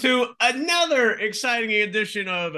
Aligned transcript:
To 0.00 0.28
another 0.40 1.10
exciting 1.10 1.70
edition 1.70 2.26
of 2.26 2.54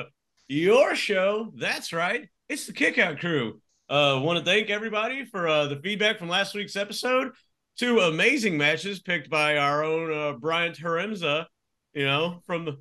your 0.47 0.95
show. 0.95 1.53
That's 1.57 1.93
right, 1.93 2.29
it's 2.49 2.67
the 2.67 2.73
Kickout 2.73 3.19
Crew. 3.19 3.61
Uh, 3.89 4.21
want 4.23 4.39
to 4.39 4.45
thank 4.45 4.71
everybody 4.71 5.25
for 5.25 5.49
uh, 5.49 5.67
the 5.67 5.75
feedback 5.75 6.21
from 6.21 6.29
last 6.29 6.55
week's 6.55 6.77
episode. 6.77 7.33
Two 7.77 7.99
amazing 7.99 8.57
matches 8.57 9.01
picked 9.01 9.29
by 9.29 9.57
our 9.57 9.83
own 9.83 10.13
uh, 10.13 10.33
Bryant 10.39 10.77
Haremza, 10.77 11.47
you 11.95 12.05
know, 12.05 12.41
from 12.47 12.65
the, 12.65 12.79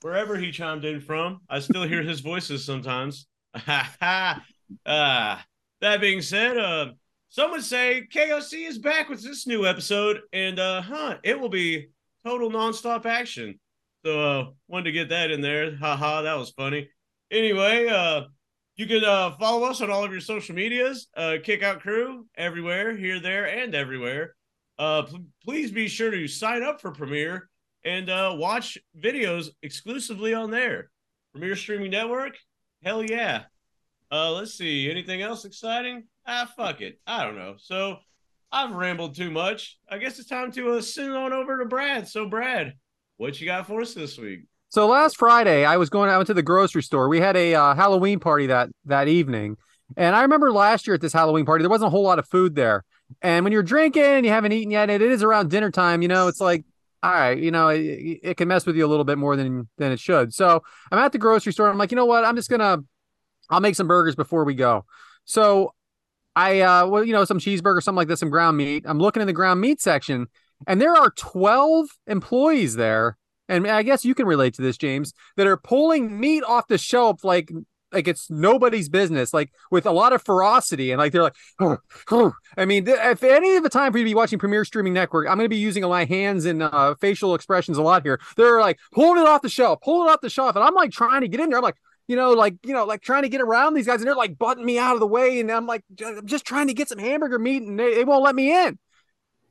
wherever 0.00 0.38
he 0.38 0.52
chimed 0.52 0.86
in 0.86 1.02
from. 1.02 1.40
I 1.50 1.58
still 1.58 1.82
hear 1.82 2.02
his 2.02 2.20
voices 2.20 2.64
sometimes. 2.64 3.26
uh, 3.54 4.36
that 4.86 6.00
being 6.00 6.22
said, 6.22 6.56
uh, 6.56 6.92
some 7.28 7.50
would 7.50 7.62
say 7.62 8.08
KOC 8.10 8.66
is 8.66 8.78
back 8.78 9.10
with 9.10 9.22
this 9.22 9.46
new 9.46 9.66
episode, 9.66 10.20
and 10.32 10.58
uh, 10.58 10.80
huh, 10.80 11.18
it 11.22 11.38
will 11.38 11.50
be 11.50 11.88
total 12.24 12.50
nonstop 12.50 13.04
action. 13.04 13.58
So 14.04 14.20
uh 14.20 14.50
wanted 14.68 14.84
to 14.84 14.92
get 14.92 15.10
that 15.10 15.30
in 15.30 15.40
there. 15.40 15.76
Haha, 15.76 16.22
that 16.22 16.34
was 16.34 16.50
funny. 16.50 16.88
Anyway, 17.30 17.86
uh 17.88 18.22
you 18.76 18.86
can 18.86 19.04
uh 19.04 19.32
follow 19.38 19.66
us 19.66 19.80
on 19.80 19.90
all 19.90 20.04
of 20.04 20.12
your 20.12 20.20
social 20.20 20.54
medias, 20.54 21.08
uh 21.16 21.36
kick 21.42 21.62
out 21.62 21.80
crew 21.80 22.26
everywhere, 22.36 22.96
here, 22.96 23.20
there, 23.20 23.46
and 23.46 23.74
everywhere. 23.74 24.34
Uh 24.78 25.02
pl- 25.02 25.24
please 25.44 25.70
be 25.70 25.88
sure 25.88 26.10
to 26.10 26.26
sign 26.26 26.62
up 26.62 26.80
for 26.80 26.90
Premiere 26.90 27.48
and 27.84 28.10
uh 28.10 28.34
watch 28.36 28.78
videos 28.98 29.50
exclusively 29.62 30.34
on 30.34 30.50
there. 30.50 30.90
Premiere 31.32 31.56
Streaming 31.56 31.90
Network, 31.90 32.36
hell 32.82 33.02
yeah. 33.02 33.44
Uh 34.10 34.32
let's 34.32 34.54
see, 34.54 34.90
anything 34.90 35.22
else 35.22 35.44
exciting? 35.44 36.04
Ah 36.26 36.50
fuck 36.56 36.80
it. 36.80 37.00
I 37.06 37.24
don't 37.24 37.36
know. 37.36 37.54
So 37.58 37.98
I've 38.52 38.72
rambled 38.74 39.16
too 39.16 39.30
much. 39.30 39.78
I 39.88 39.96
guess 39.96 40.18
it's 40.18 40.28
time 40.28 40.52
to 40.52 40.72
uh, 40.72 40.82
send 40.82 41.12
on 41.14 41.32
over 41.32 41.58
to 41.58 41.64
Brad. 41.64 42.06
So, 42.06 42.26
Brad, 42.28 42.74
what 43.22 43.40
you 43.40 43.46
got 43.46 43.66
for 43.66 43.80
us 43.80 43.94
this 43.94 44.18
week? 44.18 44.40
So 44.68 44.88
last 44.88 45.16
Friday, 45.16 45.64
I 45.64 45.76
was 45.76 45.88
going. 45.88 46.10
I 46.10 46.16
went 46.16 46.26
to 46.26 46.34
the 46.34 46.42
grocery 46.42 46.82
store. 46.82 47.08
We 47.08 47.20
had 47.20 47.36
a 47.36 47.54
uh, 47.54 47.74
Halloween 47.74 48.18
party 48.18 48.48
that 48.48 48.68
that 48.86 49.06
evening, 49.06 49.56
and 49.96 50.16
I 50.16 50.22
remember 50.22 50.50
last 50.50 50.86
year 50.86 50.94
at 50.94 51.00
this 51.00 51.12
Halloween 51.12 51.46
party, 51.46 51.62
there 51.62 51.70
wasn't 51.70 51.86
a 51.86 51.90
whole 51.90 52.02
lot 52.02 52.18
of 52.18 52.28
food 52.28 52.56
there. 52.56 52.84
And 53.20 53.44
when 53.44 53.52
you're 53.52 53.62
drinking 53.62 54.02
and 54.02 54.26
you 54.26 54.32
haven't 54.32 54.52
eaten 54.52 54.70
yet, 54.70 54.90
and 54.90 55.02
it 55.02 55.12
is 55.12 55.22
around 55.22 55.50
dinner 55.50 55.70
time, 55.70 56.02
you 56.02 56.08
know, 56.08 56.26
it's 56.28 56.40
like, 56.40 56.64
all 57.02 57.12
right, 57.12 57.38
you 57.38 57.50
know, 57.50 57.68
it, 57.68 57.80
it 58.22 58.36
can 58.36 58.48
mess 58.48 58.66
with 58.66 58.74
you 58.74 58.84
a 58.84 58.88
little 58.88 59.04
bit 59.04 59.18
more 59.18 59.36
than 59.36 59.68
than 59.78 59.92
it 59.92 60.00
should. 60.00 60.34
So 60.34 60.62
I'm 60.90 60.98
at 60.98 61.12
the 61.12 61.18
grocery 61.18 61.52
store. 61.52 61.68
I'm 61.68 61.78
like, 61.78 61.92
you 61.92 61.96
know 61.96 62.06
what? 62.06 62.24
I'm 62.24 62.34
just 62.34 62.50
gonna, 62.50 62.78
I'll 63.50 63.60
make 63.60 63.76
some 63.76 63.86
burgers 63.86 64.16
before 64.16 64.44
we 64.44 64.54
go. 64.54 64.84
So 65.26 65.74
I, 66.34 66.60
uh, 66.60 66.86
well, 66.86 67.04
you 67.04 67.12
know, 67.12 67.24
some 67.24 67.38
cheeseburger, 67.38 67.82
something 67.82 67.98
like 67.98 68.08
this, 68.08 68.20
some 68.20 68.30
ground 68.30 68.56
meat. 68.56 68.84
I'm 68.84 68.98
looking 68.98 69.20
in 69.20 69.26
the 69.26 69.32
ground 69.32 69.60
meat 69.60 69.80
section, 69.80 70.26
and 70.66 70.80
there 70.80 70.94
are 70.94 71.10
12 71.10 71.88
employees 72.06 72.76
there. 72.76 73.16
And 73.48 73.66
I 73.66 73.82
guess 73.82 74.04
you 74.04 74.14
can 74.14 74.26
relate 74.26 74.54
to 74.54 74.62
this, 74.62 74.78
James, 74.78 75.12
that 75.36 75.46
are 75.46 75.56
pulling 75.56 76.18
meat 76.18 76.42
off 76.44 76.68
the 76.68 76.78
shelf 76.78 77.24
like 77.24 77.50
like 77.92 78.08
it's 78.08 78.30
nobody's 78.30 78.88
business, 78.88 79.34
like 79.34 79.52
with 79.70 79.86
a 79.86 79.92
lot 79.92 80.12
of 80.12 80.22
ferocity, 80.22 80.90
and 80.90 80.98
like 80.98 81.12
they're 81.12 81.22
like. 81.22 81.36
I 82.56 82.64
mean, 82.64 82.88
if 82.88 83.22
any 83.22 83.56
of 83.56 83.62
the 83.62 83.68
time 83.68 83.92
for 83.92 83.98
you 83.98 84.04
to 84.04 84.10
be 84.10 84.14
watching 84.14 84.38
Premier 84.38 84.64
Streaming 84.64 84.92
Network, 84.92 85.28
I'm 85.28 85.36
going 85.36 85.44
to 85.44 85.50
be 85.50 85.56
using 85.56 85.82
my 85.82 86.04
hands 86.04 86.44
and 86.44 86.62
uh, 86.62 86.94
facial 87.00 87.34
expressions 87.34 87.78
a 87.78 87.82
lot 87.82 88.02
here. 88.02 88.20
They're 88.36 88.60
like 88.60 88.78
pulling 88.92 89.20
it 89.20 89.28
off 89.28 89.42
the 89.42 89.48
shelf, 89.48 89.80
pulling 89.82 90.08
it 90.08 90.12
off 90.12 90.20
the 90.20 90.30
shelf, 90.30 90.56
and 90.56 90.64
I'm 90.64 90.74
like 90.74 90.90
trying 90.90 91.20
to 91.20 91.28
get 91.28 91.40
in 91.40 91.50
there. 91.50 91.58
I'm 91.58 91.62
like, 91.62 91.76
you 92.08 92.16
know, 92.16 92.32
like, 92.32 92.56
you 92.64 92.72
know, 92.72 92.84
like 92.84 93.00
trying 93.00 93.22
to 93.22 93.28
get 93.28 93.40
around 93.40 93.74
these 93.74 93.86
guys 93.86 94.00
and 94.00 94.06
they're 94.06 94.16
like 94.16 94.36
butting 94.36 94.64
me 94.64 94.78
out 94.78 94.94
of 94.94 95.00
the 95.00 95.06
way. 95.06 95.40
And 95.40 95.50
I'm 95.50 95.66
like, 95.66 95.84
I'm 96.04 96.26
just 96.26 96.44
trying 96.44 96.66
to 96.66 96.74
get 96.74 96.88
some 96.88 96.98
hamburger 96.98 97.38
meat 97.38 97.62
and 97.62 97.78
they, 97.78 97.94
they 97.94 98.04
won't 98.04 98.24
let 98.24 98.34
me 98.34 98.54
in. 98.66 98.78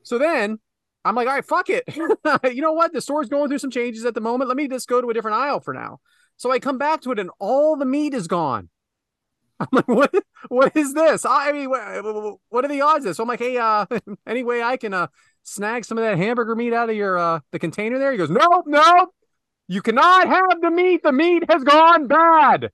So 0.03 0.17
then 0.17 0.59
I'm 1.03 1.15
like, 1.15 1.27
all 1.27 1.33
right, 1.33 1.45
fuck 1.45 1.69
it. 1.69 1.83
you 1.95 2.61
know 2.61 2.73
what? 2.73 2.93
The 2.93 3.01
store's 3.01 3.29
going 3.29 3.49
through 3.49 3.59
some 3.59 3.71
changes 3.71 4.05
at 4.05 4.13
the 4.13 4.21
moment. 4.21 4.47
Let 4.49 4.57
me 4.57 4.67
just 4.67 4.87
go 4.87 5.01
to 5.01 5.09
a 5.09 5.13
different 5.13 5.37
aisle 5.37 5.59
for 5.59 5.73
now. 5.73 5.99
So 6.37 6.51
I 6.51 6.59
come 6.59 6.77
back 6.77 7.01
to 7.01 7.11
it 7.11 7.19
and 7.19 7.29
all 7.39 7.75
the 7.75 7.85
meat 7.85 8.13
is 8.13 8.27
gone. 8.27 8.69
I'm 9.59 9.67
like, 9.71 9.87
what? 9.87 10.13
What 10.49 10.75
is 10.75 10.93
this? 10.93 11.23
I 11.23 11.51
mean, 11.51 11.69
what, 11.69 12.39
what 12.49 12.65
are 12.65 12.67
the 12.67 12.81
odds 12.81 13.05
of 13.05 13.09
this? 13.09 13.17
So 13.17 13.23
I'm 13.23 13.29
like, 13.29 13.39
hey, 13.39 13.57
uh, 13.57 13.85
any 14.27 14.43
way 14.43 14.63
I 14.63 14.77
can 14.77 14.93
uh 14.93 15.07
snag 15.43 15.85
some 15.85 15.97
of 15.97 16.03
that 16.03 16.17
hamburger 16.17 16.55
meat 16.55 16.73
out 16.73 16.89
of 16.89 16.95
your 16.95 17.17
uh 17.17 17.39
the 17.51 17.59
container 17.59 17.99
there? 17.99 18.11
He 18.11 18.17
goes, 18.17 18.29
nope, 18.29 18.65
nope. 18.65 19.09
You 19.67 19.81
cannot 19.81 20.27
have 20.27 20.61
the 20.61 20.71
meat. 20.71 21.03
The 21.03 21.11
meat 21.11 21.43
has 21.49 21.63
gone 21.63 22.07
bad. 22.07 22.71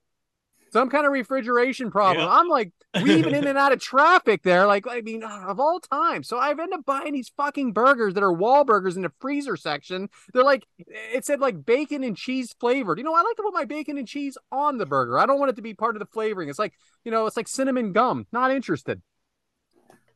Some 0.72 0.90
kind 0.90 1.06
of 1.06 1.12
refrigeration 1.12 1.92
problem. 1.92 2.28
I'm 2.30 2.48
like 2.48 2.72
weaving 3.02 3.34
in 3.34 3.48
and 3.48 3.58
out 3.58 3.72
of 3.72 3.80
traffic 3.80 4.44
there. 4.44 4.68
Like, 4.68 4.86
I 4.88 5.02
mean, 5.02 5.24
of 5.24 5.60
all 5.60 5.80
time. 5.80 6.24
So 6.24 6.38
I've 6.38 6.60
ended 6.60 6.80
up 6.80 6.86
buying 6.86 7.14
these 7.14 7.30
fucking 7.38 7.74
burgers 7.74 8.14
that 8.16 8.24
are 8.24 8.34
wall 8.34 8.66
burgers 8.66 8.96
in 8.96 9.04
the 9.04 9.12
freezer 9.20 9.56
section. 9.56 10.10
They're 10.34 10.44
like, 10.44 10.66
it 10.78 11.26
said 11.26 11.40
like 11.40 11.66
bacon 11.66 12.04
and 12.04 12.18
cheese 12.18 12.56
flavored. 12.60 12.98
You 12.98 13.04
know, 13.04 13.14
I 13.14 13.22
like 13.22 13.36
to 13.38 13.44
put 13.44 13.54
my 13.54 13.66
bacon 13.66 13.98
and 13.98 14.08
cheese 14.08 14.38
on 14.52 14.78
the 14.78 14.86
burger. 14.86 15.18
I 15.18 15.26
don't 15.26 15.40
want 15.40 15.52
it 15.52 15.56
to 15.56 15.62
be 15.62 15.74
part 15.74 15.96
of 15.96 16.00
the 16.00 16.08
flavoring. 16.08 16.50
It's 16.50 16.60
like, 16.60 16.74
you 17.04 17.12
know, 17.12 17.26
it's 17.26 17.38
like 17.38 17.48
cinnamon 17.48 17.94
gum. 17.94 18.28
Not 18.32 18.52
interested. 18.52 19.02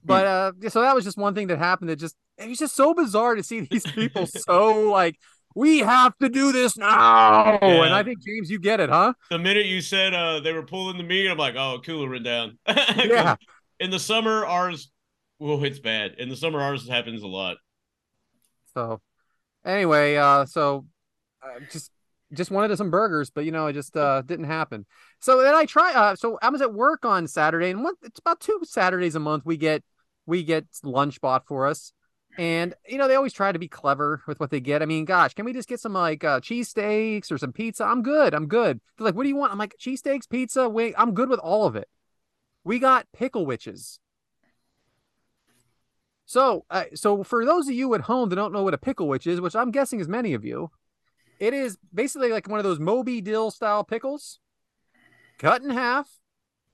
But 0.03 0.25
uh, 0.25 0.69
so 0.69 0.81
that 0.81 0.95
was 0.95 1.03
just 1.03 1.17
one 1.17 1.35
thing 1.35 1.47
that 1.47 1.59
happened 1.59 1.89
that 1.89 1.97
just 1.97 2.15
it 2.37 2.49
was 2.49 2.57
just 2.57 2.75
so 2.75 2.93
bizarre 2.93 3.35
to 3.35 3.43
see 3.43 3.61
these 3.61 3.85
people 3.85 4.25
so 4.27 4.89
like 4.89 5.17
we 5.55 5.79
have 5.79 6.17
to 6.19 6.29
do 6.29 6.51
this 6.51 6.77
now. 6.77 7.59
Yeah. 7.61 7.83
And 7.83 7.93
I 7.93 8.03
think 8.03 8.23
James, 8.23 8.49
you 8.49 8.59
get 8.59 8.79
it, 8.79 8.89
huh? 8.89 9.13
The 9.29 9.39
minute 9.39 9.65
you 9.65 9.81
said 9.81 10.13
uh, 10.13 10.39
they 10.39 10.53
were 10.53 10.63
pulling 10.63 10.97
the 10.97 11.03
meat, 11.03 11.29
I'm 11.29 11.37
like, 11.37 11.55
oh, 11.55 11.79
cooler 11.85 12.09
went 12.09 12.23
down. 12.23 12.57
Yeah. 12.67 13.35
In 13.79 13.89
the 13.89 13.99
summer, 13.99 14.45
ours, 14.45 14.91
well, 15.39 15.63
it's 15.63 15.79
bad. 15.79 16.15
In 16.19 16.29
the 16.29 16.35
summer, 16.35 16.61
ours 16.61 16.87
happens 16.87 17.23
a 17.23 17.27
lot. 17.27 17.57
So 18.75 19.01
anyway, 19.65 20.15
uh, 20.15 20.45
so 20.45 20.85
uh, 21.43 21.59
just 21.71 21.91
just 22.33 22.51
wanted 22.51 22.77
some 22.77 22.91
burgers, 22.91 23.29
but 23.29 23.43
you 23.43 23.51
know, 23.51 23.67
it 23.67 23.73
just 23.73 23.97
uh 23.97 24.21
didn't 24.21 24.45
happen. 24.45 24.85
So 25.19 25.41
then 25.41 25.55
I 25.55 25.65
try. 25.65 25.93
Uh, 25.93 26.15
so 26.15 26.37
I 26.41 26.49
was 26.49 26.61
at 26.61 26.73
work 26.73 27.05
on 27.05 27.27
Saturday, 27.27 27.71
and 27.71 27.83
one, 27.83 27.95
it's 28.03 28.19
about 28.19 28.39
two 28.39 28.59
Saturdays 28.63 29.15
a 29.15 29.19
month 29.19 29.45
we 29.45 29.57
get 29.57 29.83
we 30.25 30.43
get 30.43 30.65
lunch 30.83 31.19
bought 31.21 31.47
for 31.47 31.67
us. 31.67 31.91
And 32.37 32.73
you 32.87 32.97
know 32.97 33.07
they 33.07 33.15
always 33.15 33.33
try 33.33 33.51
to 33.51 33.59
be 33.59 33.67
clever 33.67 34.21
with 34.25 34.39
what 34.39 34.51
they 34.51 34.59
get. 34.59 34.81
I 34.81 34.85
mean, 34.85 35.05
gosh, 35.05 35.33
can 35.33 35.45
we 35.45 35.53
just 35.53 35.67
get 35.67 35.79
some 35.79 35.93
like 35.93 36.23
uh, 36.23 36.39
cheesesteaks 36.39 37.31
or 37.31 37.37
some 37.37 37.51
pizza? 37.51 37.83
I'm 37.83 38.01
good. 38.01 38.33
I'm 38.33 38.47
good. 38.47 38.79
They're 38.97 39.05
like, 39.05 39.15
what 39.15 39.23
do 39.23 39.29
you 39.29 39.35
want? 39.35 39.51
I'm 39.51 39.57
like, 39.57 39.75
cheesesteaks, 39.79 40.29
pizza. 40.29 40.69
Wait, 40.69 40.95
I'm 40.97 41.13
good 41.13 41.29
with 41.29 41.39
all 41.39 41.65
of 41.65 41.75
it. 41.75 41.89
We 42.63 42.79
got 42.79 43.07
pickle 43.13 43.45
witches. 43.45 43.99
So, 46.25 46.63
uh, 46.69 46.85
so 46.95 47.23
for 47.23 47.43
those 47.43 47.67
of 47.67 47.73
you 47.73 47.93
at 47.93 48.01
home 48.01 48.29
that 48.29 48.37
don't 48.37 48.53
know 48.53 48.63
what 48.63 48.73
a 48.73 48.77
pickle 48.77 49.09
witch 49.09 49.27
is, 49.27 49.41
which 49.41 49.55
I'm 49.55 49.69
guessing 49.69 49.99
is 49.99 50.07
many 50.07 50.33
of 50.33 50.45
you, 50.45 50.71
it 51.41 51.53
is 51.53 51.77
basically 51.93 52.31
like 52.31 52.47
one 52.47 52.59
of 52.59 52.63
those 52.63 52.79
Moby 52.79 53.19
Dill 53.19 53.51
style 53.51 53.83
pickles, 53.83 54.39
cut 55.39 55.61
in 55.61 55.71
half 55.71 56.07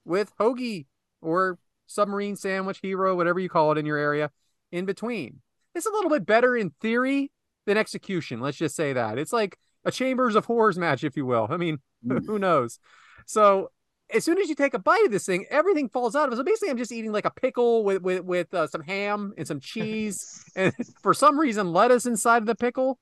with 0.06 0.32
hoagie 0.38 0.86
or 1.22 1.58
submarine 1.88 2.36
sandwich 2.36 2.80
hero, 2.82 3.16
whatever 3.16 3.40
you 3.40 3.50
call 3.50 3.72
it 3.72 3.80
in 3.80 3.86
your 3.88 3.98
area, 3.98 4.30
in 4.72 4.86
between. 4.86 5.42
It's 5.78 5.86
a 5.86 5.92
little 5.92 6.10
bit 6.10 6.26
better 6.26 6.58
in 6.58 6.72
theory 6.82 7.32
than 7.66 7.78
execution. 7.78 8.42
Let's 8.42 8.58
just 8.58 8.76
say 8.76 8.94
that 8.94 9.18
it's 9.18 9.32
like 9.32 9.58
a 9.86 9.92
Chambers 9.92 10.36
of 10.36 10.46
Horrors 10.46 10.78
match, 10.78 11.04
if 11.04 11.16
you 11.16 11.26
will. 11.26 11.48
I 11.50 11.58
mean, 11.58 11.80
who 12.08 12.40
knows? 12.40 12.80
So 13.26 13.70
as 14.14 14.24
soon 14.24 14.40
as 14.40 14.50
you 14.50 14.56
take 14.56 14.74
a 14.74 14.80
bite 14.80 15.06
of 15.06 15.12
this 15.12 15.26
thing, 15.26 15.46
everything 15.50 15.90
falls 15.90 16.16
out 16.16 16.28
of 16.28 16.34
it. 16.34 16.38
So 16.38 16.44
basically, 16.44 16.70
I'm 16.70 16.78
just 16.78 16.92
eating 16.92 17.12
like 17.12 17.26
a 17.26 17.32
pickle 17.32 17.84
with 17.84 18.02
with 18.02 18.24
with 18.24 18.54
uh, 18.54 18.68
some 18.68 18.82
ham 18.82 19.34
and 19.38 19.48
some 19.48 19.60
cheese, 19.60 20.44
and 20.56 20.74
for 21.02 21.14
some 21.14 21.40
reason, 21.40 21.74
lettuce 21.74 22.06
inside 22.06 22.42
of 22.42 22.48
the 22.48 22.56
pickle. 22.56 23.00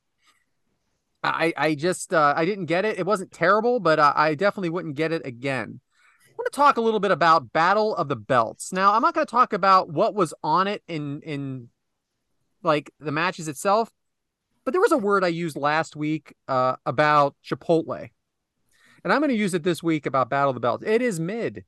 I 1.23 1.53
I 1.55 1.75
just 1.75 2.13
uh, 2.13 2.33
I 2.35 2.45
didn't 2.45 2.65
get 2.65 2.85
it. 2.85 2.99
It 2.99 3.05
wasn't 3.05 3.31
terrible, 3.31 3.79
but 3.79 3.99
uh, 3.99 4.13
I 4.15 4.35
definitely 4.35 4.69
wouldn't 4.69 4.95
get 4.95 5.11
it 5.11 5.25
again. 5.25 5.79
I 6.27 6.33
want 6.37 6.51
to 6.51 6.55
talk 6.55 6.77
a 6.77 6.81
little 6.81 6.99
bit 6.99 7.11
about 7.11 7.53
Battle 7.53 7.95
of 7.95 8.09
the 8.09 8.15
Belts. 8.17 8.73
Now, 8.73 8.93
I'm 8.93 9.01
not 9.01 9.13
going 9.13 9.25
to 9.25 9.31
talk 9.31 9.53
about 9.53 9.89
what 9.89 10.13
was 10.13 10.33
on 10.43 10.67
it 10.67 10.83
in 10.87 11.21
in 11.21 11.69
like 12.65 12.91
the 12.99 13.11
matches 13.11 13.47
itself, 13.47 13.89
but 14.65 14.71
there 14.71 14.81
was 14.81 14.91
a 14.91 14.97
word 14.97 15.23
I 15.23 15.29
used 15.29 15.55
last 15.55 15.95
week 15.95 16.35
uh, 16.47 16.75
about 16.85 17.35
Chipotle 17.45 18.09
and 19.05 19.13
I'm 19.13 19.21
going 19.21 19.29
to 19.29 19.37
use 19.37 19.53
it 19.53 19.61
this 19.61 19.83
week 19.83 20.07
about 20.07 20.31
Battle 20.31 20.49
of 20.49 20.55
the 20.55 20.59
Belts. 20.59 20.83
It 20.83 20.99
is 20.99 21.19
mid. 21.19 21.63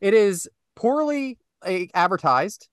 It 0.00 0.14
is 0.14 0.48
poorly 0.76 1.36
uh, 1.66 1.80
advertised. 1.94 2.68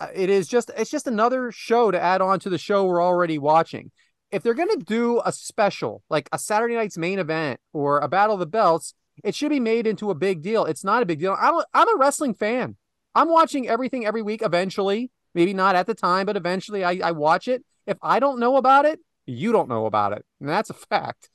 Uh, 0.00 0.08
it 0.12 0.28
is 0.28 0.48
just 0.48 0.72
it's 0.76 0.90
just 0.90 1.06
another 1.06 1.52
show 1.52 1.92
to 1.92 2.00
add 2.00 2.20
on 2.20 2.40
to 2.40 2.50
the 2.50 2.58
show 2.58 2.84
we're 2.84 3.02
already 3.02 3.38
watching. 3.38 3.92
If 4.32 4.42
they're 4.42 4.54
going 4.54 4.76
to 4.76 4.84
do 4.84 5.22
a 5.24 5.30
special 5.30 6.02
like 6.10 6.28
a 6.32 6.38
Saturday 6.38 6.74
night's 6.74 6.98
main 6.98 7.20
event 7.20 7.60
or 7.72 8.00
a 8.00 8.08
Battle 8.08 8.34
of 8.34 8.40
the 8.40 8.46
Belts, 8.46 8.94
it 9.22 9.36
should 9.36 9.50
be 9.50 9.60
made 9.60 9.86
into 9.86 10.10
a 10.10 10.14
big 10.16 10.42
deal. 10.42 10.64
It's 10.64 10.82
not 10.82 11.00
a 11.00 11.06
big 11.06 11.20
deal. 11.20 11.36
I'm 11.38 11.62
I'm 11.72 11.88
a 11.94 11.98
wrestling 11.98 12.34
fan. 12.34 12.76
I'm 13.14 13.28
watching 13.28 13.68
everything 13.68 14.04
every 14.04 14.22
week. 14.22 14.42
Eventually, 14.42 15.12
maybe 15.34 15.54
not 15.54 15.76
at 15.76 15.86
the 15.86 15.94
time, 15.94 16.26
but 16.26 16.36
eventually 16.36 16.84
I, 16.84 17.00
I 17.02 17.12
watch 17.12 17.48
it. 17.48 17.64
If 17.86 17.98
I 18.02 18.20
don't 18.20 18.38
know 18.38 18.56
about 18.56 18.84
it, 18.84 19.00
you 19.26 19.52
don't 19.52 19.68
know 19.68 19.86
about 19.86 20.12
it, 20.12 20.24
and 20.40 20.48
that's 20.48 20.70
a 20.70 20.74
fact. 20.74 21.30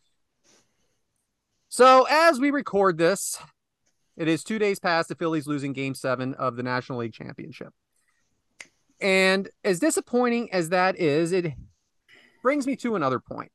So 1.69 2.05
as 2.09 2.39
we 2.39 2.51
record 2.51 2.97
this, 2.97 3.37
it 4.15 4.27
is 4.27 4.43
two 4.43 4.59
days 4.59 4.79
past 4.79 5.09
the 5.09 5.15
Phillies 5.15 5.47
losing 5.47 5.73
game 5.73 5.93
seven 5.93 6.33
of 6.35 6.55
the 6.55 6.63
National 6.63 6.99
League 6.99 7.13
Championship. 7.13 7.73
And 9.01 9.49
as 9.63 9.79
disappointing 9.79 10.51
as 10.53 10.69
that 10.69 10.97
is, 10.97 11.31
it 11.31 11.53
brings 12.41 12.65
me 12.65 12.75
to 12.77 12.95
another 12.95 13.19
point. 13.19 13.51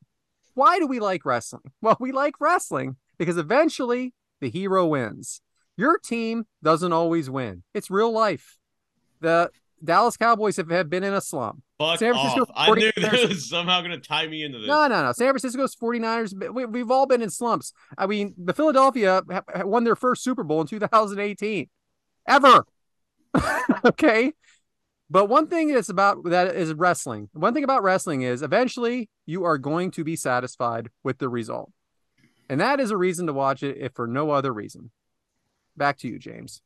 Why 0.54 0.78
do 0.78 0.86
we 0.86 1.00
like 1.00 1.24
wrestling? 1.24 1.72
Well, 1.80 1.96
we 1.98 2.12
like 2.12 2.34
wrestling 2.40 2.96
because 3.18 3.38
eventually 3.38 4.12
the 4.40 4.50
hero 4.50 4.86
wins. 4.86 5.40
Your 5.76 5.96
team 5.96 6.44
doesn't 6.62 6.92
always 6.92 7.30
win. 7.30 7.62
It's 7.72 7.90
real 7.90 8.12
life. 8.12 8.58
The 9.20 9.50
Dallas 9.82 10.16
Cowboys 10.16 10.56
have, 10.56 10.70
have 10.70 10.90
been 10.90 11.04
in 11.04 11.14
a 11.14 11.20
slump. 11.20 11.62
Fuck 11.78 11.98
San 11.98 12.12
Francisco 12.12 12.42
off. 12.42 12.50
I 12.54 12.74
knew 12.74 12.92
this 12.94 13.28
was 13.28 13.48
somehow 13.48 13.80
going 13.80 13.92
to 13.92 13.98
tie 13.98 14.26
me 14.26 14.42
into 14.42 14.58
this. 14.58 14.68
No, 14.68 14.86
no, 14.86 15.02
no. 15.02 15.12
San 15.12 15.28
Francisco's 15.28 15.74
49ers, 15.74 16.52
we, 16.52 16.66
we've 16.66 16.90
all 16.90 17.06
been 17.06 17.22
in 17.22 17.30
slumps. 17.30 17.72
I 17.96 18.06
mean, 18.06 18.34
the 18.36 18.52
Philadelphia 18.52 19.22
won 19.64 19.84
their 19.84 19.96
first 19.96 20.22
Super 20.22 20.44
Bowl 20.44 20.60
in 20.60 20.66
2018. 20.66 21.68
Ever. 22.26 22.64
okay. 23.84 24.32
But 25.08 25.26
one 25.26 25.48
thing 25.48 25.72
that's 25.72 25.88
about 25.88 26.24
that 26.24 26.54
is 26.54 26.72
wrestling. 26.74 27.30
One 27.32 27.52
thing 27.52 27.64
about 27.64 27.82
wrestling 27.82 28.22
is 28.22 28.42
eventually 28.42 29.08
you 29.26 29.44
are 29.44 29.58
going 29.58 29.90
to 29.92 30.04
be 30.04 30.14
satisfied 30.14 30.90
with 31.02 31.18
the 31.18 31.28
result. 31.28 31.72
And 32.48 32.60
that 32.60 32.78
is 32.80 32.90
a 32.90 32.96
reason 32.96 33.26
to 33.26 33.32
watch 33.32 33.62
it, 33.62 33.76
if 33.78 33.92
for 33.94 34.06
no 34.06 34.30
other 34.30 34.52
reason. 34.52 34.90
Back 35.76 35.98
to 35.98 36.08
you, 36.08 36.18
James. 36.18 36.62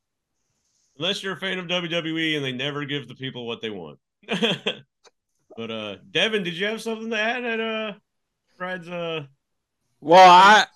Unless 0.99 1.23
you're 1.23 1.35
a 1.35 1.41
fan 1.41 1.59
of 1.59 1.67
WWE 1.67 2.37
and 2.37 2.45
they 2.45 2.53
never 2.53 2.85
give 2.85 3.09
the 3.09 3.15
people 3.15 3.47
what 3.47 3.61
they 3.61 3.71
want. 3.71 3.99
but 5.57 5.71
uh 5.71 5.97
Devin, 6.11 6.43
did 6.43 6.55
you 6.55 6.67
have 6.67 6.81
something 6.81 7.11
to 7.11 7.19
add 7.19 7.45
at 7.45 7.61
uh 7.61 7.93
Brad's 8.59 8.89
uh 8.89 9.25
Well 10.01 10.29
I 10.29 10.67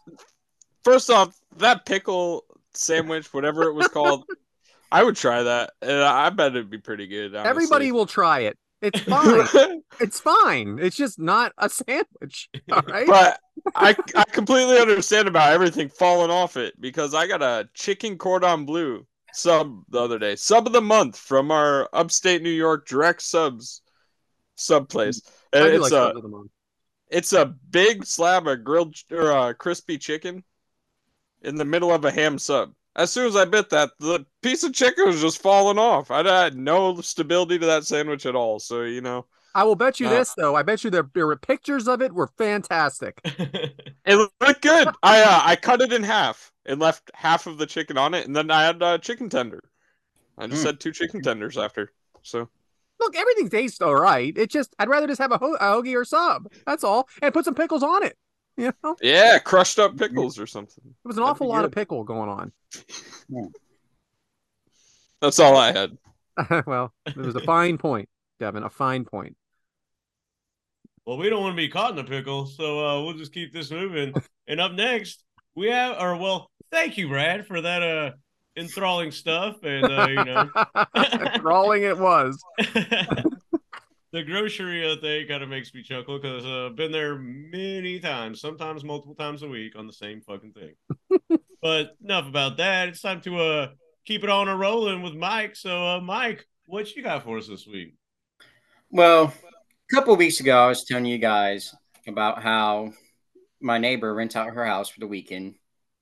first 0.85 1.11
off, 1.11 1.39
that 1.59 1.87
pickle 1.87 2.45
sandwich, 2.75 3.33
whatever 3.33 3.65
it 3.65 3.75
was 3.75 3.89
called, 3.89 4.25
I 4.93 5.03
would 5.03 5.17
try 5.17 5.43
that. 5.43 5.71
And 5.83 6.03
I 6.03 6.31
bet 6.31 6.53
it'd 6.53 6.71
be 6.71 6.79
pretty 6.79 7.07
good. 7.07 7.35
Honestly. 7.35 7.51
Everybody 7.51 7.93
will 7.93 8.07
try 8.07 8.41
it. 8.41 8.59
It's 8.81 9.01
fine. 9.01 9.83
it's 10.01 10.21
fine. 10.21 10.79
It's 10.81 10.97
just 10.97 11.19
not 11.19 11.53
a 11.59 11.69
sandwich. 11.69 12.49
All 12.71 12.83
right. 12.89 13.07
But 13.07 13.41
I 13.75 13.97
I 14.15 14.25
completely 14.25 14.79
understand 14.79 15.29
about 15.29 15.53
everything 15.53 15.89
falling 15.89 16.31
off 16.31 16.57
it 16.57 16.81
because 16.81 17.13
I 17.13 17.27
got 17.27 17.43
a 17.43 17.69
chicken 17.75 18.17
cordon 18.19 18.65
bleu 18.65 19.05
sub 19.39 19.83
the 19.89 20.01
other 20.01 20.19
day. 20.19 20.37
Sub 20.37 20.67
of 20.67 20.73
the 20.73 20.81
month 20.81 21.17
from 21.17 21.51
our 21.51 21.89
upstate 21.93 22.43
New 22.43 22.51
York 22.51 22.87
direct 22.87 23.23
subs 23.23 23.83
sub 24.57 24.89
place. 24.89 25.23
And 25.53 25.67
it's 25.67 25.91
like 25.91 25.93
a 25.93 26.21
it's 27.11 27.33
a 27.33 27.47
big 27.71 28.05
slab 28.05 28.47
of 28.47 28.65
grilled 28.65 28.97
or 29.11 29.33
uh, 29.33 29.53
crispy 29.55 29.97
chicken 29.97 30.45
in 31.43 31.57
the 31.57 31.65
middle 31.65 31.93
of 31.93 32.05
a 32.05 32.11
ham 32.11 32.39
sub. 32.39 32.75
As 32.97 33.13
soon 33.13 33.29
as 33.29 33.37
I 33.37 33.45
bit 33.45 33.71
that, 33.71 33.91
the 34.01 34.27
piece 34.43 34.65
of 34.65 34.75
chicken 34.75 35.07
was 35.07 35.21
just 35.21 35.41
falling 35.41 35.79
off. 35.79 36.11
I 36.11 36.27
had 36.27 36.57
no 36.57 37.01
stability 37.01 37.59
to 37.61 37.67
that 37.67 37.85
sandwich 37.85 38.27
at 38.27 38.37
all. 38.37 38.59
So 38.59 38.83
you 38.83 39.01
know. 39.01 39.27
I 39.55 39.65
will 39.65 39.75
bet 39.75 40.01
you 40.01 40.07
uh, 40.07 40.11
this 40.11 40.35
though. 40.37 40.55
I 40.55 40.63
bet 40.63 40.85
you 40.85 40.91
there, 40.91 41.09
there 41.15 41.27
were 41.27 41.37
pictures 41.37 41.89
of 41.89 42.03
it 42.03 42.13
were 42.13 42.29
fantastic. 42.39 43.21
it 43.25 44.31
looked 44.41 44.63
good. 44.63 44.89
I 45.03 45.23
uh, 45.23 45.41
I 45.45 45.57
cut 45.57 45.81
it 45.81 45.93
in 45.93 46.03
half 46.03 46.53
and 46.67 46.81
left 46.81 47.11
half 47.15 47.47
of 47.47 47.59
the 47.59 47.67
chicken 47.67 47.99
on 47.99 48.15
it, 48.15 48.27
and 48.27 48.37
then 48.37 48.51
I 48.51 48.65
had 48.65 48.83
a 48.83 48.87
uh, 48.87 48.99
chicken 48.99 49.29
tender. 49.29 49.63
I 50.37 50.47
just 50.47 50.63
mm. 50.63 50.67
had 50.67 50.81
two 50.81 50.93
chicken 50.93 51.23
tenders 51.23 51.59
after. 51.59 51.93
So 52.23 52.49
look, 53.01 53.17
everything 53.17 53.49
tastes 53.49 53.81
all 53.81 53.95
right. 53.95 54.37
It 54.37 54.51
just 54.51 54.75
I'd 54.79 54.89
rather 54.89 55.07
just 55.07 55.21
have 55.21 55.33
a, 55.33 55.39
ho- 55.39 55.55
a 55.55 55.65
hoagie 55.65 55.97
or 55.97 56.05
sub. 56.05 56.53
That's 56.67 56.85
all, 56.85 57.09
and 57.23 57.33
put 57.33 57.45
some 57.45 57.55
pickles 57.55 57.83
on 57.83 58.05
it. 58.05 58.17
You 58.59 58.73
know? 58.83 58.97
Yeah, 59.01 59.39
crushed 59.39 59.79
up 59.79 59.97
pickles 59.97 60.37
or 60.37 60.49
something. 60.49 60.83
It 60.85 61.07
was 61.07 61.17
an 61.17 61.23
That'd 61.23 61.31
awful 61.31 61.47
lot 61.47 61.65
of 61.65 61.71
pickle 61.71 62.03
going 62.03 62.29
on. 62.29 62.53
That's 65.21 65.39
all 65.39 65.57
I 65.57 65.71
had. 65.71 65.97
well, 66.67 66.93
it 67.07 67.17
was 67.17 67.37
a 67.37 67.41
fine 67.41 67.79
point, 67.79 68.09
Devin. 68.39 68.63
A 68.63 68.71
fine 68.71 69.05
point. 69.05 69.37
Well, 71.07 71.17
we 71.17 71.31
don't 71.31 71.43
want 71.43 71.53
to 71.53 71.57
be 71.57 71.69
caught 71.69 71.93
in 71.93 71.99
a 71.99 72.05
pickle, 72.05 72.47
so 72.47 72.87
uh, 72.87 73.03
we'll 73.03 73.15
just 73.15 73.33
keep 73.33 73.53
this 73.53 73.71
moving. 73.71 74.13
and 74.47 74.61
up 74.61 74.73
next, 74.73 75.25
we 75.55 75.69
have, 75.69 75.97
or 76.01 76.17
well, 76.17 76.51
thank 76.71 76.99
you, 76.99 77.09
Brad, 77.09 77.47
for 77.47 77.61
that 77.61 77.83
uh 77.83 78.11
enthralling 78.59 79.11
stuff, 79.11 79.57
and 79.63 79.85
uh, 79.85 80.07
you 80.09 80.25
know, 80.25 80.49
enthralling 80.97 81.83
it 81.85 81.99
was. 81.99 82.43
the 82.59 84.23
grocery 84.25 84.91
uh, 84.91 84.97
thing 85.01 85.29
kind 85.29 85.43
of 85.43 85.49
makes 85.49 85.73
me 85.73 85.83
chuckle 85.83 86.19
because 86.19 86.45
I've 86.45 86.73
uh, 86.73 86.75
been 86.75 86.93
there 86.93 87.17
many 87.17 88.01
times, 88.01 88.41
sometimes 88.41 88.85
multiple 88.85 89.15
times 89.15 89.43
a 89.43 89.49
week 89.49 89.77
on 89.77 89.87
the 89.87 89.93
same 89.93 90.21
fucking 90.21 90.53
thing. 90.53 91.39
but 91.63 91.97
enough 92.03 92.29
about 92.29 92.57
that. 92.59 92.89
It's 92.89 93.01
time 93.01 93.21
to 93.23 93.39
uh 93.39 93.69
keep 94.05 94.25
it 94.25 94.31
on 94.31 94.49
a 94.49 94.57
rolling 94.57 95.03
with 95.03 95.15
Mike. 95.15 95.55
So, 95.55 95.87
uh, 95.87 96.01
Mike, 96.01 96.47
what 96.67 96.95
you 96.95 97.03
got 97.03 97.25
for 97.25 97.39
us 97.39 97.49
this 97.49 97.67
week? 97.67 97.95
Well, 98.91 99.25
a 99.25 99.95
couple 99.95 100.17
weeks 100.17 100.41
ago, 100.41 100.65
I 100.65 100.69
was 100.69 100.85
telling 100.85 101.07
you 101.07 101.19
guys 101.19 101.75
about 102.07 102.43
how 102.43 102.93
my 103.61 103.79
neighbor 103.79 104.15
rents 104.15 104.37
out 104.37 104.49
her 104.49 104.65
house 104.65 104.89
for 104.89 105.01
the 105.01 105.07
weekend. 105.07 105.57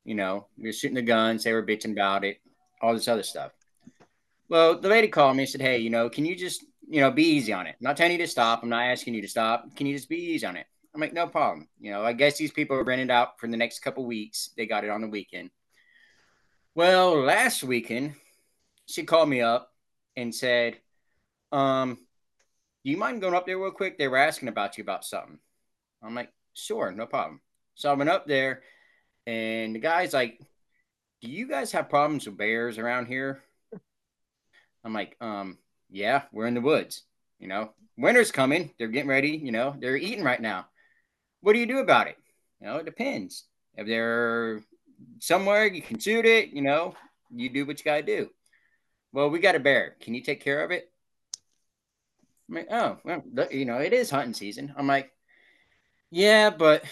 You 0.05 0.15
know, 0.15 0.47
we 0.57 0.69
were 0.69 0.73
shooting 0.73 0.95
the 0.95 1.03
guns, 1.03 1.45
they 1.45 1.53
were 1.53 1.67
bitching 1.67 1.93
about 1.93 2.25
it, 2.25 2.39
all 2.81 2.95
this 2.95 3.09
other 3.09 3.23
stuff. 3.25 3.53
Well, 4.49 4.81
the 4.81 4.89
lady 4.89 5.09
called 5.09 5.37
me 5.37 5.43
and 5.43 5.51
said, 5.51 5.61
Hey, 5.61 5.79
you 5.79 5.91
know, 5.91 6.09
can 6.09 6.25
you 6.25 6.37
just 6.37 6.65
you 6.89 7.01
know, 7.01 7.11
be 7.11 7.25
easy 7.25 7.53
on 7.53 7.67
it. 7.67 7.77
I'm 7.81 7.85
not 7.85 7.97
telling 7.97 8.13
you 8.13 8.19
to 8.19 8.29
stop. 8.29 8.63
I'm 8.63 8.69
not 8.69 8.85
asking 8.85 9.15
you 9.15 9.23
to 9.23 9.29
stop. 9.29 9.75
Can 9.75 9.87
you 9.87 9.97
just 9.97 10.09
be 10.09 10.17
easy 10.17 10.47
on 10.47 10.57
it? 10.57 10.67
I'm 10.95 11.01
like, 11.01 11.13
no 11.13 11.27
problem. 11.27 11.69
You 11.81 11.91
know, 11.91 12.05
I 12.05 12.13
guess 12.13 12.39
these 12.39 12.53
people 12.53 12.77
are 12.77 12.85
rented 12.85 13.11
out 13.11 13.39
for 13.39 13.49
the 13.49 13.57
next 13.57 13.81
couple 13.81 14.07
weeks. 14.07 14.51
They 14.57 14.67
got 14.67 14.85
it 14.85 14.91
on 14.91 15.01
the 15.01 15.09
weekend. 15.09 15.51
Well, 16.75 17.21
last 17.21 17.65
weekend, 17.65 18.15
she 18.87 19.03
called 19.03 19.29
me 19.29 19.41
up 19.41 19.73
and 20.17 20.35
said, 20.35 20.79
um, 21.53 21.99
do 22.87 22.93
you 22.93 22.99
mind 22.99 23.21
going 23.21 23.35
up 23.35 23.47
there 23.47 23.59
real 23.59 23.73
quick? 23.73 23.99
They 23.99 24.07
were 24.07 24.17
asking 24.17 24.47
about 24.47 24.79
you 24.79 24.83
about 24.83 25.05
something. 25.05 25.41
I'm 26.01 26.15
like, 26.15 26.33
sure, 26.55 26.93
no 26.93 27.05
problem. 27.05 27.41
So 27.75 27.91
I 27.91 27.95
went 27.95 28.11
up 28.11 28.29
there 28.29 28.63
and 29.27 29.75
the 29.75 29.81
guy's 29.81 30.15
like, 30.15 30.41
do 31.21 31.29
you 31.29 31.49
guys 31.49 31.73
have 31.73 31.89
problems 31.91 32.27
with 32.27 32.39
bears 32.39 32.79
around 32.79 33.07
here? 33.07 33.43
I'm 34.85 34.93
like, 34.93 35.17
um, 35.21 35.59
yeah, 35.91 36.23
we're 36.31 36.47
in 36.47 36.55
the 36.55 36.61
woods. 36.61 37.03
You 37.41 37.49
know, 37.49 37.73
winter's 37.99 38.31
coming. 38.31 38.71
They're 38.79 38.87
getting 38.87 39.11
ready. 39.11 39.31
You 39.31 39.51
know, 39.51 39.75
they're 39.77 39.97
eating 39.97 40.23
right 40.23 40.41
now. 40.41 40.67
What 41.41 41.55
do 41.55 41.59
you 41.59 41.67
do 41.67 41.79
about 41.79 42.07
it? 42.07 42.17
You 42.61 42.69
know, 42.69 42.77
it 42.77 42.87
depends. 42.87 43.47
If 43.75 43.89
they're 43.89 44.63
somewhere 45.19 45.67
you 45.67 45.83
can 45.83 45.99
shoot 45.99 46.25
it, 46.25 46.51
you 46.51 46.63
know, 46.63 46.95
you 47.35 47.49
do 47.49 47.67
what 47.67 47.81
you 47.81 47.85
got 47.85 47.97
to 47.97 48.03
do. 48.05 48.31
Well, 49.13 49.29
we 49.29 49.41
got 49.41 49.57
a 49.57 49.61
bear. 49.61 49.97
Can 50.01 50.15
you 50.15 50.21
take 50.21 50.41
care 50.41 50.63
of 50.63 50.71
it? 50.71 50.93
I'm 52.49 52.55
like, 52.55 52.69
oh, 52.71 52.99
well, 53.05 53.23
you 53.51 53.65
know, 53.65 53.79
it 53.79 53.93
is 53.93 54.11
hunting 54.11 54.35
season. 54.35 54.73
I'm 54.77 54.87
like, 54.87 55.11
yeah, 56.11 56.51
but 56.51 56.85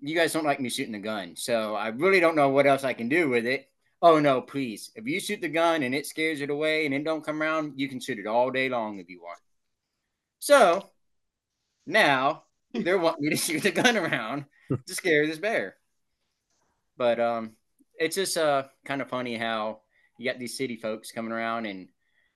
you 0.00 0.14
guys 0.16 0.32
don't 0.32 0.44
like 0.44 0.60
me 0.60 0.68
shooting 0.68 0.92
the 0.92 0.98
gun. 0.98 1.36
So 1.36 1.74
I 1.74 1.88
really 1.88 2.20
don't 2.20 2.36
know 2.36 2.48
what 2.48 2.66
else 2.66 2.84
I 2.84 2.94
can 2.94 3.08
do 3.08 3.28
with 3.28 3.46
it. 3.46 3.70
Oh 4.00 4.18
no, 4.18 4.40
please. 4.40 4.90
If 4.96 5.06
you 5.06 5.20
shoot 5.20 5.40
the 5.40 5.48
gun 5.48 5.82
and 5.84 5.94
it 5.94 6.06
scares 6.06 6.40
it 6.40 6.50
away 6.50 6.86
and 6.86 6.94
it 6.94 7.04
don't 7.04 7.24
come 7.24 7.40
around, 7.40 7.74
you 7.76 7.88
can 7.88 8.00
shoot 8.00 8.18
it 8.18 8.26
all 8.26 8.50
day 8.50 8.68
long 8.68 8.98
if 8.98 9.08
you 9.08 9.20
want. 9.22 9.38
So 10.40 10.90
now 11.86 12.44
they're 12.74 12.98
wanting 12.98 13.24
me 13.24 13.30
to 13.30 13.36
shoot 13.36 13.62
the 13.62 13.70
gun 13.70 13.96
around 13.96 14.46
to 14.86 14.94
scare 14.94 15.26
this 15.26 15.38
bear. 15.38 15.76
But 16.96 17.20
um 17.20 17.52
it's 17.98 18.16
just 18.16 18.36
uh 18.36 18.64
kind 18.84 19.02
of 19.02 19.08
funny 19.08 19.36
how 19.36 19.82
you 20.18 20.30
got 20.30 20.38
these 20.40 20.56
city 20.56 20.76
folks 20.76 21.12
coming 21.12 21.32
around 21.32 21.66
and 21.66 21.88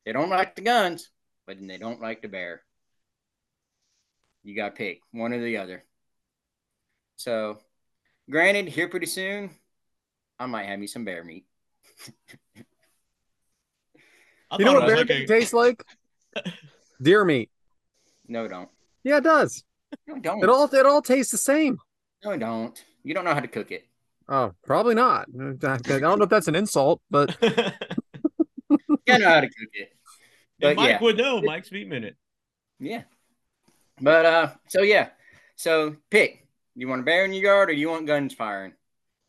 they 0.05 0.13
don't 0.13 0.31
like 0.31 0.55
the 0.55 0.63
guns, 0.63 1.11
but 1.47 1.59
then 1.59 1.67
they 1.67 1.79
don't 1.79 2.01
like 2.01 2.23
the 2.23 2.29
bear. 2.29 2.63
You 4.47 4.55
got 4.55 4.67
to 4.69 4.75
pick 4.77 5.01
one 5.11 5.33
or 5.33 5.43
the 5.43 5.57
other. 5.57 5.83
So, 7.17 7.59
granted, 8.31 8.69
here 8.69 8.89
pretty 8.89 9.07
soon, 9.07 9.51
I 10.39 10.47
might 10.47 10.67
have 10.67 10.79
me 10.79 10.87
some 10.87 11.05
bear 11.05 11.25
meat. 11.25 11.47
You 14.57 14.65
know 14.65 14.75
what 14.75 14.87
bear 14.87 14.97
was 14.99 15.05
like 15.07 15.19
meat 15.19 15.27
tastes 15.29 15.53
like? 15.53 15.83
Deer 17.03 17.25
meat. 17.25 17.51
No, 18.29 18.47
don't. 18.47 18.69
Yeah, 19.03 19.17
it 19.19 19.25
does. 19.25 19.65
No, 20.07 20.19
don't. 20.21 20.43
It 20.45 20.49
all 20.49 20.73
it 20.73 20.87
all 20.87 21.03
tastes 21.03 21.33
the 21.33 21.39
same. 21.39 21.79
No, 22.25 22.31
I 22.31 22.37
don't. 22.37 22.85
You 23.03 23.15
don't 23.15 23.25
know 23.25 23.35
how 23.35 23.41
to 23.41 23.49
cook 23.49 23.73
it. 23.73 23.89
Oh, 24.29 24.53
probably 24.65 24.95
not. 24.95 25.27
I 25.41 25.77
don't 25.79 26.19
know 26.19 26.25
if 26.25 26.29
that's 26.31 26.49
an 26.49 26.55
insult, 26.55 27.01
but 27.11 27.37
You 27.41 29.19
know 29.19 29.29
how 29.29 29.41
to 29.41 29.49
cook 29.49 29.71
it. 29.73 29.91
And 30.61 30.75
But 30.75 30.77
Mike 30.77 30.89
yeah, 30.91 31.03
would 31.03 31.17
know. 31.17 31.43
Mike's 31.43 31.73
Meat 31.73 31.89
Minute. 31.89 32.17
yeah. 32.79 33.03
But 34.01 34.27
uh, 34.27 34.49
so 34.69 34.83
yeah, 34.83 35.09
so 35.57 35.97
pick. 36.11 36.47
You 36.75 36.89
want 36.89 37.01
a 37.01 37.05
bear 37.05 37.25
in 37.25 37.33
your 37.33 37.45
yard, 37.45 37.71
or 37.71 37.73
you 37.73 37.89
want 37.89 38.07
guns 38.07 38.35
firing? 38.35 38.75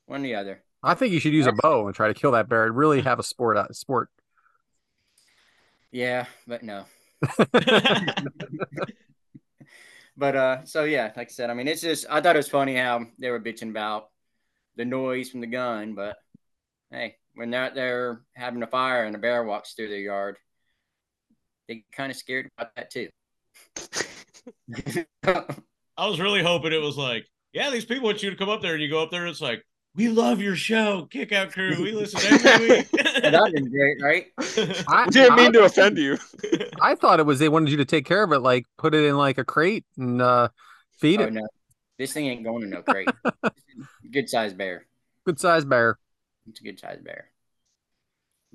One 0.05 0.21
or 0.21 0.23
the 0.23 0.35
other. 0.35 0.63
I 0.83 0.93
think 0.95 1.13
you 1.13 1.19
should 1.19 1.33
use 1.33 1.47
a 1.47 1.53
bow 1.53 1.87
and 1.87 1.95
try 1.95 2.07
to 2.07 2.13
kill 2.13 2.31
that 2.31 2.49
bear 2.49 2.65
and 2.65 2.75
really 2.75 3.01
have 3.01 3.19
a 3.19 3.23
sport 3.23 3.57
uh, 3.57 3.71
sport. 3.71 4.09
Yeah, 5.91 6.25
but 6.45 6.63
no. 6.63 6.85
But 10.17 10.35
uh, 10.35 10.65
so 10.65 10.83
yeah, 10.83 11.11
like 11.15 11.29
I 11.29 11.31
said, 11.31 11.51
I 11.51 11.53
mean, 11.53 11.67
it's 11.67 11.81
just 11.81 12.07
I 12.09 12.19
thought 12.19 12.35
it 12.35 12.39
was 12.39 12.49
funny 12.49 12.75
how 12.75 13.05
they 13.19 13.29
were 13.29 13.39
bitching 13.39 13.69
about 13.69 14.09
the 14.75 14.83
noise 14.83 15.29
from 15.29 15.41
the 15.41 15.47
gun, 15.47 15.93
but 15.93 16.17
hey, 16.89 17.17
when 17.35 17.51
they're 17.51 17.65
out 17.65 17.75
there 17.75 18.21
having 18.33 18.63
a 18.63 18.67
fire 18.67 19.05
and 19.05 19.15
a 19.15 19.19
bear 19.19 19.43
walks 19.43 19.73
through 19.73 19.89
their 19.89 19.99
yard, 19.99 20.37
they 21.67 21.85
kind 21.91 22.11
of 22.11 22.17
scared 22.17 22.49
about 22.57 22.75
that 22.75 22.89
too. 22.89 23.09
I 25.97 26.07
was 26.07 26.19
really 26.19 26.43
hoping 26.43 26.73
it 26.73 26.81
was 26.81 26.97
like, 26.97 27.25
yeah, 27.53 27.69
these 27.69 27.85
people 27.85 28.05
want 28.05 28.21
you 28.23 28.29
to 28.29 28.35
come 28.35 28.49
up 28.49 28.61
there, 28.61 28.73
and 28.73 28.81
you 28.81 28.89
go 28.89 29.01
up 29.01 29.11
there, 29.11 29.21
and 29.21 29.29
it's 29.29 29.41
like, 29.41 29.63
we 29.95 30.09
love 30.09 30.41
your 30.41 30.55
show, 30.55 31.07
Kick 31.09 31.31
Out 31.31 31.51
Crew. 31.51 31.81
We 31.81 31.91
listen 31.91 32.19
every 32.47 32.67
week. 32.69 32.91
That'd 32.91 33.53
been 33.53 33.71
great, 33.71 33.97
right? 34.01 34.25
I, 34.87 35.05
We 35.05 35.11
didn't 35.11 35.35
mean 35.37 35.47
I, 35.47 35.51
to 35.51 35.63
offend 35.65 35.97
you. 35.97 36.17
I 36.81 36.93
thought 36.93 37.19
it 37.19 37.25
was 37.25 37.39
they 37.39 37.49
wanted 37.49 37.71
you 37.71 37.77
to 37.77 37.85
take 37.85 38.05
care 38.05 38.23
of 38.23 38.31
it, 38.31 38.39
like 38.39 38.65
put 38.77 38.93
it 38.93 39.05
in 39.05 39.17
like 39.17 39.39
a 39.39 39.43
crate 39.43 39.85
and 39.97 40.21
uh, 40.21 40.49
feed 40.99 41.19
Oh 41.19 41.23
it. 41.23 41.33
no, 41.33 41.47
this 41.97 42.13
thing 42.13 42.27
ain't 42.27 42.43
going 42.43 42.61
in 42.61 42.69
no 42.69 42.83
crate. 42.83 43.09
good 44.11 44.29
sized 44.29 44.55
bear. 44.55 44.85
Good 45.25 45.39
sized 45.39 45.67
bear. 45.67 45.97
It's 46.47 46.59
a 46.59 46.63
good 46.63 46.79
sized 46.79 47.03
bear. 47.03 47.31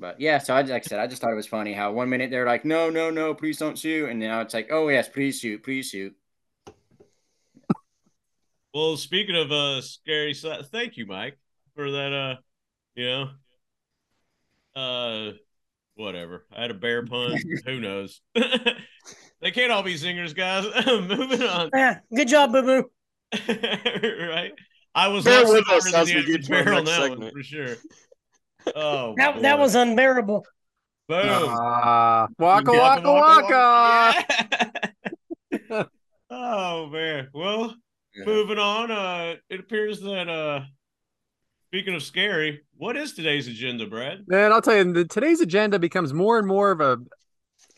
But 0.03 0.21
yeah, 0.21 0.39
so 0.39 0.53
I, 0.53 0.63
like 0.63 0.83
I 0.85 0.87
said, 0.89 0.99
I 0.99 1.07
just 1.07 1.23
thought 1.23 1.31
it 1.31 1.37
was 1.37 1.47
funny 1.47 1.73
how 1.73 1.93
one 1.93 2.09
minute 2.09 2.29
they're 2.33 2.45
like, 2.45 2.65
no, 2.65 2.91
no, 2.91 3.09
no, 3.09 3.35
please 3.35 3.57
don't 3.57 3.79
shoot, 3.79 4.11
and 4.11 4.19
now 4.19 4.41
it's 4.41 4.53
like, 4.53 4.67
oh 4.73 4.89
yes, 4.89 5.09
please 5.09 5.39
shoot, 5.39 5.63
please 5.63 5.89
shoot. 5.89 6.13
well, 8.75 8.97
speaking 8.97 9.37
of 9.37 9.53
uh 9.53 9.81
scary 9.81 10.35
stuff, 10.35 10.67
thank 10.73 10.97
you, 10.97 11.07
Mike, 11.07 11.39
for 11.77 11.93
that. 11.93 12.13
Uh, 12.13 12.35
you 12.97 13.07
know, 13.07 13.29
uh, 14.75 15.33
whatever. 15.95 16.47
I 16.53 16.63
had 16.63 16.73
a 16.73 16.75
bear 16.75 17.07
pun. 17.07 17.37
Who 17.67 17.79
knows? 17.79 18.21
they 18.35 19.53
can't 19.53 19.71
all 19.71 19.85
be 19.85 19.97
singers, 19.97 20.35
guys. 20.35 20.67
Moving 20.87 21.45
on. 21.45 21.71
Yeah, 21.73 22.01
good 22.13 22.27
job, 22.27 22.51
Boo 22.51 22.63
Boo. 22.63 22.91
right? 23.49 24.51
I 24.97 25.09
was 25.09 25.25
Bear 25.25 25.45
not 25.45 25.53
with 25.53 25.71
us 25.71 25.95
as 25.95 26.09
the 26.09 26.15
we 26.15 26.21
average 26.21 26.27
get 26.27 26.45
to 26.47 26.71
our 26.71 26.83
next 26.83 26.91
that 26.91 27.01
one 27.01 27.11
segment. 27.11 27.33
for 27.35 27.43
sure. 27.45 27.77
Oh, 28.77 29.15
That 29.17 29.43
that 29.43 29.59
was 29.59 29.75
unbearable. 29.75 30.45
boom. 31.09 31.19
Waka 31.27 32.29
Waka, 32.39 32.73
waka 32.73 33.13
waka, 33.13 33.53
waka. 33.53 34.95
Yeah. 35.71 35.85
oh 36.31 36.87
man. 36.87 37.29
Well, 37.33 37.75
Yeah. 38.15 38.25
moving 38.27 38.59
on. 38.59 38.91
Uh, 38.91 39.35
it 39.51 39.61
appears 39.61 40.01
that 40.01 40.29
uh, 40.29 40.61
speaking 41.69 41.95
of 41.95 42.03
scary, 42.03 42.63
what 42.77 42.97
is 42.97 43.13
today's 43.15 43.49
agenda, 43.49 43.87
Brad? 43.87 44.25
Man, 44.27 44.53
I'll 44.53 44.63
tell 44.63 44.77
you, 44.77 44.93
the, 44.93 45.05
today's 45.05 45.41
agenda 45.41 45.79
becomes 45.79 46.13
more 46.13 46.39
and 46.39 46.47
more 46.47 46.71
of 46.71 46.81
a, 46.81 46.99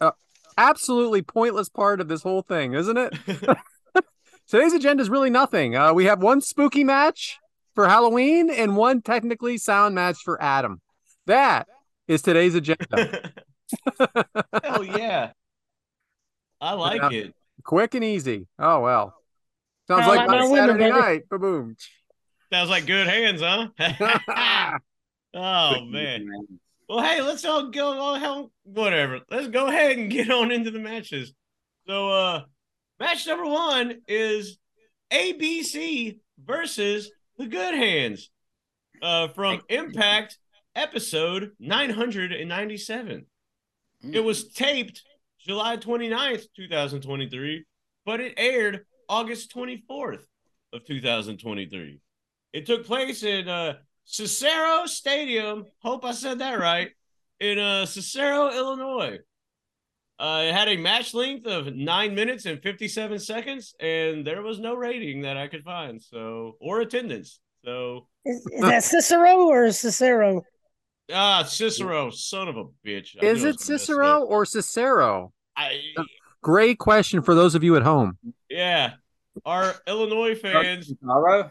a 0.00 0.12
absolutely 0.58 1.22
pointless 1.22 1.68
part 1.68 2.00
of 2.00 2.08
this 2.08 2.22
whole 2.22 2.42
thing, 2.42 2.74
isn't 2.74 2.96
it? 2.98 3.14
Today's 4.48 4.72
agenda 4.74 5.00
is 5.02 5.08
really 5.08 5.30
nothing. 5.30 5.74
Uh, 5.74 5.94
we 5.94 6.04
have 6.04 6.22
one 6.22 6.40
spooky 6.42 6.84
match 6.84 7.38
for 7.74 7.88
Halloween 7.88 8.50
and 8.50 8.76
one 8.76 9.02
technically 9.02 9.58
sound 9.58 9.94
match 9.94 10.18
for 10.24 10.40
Adam. 10.42 10.80
That 11.26 11.66
is 12.08 12.22
today's 12.22 12.54
agenda. 12.54 13.32
Hell 14.62 14.84
yeah. 14.84 15.32
I 16.60 16.72
like 16.74 17.00
Yeah. 17.12 17.18
it. 17.20 17.34
Quick 17.64 17.94
and 17.94 18.04
easy. 18.04 18.46
Oh 18.58 18.80
well. 18.80 19.14
Sounds 19.88 20.02
I 20.04 20.08
like 20.08 20.18
like 20.18 20.28
my 20.28 20.48
my 20.48 20.54
Saturday 20.54 20.84
baby. 20.90 20.98
night. 20.98 21.22
Boom. 21.30 21.76
Sounds 22.52 22.70
like 22.70 22.86
good 22.86 23.06
hands, 23.06 23.40
huh? 23.42 23.68
oh 25.34 25.84
man. 25.86 26.28
Well, 26.88 27.02
hey, 27.02 27.22
let's 27.22 27.44
all 27.46 27.70
go. 27.70 27.98
Oh, 27.98 28.14
hell, 28.16 28.52
whatever. 28.64 29.20
Let's 29.30 29.48
go 29.48 29.66
ahead 29.68 29.96
and 29.96 30.10
get 30.10 30.30
on 30.30 30.52
into 30.52 30.70
the 30.70 30.78
matches. 30.78 31.32
So, 31.88 32.10
uh, 32.10 32.42
match 33.00 33.26
number 33.26 33.46
one 33.46 34.02
is 34.06 34.58
ABC 35.10 36.18
versus 36.44 37.10
the 37.38 37.46
Good 37.46 37.74
Hands, 37.74 38.30
uh, 39.02 39.28
from 39.28 39.60
Impact 39.68 40.38
episode 40.74 41.52
997. 41.58 43.26
It 44.12 44.20
was 44.20 44.52
taped 44.52 45.02
July 45.40 45.76
29th, 45.76 46.44
2023, 46.56 47.64
but 48.04 48.20
it 48.20 48.34
aired 48.36 48.84
August 49.08 49.54
24th 49.54 50.24
of 50.72 50.84
2023. 50.84 52.00
It 52.52 52.66
took 52.66 52.86
place 52.86 53.22
in 53.22 53.48
uh, 53.48 53.74
Cicero 54.04 54.86
Stadium. 54.86 55.64
Hope 55.82 56.04
I 56.04 56.12
said 56.12 56.38
that 56.40 56.58
right. 56.58 56.90
In 57.40 57.58
uh, 57.58 57.86
Cicero, 57.86 58.50
Illinois. 58.50 59.18
Uh, 60.18 60.44
it 60.46 60.54
had 60.54 60.68
a 60.68 60.76
match 60.76 61.12
length 61.12 61.46
of 61.46 61.74
nine 61.74 62.14
minutes 62.14 62.46
and 62.46 62.62
57 62.62 63.18
seconds, 63.18 63.74
and 63.80 64.24
there 64.24 64.42
was 64.42 64.60
no 64.60 64.74
rating 64.74 65.22
that 65.22 65.36
I 65.36 65.48
could 65.48 65.64
find, 65.64 66.00
so 66.00 66.56
or 66.60 66.80
attendance. 66.80 67.40
So 67.64 68.06
Is, 68.24 68.46
is 68.52 68.60
that 68.60 68.84
Cicero 68.84 69.46
or 69.48 69.72
Cicero? 69.72 70.42
ah, 71.12 71.42
Cicero, 71.42 72.10
son 72.10 72.46
of 72.48 72.56
a 72.56 72.64
bitch. 72.86 73.16
I 73.20 73.26
Is 73.26 73.42
it 73.42 73.46
was 73.46 73.56
gonna 73.56 73.72
mess 73.72 73.80
Cicero 73.82 74.20
or 74.22 74.44
Cicero? 74.46 75.32
I, 75.56 75.80
Great 76.42 76.78
question 76.78 77.22
for 77.22 77.34
those 77.34 77.54
of 77.54 77.64
you 77.64 77.74
at 77.76 77.82
home. 77.82 78.18
yeah, 78.50 78.92
our 79.44 79.74
Illinois 79.88 80.34
fans, 80.36 80.92
Tomorrow? 81.00 81.50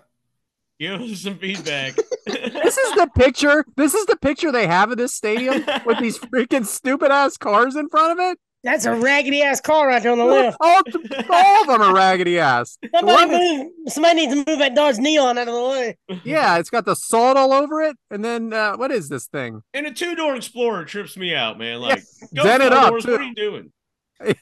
give 0.79 1.01
us 1.01 1.19
some 1.21 1.37
feedback. 1.37 1.95
This 2.25 2.77
is 2.77 2.91
the 2.95 3.09
picture. 3.15 3.65
This 3.75 3.93
is 3.93 4.05
the 4.05 4.15
picture 4.15 4.51
they 4.51 4.65
have 4.67 4.89
of 4.91 4.97
this 4.97 5.13
stadium 5.13 5.65
with 5.85 5.99
these 5.99 6.17
freaking 6.33 6.65
stupid 6.65 7.11
ass 7.11 7.35
cars 7.37 7.75
in 7.75 7.89
front 7.89 8.17
of 8.17 8.25
it. 8.31 8.39
That's 8.63 8.85
a 8.85 8.95
raggedy 8.95 9.41
ass 9.41 9.59
car 9.59 9.87
right 9.87 10.01
there 10.01 10.13
on 10.13 10.17
the 10.19 10.23
left. 10.25 10.55
All, 10.61 10.81
all 11.29 11.61
of 11.61 11.67
them 11.67 11.81
are 11.81 11.93
raggedy 11.93 12.39
ass. 12.39 12.77
The 12.81 12.89
Somebody 12.95 13.31
one- 13.31 13.57
move. 13.59 13.71
Somebody 13.87 14.15
needs 14.15 14.31
to 14.33 14.49
move 14.49 14.59
that 14.59 14.73
Dodge 14.73 14.97
Neon 14.99 15.37
out 15.37 15.47
of 15.49 15.53
the 15.53 15.61
way. 15.61 15.97
yeah, 16.23 16.57
it's 16.57 16.69
got 16.69 16.85
the 16.85 16.95
salt 16.95 17.35
all 17.35 17.51
over 17.51 17.81
it. 17.81 17.97
And 18.09 18.23
then 18.23 18.53
uh, 18.53 18.77
what 18.77 18.91
is 18.91 19.09
this 19.09 19.27
thing? 19.27 19.61
and 19.73 19.85
a 19.87 19.91
two 19.91 20.15
door 20.15 20.35
Explorer 20.37 20.85
trips 20.85 21.17
me 21.17 21.35
out, 21.35 21.57
man. 21.57 21.81
Like, 21.81 22.01
go 22.33 22.43
Dent 22.43 22.63
it 22.63 22.71
up, 22.71 22.89
doors. 22.91 23.05
What 23.05 23.19
are 23.19 23.23
you 23.23 23.35
doing? 23.35 23.71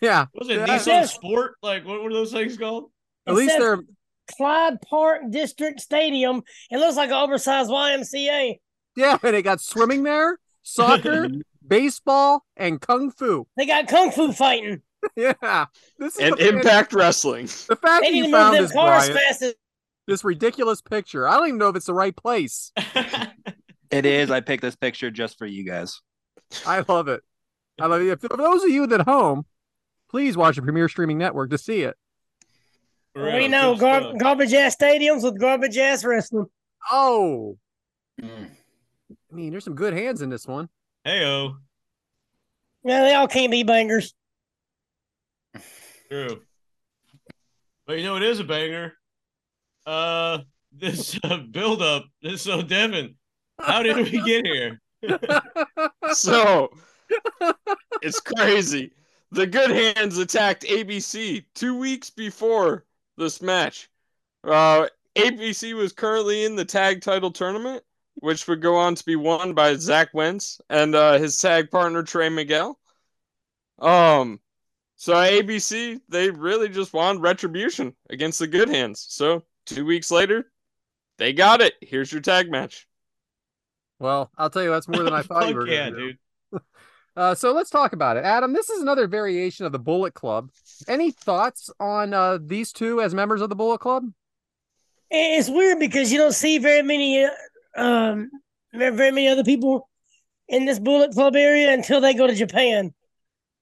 Yeah, 0.02 0.28
was 0.36 0.48
it 0.50 0.58
Yeah. 0.58 0.68
Nissan 0.68 0.86
Yes. 0.88 1.14
Sport? 1.16 1.56
Like, 1.64 1.86
what 1.88 2.04
were 2.04 2.14
those 2.14 2.32
things 2.32 2.56
called? 2.58 2.92
at 3.26 3.32
It 3.34 3.36
least 3.38 3.56
they're 3.58 3.80
Clyde 4.38 4.80
Park 4.88 5.22
District 5.32 5.80
Stadium. 5.82 6.44
It 6.70 6.78
looks 6.78 6.96
like 6.96 7.10
an 7.10 7.16
oversized 7.16 7.72
YMCA. 7.72 8.60
yeah. 8.96 9.18
And 9.24 9.34
they 9.34 9.42
got 9.42 9.60
swimming 9.62 10.04
there, 10.04 10.38
soccer, 10.62 11.28
baseball, 11.66 12.46
and 12.58 12.80
kung 12.82 13.12
fu. 13.12 13.48
They 13.58 13.66
got 13.66 13.88
kung 13.88 14.12
fu 14.12 14.32
fighting. 14.34 14.82
Yeah, 15.16 15.66
this 15.98 16.16
is 16.16 16.20
And 16.20 16.40
Impact 16.40 16.94
Wrestling. 16.94 17.48
The 17.48 17.76
fact 17.76 18.04
They 18.04 18.12
need 18.12 18.18
you 18.18 18.24
to 18.26 18.30
move 18.30 18.40
found 18.40 18.56
them 18.56 18.64
this, 18.66 18.72
cars 18.72 19.10
Brian, 19.10 19.54
this 20.08 20.24
ridiculous 20.24 20.80
picture. 20.80 21.28
I 21.28 21.38
don't 21.38 21.48
even 21.48 21.58
know 21.58 21.70
if 21.70 21.76
it's 21.76 21.88
the 21.88 21.94
right 21.94 22.16
place. 22.16 22.72
It 23.92 24.06
is. 24.06 24.32
I 24.32 24.40
picked 24.40 24.62
this 24.62 24.76
picture 24.78 25.12
just 25.12 25.38
for 25.38 25.46
you 25.46 25.66
guys. 25.66 26.00
I 26.66 26.84
love 26.88 27.10
it. 27.10 27.22
I 27.80 27.88
love 27.88 28.02
it. 28.02 28.22
For 28.22 28.30
those 28.38 28.64
of 28.64 28.70
you 28.70 28.86
at 28.86 29.02
home, 29.02 29.46
please 30.10 30.38
watch 30.38 30.56
the 30.56 30.62
Premier 30.62 30.88
Streaming 30.88 31.18
Network 31.18 31.50
to 31.50 31.58
see 31.58 31.82
it. 31.82 31.98
For 33.14 33.26
we 33.36 33.50
know 33.50 33.74
good 33.74 33.80
gar- 33.82 34.02
stuff. 34.04 34.18
garbage 34.18 34.54
ass 34.54 34.78
stadiums 34.78 35.24
with 35.24 35.38
garbage 35.42 35.78
ass 35.78 36.06
wrestling. 36.06 36.46
Oh, 36.90 37.58
Mm. 38.22 38.52
I 39.10 39.36
mean, 39.36 39.52
there's 39.52 39.64
some 39.66 39.76
good 39.76 39.94
hands 39.94 40.22
in 40.22 40.30
this 40.30 40.48
one. 40.48 40.70
Heyo, 41.06 41.56
Yeah, 42.84 43.02
they 43.04 43.14
all 43.16 43.28
can't 43.28 43.52
be 43.52 43.64
bangers. 43.64 44.14
true. 46.10 46.42
But 47.88 47.98
you 47.98 48.04
know 48.04 48.18
it 48.18 48.24
is 48.24 48.40
a 48.40 48.44
banger. 48.44 48.94
Uh, 49.86 50.40
this 50.72 51.20
uh, 51.24 51.38
build 51.38 51.82
up. 51.82 52.06
This 52.22 52.44
so 52.44 52.62
Devin. 52.62 53.16
How 53.60 53.82
did 53.84 53.98
we 53.98 54.22
get 54.24 54.46
here? 54.46 54.80
So 56.14 56.70
it's 58.02 58.20
crazy. 58.20 58.92
The 59.32 59.48
Good 59.48 59.72
Hands 59.72 60.18
attacked 60.18 60.64
ABC 60.64 61.44
two 61.56 61.76
weeks 61.78 62.10
before 62.10 62.86
this 63.18 63.42
match. 63.42 63.90
Uh, 64.44 64.88
ABC 65.16 65.74
was 65.74 65.92
currently 65.94 66.44
in 66.44 66.56
the 66.56 66.66
tag 66.66 67.02
title 67.02 67.32
tournament, 67.32 67.84
which 68.22 68.48
would 68.48 68.62
go 68.62 68.78
on 68.78 68.96
to 68.96 69.06
be 69.06 69.16
won 69.16 69.54
by 69.54 69.76
Zach 69.76 70.10
Wentz 70.14 70.62
and 70.70 70.96
uh, 70.96 71.18
his 71.18 71.38
tag 71.38 71.70
partner 71.70 72.04
Trey 72.04 72.30
Miguel. 72.30 72.80
Um, 73.80 74.40
so 74.96 75.16
ABC 75.16 76.00
they 76.08 76.30
really 76.30 76.70
just 76.70 76.94
wanted 76.94 77.22
retribution 77.22 77.96
against 78.10 78.40
the 78.40 78.48
Good 78.48 78.70
Hands. 78.70 79.04
So 79.10 79.44
two 79.66 79.86
weeks 79.86 80.12
later, 80.12 80.52
they 81.18 81.34
got 81.34 81.62
it. 81.62 81.74
Here's 81.82 82.12
your 82.12 82.22
tag 82.22 82.50
match. 82.50 82.88
Well, 84.00 84.32
I'll 84.38 84.50
tell 84.50 84.64
you, 84.64 84.70
that's 84.70 84.88
more 84.88 85.04
than 85.04 85.14
I 85.14 85.22
thought 85.24 85.50
you 85.50 85.56
were 85.56 85.68
yeah, 85.68 85.90
do. 85.90 85.96
dude. 85.96 86.18
Uh, 87.14 87.36
so 87.36 87.52
let's 87.52 87.70
talk 87.70 87.92
about 87.92 88.16
it. 88.16 88.24
Adam, 88.24 88.54
this 88.54 88.70
is 88.70 88.82
another 88.82 89.06
variation 89.06 89.66
of 89.66 89.74
the 89.74 89.78
Bullet 89.78 90.14
Club. 90.14 90.50
Any 90.88 91.12
thoughts 91.12 91.70
on 91.78 92.14
uh, 92.14 92.38
these 92.42 92.72
two 92.72 93.02
as 93.02 93.14
members 93.14 93.42
of 93.42 93.50
the 93.50 93.56
Bullet 93.56 93.80
Club? 93.80 94.06
It's 95.10 95.50
weird 95.50 95.78
because 95.78 96.10
you 96.10 96.18
don't 96.18 96.32
see 96.32 96.58
very 96.58 96.82
many, 96.82 97.26
uh, 97.26 97.30
um, 97.76 98.30
very, 98.74 98.96
very 98.96 99.12
many 99.12 99.28
other 99.28 99.44
people 99.44 99.90
in 100.48 100.66
this 100.66 100.80
Bullet 100.80 101.12
Club 101.14 101.36
area 101.36 101.74
until 101.74 102.02
they 102.02 102.14
go 102.14 102.28
to 102.28 102.36
Japan. 102.36 102.94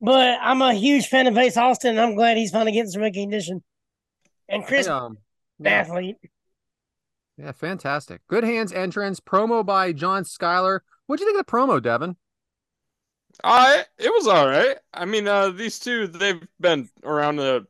But 0.02 0.40
I'm 0.42 0.62
a 0.62 0.74
huge 0.74 1.08
fan 1.08 1.28
of 1.28 1.38
Ace 1.38 1.58
Austin, 1.58 1.92
and 1.92 2.00
I'm 2.00 2.16
glad 2.16 2.38
he's 2.38 2.52
finally 2.52 2.72
getting 2.72 2.92
some 2.92 3.02
recognition. 3.02 3.64
And 4.48 4.66
Chris, 4.66 4.88
Hey, 4.88 4.94
um, 4.94 5.18
yeah, 5.60 5.72
athlete. 5.72 6.18
yeah, 7.38 7.52
fantastic. 7.52 8.22
Good 8.28 8.44
hands 8.44 8.74
entrance 8.74 9.20
promo 9.20 9.66
by 9.66 9.94
John 9.94 10.24
Skyler. 10.24 10.80
What 11.08 11.18
do 11.18 11.24
you 11.26 11.30
think 11.32 11.40
of 11.40 11.46
the 11.46 11.52
promo, 11.52 11.82
Devin? 11.82 12.16
Uh, 13.44 13.84
it 13.98 14.10
was 14.10 14.28
all 14.28 14.48
right. 14.48 14.78
I 14.94 15.06
mean, 15.06 15.28
uh, 15.28 15.50
these 15.50 15.80
two 15.80 16.08
they've 16.08 16.42
been 16.60 16.90
around 17.04 17.38
the 17.38 17.68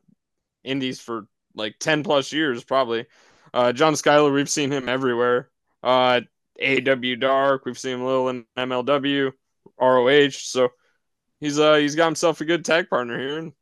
indies 0.64 1.00
for 1.00 1.28
like 1.56 1.78
ten 1.80 2.04
plus 2.04 2.32
years, 2.32 2.64
probably. 2.64 3.06
Uh, 3.54 3.74
John 3.74 3.94
Skyler, 3.94 4.34
we've 4.34 4.50
seen 4.50 4.72
him 4.72 4.88
everywhere. 4.90 5.50
Uh, 5.84 6.22
AW 6.62 7.16
Dark, 7.20 7.66
we've 7.66 7.80
seen 7.80 7.94
him 7.96 8.02
a 8.02 8.06
little 8.06 8.30
in 8.30 8.46
MLW, 8.58 9.32
ROH. 9.80 10.30
So 10.32 10.70
he's 11.40 11.58
uh 11.60 11.76
he's 11.76 11.96
got 11.96 12.06
himself 12.08 12.42
a 12.42 12.46
good 12.46 12.66
tag 12.66 12.90
partner 12.90 13.18
here, 13.18 13.38
and 13.40 13.54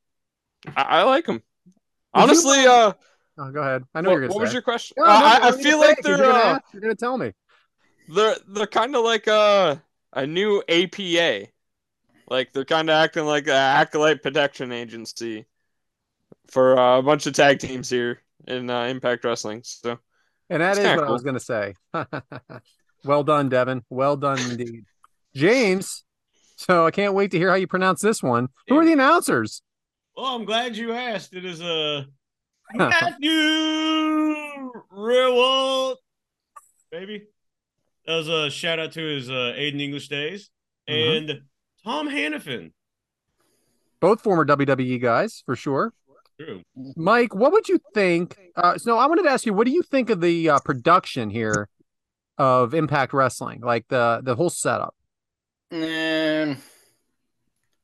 I, 0.75 0.81
I 0.83 1.03
like 1.03 1.27
him. 1.27 1.41
Honestly, 2.13 2.65
uh, 2.65 2.71
uh, 2.71 2.93
Oh, 3.39 3.51
go 3.51 3.61
ahead. 3.61 3.83
I 3.93 4.01
know 4.01 4.09
what, 4.09 4.19
you're 4.19 4.29
what 4.29 4.39
was 4.39 4.53
your 4.53 4.63
question? 4.63 4.95
No, 4.97 5.03
Uh, 5.05 5.07
no, 5.19 5.25
I, 5.25 5.47
I 5.49 5.51
feel 5.51 5.79
like 5.79 6.01
they're 6.01 6.17
you're 6.17 6.25
gonna, 6.25 6.39
uh, 6.55 6.59
you're 6.73 6.81
gonna 6.81 6.95
tell 6.95 7.17
me. 7.19 7.33
they're 8.07 8.35
they're 8.47 8.65
kind 8.67 8.95
of 8.95 9.03
like 9.03 9.27
a 9.27 9.83
a 10.13 10.25
new 10.25 10.63
APA, 10.67 11.47
like 12.29 12.51
they're 12.53 12.65
kind 12.65 12.89
of 12.89 12.93
acting 12.95 13.25
like 13.25 13.45
an 13.47 13.53
acolyte 13.53 14.23
protection 14.23 14.71
agency 14.71 15.45
for 16.47 16.79
uh, 16.79 16.97
a 16.97 17.03
bunch 17.03 17.27
of 17.27 17.33
tag 17.33 17.59
teams 17.59 17.89
here 17.89 18.23
in 18.47 18.69
uh, 18.71 18.85
Impact 18.85 19.23
Wrestling. 19.23 19.61
So 19.63 19.99
And 20.49 20.61
that 20.61 20.71
It's 20.71 20.79
is 20.79 20.85
kinda 20.85 21.01
what 21.01 21.09
I 21.09 21.11
was 21.11 21.23
going 21.23 21.33
to 21.35 21.39
say. 21.39 21.73
well 23.03 23.23
done, 23.23 23.49
Devin. 23.49 23.83
Well 23.89 24.15
done 24.17 24.39
indeed. 24.49 24.85
James, 25.35 26.03
so 26.55 26.85
I 26.85 26.91
can't 26.91 27.13
wait 27.13 27.31
to 27.31 27.37
hear 27.37 27.49
how 27.49 27.55
you 27.55 27.67
pronounce 27.67 28.01
this 28.01 28.23
one. 28.23 28.47
Who 28.69 28.77
are 28.77 28.85
the 28.85 28.93
announcers? 28.93 29.61
Well, 30.15 30.25
I'm 30.27 30.45
glad 30.45 30.75
you 30.77 30.93
asked. 30.93 31.33
It 31.35 31.45
is 31.45 31.61
uh, 31.61 32.05
Matthew 32.73 33.31
Rehwoldt, 34.91 35.97
baby. 36.91 37.23
That 38.05 38.15
was 38.15 38.29
a 38.29 38.49
shout 38.49 38.79
out 38.79 38.93
to 38.93 39.01
his 39.01 39.29
uh, 39.29 39.53
Aiden 39.57 39.81
English 39.81 40.07
days 40.07 40.49
Mhm. 40.89 41.17
and 41.17 41.41
Tom 41.83 42.09
Hannifan. 42.09 42.71
Both 43.99 44.21
former 44.21 44.45
WWE 44.45 45.01
guys, 45.01 45.43
for 45.45 45.55
sure. 45.55 45.93
True. 46.39 46.61
Mike, 46.95 47.33
what 47.33 47.51
would 47.51 47.67
you 47.67 47.79
think? 47.93 48.37
Uh, 48.55 48.77
so 48.77 48.97
I 48.97 49.07
wanted 49.07 49.23
to 49.23 49.29
ask 49.29 49.45
you, 49.45 49.53
what 49.53 49.65
do 49.65 49.71
you 49.71 49.81
think 49.81 50.09
of 50.09 50.21
the 50.21 50.49
uh, 50.49 50.59
production 50.59 51.29
here 51.29 51.67
of 52.37 52.73
Impact 52.73 53.13
Wrestling, 53.13 53.61
like 53.61 53.87
the 53.87 54.21
the 54.23 54.35
whole 54.35 54.49
setup? 54.49 54.93
Um, 55.71 56.57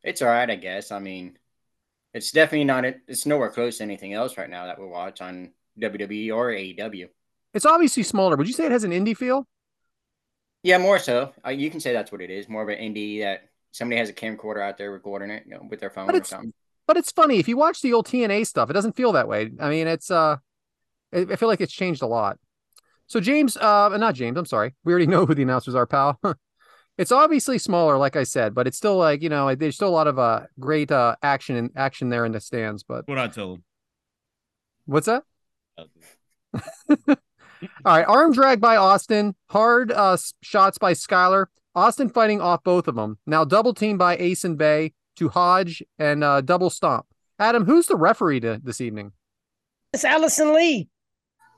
it's 0.04 0.22
all 0.22 0.30
right, 0.30 0.50
I 0.50 0.56
guess. 0.56 0.92
I 0.92 1.00
mean, 1.00 1.38
it's 2.13 2.32
definitely 2.32 2.66
not. 2.66 2.86
It's 2.86 3.26
nowhere 3.26 3.50
close 3.50 3.78
to 3.80 3.84
anything 3.84 4.13
else 4.13 4.38
right 4.38 4.50
now 4.50 4.68
that 4.68 4.80
we 4.80 4.86
watch 4.86 5.22
on 5.22 5.52
WWE 5.80 6.34
or 6.34 6.50
AEW. 6.50 7.08
It's 7.54 7.66
obviously 7.66 8.04
smaller. 8.04 8.36
Would 8.36 8.48
you 8.48 8.54
say 8.54 8.66
it 8.66 8.72
has 8.72 8.84
an 8.84 8.92
indie 8.92 9.18
feel? 9.18 9.48
Yeah, 10.62 10.78
more 10.78 11.00
so. 11.00 11.34
Uh, 11.46 11.50
you 11.50 11.70
can 11.70 11.80
say 11.80 11.92
that's 11.92 12.12
what 12.12 12.22
it 12.22 12.30
is. 12.30 12.48
More 12.48 12.63
of 12.63 12.70
an 12.70 12.78
indie 12.78 13.22
that 13.22 13.50
somebody 13.72 14.00
has 14.00 14.10
a 14.10 14.13
camcorder 14.13 14.62
out 14.62 14.78
there 14.78 14.92
recording 14.92 15.30
it 15.30 15.44
you 15.46 15.56
know, 15.56 15.68
with 15.70 15.80
their 15.80 15.89
phone 15.89 16.08
But 16.08 16.16
or 16.16 16.24
something. 16.24 16.54
But 16.88 16.98
it's 16.98 17.12
funny 17.12 17.39
if 17.39 17.48
you 17.48 17.58
watch 17.58 17.82
the 17.82 17.93
old 17.93 18.08
TNA 18.08 18.46
stuff, 18.46 18.69
it 18.69 18.74
doesn't 18.74 18.96
feel 18.96 19.13
that 19.13 19.28
way. 19.28 19.52
I 19.60 19.69
mean, 19.69 19.88
it's 19.88 20.12
uh, 20.12 20.38
I 21.13 21.36
feel 21.36 21.48
like 21.48 21.62
it's 21.62 21.74
changed 21.74 22.02
a 22.02 22.08
lot. 22.08 22.39
So 23.08 23.19
James, 23.19 23.56
uh, 23.58 23.96
not 23.98 24.15
James, 24.15 24.38
I'm 24.38 24.46
sorry. 24.46 24.76
We 24.84 24.91
already 24.91 25.08
know 25.13 25.26
who 25.26 25.36
the 25.36 25.43
announcers 25.43 25.76
are, 25.76 25.86
pal. 25.86 26.19
it's 26.98 27.12
obviously 27.12 27.58
smaller, 27.58 27.98
like 27.98 28.15
I 28.15 28.24
said, 28.24 28.54
but 28.54 28.67
it's 28.67 28.78
still 28.78 28.98
like 28.98 29.22
you 29.22 29.30
know, 29.30 29.54
there's 29.56 29.76
still 29.76 29.89
a 29.89 29.89
lot 29.89 30.08
of 30.08 30.19
uh 30.19 30.41
great 30.60 30.91
uh 30.91 31.15
action 31.22 31.56
and 31.56 31.69
action 31.76 32.10
there 32.10 32.26
in 32.26 32.32
the 32.32 32.41
stands. 32.41 32.84
But 32.84 33.08
What 33.08 33.17
I 33.17 33.28
tell 33.28 33.54
him. 33.54 33.63
what's 34.86 35.08
that? 35.08 35.24
All 37.86 37.96
right, 37.98 38.06
arm 38.06 38.34
drag 38.34 38.60
by 38.60 38.76
Austin, 38.76 39.36
hard 39.50 39.91
uh 39.91 40.17
shots 40.41 40.78
by 40.78 40.93
Skyler. 40.93 41.46
Austin 41.76 42.10
fighting 42.10 42.39
off 42.41 42.63
both 42.63 42.88
of 42.88 42.96
them. 42.96 43.17
Now 43.26 43.46
double 43.46 43.74
team 43.74 43.98
by 43.98 44.15
Ace 44.17 44.43
and 44.43 44.58
Bay 44.58 44.93
to 45.17 45.30
Hotch 45.30 45.84
and 45.99 46.23
uh 46.23 46.41
double 46.41 46.69
stomp. 46.69 47.06
Adam, 47.39 47.65
who's 47.65 47.88
the 47.88 47.95
referee 47.95 48.39
to, 48.41 48.62
this 48.63 48.80
evening? 48.80 49.12
It's 49.91 50.06
Allison 50.06 50.54
Lee. 50.54 50.89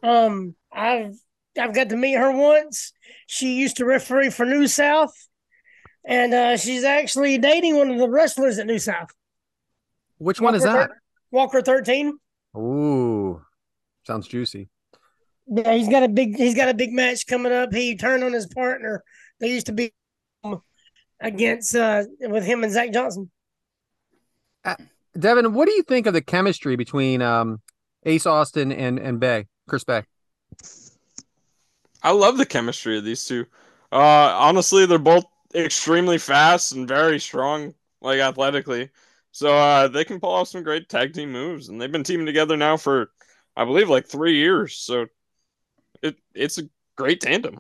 Um, 0.04 0.56
I've 0.72 1.16
I've 1.60 1.74
got 1.74 1.90
to 1.90 1.98
meet 1.98 2.16
her 2.16 2.32
once. 2.32 2.94
She 3.28 3.56
used 3.56 3.78
to 3.78 3.86
referee 3.86 4.30
for 4.30 4.46
New 4.46 4.68
South, 4.68 5.14
and 6.06 6.34
uh, 6.34 6.58
she's 6.58 6.84
actually 6.84 7.38
dating 7.38 7.78
one 7.78 7.90
of 7.92 7.98
the 7.98 8.10
wrestlers 8.10 8.60
at 8.60 8.68
New 8.68 8.80
South. 8.80 9.10
Which 10.18 10.42
one 10.42 10.56
is 10.56 10.64
that? 10.64 10.90
Thir- 10.90 11.02
Walker 11.32 11.62
thirteen. 11.62 12.18
Ooh, 12.58 13.42
sounds 14.06 14.28
juicy. 14.28 14.70
Yeah, 15.48 15.74
he's 15.74 15.90
got 15.90 16.04
a 16.04 16.08
big 16.08 16.36
he's 16.36 16.56
got 16.56 16.70
a 16.70 16.74
big 16.74 16.92
match 16.92 17.28
coming 17.28 17.52
up. 17.52 17.74
He 17.74 17.96
turned 17.96 18.24
on 18.24 18.34
his 18.34 18.48
partner. 18.48 19.04
They 19.40 19.50
used 19.50 19.68
to 19.68 19.74
be 19.74 19.94
against 21.20 21.76
uh 21.76 22.04
with 22.22 22.44
him 22.44 22.64
and 22.64 22.74
Zach 22.74 22.92
Johnson. 22.92 23.30
Devin, 25.18 25.54
what 25.54 25.68
do 25.68 25.74
you 25.74 25.84
think 25.84 26.08
of 26.08 26.14
the 26.14 26.22
chemistry 26.22 26.76
between 26.76 27.22
um 27.22 27.62
Ace 28.06 28.26
Austin 28.26 28.72
and 28.72 29.00
and 29.00 29.20
Bay, 29.20 29.48
Chris 29.68 29.84
Bay? 29.84 30.04
I 32.04 32.12
love 32.12 32.38
the 32.38 32.46
chemistry 32.46 32.98
of 32.98 33.04
these 33.04 33.26
two. 33.26 33.46
Uh, 33.92 34.36
honestly, 34.38 34.86
they're 34.86 35.00
both 35.00 35.26
extremely 35.56 36.18
fast 36.18 36.74
and 36.74 36.88
very 36.88 37.20
strong, 37.20 37.74
like 38.02 38.20
athletically. 38.20 38.90
So 39.32 39.56
uh, 39.56 39.88
they 39.88 40.06
can 40.06 40.20
pull 40.20 40.32
off 40.32 40.48
some 40.48 40.64
great 40.64 40.88
tag 40.88 41.14
team 41.14 41.32
moves, 41.32 41.68
and 41.68 41.82
they've 41.82 41.92
been 41.92 42.04
teaming 42.04 42.26
together 42.26 42.56
now 42.56 42.78
for, 42.78 43.10
I 43.56 43.66
believe, 43.66 43.90
like 43.90 44.06
three 44.06 44.36
years. 44.36 44.78
So 44.78 45.08
it 46.02 46.18
it's 46.34 46.58
a 46.58 46.70
great 46.96 47.22
tandem. 47.22 47.60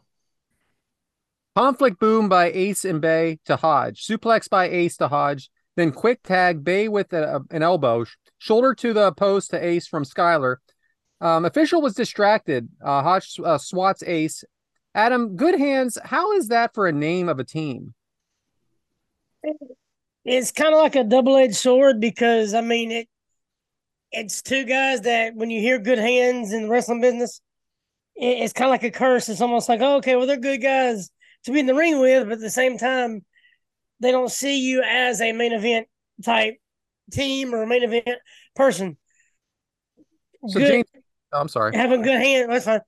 Conflict 1.55 1.99
boom 1.99 2.29
by 2.29 2.51
Ace 2.51 2.85
and 2.85 3.01
Bay 3.01 3.39
to 3.45 3.55
Hotch. 3.55 4.05
Suplex 4.07 4.49
by 4.49 4.69
Ace 4.69 4.97
to 4.97 5.07
Hotch. 5.07 5.49
Then 5.75 5.91
quick 5.91 6.23
tag 6.23 6.63
Bay 6.63 6.87
with 6.87 7.13
a, 7.13 7.41
an 7.51 7.63
elbow. 7.63 8.05
Shoulder 8.37 8.73
to 8.75 8.93
the 8.93 9.11
post 9.11 9.51
to 9.51 9.63
Ace 9.63 9.87
from 9.87 10.05
Skyler. 10.05 10.57
Um, 11.21 11.45
official 11.45 11.81
was 11.81 11.95
distracted. 11.95 12.69
Uh, 12.83 13.01
Hotch 13.01 13.39
uh, 13.43 13.57
swats 13.57 14.03
Ace. 14.03 14.43
Adam, 14.93 15.35
good 15.35 15.59
hands. 15.59 15.97
How 16.03 16.31
is 16.33 16.49
that 16.49 16.73
for 16.73 16.87
a 16.87 16.91
name 16.91 17.27
of 17.27 17.39
a 17.39 17.43
team? 17.43 17.93
It's 20.23 20.51
kind 20.51 20.73
of 20.73 20.81
like 20.81 20.95
a 20.95 21.03
double 21.03 21.35
edged 21.37 21.55
sword 21.55 21.99
because 21.99 22.53
I 22.53 22.61
mean 22.61 22.91
it. 22.91 23.07
It's 24.11 24.41
two 24.41 24.63
guys 24.63 25.01
that 25.01 25.35
when 25.35 25.49
you 25.49 25.59
hear 25.59 25.77
good 25.77 25.99
hands 25.99 26.53
in 26.53 26.63
the 26.63 26.69
wrestling 26.69 27.01
business, 27.01 27.41
it, 28.15 28.39
it's 28.39 28.53
kind 28.53 28.67
of 28.67 28.71
like 28.71 28.83
a 28.83 28.91
curse. 28.91 29.29
It's 29.29 29.41
almost 29.41 29.69
like 29.69 29.81
oh, 29.81 29.97
okay, 29.97 30.15
well 30.15 30.25
they're 30.25 30.37
good 30.37 30.61
guys 30.61 31.09
to 31.43 31.51
be 31.51 31.59
in 31.59 31.67
the 31.67 31.75
ring 31.75 31.99
with, 31.99 32.23
but 32.23 32.33
at 32.33 32.39
the 32.39 32.49
same 32.49 32.77
time, 32.77 33.23
they 33.99 34.11
don't 34.11 34.31
see 34.31 34.59
you 34.59 34.83
as 34.83 35.21
a 35.21 35.31
main 35.31 35.53
event 35.53 35.87
type 36.23 36.55
team 37.11 37.53
or 37.53 37.63
a 37.63 37.67
main 37.67 37.83
event 37.83 38.07
person. 38.55 38.97
So 40.47 40.59
Good- 40.59 40.67
James, 40.67 40.85
oh, 41.33 41.41
I'm 41.41 41.47
sorry. 41.47 41.75
having 41.75 42.01
good 42.01 42.19
hands. 42.19 42.47
That's 42.47 42.65
fine. 42.65 42.81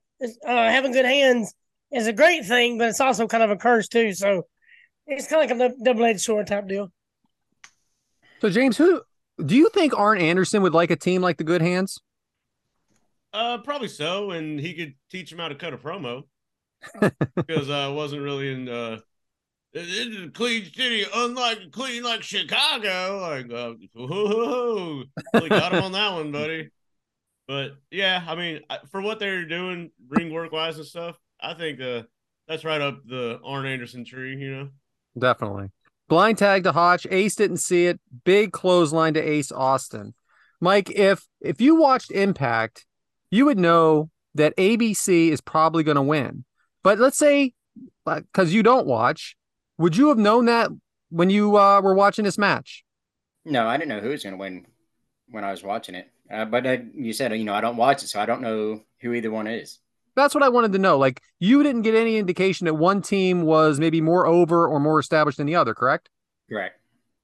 Uh, 0.46 0.70
having 0.70 0.92
good 0.92 1.04
hands 1.04 1.54
is 1.92 2.06
a 2.06 2.12
great 2.12 2.44
thing, 2.44 2.78
but 2.78 2.88
it's 2.88 3.00
also 3.00 3.26
kind 3.26 3.42
of 3.42 3.50
a 3.50 3.56
curse 3.56 3.88
too. 3.88 4.12
So 4.12 4.46
it's 5.06 5.26
kind 5.28 5.50
of 5.50 5.58
like 5.60 5.70
a 5.72 5.74
double 5.82 6.04
edged 6.04 6.20
sword 6.20 6.46
type 6.46 6.66
deal. 6.68 6.92
So 8.40 8.50
James, 8.50 8.76
who 8.76 9.02
do 9.44 9.56
you 9.56 9.68
think 9.70 9.96
Arn 9.96 10.20
Anderson 10.20 10.62
would 10.62 10.74
like 10.74 10.90
a 10.90 10.96
team 10.96 11.22
like 11.22 11.36
the 11.38 11.44
Good 11.44 11.62
Hands? 11.62 11.98
Uh, 13.32 13.58
probably 13.58 13.88
so, 13.88 14.30
and 14.32 14.58
he 14.58 14.74
could 14.74 14.94
teach 15.10 15.30
him 15.32 15.38
how 15.38 15.48
to 15.48 15.54
cut 15.54 15.72
a 15.74 15.78
promo. 15.78 16.22
because 17.36 17.70
I 17.70 17.88
wasn't 17.88 18.22
really 18.22 18.52
in. 18.52 18.68
uh 18.68 18.98
it- 19.72 19.88
is 19.88 20.24
a 20.24 20.30
clean 20.30 20.64
city, 20.64 21.04
unlike 21.14 21.70
clean 21.72 22.02
like 22.02 22.22
Chicago. 22.22 23.18
Like, 23.20 23.52
uh, 23.52 23.74
really 25.34 25.48
got 25.48 25.72
him 25.72 25.84
on 25.84 25.92
that 25.92 26.12
one, 26.12 26.32
buddy. 26.32 26.70
But 27.46 27.72
yeah, 27.90 28.22
I 28.26 28.34
mean, 28.34 28.60
for 28.90 29.00
what 29.00 29.18
they're 29.18 29.46
doing, 29.46 29.90
ring 30.08 30.32
work 30.32 30.52
wise 30.52 30.76
and 30.76 30.86
stuff, 30.86 31.16
I 31.40 31.54
think 31.54 31.80
uh 31.80 32.02
that's 32.46 32.64
right 32.64 32.80
up 32.80 33.00
the 33.06 33.40
Arn 33.44 33.66
Anderson 33.66 34.04
tree. 34.04 34.36
You 34.36 34.50
know. 34.50 34.68
Definitely. 35.18 35.70
Blind 36.08 36.38
tag 36.38 36.64
to 36.64 36.72
Hotch. 36.72 37.06
Ace 37.10 37.34
didn't 37.34 37.58
see 37.58 37.86
it. 37.86 38.00
Big 38.24 38.52
clothesline 38.52 39.14
to 39.14 39.20
Ace 39.20 39.50
Austin. 39.50 40.14
Mike, 40.60 40.90
if 40.90 41.26
if 41.40 41.60
you 41.60 41.76
watched 41.76 42.10
Impact, 42.10 42.86
you 43.30 43.46
would 43.46 43.58
know 43.58 44.10
that 44.34 44.56
ABC 44.56 45.30
is 45.30 45.40
probably 45.40 45.82
going 45.82 45.96
to 45.96 46.02
win. 46.02 46.44
But 46.82 46.98
let's 46.98 47.18
say, 47.18 47.54
because 48.04 48.52
you 48.52 48.62
don't 48.62 48.86
watch, 48.86 49.36
would 49.78 49.96
you 49.96 50.08
have 50.08 50.18
known 50.18 50.46
that 50.46 50.70
when 51.10 51.30
you 51.30 51.56
uh, 51.56 51.80
were 51.80 51.94
watching 51.94 52.24
this 52.24 52.38
match? 52.38 52.84
No, 53.44 53.66
I 53.66 53.76
didn't 53.76 53.88
know 53.88 54.00
who 54.00 54.10
was 54.10 54.22
going 54.22 54.34
to 54.34 54.38
win 54.38 54.66
when 55.30 55.44
I 55.44 55.50
was 55.50 55.62
watching 55.62 55.94
it. 55.94 56.10
Uh, 56.30 56.44
but 56.44 56.66
uh, 56.66 56.76
you 56.94 57.12
said, 57.12 57.32
you 57.32 57.44
know, 57.44 57.54
I 57.54 57.60
don't 57.60 57.76
watch 57.76 58.02
it, 58.02 58.08
so 58.08 58.20
I 58.20 58.26
don't 58.26 58.42
know 58.42 58.82
who 59.00 59.14
either 59.14 59.30
one 59.30 59.46
is. 59.46 59.78
That's 60.14 60.34
what 60.34 60.42
I 60.42 60.48
wanted 60.48 60.72
to 60.72 60.78
know. 60.78 60.98
Like, 60.98 61.22
you 61.38 61.62
didn't 61.62 61.82
get 61.82 61.94
any 61.94 62.16
indication 62.16 62.64
that 62.66 62.74
one 62.74 63.00
team 63.00 63.42
was 63.42 63.78
maybe 63.78 64.00
more 64.00 64.26
over 64.26 64.66
or 64.66 64.80
more 64.80 64.98
established 64.98 65.38
than 65.38 65.46
the 65.46 65.54
other, 65.54 65.74
correct? 65.74 66.10
Correct. 66.50 66.78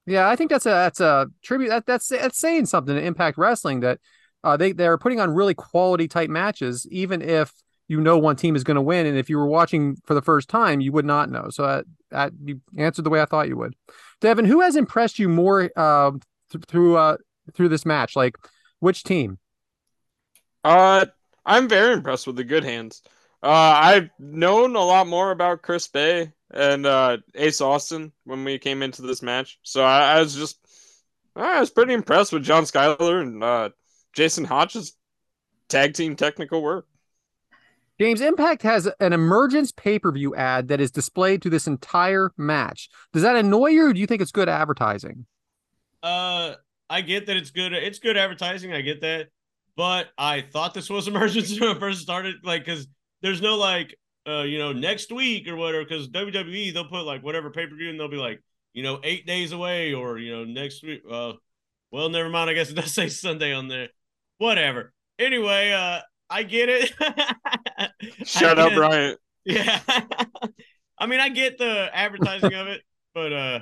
Yeah, 0.06 0.28
I 0.28 0.36
think 0.36 0.50
that's 0.50 0.66
a 0.66 0.70
that's 0.70 1.00
a 1.00 1.28
tribute. 1.42 1.70
That, 1.70 1.86
that's 1.86 2.08
that's 2.08 2.38
saying 2.38 2.66
something 2.66 2.94
to 2.94 3.02
Impact 3.02 3.38
Wrestling 3.38 3.80
that 3.80 4.00
uh, 4.42 4.56
they 4.56 4.72
they're 4.72 4.98
putting 4.98 5.18
on 5.18 5.34
really 5.34 5.54
quality 5.54 6.08
type 6.08 6.28
matches, 6.28 6.86
even 6.90 7.22
if 7.22 7.52
you 7.88 8.00
know 8.00 8.18
one 8.18 8.36
team 8.36 8.54
is 8.54 8.64
going 8.64 8.74
to 8.74 8.82
win, 8.82 9.06
and 9.06 9.16
if 9.16 9.30
you 9.30 9.38
were 9.38 9.46
watching 9.46 9.96
for 10.04 10.14
the 10.14 10.22
first 10.22 10.48
time, 10.48 10.80
you 10.80 10.92
would 10.92 11.06
not 11.06 11.30
know. 11.30 11.48
So 11.50 11.66
that, 11.66 11.86
you 12.44 12.60
answered 12.76 13.04
the 13.04 13.10
way 13.10 13.20
I 13.20 13.26
thought 13.26 13.48
you 13.48 13.56
would. 13.56 13.74
Devin, 14.20 14.44
who 14.44 14.60
has 14.60 14.76
impressed 14.76 15.18
you 15.18 15.28
more 15.28 15.70
uh, 15.76 16.12
th- 16.50 16.64
through 16.66 16.96
uh, 16.96 17.16
through 17.54 17.68
this 17.68 17.84
match? 17.84 18.16
Like, 18.16 18.36
which 18.80 19.04
team? 19.04 19.38
Uh, 20.62 21.06
I'm 21.44 21.68
very 21.68 21.92
impressed 21.92 22.26
with 22.26 22.36
the 22.36 22.44
good 22.44 22.64
hands. 22.64 23.02
Uh, 23.42 23.48
I've 23.48 24.10
known 24.18 24.74
a 24.74 24.80
lot 24.80 25.06
more 25.06 25.30
about 25.30 25.62
Chris 25.62 25.86
Bay 25.88 26.32
and 26.50 26.86
uh, 26.86 27.18
Ace 27.34 27.60
Austin 27.60 28.12
when 28.24 28.44
we 28.44 28.58
came 28.58 28.82
into 28.82 29.02
this 29.02 29.22
match, 29.22 29.58
so 29.62 29.84
I, 29.84 30.14
I 30.14 30.20
was 30.20 30.34
just 30.34 30.58
I 31.36 31.60
was 31.60 31.70
pretty 31.70 31.92
impressed 31.92 32.32
with 32.32 32.44
John 32.44 32.64
Skyler 32.64 33.20
and 33.20 33.42
uh, 33.42 33.70
Jason 34.14 34.44
Hotch's 34.44 34.96
tag 35.68 35.94
team 35.94 36.16
technical 36.16 36.62
work. 36.62 36.86
James 38.00 38.20
Impact 38.20 38.62
has 38.62 38.88
an 38.98 39.12
emergence 39.12 39.70
pay 39.70 39.98
per 39.98 40.10
view 40.10 40.34
ad 40.34 40.68
that 40.68 40.80
is 40.80 40.90
displayed 40.90 41.42
to 41.42 41.50
this 41.50 41.66
entire 41.66 42.32
match. 42.36 42.88
Does 43.12 43.22
that 43.22 43.36
annoy 43.36 43.68
you, 43.68 43.86
or 43.86 43.92
do 43.92 44.00
you 44.00 44.06
think 44.06 44.20
it's 44.20 44.32
good 44.32 44.48
advertising? 44.48 45.26
Uh, 46.02 46.54
I 46.90 47.00
get 47.00 47.26
that 47.26 47.36
it's 47.36 47.50
good. 47.50 47.72
It's 47.72 47.98
good 47.98 48.16
advertising. 48.16 48.72
I 48.72 48.80
get 48.80 49.00
that, 49.02 49.28
but 49.76 50.08
I 50.18 50.40
thought 50.42 50.74
this 50.74 50.90
was 50.90 51.08
emergency 51.08 51.60
when 51.60 51.76
it 51.76 51.80
first 51.80 52.00
started. 52.00 52.36
Like, 52.42 52.64
because 52.64 52.88
there's 53.22 53.40
no 53.40 53.56
like, 53.56 53.96
uh, 54.26 54.42
you 54.42 54.58
know, 54.58 54.72
next 54.72 55.12
week 55.12 55.48
or 55.48 55.56
whatever. 55.56 55.84
Because 55.84 56.08
WWE 56.08 56.74
they'll 56.74 56.88
put 56.88 57.04
like 57.04 57.22
whatever 57.22 57.50
pay 57.50 57.66
per 57.66 57.76
view 57.76 57.90
and 57.90 57.98
they'll 57.98 58.08
be 58.08 58.16
like, 58.16 58.42
you 58.72 58.82
know, 58.82 58.98
eight 59.04 59.24
days 59.26 59.52
away 59.52 59.94
or 59.94 60.18
you 60.18 60.32
know 60.32 60.44
next 60.44 60.82
week. 60.82 61.02
Uh, 61.08 61.34
well, 61.92 62.08
never 62.08 62.28
mind. 62.28 62.50
I 62.50 62.54
guess 62.54 62.70
it 62.70 62.74
does 62.74 62.92
say 62.94 63.08
Sunday 63.08 63.52
on 63.52 63.68
there. 63.68 63.88
Whatever. 64.38 64.92
Anyway, 65.16 65.70
uh, 65.70 66.00
I 66.30 66.42
get 66.42 66.68
it. 66.68 66.92
I 67.00 67.90
Shut 68.24 68.58
up, 68.58 68.70
get- 68.70 68.76
Bryant. 68.76 69.20
Yeah. 69.44 69.80
I 70.98 71.06
mean, 71.06 71.20
I 71.20 71.28
get 71.28 71.58
the 71.58 71.90
advertising 71.92 72.54
of 72.54 72.66
it, 72.68 72.82
but 73.14 73.32
uh 73.32 73.60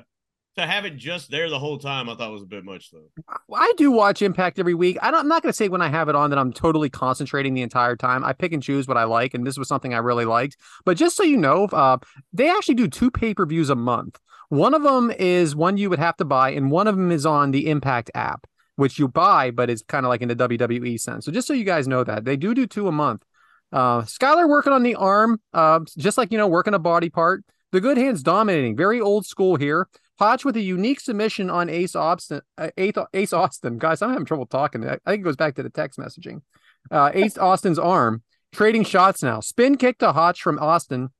to 0.57 0.67
have 0.67 0.85
it 0.85 0.97
just 0.97 1.31
there 1.31 1.49
the 1.49 1.59
whole 1.59 1.79
time, 1.79 2.11
I 2.11 2.15
thought 2.15 2.31
was 2.31 2.43
a 2.43 2.47
bit 2.47 2.65
much 2.65 2.91
though. 2.91 3.09
I 3.55 3.73
do 3.77 3.91
watch 3.91 4.21
Impact 4.21 4.59
every 4.59 4.75
week. 4.75 4.99
I 5.01 5.11
don't, 5.11 5.21
I'm 5.21 5.29
not 5.29 5.43
going 5.43 5.51
to 5.51 5.57
say 5.57 5.69
when 5.71 5.81
I 5.81 5.89
have 5.89 6.11
it 6.11 6.15
on 6.15 6.29
that 6.31 6.39
I'm 6.39 6.53
totally 6.53 6.91
concentrating 6.91 7.55
the 7.55 7.63
entire 7.63 7.97
time. 7.97 8.23
I 8.23 8.35
pick 8.35 8.53
and 8.53 8.63
choose 8.63 8.87
what 8.87 8.99
I 8.99 9.05
like, 9.05 9.33
and 9.33 9.47
this 9.47 9.57
was 9.57 9.67
something 9.67 9.95
I 9.95 9.99
really 9.99 10.27
liked. 10.27 10.59
But 10.85 10.99
just 10.99 11.17
so 11.17 11.23
you 11.23 11.39
know, 11.39 11.65
uh, 11.73 11.97
they 12.35 12.51
actually 12.51 12.75
do 12.75 12.87
two 12.87 13.11
pay 13.11 13.33
per 13.33 13.47
views 13.47 13.71
a 13.71 13.75
month. 13.75 14.21
One 14.51 14.75
of 14.75 14.83
them 14.83 15.11
is 15.11 15.57
one 15.57 15.79
you 15.79 15.89
would 15.89 15.99
have 15.99 16.19
to 16.19 16.27
buy, 16.27 16.51
and 16.51 16.71
one 16.71 16.87
of 16.87 16.97
them 16.97 17.11
is 17.11 17.25
on 17.25 17.53
the 17.53 17.71
Impact 17.71 18.11
app, 18.15 18.47
which 18.83 18.99
you 18.99 19.07
buy, 19.07 19.53
but 19.53 19.71
it's 19.71 19.83
kind 19.83 20.05
of 20.05 20.11
like 20.11 20.23
in 20.23 20.29
the 20.29 20.35
WWE 20.35 20.99
sense. 20.99 21.25
So 21.25 21.31
just 21.31 21.47
so 21.47 21.55
you 21.55 21.63
guys 21.63 21.87
know 21.87 22.03
that 22.03 22.25
they 22.25 22.37
do 22.37 22.53
do 22.53 22.67
two 22.67 22.89
a 22.89 22.93
month. 22.93 23.23
Uh, 23.71 24.03
Skyler 24.03 24.49
working 24.49 24.73
on 24.73 24.83
the 24.83 24.97
arm, 24.97 25.41
uh, 25.55 25.79
just 25.97 26.19
like 26.19 26.33
you 26.33 26.37
know, 26.37 26.49
working 26.49 26.75
a 26.75 26.81
body 26.81 27.09
part. 27.09 27.45
The 27.71 27.81
good 27.81 27.97
hands 27.97 28.25
dominating, 28.25 28.77
very 28.77 29.01
old 29.01 29.25
school 29.25 29.55
here. 29.55 29.89
Hotch 30.19 30.45
with 30.45 30.57
a 30.57 30.61
unique 30.61 30.99
submission 30.99 31.49
on 31.49 31.71
Ace 31.71 31.95
Austin. 31.95 32.41
Uh, 32.59 32.71
Ace, 32.77 33.33
Austin, 33.33 33.79
guys, 33.79 34.03
I'm 34.03 34.11
having 34.11 34.27
trouble 34.27 34.47
talking. 34.47 34.85
I, 34.85 34.99
think 35.07 35.21
it 35.21 35.23
goes 35.23 35.37
back 35.37 35.55
to 35.55 35.63
the 35.63 35.71
text 35.71 35.97
messaging. 35.97 36.43
Uh, 36.91 37.13
Ace 37.15 37.39
Austin's 37.39 37.79
arm, 37.79 38.25
trading 38.53 38.85
shots 38.85 39.23
now. 39.23 39.39
Spin 39.39 39.77
kick 39.77 39.99
to 39.99 40.13
Hotch 40.13 40.43
from 40.43 40.59
Austin. 40.59 41.11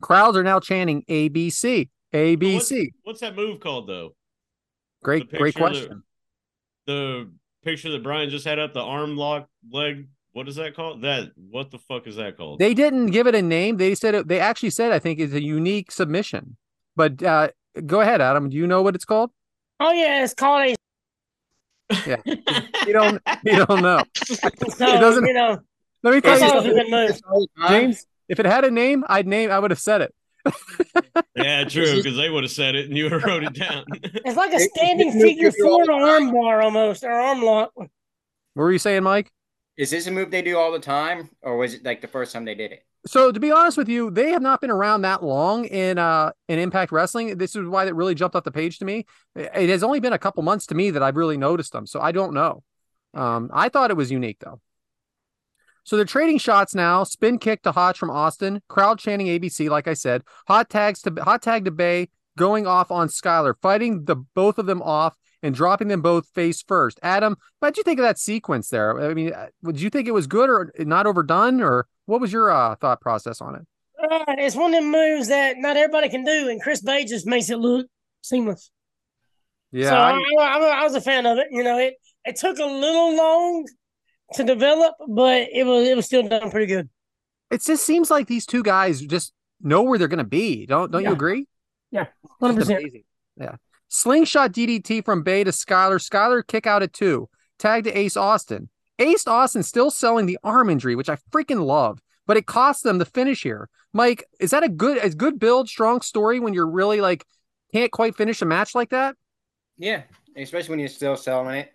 Crowds 0.00 0.36
are 0.36 0.44
now 0.44 0.60
chanting 0.60 1.02
ABC, 1.08 1.90
ABC. 2.14 2.92
What's 3.02 3.20
that 3.20 3.34
move 3.34 3.58
called 3.58 3.88
though? 3.88 4.14
Great, 5.02 5.28
great 5.32 5.56
question. 5.56 6.04
The 6.86 7.30
picture 7.64 7.90
that 7.92 8.02
Brian 8.02 8.30
just 8.30 8.44
had 8.46 8.58
up, 8.58 8.72
the 8.74 8.80
arm 8.80 9.16
lock 9.16 9.48
leg. 9.70 10.08
What 10.32 10.48
is 10.48 10.56
that 10.56 10.74
called? 10.76 11.02
That 11.02 11.32
what 11.36 11.70
the 11.70 11.78
fuck 11.78 12.06
is 12.06 12.16
that 12.16 12.36
called? 12.36 12.58
They 12.60 12.72
didn't 12.74 13.06
give 13.06 13.26
it 13.26 13.34
a 13.34 13.42
name. 13.42 13.76
They 13.78 13.94
said 13.94 14.14
it, 14.14 14.28
they 14.28 14.38
actually 14.40 14.70
said 14.70 14.92
I 14.92 14.98
think 14.98 15.18
it's 15.18 15.32
a 15.34 15.42
unique 15.42 15.90
submission. 15.90 16.56
But 16.96 17.22
uh, 17.22 17.48
go 17.86 18.00
ahead, 18.00 18.20
Adam. 18.20 18.48
Do 18.48 18.56
you 18.56 18.66
know 18.66 18.82
what 18.82 18.94
it's 18.94 19.04
called? 19.04 19.30
Oh 19.80 19.92
yeah, 19.92 20.22
it's 20.24 20.34
called 20.34 20.62
a. 20.70 20.76
Yeah, 22.06 22.16
You 22.86 22.92
don't. 22.92 23.20
You 23.44 23.64
don't 23.66 23.82
know. 23.82 24.02
So 24.70 24.86
doesn't- 24.86 25.26
you 25.26 25.32
know, 25.34 25.58
Let 26.04 26.14
me 26.14 26.20
tell 26.20 26.34
you 26.34 26.38
thought 26.48 26.64
it 26.66 26.86
was 26.88 27.10
a 27.10 27.18
something. 27.18 27.46
James. 27.68 28.06
If 28.28 28.38
it 28.38 28.46
had 28.46 28.64
a 28.64 28.70
name, 28.70 29.04
I'd 29.08 29.26
name. 29.26 29.50
I 29.50 29.58
would 29.58 29.72
have 29.72 29.80
said 29.80 30.00
it. 30.02 30.14
Yeah, 31.36 31.64
true, 31.64 31.96
because 31.96 32.16
they 32.16 32.30
would 32.30 32.44
have 32.44 32.50
said 32.50 32.74
it 32.74 32.86
and 32.88 32.96
you 32.96 33.04
would 33.04 33.12
have 33.12 33.24
wrote 33.24 33.44
it 33.44 33.54
down. 33.54 33.84
It's 34.02 34.36
like 34.36 34.52
a 34.52 34.56
It- 34.56 34.62
it 34.62 34.70
standing 34.74 35.12
figure 35.12 35.50
you 35.56 35.68
all 35.68 35.84
four 35.84 35.86
the 35.86 35.92
arm 35.92 36.32
bar 36.32 36.62
almost, 36.62 37.04
or 37.04 37.10
arm 37.10 37.42
lock. 37.42 37.72
What 37.74 37.88
were 38.54 38.72
you 38.72 38.78
saying, 38.78 39.02
Mike? 39.02 39.30
Is 39.76 39.90
this 39.90 40.06
a 40.06 40.10
move 40.10 40.30
they 40.30 40.42
do 40.42 40.58
all 40.58 40.72
the 40.72 40.78
time, 40.80 41.30
or 41.42 41.56
was 41.56 41.74
it 41.74 41.84
like 41.84 42.00
the 42.00 42.08
first 42.08 42.32
time 42.32 42.44
they 42.44 42.54
did 42.54 42.72
it? 42.72 42.84
So 43.06 43.32
to 43.32 43.40
be 43.40 43.50
honest 43.50 43.78
with 43.78 43.88
you, 43.88 44.10
they 44.10 44.30
have 44.30 44.42
not 44.42 44.60
been 44.60 44.70
around 44.70 45.02
that 45.02 45.22
long 45.22 45.64
in 45.64 45.96
uh 45.96 46.32
in 46.48 46.58
Impact 46.58 46.92
Wrestling. 46.92 47.38
This 47.38 47.56
is 47.56 47.66
why 47.66 47.86
that 47.86 47.94
really 47.94 48.14
jumped 48.14 48.36
off 48.36 48.44
the 48.44 48.50
page 48.52 48.78
to 48.80 48.84
me. 48.84 49.06
It 49.34 49.70
has 49.70 49.82
only 49.82 50.00
been 50.00 50.12
a 50.12 50.18
couple 50.18 50.42
months 50.42 50.66
to 50.66 50.74
me 50.74 50.90
that 50.90 51.02
I've 51.02 51.16
really 51.16 51.38
noticed 51.38 51.72
them. 51.72 51.86
So 51.86 52.00
I 52.00 52.12
don't 52.12 52.34
know. 52.34 52.62
Um, 53.14 53.50
I 53.54 53.70
thought 53.70 53.90
it 53.90 53.96
was 53.96 54.10
unique 54.10 54.38
though. 54.40 54.60
So 55.84 55.96
they're 55.96 56.04
trading 56.04 56.38
shots 56.38 56.74
now. 56.74 57.04
Spin 57.04 57.38
kick 57.38 57.62
to 57.62 57.72
Hotch 57.72 57.98
from 57.98 58.10
Austin. 58.10 58.62
Crowd 58.68 58.98
chanting 58.98 59.26
ABC, 59.28 59.68
like 59.68 59.88
I 59.88 59.94
said. 59.94 60.22
Hot 60.48 60.68
tags 60.70 61.00
to 61.02 61.12
hot 61.22 61.42
tag 61.42 61.64
to 61.64 61.70
Bay, 61.70 62.08
going 62.38 62.66
off 62.66 62.90
on 62.90 63.08
Skyler, 63.08 63.54
fighting 63.60 64.04
the 64.04 64.16
both 64.16 64.58
of 64.58 64.66
them 64.66 64.82
off 64.82 65.14
and 65.42 65.54
dropping 65.54 65.88
them 65.88 66.02
both 66.02 66.28
face 66.34 66.62
first. 66.62 67.00
Adam, 67.02 67.36
what'd 67.60 67.76
you 67.78 67.82
think 67.82 67.98
of 67.98 68.02
that 68.04 68.18
sequence 68.18 68.68
there? 68.68 69.00
I 69.00 69.14
mean, 69.14 69.32
uh, 69.32 69.46
would 69.62 69.80
you 69.80 69.88
think 69.90 70.06
it 70.06 70.12
was 70.12 70.26
good 70.26 70.50
or 70.50 70.70
not 70.78 71.06
overdone, 71.06 71.62
or 71.62 71.86
what 72.06 72.20
was 72.20 72.32
your 72.32 72.50
uh, 72.50 72.74
thought 72.76 73.00
process 73.00 73.40
on 73.40 73.54
it? 73.54 73.62
Uh, 74.02 74.24
it's 74.38 74.54
one 74.56 74.74
of 74.74 74.82
them 74.82 74.90
moves 74.92 75.28
that 75.28 75.56
not 75.58 75.76
everybody 75.76 76.08
can 76.08 76.24
do, 76.24 76.48
and 76.48 76.60
Chris 76.62 76.82
Bay 76.82 77.04
just 77.04 77.26
makes 77.26 77.48
it 77.50 77.58
look 77.58 77.86
seamless. 78.22 78.70
Yeah, 79.72 79.90
so 79.90 79.96
I- 79.96 80.10
I, 80.40 80.58
I, 80.58 80.80
I 80.80 80.84
was 80.84 80.94
a 80.94 81.00
fan 81.00 81.26
of 81.26 81.38
it. 81.38 81.46
You 81.50 81.62
know, 81.64 81.78
it 81.78 81.94
it 82.24 82.36
took 82.36 82.58
a 82.58 82.64
little 82.64 83.16
long 83.16 83.66
to 84.34 84.44
develop, 84.44 84.94
but 85.08 85.48
it 85.52 85.64
was 85.64 85.88
it 85.88 85.96
was 85.96 86.06
still 86.06 86.26
done 86.26 86.50
pretty 86.50 86.66
good. 86.66 86.88
it 87.50 87.62
just 87.62 87.84
seems 87.84 88.10
like 88.10 88.26
these 88.26 88.46
two 88.46 88.62
guys 88.62 89.00
just 89.00 89.32
know 89.60 89.82
where 89.82 89.98
they're 89.98 90.08
going 90.08 90.18
to 90.18 90.24
be. 90.24 90.66
Don't 90.66 90.90
don't 90.90 91.04
you 91.04 91.12
agree? 91.12 91.46
Yeah, 91.90 92.06
hundred 92.40 92.56
percent. 92.56 92.84
Yeah. 93.36 93.56
Slingshot 93.88 94.52
DDT 94.52 95.04
from 95.04 95.22
Bay 95.22 95.42
to 95.42 95.50
Skyler. 95.50 95.98
Skyler 95.98 96.46
kick 96.46 96.66
out 96.66 96.82
at 96.82 96.92
two. 96.92 97.28
Tag 97.58 97.84
to 97.84 97.98
Ace 97.98 98.16
Austin. 98.16 98.68
Ace 99.00 99.26
Austin 99.26 99.62
still 99.62 99.90
selling 99.90 100.26
the 100.26 100.38
arm 100.44 100.70
injury, 100.70 100.94
which 100.94 101.08
I 101.08 101.16
freaking 101.32 101.64
love, 101.64 102.00
but 102.26 102.36
it 102.36 102.46
cost 102.46 102.84
them 102.84 102.98
the 102.98 103.04
finish 103.04 103.42
here. 103.42 103.68
Mike, 103.92 104.24
is 104.38 104.50
that 104.52 104.62
a 104.62 104.68
good, 104.68 104.98
a 105.02 105.10
good 105.10 105.40
build, 105.40 105.68
strong 105.68 106.00
story 106.02 106.38
when 106.38 106.54
you're 106.54 106.70
really 106.70 107.00
like 107.00 107.26
can't 107.72 107.90
quite 107.90 108.16
finish 108.16 108.40
a 108.42 108.44
match 108.44 108.74
like 108.74 108.90
that? 108.90 109.16
Yeah, 109.78 110.02
especially 110.36 110.70
when 110.70 110.78
you're 110.78 110.88
still 110.88 111.16
selling 111.16 111.56
it, 111.56 111.72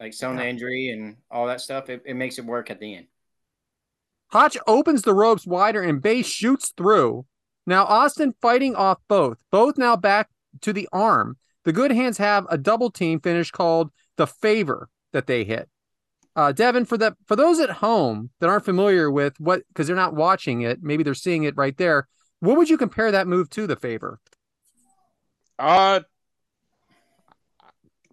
like 0.00 0.12
selling 0.14 0.38
Yeah. 0.38 0.44
the 0.44 0.50
injury 0.50 0.90
and 0.90 1.16
all 1.30 1.46
that 1.46 1.60
stuff. 1.60 1.88
It, 1.88 2.02
it 2.04 2.14
makes 2.14 2.38
it 2.38 2.44
work 2.44 2.70
at 2.70 2.80
the 2.80 2.94
end. 2.94 3.06
Hotch 4.28 4.56
opens 4.66 5.02
the 5.02 5.14
ropes 5.14 5.46
wider 5.46 5.82
and 5.82 6.02
Bay 6.02 6.22
shoots 6.22 6.72
through. 6.76 7.26
Now 7.66 7.84
Austin 7.84 8.34
fighting 8.40 8.74
off 8.74 8.98
both, 9.08 9.38
both 9.50 9.78
now 9.78 9.96
back 9.96 10.28
to 10.62 10.72
the 10.72 10.88
arm. 10.92 11.36
The 11.64 11.72
good 11.72 11.90
hands 11.90 12.18
have 12.18 12.46
a 12.48 12.58
double 12.58 12.90
team 12.90 13.20
finish 13.20 13.50
called 13.50 13.90
the 14.16 14.26
favor 14.26 14.88
that 15.12 15.26
they 15.26 15.44
hit. 15.44 15.68
Uh, 16.34 16.52
Devin, 16.52 16.84
for 16.84 16.98
the 16.98 17.16
for 17.26 17.34
those 17.34 17.58
at 17.60 17.70
home 17.70 18.30
that 18.40 18.48
aren't 18.50 18.64
familiar 18.64 19.10
with 19.10 19.40
what 19.40 19.62
because 19.68 19.86
they're 19.86 19.96
not 19.96 20.14
watching 20.14 20.60
it, 20.60 20.82
maybe 20.82 21.02
they're 21.02 21.14
seeing 21.14 21.44
it 21.44 21.56
right 21.56 21.76
there. 21.78 22.06
What 22.40 22.56
would 22.58 22.68
you 22.68 22.76
compare 22.76 23.10
that 23.10 23.26
move 23.26 23.48
to 23.50 23.66
the 23.66 23.76
favor? 23.76 24.20
Uh, 25.58 26.00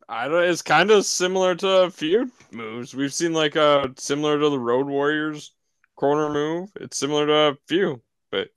I 0.10 0.28
don't. 0.28 0.44
It's 0.44 0.62
kind 0.62 0.92
of 0.92 1.06
similar 1.06 1.56
to 1.56 1.68
a 1.84 1.90
few 1.90 2.32
moves 2.52 2.94
we've 2.94 3.14
seen, 3.14 3.34
like 3.34 3.56
uh, 3.56 3.88
similar 3.98 4.40
to 4.40 4.50
the 4.50 4.60
Road 4.60 4.88
Warriors 4.88 5.52
corner 5.96 6.30
move. 6.30 6.70
It's 6.80 6.98
similar 6.98 7.26
to 7.28 7.34
a 7.34 7.56
few, 7.68 8.02
but 8.32 8.50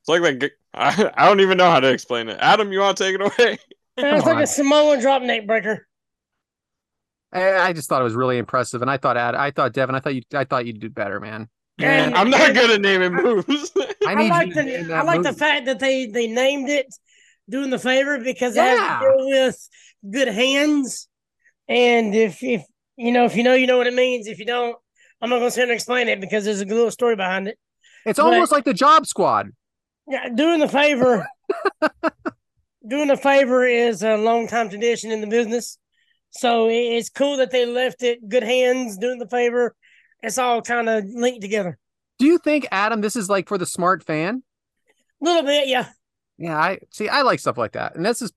it's 0.00 0.08
like 0.08 0.20
like 0.20 0.52
I, 0.74 1.10
I 1.16 1.26
don't 1.26 1.40
even 1.40 1.58
know 1.58 1.70
how 1.70 1.80
to 1.80 1.90
explain 1.90 2.28
it. 2.28 2.38
Adam, 2.40 2.72
you 2.72 2.80
want 2.80 2.96
to 2.98 3.04
take 3.04 3.14
it 3.14 3.20
away? 3.20 3.58
it's 3.96 4.26
like 4.26 4.42
a 4.42 4.46
Samoan 4.46 5.00
drop 5.00 5.22
neck 5.22 5.46
breaker. 5.46 5.86
I, 7.32 7.68
I 7.68 7.72
just 7.72 7.88
thought 7.88 8.00
it 8.00 8.04
was 8.04 8.14
really 8.14 8.38
impressive, 8.38 8.82
and 8.82 8.90
I 8.90 8.96
thought 8.96 9.16
Ad, 9.16 9.34
I 9.34 9.50
thought 9.50 9.72
Devin, 9.72 9.94
I 9.94 10.00
thought 10.00 10.14
you, 10.14 10.22
I 10.34 10.44
thought 10.44 10.66
you'd 10.66 10.80
do 10.80 10.90
better, 10.90 11.18
man. 11.20 11.48
And- 11.78 12.14
I'm 12.14 12.30
not 12.30 12.54
good 12.54 12.70
at 12.70 12.80
naming 12.80 13.14
moves. 13.14 13.72
I 14.06 14.12
I 14.12 14.14
need 14.14 14.30
like 14.30 14.48
you 14.48 14.54
to 14.54 14.62
name 14.62 14.88
the 14.88 14.94
I 14.94 15.02
like 15.02 15.22
the 15.22 15.32
fact 15.32 15.66
that 15.66 15.80
they 15.80 16.06
they 16.06 16.28
named 16.28 16.68
it 16.68 16.86
doing 17.48 17.70
the 17.70 17.78
favor 17.78 18.18
because 18.18 18.54
it 18.54 18.60
Yeah. 18.60 18.98
has 18.98 19.00
to 19.00 19.16
do 19.18 19.26
with 19.28 19.68
good 20.08 20.28
hands. 20.28 21.08
And 21.68 22.14
if 22.14 22.42
if 22.42 22.62
you 22.96 23.12
know 23.12 23.24
if 23.24 23.36
you 23.36 23.42
know 23.42 23.54
you 23.54 23.66
know 23.66 23.78
what 23.78 23.86
it 23.86 23.94
means. 23.94 24.26
If 24.26 24.38
you 24.38 24.46
don't, 24.46 24.76
I'm 25.20 25.30
not 25.30 25.38
gonna 25.38 25.50
sit 25.50 25.64
and 25.64 25.72
explain 25.72 26.08
it 26.08 26.20
because 26.20 26.44
there's 26.44 26.60
a 26.60 26.64
good 26.64 26.74
little 26.74 26.90
story 26.90 27.16
behind 27.16 27.48
it. 27.48 27.58
It's 28.06 28.18
but- 28.18 28.26
almost 28.26 28.52
like 28.52 28.64
the 28.64 28.74
Job 28.74 29.06
Squad. 29.06 29.50
Yeah, 30.06 30.28
doing 30.28 30.60
the 30.60 30.68
favor 30.68 31.26
doing 32.86 33.08
the 33.08 33.16
favor 33.16 33.66
is 33.66 34.02
a 34.02 34.16
long 34.16 34.46
time 34.46 34.68
tradition 34.68 35.10
in 35.10 35.20
the 35.20 35.26
business. 35.26 35.78
So 36.30 36.68
it's 36.68 37.10
cool 37.10 37.36
that 37.38 37.50
they 37.50 37.64
left 37.64 38.02
it 38.02 38.28
good 38.28 38.42
hands 38.42 38.98
doing 38.98 39.18
the 39.18 39.28
favor. 39.28 39.74
It's 40.22 40.38
all 40.38 40.62
kind 40.62 40.88
of 40.88 41.04
linked 41.04 41.40
together. 41.42 41.78
Do 42.18 42.26
you 42.26 42.38
think 42.38 42.66
Adam, 42.72 43.00
this 43.00 43.16
is 43.16 43.28
like 43.28 43.48
for 43.48 43.58
the 43.58 43.66
smart 43.66 44.04
fan? 44.04 44.42
A 45.20 45.24
little 45.24 45.42
bit, 45.42 45.68
yeah. 45.68 45.88
Yeah, 46.38 46.58
I 46.58 46.78
see. 46.90 47.08
I 47.08 47.22
like 47.22 47.38
stuff 47.38 47.56
like 47.56 47.72
that, 47.72 47.94
and 47.94 48.04
this 48.04 48.20
is. 48.20 48.32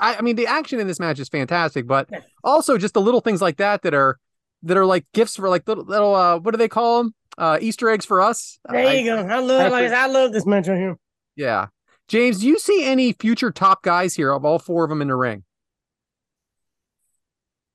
I, 0.00 0.16
I 0.16 0.20
mean, 0.22 0.36
the 0.36 0.46
action 0.46 0.80
in 0.80 0.86
this 0.86 0.98
match 0.98 1.18
is 1.18 1.28
fantastic, 1.28 1.86
but 1.86 2.08
Yeah. 2.10 2.20
also 2.42 2.78
just 2.78 2.94
the 2.94 3.02
little 3.02 3.20
things 3.20 3.42
like 3.42 3.58
that 3.58 3.82
that 3.82 3.92
are 3.94 4.18
that 4.62 4.76
are 4.78 4.86
like 4.86 5.04
gifts 5.12 5.36
for 5.36 5.48
like 5.50 5.68
little 5.68 5.84
little. 5.84 6.14
Uh, 6.14 6.38
what 6.38 6.52
do 6.52 6.58
they 6.58 6.68
call 6.68 7.02
them? 7.02 7.14
Uh, 7.36 7.58
Easter 7.60 7.90
eggs 7.90 8.06
for 8.06 8.20
us. 8.22 8.58
There 8.70 8.86
I- 8.88 8.94
you 8.94 9.04
go. 9.04 9.18
I 9.18 9.40
love 9.40 9.72
I, 9.72 9.88
said, 9.88 9.92
I 9.92 10.06
love 10.06 10.32
this 10.32 10.46
match 10.46 10.68
right 10.68 10.78
here. 10.78 10.96
Yeah, 11.36 11.66
James, 12.08 12.40
do 12.40 12.48
you 12.48 12.58
see 12.58 12.84
any 12.86 13.12
future 13.12 13.50
top 13.50 13.82
guys 13.82 14.14
here 14.14 14.32
of 14.32 14.44
all 14.46 14.58
four 14.58 14.84
of 14.84 14.88
them 14.88 15.02
in 15.02 15.08
the 15.08 15.14
ring? 15.14 15.44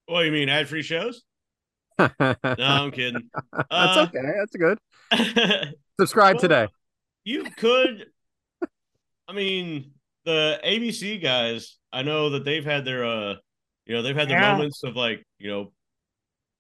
What 0.08 0.26
you 0.26 0.32
mean 0.32 0.50
ad 0.50 0.68
free 0.68 0.82
shows? 0.84 1.24
No, 2.00 2.36
I'm 2.60 2.92
kidding. 2.92 3.30
Uh, 3.70 4.08
okay. 4.10 4.20
That's 4.40 4.56
good. 4.56 4.80
Subscribe 6.00 6.36
Well, 6.36 6.42
today. 6.42 6.68
you 7.24 7.44
could. 7.56 8.08
I 9.28 9.34
mean, 9.34 9.92
the 10.26 10.60
ABC 10.64 11.22
guys. 11.22 11.78
I 11.92 12.02
know 12.02 12.32
that 12.32 12.44
they've 12.44 12.66
had 12.66 12.86
their, 12.86 13.06
uh, 13.06 13.36
you 13.86 13.94
know, 13.96 14.02
they've 14.02 14.16
had 14.16 14.30
their 14.30 14.40
Yeah. 14.40 14.52
moments 14.54 14.84
of 14.84 14.96
like, 14.96 15.24
you 15.38 15.50
know, 15.50 15.74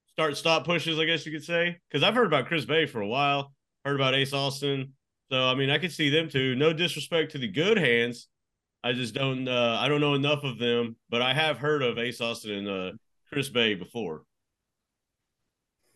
start 0.09 0.37
stop 0.37 0.65
pushes. 0.65 0.99
I 0.99 1.05
guess 1.05 1.25
you 1.25 1.31
could 1.31 1.43
say 1.43 1.77
because 1.89 2.03
I've 2.03 2.13
heard 2.15 2.27
about 2.27 2.45
Chris 2.47 2.65
Bay 2.65 2.85
for 2.85 3.01
a 3.01 3.07
while. 3.07 3.53
Heard 3.85 3.95
about 3.95 4.13
Ace 4.15 4.33
Austin. 4.33 4.93
So 5.31 5.43
I 5.47 5.55
mean, 5.55 5.69
I 5.69 5.77
could 5.79 5.91
see 5.91 6.09
them 6.09 6.29
too. 6.29 6.55
No 6.55 6.71
disrespect 6.73 7.31
to 7.31 7.37
the 7.37 7.47
good 7.47 7.77
hands. 7.77 8.27
I 8.83 8.93
just 8.93 9.13
don't. 9.13 9.47
Uh, 9.47 9.77
I 9.79 9.87
don't 9.87 10.01
know 10.01 10.13
enough 10.13 10.43
of 10.43 10.59
them, 10.59 10.95
but 11.09 11.21
I 11.21 11.33
have 11.33 11.57
heard 11.57 11.81
of 11.81 11.97
Ace 11.97 12.21
Austin 12.21 12.51
and 12.51 12.67
uh, 12.69 12.91
Chris 13.31 13.49
Bay 13.49 13.73
before. 13.75 14.23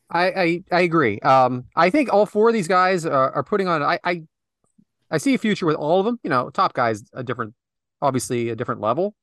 I, 0.09 0.31
I 0.31 0.63
I 0.71 0.81
agree. 0.81 1.19
Um, 1.19 1.65
I 1.75 1.89
think 1.89 2.11
all 2.11 2.25
four 2.25 2.47
of 2.47 2.53
these 2.53 2.67
guys 2.67 3.05
are, 3.05 3.31
are 3.31 3.43
putting 3.43 3.67
on. 3.67 3.83
I, 3.83 3.99
I 4.05 4.23
I 5.09 5.17
see 5.17 5.33
a 5.33 5.37
future 5.37 5.65
with 5.65 5.75
all 5.75 5.99
of 5.99 6.05
them. 6.05 6.19
You 6.23 6.29
know, 6.29 6.49
top 6.49 6.73
guys 6.73 7.03
a 7.13 7.23
different, 7.23 7.53
obviously 8.01 8.49
a 8.49 8.55
different 8.55 8.81
level. 8.81 9.15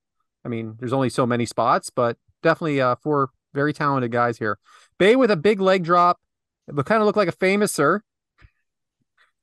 I 0.44 0.48
mean, 0.48 0.76
there's 0.78 0.92
only 0.92 1.10
so 1.10 1.26
many 1.26 1.46
spots, 1.46 1.90
but 1.90 2.16
definitely 2.42 2.80
uh 2.80 2.96
four 2.96 3.30
very 3.52 3.72
talented 3.72 4.12
guys 4.12 4.38
here. 4.38 4.58
Bay 4.98 5.16
with 5.16 5.30
a 5.30 5.36
big 5.36 5.60
leg 5.60 5.84
drop, 5.84 6.20
but 6.66 6.86
kind 6.86 7.00
of 7.00 7.06
look 7.06 7.16
like 7.16 7.28
a 7.28 7.32
famous 7.32 7.72
sir, 7.72 8.02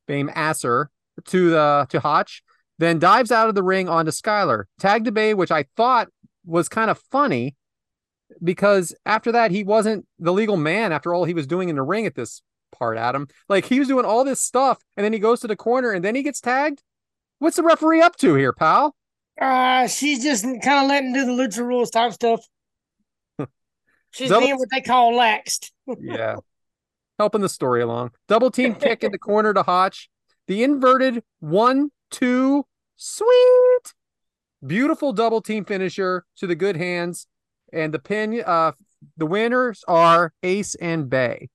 fame 0.08 0.30
asser 0.36 0.90
to 1.26 1.50
the 1.50 1.88
to 1.90 2.00
Hotch. 2.00 2.44
Then 2.78 2.98
dives 2.98 3.32
out 3.32 3.48
of 3.48 3.54
the 3.54 3.62
ring 3.62 3.88
onto 3.88 4.12
Skyler. 4.12 4.64
Tag 4.80 5.06
to 5.06 5.12
Bay, 5.12 5.36
which 5.36 5.52
I 5.52 5.66
thought 5.78 6.08
was 6.46 6.68
kind 6.68 6.90
of 6.90 6.98
funny 6.98 7.56
because 8.44 8.96
after 9.06 9.32
that 9.32 9.52
he 9.52 9.64
wasn't 9.64 10.06
the 10.20 10.34
legal 10.34 10.58
man 10.58 10.92
after 10.92 11.14
all 11.14 11.26
he 11.26 11.34
was 11.34 11.48
doing 11.48 11.70
in 11.70 11.76
the 11.76 11.84
ring 11.84 12.06
at 12.06 12.16
this 12.16 12.42
part 12.72 12.98
adam. 12.98 13.28
Like 13.50 13.66
he 13.66 13.80
was 13.80 13.88
doing 13.88 14.06
all 14.06 14.24
this 14.24 14.42
stuff 14.42 14.80
and 14.98 15.04
then 15.04 15.14
he 15.14 15.20
goes 15.20 15.40
to 15.42 15.48
the 15.48 15.56
corner 15.56 15.92
and 15.92 16.04
then 16.04 16.16
he 16.16 16.24
gets 16.24 16.42
tagged? 16.42 16.82
What's 17.40 17.58
the 17.58 17.64
referee 17.64 18.02
up 18.02 18.16
to 18.18 18.36
here 18.36 18.54
pal? 18.54 18.96
Uh, 19.40 19.88
she's 19.88 20.22
just 20.22 20.44
kind 20.44 20.84
of 20.84 20.88
letting 20.88 21.14
do 21.14 21.26
the 21.26 21.32
lucha 21.32 21.66
rules 21.66 21.90
type 21.90 22.14
stuff. 22.14 22.42
She's 24.12 24.30
Double- 24.30 24.46
being 24.46 24.58
what 24.58 24.70
they 24.70 24.82
call 24.82 25.14
laxed. 25.14 25.72
yeah. 26.00 26.36
Helping 27.18 27.42
the 27.42 27.50
story 27.50 27.82
along. 27.82 28.12
Double 28.28 28.52
team 28.52 28.76
kick 28.76 29.04
in 29.04 29.12
the 29.12 29.18
corner 29.18 29.54
to 29.54 29.64
hotch. 29.64 30.10
The 30.48 30.64
inverted 30.64 31.24
one 31.40 31.92
two 32.12 32.66
sweet! 32.96 33.94
Beautiful 34.66 35.14
double 35.14 35.42
team 35.42 35.66
finisher 35.66 36.26
to 36.38 36.46
the 36.46 36.56
good 36.56 36.76
hands. 36.76 37.26
And 37.74 37.94
the 37.94 38.00
pin 38.00 38.44
uh 38.46 38.74
the 39.18 39.26
winners 39.26 39.84
are 39.88 40.34
ace 40.44 40.76
and 40.76 41.10
bay 41.10 41.50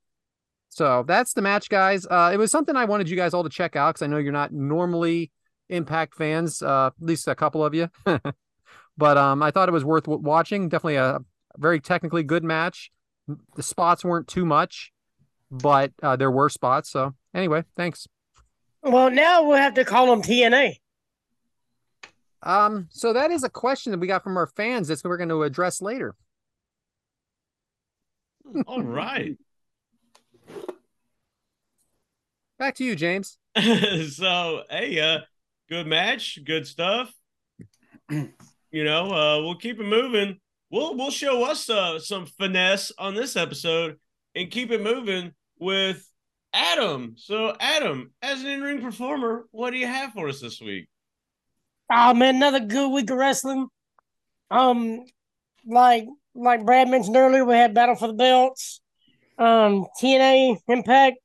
so 0.77 1.05
that's 1.09 1.33
the 1.33 1.41
match 1.41 1.71
guys. 1.71 2.07
Uh 2.07 2.31
it 2.35 2.37
was 2.37 2.51
something 2.51 2.77
i 2.77 2.85
wanted 2.85 3.09
you 3.09 3.17
guys 3.17 3.33
all 3.33 3.43
to 3.43 3.49
check 3.49 3.77
out 3.77 3.95
because 3.95 4.03
i 4.03 4.07
know 4.07 4.19
you're 4.19 4.31
not 4.31 4.53
normally 4.53 5.31
impact 5.71 6.15
fans 6.15 6.61
uh 6.61 6.89
at 6.89 6.93
least 7.01 7.27
a 7.29 7.35
couple 7.35 7.65
of 7.65 7.75
you. 7.75 7.89
But 8.99 9.17
um 9.17 9.43
i 9.43 9.51
thought 9.51 9.71
it 9.71 9.73
was 9.73 9.85
worth 9.85 10.07
watching. 10.07 10.69
Definitely 10.69 10.97
a 10.97 11.21
very 11.57 11.81
technically 11.81 12.23
good 12.23 12.45
match. 12.45 12.91
The 13.57 13.63
spots 13.63 14.05
weren't 14.05 14.29
too 14.29 14.45
much 14.45 14.93
but 15.51 15.93
uh 16.03 16.17
there 16.17 16.31
were 16.31 16.51
spots. 16.51 16.91
So 16.91 17.15
anyway 17.35 17.65
thanks. 17.75 18.07
Well, 18.83 19.11
now 19.11 19.45
we'll 19.45 19.57
have 19.57 19.75
to 19.75 19.85
call 19.85 20.07
them 20.07 20.21
TNA. 20.23 20.75
um 22.43 22.89
so 22.91 23.15
that 23.15 23.31
is 23.31 23.45
a 23.45 23.49
question 23.51 23.93
that 23.93 23.99
we 23.99 24.07
got 24.07 24.23
from 24.23 24.37
our 24.37 24.47
fans 24.47 24.89
that 24.89 25.01
we're 25.05 25.17
going 25.17 25.31
to 25.31 25.43
address 25.43 25.81
later. 25.81 26.15
All 28.67 28.83
right. 28.83 29.37
Back 32.59 32.75
to 32.75 32.85
you 32.85 32.97
james 32.97 33.39
so 34.11 34.63
hey 34.71 34.99
uh 35.01 35.19
good 35.69 35.87
match 35.87 36.39
good 36.45 36.67
stuff 36.67 37.13
you 38.11 38.85
know 38.85 39.13
uh 39.13 39.43
we'll 39.43 39.57
keep 39.57 39.79
it 39.81 39.87
moving 39.87 40.39
we'll 40.71 40.97
we'll 40.97 41.11
show 41.11 41.45
us 41.45 41.69
uh 41.69 41.99
some 41.99 42.27
finesse 42.27 42.93
on 42.99 43.15
this 43.15 43.37
episode 43.37 43.97
and 44.35 44.51
keep 44.51 44.71
it 44.71 44.83
moving 44.83 45.33
with 45.59 46.09
adam 46.53 47.15
so 47.17 47.55
adam 47.61 48.13
as 48.23 48.41
an 48.43 48.49
in-ring 48.49 48.81
performer 48.81 49.47
what 49.51 49.71
do 49.71 49.79
you 49.79 49.87
have 49.87 50.13
for 50.13 50.29
us 50.29 50.41
this 50.41 50.61
week 50.61 50.89
Oh 51.91 52.15
man, 52.15 52.37
another 52.37 52.61
good 52.61 52.91
week 52.91 53.11
of 53.11 53.17
wrestling. 53.17 53.69
Um, 54.51 55.05
like 55.67 56.07
like 56.35 56.67
Brad 56.67 56.89
mentioned 56.89 57.17
earlier, 57.17 57.45
we 57.45 57.55
had 57.55 57.75
Battle 57.75 57.95
for 57.95 58.09
the 58.09 58.13
Belts. 58.13 58.81
Um, 59.39 59.87
TNA 60.01 60.59
Impact. 60.69 61.19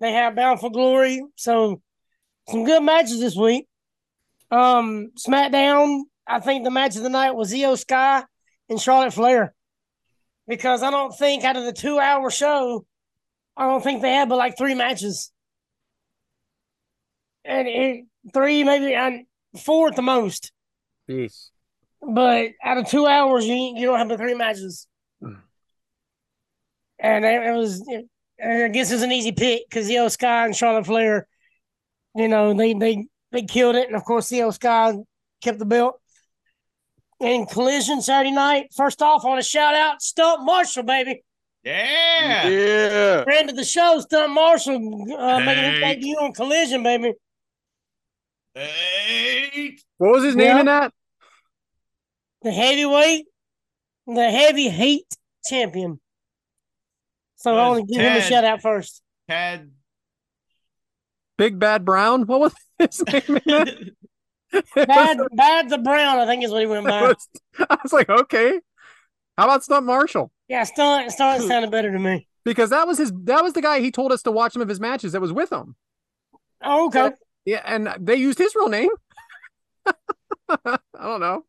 They 0.00 0.12
have 0.12 0.34
Battle 0.34 0.56
for 0.56 0.70
Glory. 0.70 1.22
So 1.36 1.82
some 2.48 2.64
good 2.64 2.82
matches 2.82 3.20
this 3.20 3.36
week. 3.36 3.66
Um, 4.50 5.10
SmackDown. 5.18 6.02
I 6.26 6.40
think 6.40 6.64
the 6.64 6.70
match 6.70 6.96
of 6.96 7.02
the 7.02 7.08
night 7.08 7.32
was 7.32 7.52
Iyo 7.52 7.76
Sky 7.78 8.24
and 8.68 8.80
Charlotte 8.80 9.12
Flair. 9.12 9.54
Because 10.48 10.82
I 10.82 10.90
don't 10.90 11.16
think 11.16 11.44
out 11.44 11.56
of 11.56 11.64
the 11.64 11.72
two 11.72 11.98
hour 11.98 12.30
show, 12.30 12.84
I 13.56 13.66
don't 13.66 13.82
think 13.82 14.02
they 14.02 14.12
had 14.12 14.28
but 14.28 14.38
like 14.38 14.56
three 14.56 14.74
matches. 14.74 15.30
And 17.44 17.68
it, 17.68 18.04
three, 18.32 18.64
maybe, 18.64 18.94
and 18.94 19.26
four 19.62 19.88
at 19.88 19.96
the 19.96 20.02
most. 20.02 20.52
Yes. 21.06 21.50
But 22.00 22.50
out 22.64 22.78
of 22.78 22.88
two 22.88 23.06
hours, 23.06 23.46
you 23.46 23.74
you 23.76 23.86
don't 23.86 23.98
have 23.98 24.08
but 24.08 24.18
three 24.18 24.34
matches. 24.34 24.86
Mm. 25.22 25.40
And 26.98 27.24
it, 27.24 27.42
it 27.42 27.52
was, 27.52 27.82
it, 27.86 28.06
I 28.42 28.68
guess 28.68 28.90
it 28.90 28.94
was 28.94 29.02
an 29.02 29.12
easy 29.12 29.32
pick 29.32 29.62
because 29.68 29.88
Iyo 29.88 30.10
Sky 30.10 30.46
and 30.46 30.56
Charlotte 30.56 30.86
Flair, 30.86 31.26
you 32.14 32.28
know, 32.28 32.54
they 32.54 32.74
they 32.74 33.06
they 33.32 33.42
killed 33.42 33.76
it, 33.76 33.86
and 33.86 33.96
of 33.96 34.04
course, 34.04 34.28
Iyo 34.30 34.52
Sky 34.52 34.94
kept 35.42 35.58
the 35.58 35.66
belt. 35.66 36.00
And 37.20 37.48
Collision 37.48 38.00
Saturday 38.00 38.30
night. 38.30 38.68
First 38.74 39.02
off, 39.02 39.24
I 39.24 39.28
want 39.28 39.42
to 39.42 39.46
shout 39.48 39.74
out 39.74 40.00
Stunt 40.00 40.42
Marshall, 40.44 40.84
baby. 40.84 41.22
yeah 41.62 42.48
Yeah. 42.48 43.24
Friend 43.24 43.50
of 43.50 43.56
the 43.56 43.64
show, 43.64 44.00
Stunt 44.00 44.32
Marshall, 44.32 44.76
uh, 45.18 45.40
making 45.40 45.64
his 45.64 45.80
Hey. 45.80 45.94
debut 45.96 46.16
on 46.16 46.32
Collision, 46.32 46.82
baby. 46.82 47.12
hey 48.54 49.76
what 49.98 50.12
was 50.12 50.24
his 50.24 50.34
name 50.36 50.56
in 50.56 50.66
that 50.66 50.92
The 52.42 52.52
heavyweight, 52.52 53.26
the 54.06 54.30
heavy 54.30 54.70
heat 54.70 55.04
champion. 55.44 56.00
So 57.40 57.56
I 57.56 57.68
want 57.68 57.88
to 57.88 57.94
give 57.94 58.02
him 58.02 58.16
a 58.16 58.20
shout 58.20 58.44
out 58.44 58.60
first. 58.62 59.02
Tad. 59.28 59.70
Big 61.38 61.58
Bad 61.58 61.84
Brown. 61.86 62.26
What 62.26 62.40
was 62.40 62.54
his 62.78 63.02
name? 63.06 63.40
Bad, 64.74 65.18
Bad 65.32 65.70
the 65.70 65.78
Brown, 65.78 66.18
I 66.18 66.26
think 66.26 66.44
is 66.44 66.50
what 66.50 66.60
he 66.60 66.66
went 66.66 66.86
It 66.86 66.90
by. 66.90 67.02
was- 67.02 67.28
I 67.70 67.78
was 67.82 67.92
like, 67.92 68.08
okay. 68.10 68.60
How 69.38 69.44
about 69.44 69.64
Stunt 69.64 69.86
Marshall? 69.86 70.30
Yeah, 70.48 70.64
Stunt, 70.64 71.10
Stunt 71.12 71.42
sounded 71.44 71.70
better 71.70 71.90
to 71.90 71.98
me. 71.98 72.26
Because 72.44 72.70
that 72.70 72.86
was 72.86 72.98
his. 72.98 73.12
That 73.24 73.42
was 73.42 73.52
the 73.54 73.62
guy 73.62 73.80
he 73.80 73.90
told 73.90 74.12
us 74.12 74.22
to 74.22 74.30
watch 74.30 74.52
some 74.52 74.62
of 74.62 74.68
his 74.68 74.80
matches. 74.80 75.12
That 75.12 75.20
was 75.20 75.32
with 75.32 75.50
him. 75.52 75.76
Oh, 76.62 76.86
okay. 76.88 77.12
Yeah, 77.46 77.62
and 77.64 77.88
they 77.98 78.16
used 78.16 78.38
his 78.38 78.54
real 78.54 78.68
name. 78.68 78.88
I 79.86 80.78
don't 81.00 81.20
know. 81.20 81.44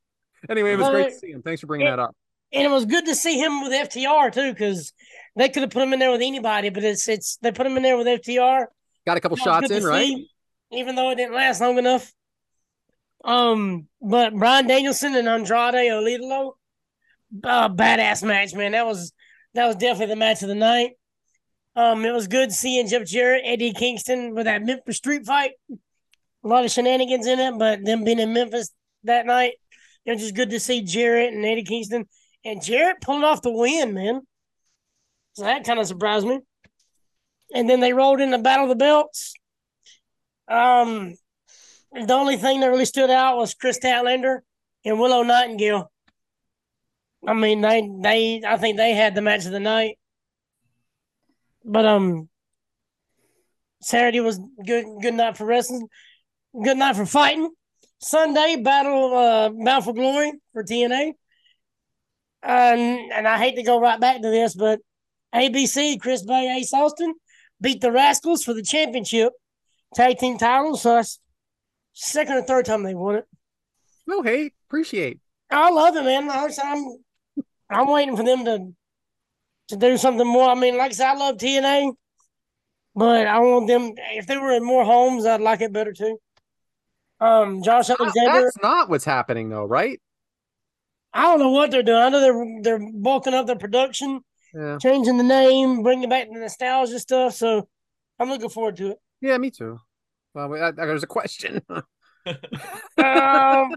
Anyway, 0.49 0.73
it 0.73 0.77
was 0.77 0.83
Well, 0.83 0.91
great 0.93 1.07
it- 1.07 1.09
to 1.13 1.19
see 1.19 1.31
him. 1.31 1.41
Thanks 1.41 1.59
for 1.61 1.67
bringing 1.67 1.87
it- 1.87 1.91
that 1.91 1.99
up. 1.99 2.15
And 2.53 2.63
it 2.63 2.69
was 2.69 2.85
good 2.85 3.05
to 3.05 3.15
see 3.15 3.39
him 3.39 3.61
with 3.61 3.71
FTR 3.71 4.33
too, 4.33 4.51
because 4.51 4.91
they 5.35 5.49
could 5.49 5.63
have 5.63 5.71
put 5.71 5.83
him 5.83 5.93
in 5.93 5.99
there 5.99 6.11
with 6.11 6.21
anybody, 6.21 6.69
but 6.69 6.83
it's 6.83 7.07
it's 7.07 7.37
they 7.41 7.51
put 7.51 7.65
him 7.65 7.77
in 7.77 7.83
there 7.83 7.97
with 7.97 8.07
FTR. 8.07 8.65
Got 9.05 9.17
a 9.17 9.21
couple 9.21 9.37
shots 9.37 9.71
in, 9.71 9.83
right? 9.83 10.05
see, 10.05 10.29
even 10.71 10.95
though 10.95 11.09
it 11.11 11.15
didn't 11.15 11.33
last 11.33 11.61
long 11.61 11.77
enough. 11.77 12.11
Um, 13.23 13.87
but 14.01 14.33
Bryan 14.33 14.67
Danielson 14.67 15.15
and 15.15 15.27
Andrade 15.27 15.89
El 15.89 16.03
Idolo, 16.03 16.53
uh, 17.43 17.69
badass 17.69 18.23
match, 18.23 18.53
man. 18.53 18.73
That 18.73 18.85
was 18.85 19.13
that 19.53 19.67
was 19.67 19.75
definitely 19.75 20.07
the 20.07 20.15
match 20.17 20.41
of 20.41 20.49
the 20.49 20.55
night. 20.55 20.91
Um, 21.75 22.03
it 22.03 22.11
was 22.11 22.27
good 22.27 22.51
seeing 22.51 22.87
Jeff 22.87 23.05
Jarrett, 23.05 23.43
Eddie 23.45 23.73
Kingston 23.73 24.35
with 24.35 24.45
that 24.45 24.63
Memphis 24.63 24.97
street 24.97 25.25
fight. 25.25 25.51
A 26.43 26.47
lot 26.47 26.65
of 26.65 26.71
shenanigans 26.71 27.27
in 27.27 27.39
it, 27.39 27.57
but 27.57 27.85
them 27.85 28.03
being 28.03 28.19
in 28.19 28.33
Memphis 28.33 28.71
that 29.03 29.25
night, 29.25 29.53
it 30.05 30.11
was 30.11 30.21
just 30.21 30.35
good 30.35 30.49
to 30.49 30.59
see 30.59 30.81
Jarrett 30.81 31.33
and 31.33 31.45
Eddie 31.45 31.63
Kingston 31.63 32.07
and 32.43 32.63
Jarrett 32.63 33.01
pulling 33.01 33.23
off 33.23 33.41
the 33.41 33.51
win, 33.51 33.93
man. 33.93 34.21
So 35.33 35.43
that 35.43 35.63
kind 35.63 35.79
of 35.79 35.87
surprised 35.87 36.27
me. 36.27 36.39
And 37.53 37.69
then 37.69 37.79
they 37.79 37.93
rolled 37.93 38.21
in 38.21 38.31
the 38.31 38.37
Battle 38.37 38.65
of 38.65 38.69
the 38.69 38.75
Belts. 38.75 39.33
Um, 40.47 41.15
the 41.93 42.13
only 42.13 42.37
thing 42.37 42.61
that 42.61 42.67
really 42.67 42.85
stood 42.85 43.09
out 43.09 43.37
was 43.37 43.53
Kris 43.53 43.79
Statlander 43.79 44.39
and 44.85 44.99
Willow 44.99 45.23
Nightingale. 45.23 45.91
I 47.27 47.33
mean, 47.33 47.61
they 47.61 47.89
they 48.01 48.41
I 48.45 48.57
think 48.57 48.77
they 48.77 48.93
had 48.93 49.13
the 49.13 49.21
match 49.21 49.45
of 49.45 49.51
the 49.51 49.59
night. 49.59 49.97
But 51.63 51.85
um 51.85 52.29
Saturday 53.81 54.21
was 54.21 54.39
good 54.65 54.85
good 55.01 55.13
night 55.13 55.37
for 55.37 55.45
wrestling. 55.45 55.87
Good 56.63 56.77
night 56.77 56.95
for 56.95 57.05
fighting. 57.05 57.51
Sunday 57.99 58.55
battle 58.55 59.15
uh 59.15 59.49
Battle 59.49 59.81
for 59.81 59.93
Glory 59.93 60.33
for 60.53 60.63
TNA. 60.63 61.13
And 62.43 63.11
and 63.11 63.27
I 63.27 63.37
hate 63.37 63.55
to 63.55 63.63
go 63.63 63.79
right 63.79 63.99
back 63.99 64.21
to 64.21 64.29
this, 64.29 64.55
but 64.55 64.79
ABC, 65.33 65.99
Chris 65.99 66.23
Bey, 66.23 66.55
Ace 66.57 66.73
Austin 66.73 67.13
beat 67.59 67.81
the 67.81 67.89
Rascalz 67.89 68.43
for 68.43 68.53
the 68.53 68.63
championship 68.63 69.33
tag 69.93 70.17
team 70.17 70.37
title. 70.37 70.75
So 70.77 70.95
that's 70.95 71.19
second 71.93 72.37
or 72.37 72.41
third 72.43 72.65
time 72.65 72.83
they 72.83 72.95
won 72.95 73.15
it. 73.15 73.25
No 74.07 74.21
hate. 74.23 74.53
Appreciate. 74.67 75.19
I 75.51 75.69
love 75.69 75.95
it, 75.95 76.03
man. 76.03 76.29
I- 76.29 76.49
I'm 76.63 76.97
I'm 77.69 77.87
waiting 77.87 78.17
for 78.17 78.23
them 78.23 78.45
to 78.45 78.73
to 79.69 79.75
do 79.77 79.97
something 79.97 80.27
more. 80.27 80.49
I 80.49 80.55
mean, 80.55 80.77
like 80.77 80.91
I 80.91 80.93
said, 80.93 81.11
I 81.11 81.15
love 81.15 81.37
TNA, 81.37 81.93
but 82.95 83.27
I 83.27 83.39
want 83.39 83.67
them. 83.67 83.93
If 84.13 84.27
they 84.27 84.37
were 84.37 84.51
in 84.51 84.63
more 84.65 84.83
homes, 84.83 85.25
I'd 85.25 85.39
like 85.41 85.61
it 85.61 85.71
better 85.71 85.93
too. 85.93 86.17
Um, 87.19 87.61
Josh 87.61 87.89
Alexander. 87.89 88.41
That's 88.41 88.57
not 88.63 88.89
what's 88.89 89.05
happening 89.05 89.49
though, 89.49 89.63
right? 89.65 90.01
I 91.13 91.23
don't 91.23 91.39
know 91.39 91.49
what 91.51 91.71
they're 91.71 91.83
doing. 91.83 91.97
I 91.97 92.09
know 92.09 92.19
they're 92.21 92.61
they're 92.79 92.91
bulking 92.93 93.33
up 93.33 93.45
their 93.47 93.55
production, 93.57 94.21
Yeah. 94.53 94.77
changing 94.79 95.17
the 95.17 95.23
name, 95.23 95.83
bringing 95.83 96.09
back 96.09 96.27
the 96.31 96.39
nostalgia 96.39 96.99
stuff. 96.99 97.35
So 97.35 97.67
I'm 98.19 98.29
looking 98.29 98.49
forward 98.49 98.77
to 98.77 98.91
it. 98.91 98.97
Yeah, 99.21 99.37
me 99.37 99.51
too. 99.51 99.79
Well, 100.33 100.47
wait, 100.49 100.61
I, 100.61 100.71
there's 100.71 101.03
a 101.03 101.07
question. 101.07 101.61
Um, 102.97 103.71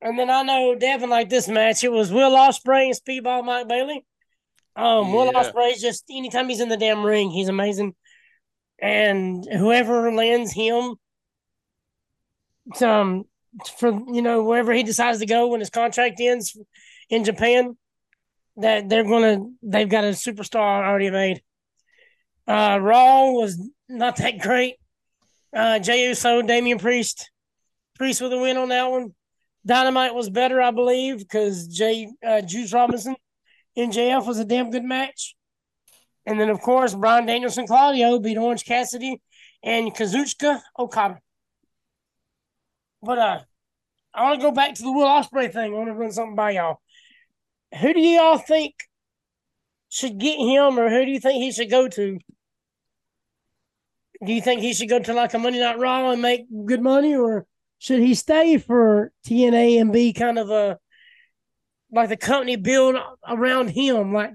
and 0.00 0.18
then 0.18 0.30
I 0.30 0.42
know 0.42 0.74
Devyn 0.74 1.08
like 1.10 1.28
this 1.28 1.48
match. 1.48 1.84
It 1.84 1.92
was 1.92 2.10
Will 2.10 2.30
Ospreay 2.34 2.86
and 2.86 2.94
Speedball 2.94 3.44
Mike 3.44 3.68
Bailey. 3.68 4.06
Um, 4.74 5.12
Will 5.12 5.26
Yeah. 5.26 5.42
Ospreay's 5.44 5.82
just 5.82 6.04
anytime 6.10 6.48
he's 6.48 6.60
in 6.60 6.70
the 6.70 6.78
damn 6.78 7.04
ring, 7.04 7.30
he's 7.30 7.48
amazing. 7.48 7.94
And 8.78 9.46
whoever 9.50 10.10
lands 10.12 10.50
him, 10.52 10.94
um, 12.80 13.24
for 13.78 13.90
you 14.12 14.22
know 14.22 14.42
wherever 14.42 14.72
he 14.72 14.82
decides 14.82 15.18
to 15.18 15.26
go 15.26 15.48
when 15.48 15.60
his 15.60 15.70
contract 15.70 16.20
ends 16.20 16.56
in 17.08 17.24
Japan, 17.24 17.76
that 18.56 18.88
they're 18.88 19.04
gonna 19.04 19.38
they've 19.62 19.88
got 19.88 20.04
a 20.04 20.08
superstar 20.08 20.86
already 20.86 21.10
made. 21.10 21.42
Uh, 22.46 22.78
Raw 22.80 23.30
was 23.30 23.70
not 23.88 24.16
that 24.16 24.38
great. 24.38 24.76
Uh, 25.54 25.78
Jey 25.78 26.08
Uso, 26.08 26.42
Damian 26.42 26.78
Priest, 26.78 27.30
Priest 27.96 28.20
with 28.20 28.32
a 28.32 28.38
win 28.38 28.56
on 28.56 28.68
that 28.70 28.90
one. 28.90 29.14
Dynamite 29.66 30.14
was 30.14 30.28
better, 30.28 30.60
I 30.60 30.72
believe, 30.72 31.18
because 31.18 31.68
Jay 31.68 32.08
uh, 32.26 32.42
Juice 32.42 32.72
Robinson 32.72 33.16
in 33.76 33.90
JF 33.90 34.26
was 34.26 34.38
a 34.38 34.44
damn 34.44 34.70
good 34.70 34.84
match. 34.84 35.34
And 36.26 36.40
then, 36.40 36.48
of 36.48 36.60
course, 36.60 36.94
Bryan 36.94 37.26
Danielson 37.26 37.66
Claudio 37.66 38.18
beat 38.18 38.38
Orange 38.38 38.64
Cassidy 38.64 39.20
and 39.62 39.94
Kazuchika 39.94 40.60
Okada. 40.78 41.18
But 43.04 43.18
uh, 43.18 43.40
I 44.14 44.22
want 44.22 44.40
to 44.40 44.46
go 44.46 44.52
back 44.52 44.74
to 44.74 44.82
the 44.82 44.92
Will 44.92 45.06
Ospreay 45.06 45.52
thing. 45.52 45.72
I 45.72 45.76
want 45.76 45.88
to 45.88 45.94
run 45.94 46.12
something 46.12 46.34
by 46.34 46.52
y'all. 46.52 46.80
Who 47.80 47.92
do 47.92 48.00
y'all 48.00 48.38
think 48.38 48.74
should 49.88 50.18
get 50.18 50.38
him, 50.38 50.78
or 50.78 50.88
who 50.88 51.04
do 51.04 51.10
you 51.10 51.20
think 51.20 51.42
he 51.42 51.52
should 51.52 51.70
go 51.70 51.88
to? 51.88 52.18
Do 54.24 54.32
you 54.32 54.40
think 54.40 54.60
he 54.60 54.72
should 54.72 54.88
go 54.88 54.98
to 54.98 55.12
like 55.12 55.34
a 55.34 55.38
Monday 55.38 55.60
Night 55.60 55.78
Raw 55.78 56.10
and 56.10 56.22
make 56.22 56.46
good 56.64 56.80
money, 56.80 57.14
or 57.14 57.46
should 57.78 58.00
he 58.00 58.14
stay 58.14 58.58
for 58.58 59.12
TNA 59.26 59.80
and 59.80 59.92
be 59.92 60.12
kind 60.12 60.38
of 60.38 60.50
a 60.50 60.78
like 61.92 62.08
the 62.08 62.16
company 62.16 62.56
build 62.56 62.96
around 63.28 63.68
him, 63.68 64.12
like 64.12 64.32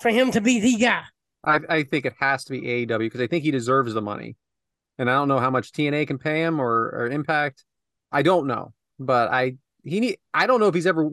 for 0.00 0.10
him 0.10 0.30
to 0.32 0.40
be 0.40 0.60
the 0.60 0.76
guy? 0.76 1.02
I, 1.44 1.60
I 1.68 1.82
think 1.84 2.06
it 2.06 2.14
has 2.18 2.44
to 2.44 2.52
be 2.52 2.62
AEW 2.62 2.98
because 2.98 3.20
I 3.20 3.26
think 3.26 3.44
he 3.44 3.50
deserves 3.50 3.94
the 3.94 4.02
money. 4.02 4.36
And 4.98 5.10
I 5.10 5.14
don't 5.14 5.28
know 5.28 5.40
how 5.40 5.50
much 5.50 5.72
TNA 5.72 6.06
can 6.06 6.18
pay 6.18 6.42
him 6.42 6.60
or, 6.60 6.90
or 6.94 7.08
Impact. 7.08 7.64
I 8.14 8.22
don't 8.22 8.46
know. 8.46 8.72
But 8.98 9.30
I 9.30 9.56
he 9.82 10.00
need 10.00 10.18
I 10.32 10.46
don't 10.46 10.60
know 10.60 10.68
if 10.68 10.74
he's 10.74 10.86
ever 10.86 11.10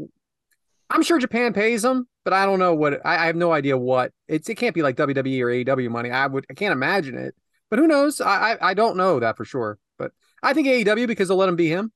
I'm 0.90 1.04
sure 1.04 1.20
Japan 1.20 1.54
pays 1.54 1.84
him, 1.84 2.08
but 2.24 2.34
I 2.34 2.46
don't 2.46 2.60
know 2.60 2.76
what 2.76 3.06
I, 3.06 3.24
I 3.24 3.26
have 3.26 3.36
no 3.36 3.52
idea 3.52 3.78
what 3.78 4.12
it's 4.28 4.48
it 4.48 4.56
can't 4.56 4.76
be 4.76 4.84
like 4.84 4.96
WWE 4.96 5.42
or 5.42 5.48
AEW 5.76 5.90
money. 5.90 6.12
I 6.12 6.28
would 6.28 6.46
I 6.50 6.54
can't 6.54 6.72
imagine 6.72 7.18
it. 7.18 7.36
But 7.70 7.80
who 7.80 7.88
knows? 7.88 8.22
I 8.22 8.54
I, 8.54 8.70
I 8.70 8.74
don't 8.76 8.98
know 8.98 9.20
that 9.20 9.36
for 9.36 9.46
sure. 9.46 9.80
But 9.98 10.12
I 10.44 10.54
think 10.54 10.68
AEW 10.68 11.08
because 11.08 11.28
they'll 11.28 11.38
let 11.38 11.50
him 11.50 11.56
be 11.56 11.70
him. 11.70 11.92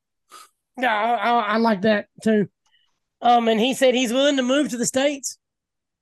Yeah, 0.78 0.94
I, 0.94 1.54
I, 1.54 1.58
like 1.58 1.84
that 1.84 2.08
too. 2.22 2.50
Um, 3.22 3.48
and 3.48 3.62
he 3.62 3.74
said 3.74 3.94
he's 3.94 4.12
willing 4.12 4.36
to 4.36 4.44
move 4.44 4.70
to 4.70 4.78
the 4.78 4.86
states. 4.86 5.38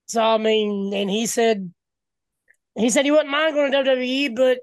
So 0.08 0.24
I 0.24 0.38
mean, 0.38 0.94
and 0.94 1.10
he 1.10 1.28
said 1.28 1.72
he 2.76 2.90
said 2.90 3.06
he 3.06 3.12
wouldn't 3.12 3.30
mind 3.30 3.54
going 3.54 3.72
to 3.72 3.78
WWE, 3.78 4.36
but 4.36 4.60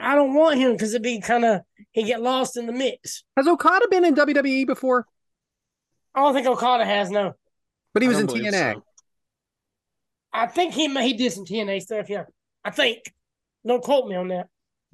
I 0.00 0.14
don't 0.14 0.34
want 0.34 0.58
him 0.58 0.72
because 0.72 0.90
it'd 0.94 1.02
be 1.02 1.20
kind 1.20 1.44
of 1.44 1.60
he 1.96 2.04
get 2.04 2.20
lost 2.22 2.56
in 2.56 2.66
the 2.66 2.72
mix. 2.72 3.24
Has 3.36 3.48
Okada 3.48 3.88
been 3.90 4.04
in 4.04 4.14
WWE 4.14 4.66
before? 4.66 5.06
I 6.14 6.20
don't 6.20 6.34
think 6.34 6.46
Okada 6.46 6.84
has 6.84 7.10
no. 7.10 7.32
But 7.94 8.02
he 8.02 8.08
was 8.08 8.20
in 8.20 8.26
TNA. 8.26 8.74
so. 8.74 8.84
I 10.32 10.46
think 10.46 10.74
he 10.74 10.88
he 11.02 11.14
did 11.14 11.32
some 11.32 11.46
TNA 11.46 11.80
stuff. 11.82 12.08
Yeah, 12.10 12.24
I 12.62 12.70
think. 12.70 12.98
Don't 13.66 13.82
quote 13.82 14.06
me 14.08 14.14
on 14.14 14.28
that. 14.28 14.48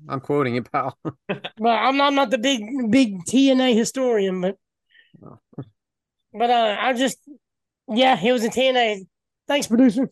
I'm 0.08 0.20
quoting 0.20 0.54
you, 0.54 0.62
pal. 0.62 0.96
But 1.28 1.68
I'm 1.68 1.96
not, 1.96 2.06
I'm 2.08 2.14
not 2.14 2.30
the 2.30 2.38
big 2.38 2.62
big 2.90 3.24
TNA 3.24 3.74
historian, 3.76 4.40
but 4.40 4.56
Oh. 5.24 5.38
but 6.32 6.50
uh, 6.50 6.76
I 6.80 6.92
just 6.94 7.18
yeah, 7.88 8.16
he 8.16 8.30
was 8.32 8.44
in 8.44 8.50
TNA. 8.52 9.06
Thanks, 9.48 9.66
producer. 9.66 10.08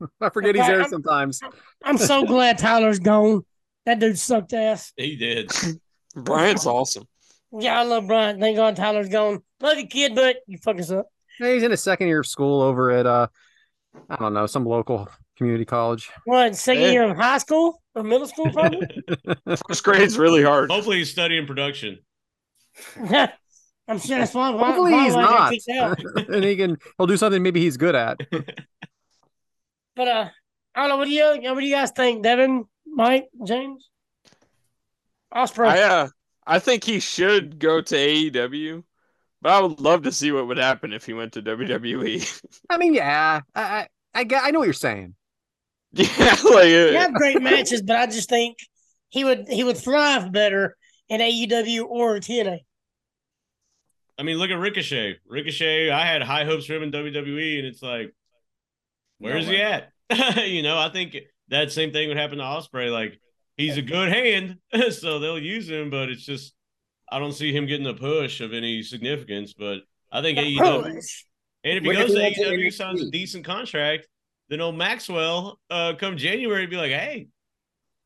I 0.20 0.30
forget 0.30 0.54
he's 0.56 0.66
there 0.66 0.80
I'm- 0.80 0.90
sometimes. 0.90 1.40
I'm 1.84 1.98
so 1.98 2.24
glad 2.34 2.58
Tyler's 2.58 2.98
gone. 2.98 3.44
That 3.88 4.00
dude 4.00 4.18
sucked 4.18 4.52
ass. 4.52 4.92
He 4.98 5.16
did. 5.16 5.50
Bryant's 6.14 6.66
awesome. 6.66 7.04
Yeah, 7.58 7.80
I 7.80 7.84
love 7.84 8.06
Brian. 8.06 8.38
Thank 8.38 8.58
God 8.58 8.76
Tyler's 8.76 9.08
gone. 9.08 9.40
Love 9.62 9.78
you, 9.78 9.86
kid, 9.86 10.14
but 10.14 10.36
you 10.46 10.58
fuck 10.58 10.78
us 10.78 10.90
up. 10.90 11.06
Yeah, 11.40 11.54
he's 11.54 11.62
in 11.62 11.70
his 11.70 11.82
second 11.82 12.08
year 12.08 12.20
of 12.20 12.26
school 12.26 12.60
over 12.60 12.90
at 12.90 13.06
uh 13.06 13.28
I 14.10 14.16
don't 14.16 14.34
know, 14.34 14.44
some 14.44 14.66
local 14.66 15.08
community 15.38 15.64
college. 15.64 16.10
What, 16.26 16.54
second 16.54 16.82
Hey. 16.82 16.92
year 16.92 17.10
of 17.10 17.16
high 17.16 17.38
school 17.38 17.82
or 17.94 18.02
middle 18.02 18.26
school, 18.28 18.52
probably? 18.52 18.86
First 19.68 19.82
grade's 19.84 20.18
really 20.18 20.42
hard. 20.42 20.70
Hopefully, 20.70 20.98
he's 20.98 21.10
studying 21.10 21.46
production. 21.46 21.98
I'm 23.00 23.98
sure 24.00 24.18
that's 24.18 24.34
why. 24.34 24.50
why 24.50 24.66
Hopefully 24.66 24.92
why 24.92 25.04
he's 25.04 25.66
I 25.66 25.74
got 25.74 25.98
not. 26.14 26.28
and 26.28 26.44
he 26.44 26.56
can 26.56 26.76
he'll 26.98 27.06
do 27.06 27.16
something 27.16 27.42
maybe 27.42 27.62
he's 27.62 27.78
good 27.78 27.94
at. 27.94 28.18
But 29.96 30.08
uh, 30.08 30.28
I 30.74 30.80
don't 30.80 30.90
know. 30.90 30.96
What 30.98 31.06
do 31.06 31.10
you 31.10 31.24
what 31.54 31.60
do 31.60 31.66
you 31.66 31.74
guys 31.74 31.90
think, 31.92 32.22
Devyn, 32.24 32.64
Mike, 32.98 33.28
James, 33.46 33.88
Ospreay? 35.32 35.68
I 35.68 35.82
uh, 35.82 36.08
I 36.44 36.58
think 36.58 36.82
he 36.82 36.98
should 36.98 37.60
go 37.60 37.80
to 37.80 37.94
AEW, 37.94 38.82
but 39.40 39.52
I 39.52 39.60
would 39.60 39.78
love 39.78 40.02
to 40.02 40.12
see 40.12 40.32
what 40.32 40.48
would 40.48 40.58
happen 40.58 40.92
if 40.92 41.06
he 41.06 41.12
went 41.12 41.34
to. 41.34 41.42
WWE. 41.42 42.42
I 42.68 42.76
mean, 42.76 42.94
yeah. 42.94 43.40
I, 43.54 43.62
I 43.62 43.88
I 44.14 44.26
I 44.34 44.50
know 44.50 44.58
what 44.58 44.66
you're 44.66 44.74
saying. 44.74 45.14
Yeah, 45.92 46.36
like 46.44 46.64
They 46.64 46.96
uh, 46.96 47.00
have 47.00 47.14
great 47.14 47.40
matches, 47.40 47.82
but 47.82 47.96
I 47.96 48.06
just 48.06 48.28
think 48.28 48.58
he 49.08 49.24
would 49.24 49.46
he 49.48 49.62
would 49.62 49.78
thrive 49.78 50.32
better 50.32 50.76
in 51.08 51.20
AEW 51.20 51.86
or 51.86 52.16
TNA. 52.16 52.58
I 54.18 54.22
mean, 54.24 54.38
look 54.38 54.50
at 54.50 54.58
Ricochet. 54.58 55.18
Ricochet, 55.24 55.90
I 55.90 56.04
had 56.04 56.22
high 56.22 56.44
hopes 56.44 56.66
for 56.66 56.74
him 56.74 56.82
in 56.82 56.90
WWE, 56.90 57.58
and 57.58 57.66
it's 57.66 57.80
like, 57.80 58.12
where's 59.18 59.46
he 59.46 59.62
at? 59.62 59.92
you 60.44 60.62
know, 60.62 60.76
I 60.76 60.90
think 60.90 61.16
that 61.50 61.72
same 61.72 61.92
thing 61.92 62.08
would 62.08 62.16
happen 62.16 62.38
to 62.38 62.44
Ospreay. 62.44 62.92
Like, 62.92 63.20
he's 63.56 63.76
a 63.76 63.82
good 63.82 64.10
hand, 64.10 64.56
so 64.92 65.18
they'll 65.18 65.38
use 65.38 65.68
him, 65.68 65.90
but 65.90 66.08
it's 66.08 66.24
just 66.24 66.54
I 67.10 67.18
don't 67.18 67.32
see 67.32 67.54
him 67.54 67.66
getting 67.66 67.86
a 67.86 67.94
push 67.94 68.40
of 68.40 68.52
any 68.52 68.82
significance. 68.82 69.54
But 69.54 69.78
I 70.12 70.22
think 70.22 70.38
AEW, 70.38 70.82
Push. 70.82 71.24
and 71.64 71.78
if 71.78 71.84
he 71.84 71.92
goes 71.92 72.12
to 72.12 72.16
he 72.16 72.22
went 72.22 72.34
to 72.36 72.42
AEW, 72.42 72.72
signs 72.72 73.02
a 73.02 73.10
decent 73.10 73.44
contract, 73.44 74.06
then 74.48 74.60
old 74.60 74.76
Maxwell, 74.76 75.58
uh, 75.70 75.94
come 75.98 76.16
January, 76.16 76.66
be 76.66 76.76
like, 76.76 76.90
hey, 76.90 77.28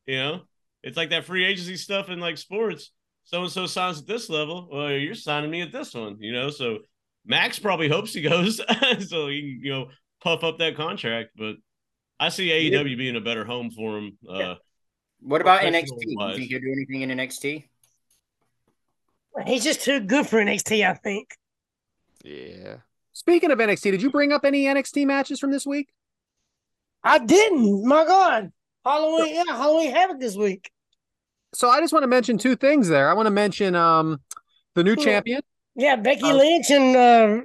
you 0.05 0.17
know, 0.17 0.41
it's 0.83 0.97
like 0.97 1.09
that 1.11 1.25
free 1.25 1.45
agency 1.45 1.77
stuff 1.77 2.09
in 2.09 2.19
like 2.19 2.37
sports. 2.37 2.91
So 3.25 3.41
and 3.41 3.51
so 3.51 3.65
signs 3.65 4.01
at 4.01 4.07
this 4.07 4.29
level. 4.29 4.67
Well, 4.71 4.91
you're 4.91 5.15
signing 5.15 5.49
me 5.49 5.61
at 5.61 5.71
this 5.71 5.93
one, 5.93 6.17
you 6.19 6.33
know. 6.33 6.49
So 6.49 6.79
Max 7.25 7.57
probably 7.57 7.87
hopes 7.87 8.13
he 8.13 8.21
goes, 8.21 8.57
so 9.07 9.27
he 9.29 9.41
can, 9.41 9.59
you 9.63 9.71
know, 9.71 9.87
puff 10.21 10.43
up 10.43 10.57
that 10.59 10.75
contract. 10.75 11.29
But 11.37 11.55
I 12.23 12.29
see 12.29 12.47
AEW 12.49 12.97
being 12.97 13.17
a 13.17 13.21
better 13.21 13.43
home 13.43 13.69
for 13.69 13.97
him. 13.97 14.17
Uh, 14.27 14.55
What 15.19 15.41
about 15.41 15.61
NXT? 15.61 15.87
Do 15.99 16.05
you 16.07 16.35
think 16.35 16.49
he'll 16.49 16.59
do 16.61 16.71
anything 16.71 17.01
in 17.01 17.09
NXT? 17.09 17.65
He's 19.45 19.63
just 19.63 19.81
too 19.81 19.99
good 19.99 20.25
for 20.27 20.37
NXT, 20.37 20.87
I 20.89 20.93
think. 20.93 21.35
yeah. 22.23 22.77
Speaking 23.11 23.51
of 23.51 23.59
NXT, 23.59 23.91
did 23.91 24.01
you 24.01 24.09
bring 24.09 24.31
up 24.31 24.45
any 24.45 24.63
NXT 24.65 25.05
matches 25.05 25.39
from 25.39 25.51
this 25.51 25.65
week? 25.65 25.89
I 27.03 27.19
didn't. 27.19 27.85
My 27.85 28.05
God. 28.05 28.51
Halloween, 28.85 29.35
yeah, 29.35 29.43
Halloween 29.55 29.91
Havoc 29.91 30.19
this 30.19 30.35
week. 30.37 30.71
So 31.53 31.69
I 31.69 31.79
just 31.81 31.91
want 31.93 32.03
to 32.03 32.07
mention 32.07 32.37
two 32.37 32.55
things 32.55 32.87
there. 32.87 33.09
I 33.09 33.13
want 33.13 33.27
to 33.27 33.31
mention 33.31 33.75
um 33.75 34.21
the 34.75 34.83
new 34.83 34.95
Cool. 34.95 35.03
champion. 35.03 35.41
Yeah, 35.75 35.97
Becky 35.97 36.23
Uh, 36.23 36.35
Lynch 36.35 36.71
and 36.71 36.95
uh, 36.95 37.41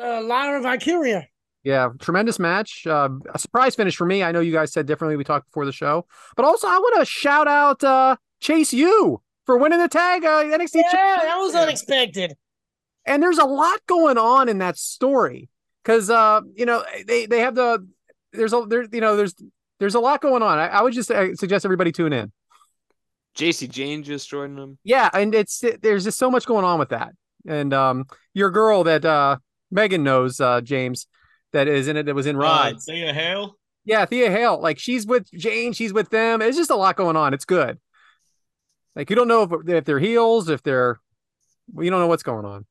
uh, 0.00 0.22
Lyra 0.22 0.60
Valkyria. 0.62 1.26
Yeah, 1.64 1.90
tremendous 2.00 2.38
match. 2.38 2.86
Uh, 2.86 3.08
a 3.32 3.38
surprise 3.38 3.74
finish 3.76 3.96
for 3.96 4.04
me. 4.06 4.22
I 4.22 4.32
know 4.32 4.40
you 4.40 4.52
guys 4.52 4.72
said 4.72 4.86
differently. 4.86 5.16
We 5.16 5.24
talked 5.24 5.46
before 5.46 5.64
the 5.64 5.72
show, 5.72 6.06
but 6.36 6.44
also 6.44 6.66
I 6.66 6.78
want 6.78 6.98
to 6.98 7.04
shout 7.04 7.46
out 7.46 7.84
uh, 7.84 8.16
Chase 8.40 8.72
U 8.72 9.20
for 9.46 9.56
winning 9.56 9.78
the 9.78 9.88
tag 9.88 10.24
uh, 10.24 10.42
NXT. 10.44 10.74
Yeah, 10.74 10.82
champion. 10.90 11.26
that 11.28 11.36
was 11.38 11.54
unexpected. 11.54 12.34
and 13.06 13.22
there's 13.22 13.38
a 13.38 13.44
lot 13.44 13.80
going 13.86 14.18
on 14.18 14.48
in 14.48 14.58
that 14.58 14.76
story 14.76 15.48
because 15.84 16.08
uh 16.10 16.40
you 16.54 16.64
know 16.66 16.84
they 17.06 17.26
they 17.26 17.40
have 17.40 17.54
the 17.56 17.84
there's 18.32 18.52
a 18.52 18.64
there 18.68 18.84
you 18.92 19.00
know 19.00 19.16
there's 19.16 19.34
there's 19.80 19.96
a 19.96 20.00
lot 20.00 20.20
going 20.20 20.40
on 20.42 20.58
i, 20.58 20.68
I 20.68 20.82
would 20.82 20.92
just 20.92 21.10
uh, 21.10 21.34
suggest 21.34 21.64
everybody 21.64 21.90
tune 21.90 22.12
in 22.12 22.30
Jacy 23.34 23.66
Jayne 23.66 24.02
just 24.04 24.28
joined 24.28 24.56
them. 24.58 24.78
yeah 24.84 25.10
and 25.12 25.34
it's 25.34 25.64
there's 25.80 26.04
just 26.04 26.18
so 26.18 26.30
much 26.30 26.46
going 26.46 26.64
on 26.64 26.78
with 26.78 26.90
that 26.90 27.10
and 27.48 27.74
um 27.74 28.04
your 28.34 28.50
girl 28.50 28.84
that 28.84 29.04
uh 29.04 29.38
megan 29.72 30.04
knows 30.04 30.40
uh 30.40 30.60
james 30.60 31.06
that 31.52 31.68
is 31.68 31.88
in 31.88 31.96
it 31.96 32.04
that 32.06 32.14
was 32.14 32.26
in 32.26 32.40
uh, 32.40 32.72
Thea 32.86 33.12
Hale. 33.12 33.56
yeah 33.84 34.04
thea 34.06 34.30
hale 34.30 34.60
like 34.60 34.78
she's 34.78 35.06
with 35.06 35.30
Jayne 35.32 35.72
she's 35.72 35.92
with 35.92 36.10
them 36.10 36.40
it's 36.42 36.56
just 36.56 36.70
a 36.70 36.76
lot 36.76 36.96
going 36.96 37.16
on 37.16 37.34
it's 37.34 37.44
good 37.44 37.78
like 38.96 39.10
you 39.10 39.16
don't 39.16 39.28
know 39.28 39.42
if, 39.42 39.68
if 39.68 39.84
they're 39.84 39.98
heels 39.98 40.48
if 40.48 40.62
they're 40.62 41.00
you 41.78 41.90
don't 41.90 42.00
know 42.00 42.06
what's 42.08 42.22
going 42.22 42.44
on 42.44 42.66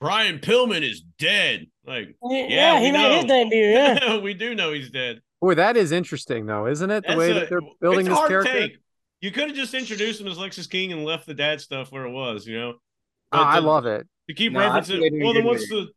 Brian 0.00 0.38
Pillman 0.38 0.88
is 0.88 1.00
dead. 1.18 1.66
Like, 1.84 2.14
Yeah, 2.22 2.46
Yeah, 2.48 2.78
he 2.78 2.86
we 2.86 2.92
made 2.92 3.16
his 3.16 3.24
debut. 3.24 3.58
Yeah. 3.58 4.18
we 4.20 4.32
do 4.32 4.54
know 4.54 4.72
he's 4.72 4.90
dead. 4.90 5.20
boy 5.40 5.56
that 5.56 5.76
is 5.76 5.90
interesting 5.90 6.46
though 6.46 6.66
isn't 6.68 6.88
it 6.90 7.02
the 7.02 7.08
That's 7.08 7.18
way 7.18 7.30
a- 7.32 7.34
that 7.34 7.48
they're 7.50 7.60
building 7.80 8.00
it's 8.00 8.06
a 8.06 8.10
this 8.10 8.18
hard 8.18 8.30
character 8.30 8.52
take. 8.52 8.76
You 9.20 9.32
could 9.32 9.48
have 9.48 9.56
just 9.56 9.74
introduced 9.74 10.20
him 10.20 10.28
as 10.28 10.38
Lexis 10.38 10.70
King 10.70 10.92
and 10.92 11.04
left 11.04 11.26
the 11.26 11.34
dad 11.34 11.60
stuff 11.60 11.90
where 11.90 12.04
it 12.04 12.12
was, 12.12 12.46
you 12.46 12.56
know. 12.56 12.74
Oh, 13.32 13.38
I 13.42 13.58
love 13.58 13.84
it. 13.86 14.06
to 14.28 14.34
keep 14.34 14.52
No, 14.52 14.60
referencing. 14.60 14.86
think 14.86 15.00
they 15.02 15.10
did 15.10 15.22
Well, 15.24 15.34
then 15.34 15.44
what's 15.44 15.68
the? 15.68 15.88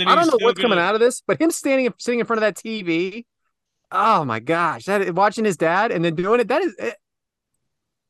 I 0.00 0.14
don't 0.14 0.26
know 0.26 0.38
what's 0.40 0.60
coming 0.60 0.76
gonna- 0.76 0.88
out 0.88 0.94
of 0.94 1.00
this, 1.00 1.22
but 1.26 1.40
him 1.40 1.50
standing 1.50 1.86
up 1.86 2.00
sitting 2.00 2.20
in 2.20 2.26
front 2.26 2.42
of 2.42 2.54
that 2.54 2.56
TV, 2.56 3.24
oh 3.90 4.24
my 4.24 4.40
gosh, 4.40 4.84
that 4.86 5.14
watching 5.14 5.44
his 5.44 5.56
dad 5.56 5.92
and 5.92 6.04
then 6.04 6.14
doing 6.14 6.40
it, 6.40 6.48
that 6.48 6.62
is 6.62 6.74
eh, 6.78 6.92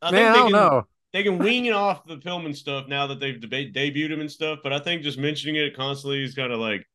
I 0.00 0.10
man, 0.10 0.28
I 0.28 0.32
they 0.32 0.38
don't 0.38 0.50
can, 0.50 0.52
know. 0.52 0.82
They 1.12 1.22
can 1.22 1.38
wean 1.38 1.66
it 1.66 1.72
off 1.72 2.06
the 2.06 2.16
Pillman 2.16 2.56
stuff 2.56 2.88
now 2.88 3.06
that 3.08 3.20
they've 3.20 3.36
deba- 3.36 3.74
debuted 3.74 4.10
him 4.12 4.20
and 4.20 4.30
stuff. 4.30 4.60
But 4.62 4.72
I 4.72 4.78
think 4.78 5.02
just 5.02 5.18
mentioning 5.18 5.56
it 5.56 5.76
constantly 5.76 6.24
is 6.24 6.34
kind 6.34 6.52
of 6.52 6.58
like, 6.58 6.86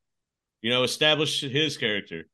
you 0.62 0.70
know, 0.72 0.84
establish 0.84 1.42
his 1.42 1.78
character. 1.78 2.28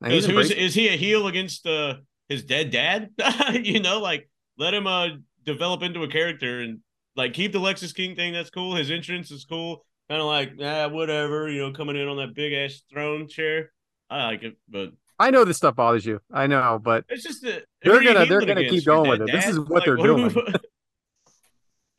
And 0.00 0.12
he's 0.12 0.26
Because 0.26 0.50
who 0.50 0.54
is 0.56 0.66
is 0.68 0.74
he 0.74 0.88
a 0.88 0.96
heel 0.96 1.26
against 1.26 1.66
uh, 1.66 1.96
his 2.28 2.44
dead 2.44 2.70
dad? 2.70 3.10
you 3.52 3.80
know, 3.80 3.98
like 4.00 4.28
let 4.58 4.72
him 4.74 4.86
uh 4.86 5.08
develop 5.44 5.82
into 5.82 6.02
a 6.02 6.08
character 6.08 6.60
and 6.60 6.80
like 7.16 7.32
keep 7.34 7.52
the 7.52 7.58
Lexis 7.60 7.94
King 7.94 8.14
thing. 8.14 8.32
That's 8.32 8.50
cool. 8.50 8.76
His 8.76 8.90
entrance 8.90 9.30
is 9.30 9.44
cool. 9.44 9.84
Kind 10.08 10.20
of 10.20 10.26
like 10.26 10.52
ah 10.62 10.88
whatever. 10.88 11.48
You 11.48 11.62
know, 11.62 11.72
coming 11.72 11.96
in 11.96 12.08
on 12.08 12.16
that 12.18 12.34
big 12.34 12.52
ass 12.52 12.82
throne 12.90 13.28
chair. 13.28 13.72
I 14.10 14.26
like 14.26 14.42
it, 14.42 14.56
but 14.68 14.90
I 15.18 15.30
know 15.30 15.44
this 15.44 15.56
stuff 15.56 15.76
bothers 15.76 16.04
you. 16.04 16.20
I 16.32 16.46
know, 16.46 16.78
but 16.82 17.04
it's 17.08 17.22
just 17.22 17.42
that 17.42 17.64
They're 17.82 17.92
who 17.92 17.98
are 17.98 18.02
you 18.02 18.12
gonna- 18.12 18.26
they're 18.26 18.44
gonna 18.44 18.68
keep 18.68 18.84
going 18.84 19.08
with 19.08 19.20
dead 19.20 19.28
it. 19.28 19.32
This 19.32 19.46
is 19.48 19.60
what 19.60 19.84
they're 19.84 19.96
who- 19.96 20.02
doing. 20.30 20.36
I 20.36 20.58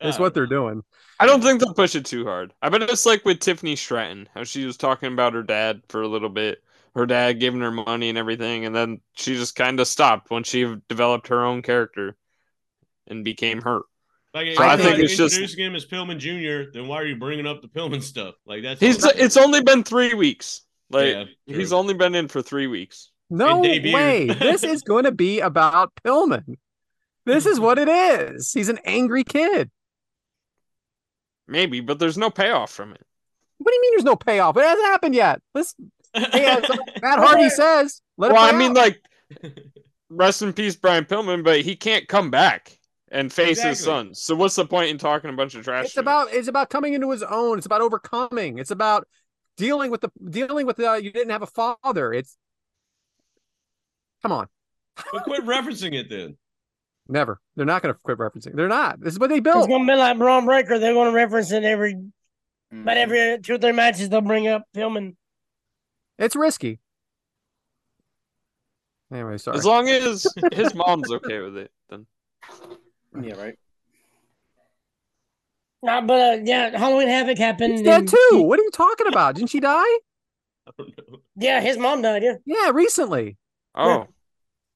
that's 0.00 0.18
what 0.18 0.34
they're 0.34 0.46
doing. 0.46 0.82
I 1.18 1.26
don't 1.26 1.42
think 1.42 1.60
they'll 1.60 1.72
push 1.74 1.94
it 1.94 2.04
too 2.04 2.24
hard. 2.24 2.52
I 2.60 2.68
bet 2.68 2.82
it's 2.82 3.06
like 3.06 3.24
with 3.24 3.40
Tiffany 3.40 3.74
Stratton, 3.74 4.28
how 4.34 4.44
she 4.44 4.66
was 4.66 4.76
talking 4.76 5.12
about 5.12 5.32
her 5.32 5.42
dad 5.42 5.82
for 5.88 6.02
a 6.02 6.08
little 6.08 6.28
bit, 6.28 6.62
her 6.94 7.06
dad 7.06 7.40
giving 7.40 7.62
her 7.62 7.70
money 7.70 8.10
and 8.10 8.18
everything, 8.18 8.66
and 8.66 8.76
then 8.76 9.00
she 9.16 9.34
just 9.34 9.56
kind 9.56 9.80
of 9.80 9.88
stopped 9.88 10.30
when 10.30 10.44
she 10.44 10.76
developed 10.88 11.28
her 11.28 11.42
own 11.44 11.62
character 11.62 12.16
and 13.06 13.24
became 13.24 13.62
her. 13.62 13.80
Like, 14.36 14.46
So 14.48 14.52
if 14.52 14.60
I 14.60 14.76
think 14.76 14.90
not 14.90 15.00
it's 15.00 15.16
just- 15.16 15.34
introducing 15.34 15.64
him 15.64 15.74
as 15.74 15.86
Pillman 15.86 16.18
Jr., 16.18 16.70
then 16.72 16.88
why 16.88 16.96
are 17.00 17.06
you 17.06 17.16
bringing 17.16 17.46
up 17.46 17.62
the 17.62 17.68
Pillman 17.68 18.02
stuff? 18.02 18.34
Like 18.44 18.62
that's 18.62 18.80
He's 18.80 19.02
it's 19.02 19.38
only 19.38 19.62
been 19.62 19.82
three 19.82 20.12
weeks. 20.12 20.60
Like 20.90 21.06
Yeah, 21.08 21.24
he's 21.46 21.72
only 21.72 21.94
been 21.94 22.14
in 22.14 22.28
for 22.28 22.42
three 22.42 22.66
weeks. 22.66 23.10
No 23.30 23.62
debuted. 23.62 23.94
way. 23.94 24.26
this 24.26 24.62
is 24.62 24.82
going 24.86 25.04
to 25.04 25.10
be 25.12 25.40
about 25.40 25.90
Pillman. 26.04 26.56
This 27.24 27.46
is 27.46 27.58
what 27.58 27.78
it 27.78 27.88
is. 27.88 28.52
He's 28.52 28.68
an 28.68 28.78
angry 28.84 29.24
kid. 29.24 29.70
Maybe, 31.48 31.80
but 31.80 31.98
there's 31.98 32.18
no 32.18 32.28
payoff 32.30 32.70
from 32.70 32.92
it. 32.92 33.02
What 33.58 33.70
do 33.70 33.74
you 33.74 33.80
mean 33.82 33.92
there's 33.94 34.04
no 34.04 34.16
payoff? 34.16 34.56
It 34.58 34.64
hasn't 34.64 34.86
happened 34.86 35.14
yet. 35.14 35.40
Let's 35.54 35.74
hey, 36.14 36.44
as 36.44 36.62
Matt 37.02 37.18
Hardy 37.20 37.48
says, 37.48 38.02
let 38.18 38.32
well, 38.32 38.44
it 38.44 38.54
I 38.54 38.58
mean, 38.58 38.76
out. 38.76 38.76
like, 38.76 39.02
rest 40.10 40.42
in 40.42 40.52
peace, 40.52 40.76
Brian 40.76 41.04
Pillman, 41.06 41.42
but 41.42 41.62
he 41.62 41.74
can't 41.74 42.06
come 42.06 42.30
back 42.30 42.75
and 43.10 43.32
face 43.32 43.60
his 43.62 43.78
Exactly. 43.80 43.84
son. 44.08 44.14
So 44.14 44.34
what's 44.34 44.56
the 44.56 44.66
point 44.66 44.90
in 44.90 44.98
talking 44.98 45.30
a 45.30 45.32
bunch 45.32 45.54
of 45.54 45.64
trash? 45.64 45.86
it's 45.86 45.94
to 45.94 46.00
about 46.00 46.32
it's 46.32 46.48
about 46.48 46.70
coming 46.70 46.94
into 46.94 47.10
his 47.10 47.22
own. 47.22 47.58
It's 47.58 47.66
about 47.66 47.80
overcoming. 47.80 48.58
It's 48.58 48.70
about 48.70 49.06
dealing 49.56 49.90
with 49.90 50.00
the 50.00 50.10
dealing 50.28 50.66
with 50.66 50.76
the 50.76 51.00
you 51.02 51.10
didn't 51.12 51.30
have 51.30 51.42
a 51.42 51.46
father. 51.46 52.12
It's 52.12 52.36
come 54.22 54.32
on. 54.32 54.48
but 55.12 55.24
quit 55.24 55.44
referencing 55.44 55.94
it 55.94 56.08
then. 56.10 56.36
Never. 57.08 57.40
They're 57.54 57.64
not 57.66 57.82
going 57.82 57.94
to 57.94 58.00
quit 58.02 58.18
referencing. 58.18 58.54
They're 58.56 58.66
not. 58.66 58.98
This 59.00 59.12
is 59.12 59.20
what 59.20 59.30
they 59.30 59.38
built. 59.38 59.58
It's 59.58 59.66
gonna 59.68 59.86
be 59.86 59.94
like 59.96 60.18
Bron 60.18 60.44
Breakker. 60.44 60.78
They're 60.80 60.94
gonna 60.94 61.12
reference 61.12 61.52
it 61.52 61.64
every 61.64 61.96
Mm. 62.74 62.82
about 62.82 62.96
every 62.96 63.38
two 63.40 63.54
or 63.54 63.58
three 63.58 63.70
matches. 63.70 64.08
They'll 64.08 64.20
bring 64.22 64.48
up 64.48 64.64
Pillman. 64.74 65.14
It's 66.18 66.34
risky. 66.34 66.80
Anyway, 69.12 69.38
sorry. 69.38 69.56
As 69.56 69.64
long 69.64 69.88
as 69.88 70.26
his 70.52 70.74
mom's 70.74 71.10
okay 71.12 71.38
with 71.38 71.56
it, 71.56 71.70
then 71.88 72.06
Yeah, 73.22 73.34
right. 73.34 73.58
Nah, 75.82 76.00
but 76.00 76.20
uh, 76.20 76.42
yeah, 76.44 76.76
Halloween 76.76 77.08
Havoc 77.08 77.38
happened. 77.38 77.72
He's 77.74 77.82
dead 77.82 78.00
and- 78.00 78.08
too. 78.08 78.42
What 78.42 78.58
are 78.58 78.62
you 78.62 78.70
talking 78.70 79.06
about? 79.06 79.34
Didn't 79.36 79.50
she 79.50 79.60
die? 79.60 79.70
I 80.66 80.72
don't 80.78 80.96
know. 81.10 81.18
Yeah, 81.36 81.60
his 81.60 81.76
mom 81.78 82.02
died. 82.02 82.22
Yeah, 82.22 82.34
Yeah, 82.44 82.70
recently. 82.72 83.36
oh, 83.74 84.08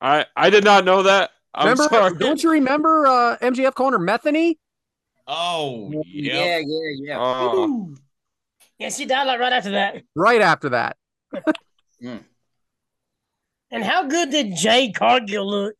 I 0.00 0.26
I 0.36 0.50
did 0.50 0.62
not 0.64 0.84
know 0.84 1.02
that. 1.02 1.30
I'm 1.54 1.64
remember? 1.70 1.82
sorry. 1.94 2.14
Don't 2.18 2.42
you 2.42 2.50
remember 2.52 3.06
uh, 3.06 3.36
MJF 3.38 3.74
calling 3.74 3.92
her 3.92 3.98
Methany? 3.98 4.58
Oh, 5.26 5.90
Yeah, 6.06 6.34
yeah. 6.34 6.58
yeah, 6.58 6.90
yeah. 7.02 7.16
Oh, 7.18 7.94
yeah, 8.78 8.90
she 8.90 9.04
died 9.04 9.26
like 9.26 9.40
right 9.40 9.52
after 9.52 9.70
that. 9.72 10.02
Right 10.14 10.40
after 10.40 10.68
that. 10.70 10.96
And 13.72 13.84
how 13.84 14.04
good 14.08 14.30
did 14.30 14.56
Jade 14.56 14.96
Cargill 14.96 15.48
look? 15.48 15.76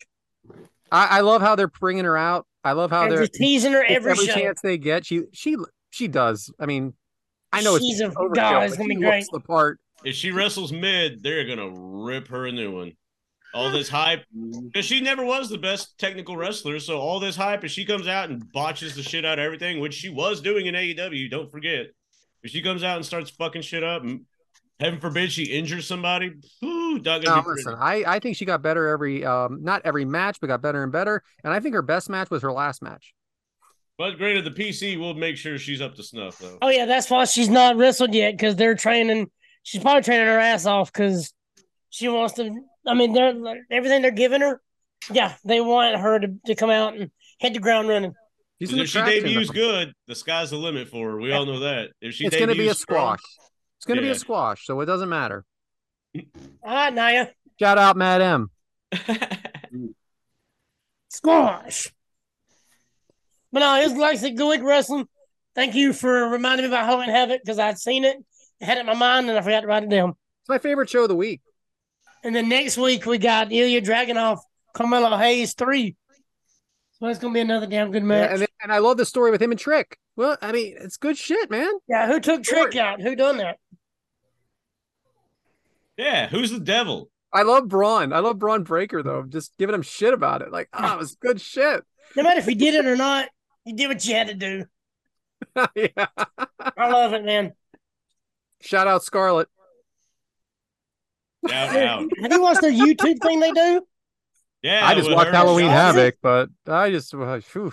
I, 0.93 1.19
I 1.19 1.21
love 1.23 1.43
how 1.43 1.57
they're 1.57 1.67
bringing 1.67 2.05
her 2.05 2.17
out. 2.17 2.47
I 2.63 2.73
love 2.73 2.91
how 2.91 3.05
And 3.05 3.13
they're 3.13 3.27
teasing 3.27 3.73
her 3.73 3.85
every, 3.85 4.13
every 4.13 4.27
chance 4.27 4.61
they 4.61 4.79
get. 4.79 5.07
She 5.07 5.23
she 5.33 5.57
she 5.91 6.09
does. 6.09 6.53
I 6.61 6.67
mean, 6.67 6.95
I 7.53 7.63
know 7.63 7.79
She's 7.79 8.01
it's 8.01 8.15
a- 8.15 8.19
overkill, 8.19 8.35
God, 8.35 8.63
it's 8.65 8.77
but 8.77 8.83
gonna 8.83 8.95
be 8.95 9.01
great. 9.01 9.27
the 9.33 9.41
part. 9.41 9.81
If 10.05 10.15
she 10.15 10.31
wrestles 10.31 10.73
mid, 10.73 11.23
they're 11.23 11.47
gonna 11.47 11.71
rip 11.71 12.29
her 12.29 12.47
a 12.47 12.53
new 12.53 12.73
one. 12.73 12.93
All 13.53 13.71
this 13.73 13.89
hype, 13.89 14.25
mm. 14.37 14.67
because 14.67 14.87
she 14.87 15.01
never 15.01 15.25
was 15.25 15.49
the 15.51 15.59
best 15.59 15.99
technical 15.99 16.37
wrestler. 16.37 16.79
So 16.79 16.99
all 17.01 17.19
this 17.19 17.35
hype, 17.35 17.65
if 17.65 17.73
she 17.73 17.85
comes 17.85 18.07
out 18.07 18.31
and 18.31 18.51
botches 18.53 18.95
the 18.95 19.03
shit 19.03 19.25
out 19.25 19.41
of 19.41 19.45
everything, 19.45 19.81
which 19.81 19.95
she 19.95 20.09
was 20.09 20.41
doing 20.41 20.67
in 20.67 20.75
AEW, 20.77 21.29
don't 21.31 21.51
forget. 21.51 21.87
If 22.43 22.53
she 22.53 22.63
comes 22.63 22.85
out 22.85 22.97
and 22.97 23.05
starts 23.05 23.29
fucking 23.31 23.63
shit 23.63 23.83
up, 23.83 24.03
m- 24.03 24.25
Heaven 24.81 24.99
forbid 24.99 25.31
she 25.31 25.45
injures 25.45 25.87
somebody. 25.87 26.33
Ooh, 26.64 26.99
not 26.99 27.05
No, 27.05 27.20
gonna 27.22 27.43
be 27.43 27.49
listen. 27.51 27.74
I, 27.78 28.03
I 28.07 28.18
think 28.18 28.37
she 28.37 28.45
got 28.47 28.62
better 28.62 28.89
every 28.89 29.24
um 29.24 29.62
not 29.62 29.83
every 29.85 30.05
match, 30.07 30.41
but 30.41 30.47
got 30.47 30.62
better 30.62 30.83
and 30.83 30.91
better. 30.91 31.22
And 31.45 31.53
I 31.53 31.61
think 31.61 31.74
her 31.74 31.83
best 31.83 32.09
match 32.09 32.31
was 32.31 32.43
her 32.43 32.51
last 32.53 32.83
match. 32.83 33.12
But 33.99 34.16
granted, 34.16 34.47
the 34.47 34.51
PC 34.51 34.99
will 34.99 35.12
make 35.12 35.37
sure 35.37 35.59
she's 35.59 35.83
up 35.83 35.95
to 35.97 36.03
snuff 36.03 36.39
though. 36.39 36.57
Oh 36.62 36.70
yeah, 36.70 36.87
that's 36.87 37.11
why 37.11 37.26
she's 37.26 37.51
not 37.51 37.76
wrestled 37.76 38.14
yet 38.14 38.33
because 38.33 38.57
they're 38.57 38.74
training. 38.74 39.31
She's 39.62 39.83
probably 39.83 40.03
training 40.03 40.26
her 40.26 40.39
ass 40.39 40.64
off 40.64 40.91
because 40.91 41.33
she 41.91 42.09
wants 42.09 42.35
to. 42.35 42.51
I 42.87 42.95
mean, 42.95 43.12
they're 43.12 43.35
everything 43.70 44.01
they're 44.01 44.11
giving 44.11 44.41
her. 44.41 44.62
Yeah, 45.12 45.35
they 45.45 45.61
want 45.61 46.01
her 46.01 46.18
to, 46.20 46.28
to 46.47 46.55
come 46.55 46.70
out 46.70 46.95
and 46.97 47.11
hit 47.39 47.53
the 47.53 47.61
ground 47.61 47.89
running. 47.89 48.14
She's 48.59 48.70
'Cause 48.70 48.78
an 48.78 48.85
if 48.85 48.89
she 48.89 49.03
debuts 49.20 49.51
good, 49.51 49.93
the 50.07 50.14
sky's 50.14 50.51
the 50.51 50.57
limit 50.57 50.89
for 50.89 51.11
her. 51.11 51.20
We 51.20 51.33
all 51.33 51.45
know 51.47 51.61
that. 51.61 51.91
If 52.01 52.14
she 52.14 52.26
It's 52.26 52.37
going 52.37 52.49
to 52.49 52.55
be 52.55 52.61
a 52.61 52.64
debuts 52.64 52.81
strong- 52.81 53.18
squash. 53.18 53.49
It's 53.81 53.87
going 53.87 53.97
to 53.97 54.03
be 54.03 54.11
a 54.11 54.14
squash, 54.14 54.66
so 54.66 54.78
it 54.83 54.87
doesn't 54.87 55.09
matter. 55.09 55.43
All 56.14 56.22
right, 56.62 56.93
Naya, 56.93 57.28
Shout 57.59 57.78
out 57.78 57.97
Matt 57.97 58.20
M. 58.20 58.51
squash. 61.09 61.91
But 63.53 63.61
no, 63.61 63.81
it 63.81 63.85
was 63.89 63.97
like 63.97 64.20
the 64.20 64.31
good 64.33 64.62
wrestling. 64.62 65.09
Thank 65.55 65.74
you 65.74 65.93
for 65.93 66.28
reminding 66.28 66.64
me 66.66 66.68
about 66.72 66.87
Halloween 66.87 67.09
Havoc 67.11 67.41
because 67.43 67.59
I'd 67.59 67.78
seen 67.78 68.05
it, 68.05 68.16
had 68.61 68.76
it 68.76 68.81
in 68.81 68.87
my 68.87 68.95
mind, 68.95 69.28
and 69.28 69.39
I 69.39 69.41
forgot 69.43 69.61
to 69.62 69.66
write 69.66 69.83
it 69.83 69.89
down. 69.91 70.11
It's 70.43 70.49
my 70.49 70.59
favorite 70.59 70.89
show 70.89 71.03
of 71.03 71.09
the 71.09 71.16
week. 71.16 71.41
And 72.22 72.35
then 72.37 72.49
next 72.49 72.76
week 72.78 73.07
we 73.07 73.18
got 73.18 73.51
Ilya 73.51 73.81
Dragunov, 73.83 74.39
Carmelo 74.74 75.16
Hayes 75.16 75.55
three. 75.55 75.97
So 76.99 77.07
it's 77.07 77.18
gonna 77.18 77.33
be 77.33 77.41
another 77.41 77.66
damn 77.66 77.91
good 77.91 78.03
Yeah, 78.03 78.09
match. 78.09 78.31
and, 78.33 78.47
and 78.62 78.72
I 78.72 78.78
love 78.78 78.99
the 78.99 79.07
story 79.07 79.31
with 79.31 79.41
him 79.41 79.51
and 79.51 79.59
Trick. 79.59 79.97
Well, 80.16 80.37
I 80.43 80.53
mean, 80.53 80.76
it's 80.78 80.99
good 80.99 81.16
shit, 81.16 81.51
man. 81.51 81.70
Yeah, 81.89 82.07
who 82.07 82.20
took 82.20 82.43
Trick 82.43 82.76
out? 82.76 83.01
Who 83.01 83.16
done 83.16 83.39
that? 83.39 83.57
Yeah, 86.01 86.28
who's 86.28 86.51
the 86.51 86.61
devil? 86.61 87.11
I 87.30 87.42
love 87.42 87.68
Bron. 87.68 88.14
I 88.14 88.20
love 88.20 88.38
Bron 88.38 88.64
Breakker 88.64 89.03
though. 89.03 89.22
Just 89.22 89.53
giving 89.59 89.74
him 89.74 89.82
shit 89.82 90.14
about 90.14 90.40
it. 90.40 90.51
Like, 90.51 90.70
ah, 90.72 90.94
it 90.94 90.98
was 90.98 91.14
good 91.16 91.40
shit. 91.40 91.84
No 92.16 92.22
matter 92.22 92.40
if 92.40 92.46
he 92.46 92.55
did 92.55 92.74
it 92.74 92.86
or 92.86 92.96
not, 92.96 93.28
you 93.66 93.76
did 93.76 93.88
what 93.88 94.05
you 94.07 94.14
had 94.14 94.28
to 94.28 94.34
do. 94.34 94.64
yeah. 95.74 96.07
I 96.76 96.90
love 96.90 97.12
it, 97.12 97.22
man. 97.22 97.53
Shout 98.62 98.86
out 98.86 99.05
Scarlett. 99.05 99.48
Out, 101.51 101.76
out. 101.76 102.09
Have 102.22 102.32
you 102.32 102.42
watched 102.42 102.62
their 102.62 102.72
YouTube 102.72 103.20
thing 103.22 103.40
they 103.40 103.53
do? 103.53 103.82
Yeah, 104.62 104.86
I 104.86 104.94
just 104.94 105.11
watched. 105.11 105.32
Halloween 105.32 105.66
Shaw. 105.66 105.72
Havoc, 105.72 106.16
but 106.22 106.48
I 106.66 106.90
just, 106.90 107.14
uh, 107.14 107.40
phew. 107.40 107.72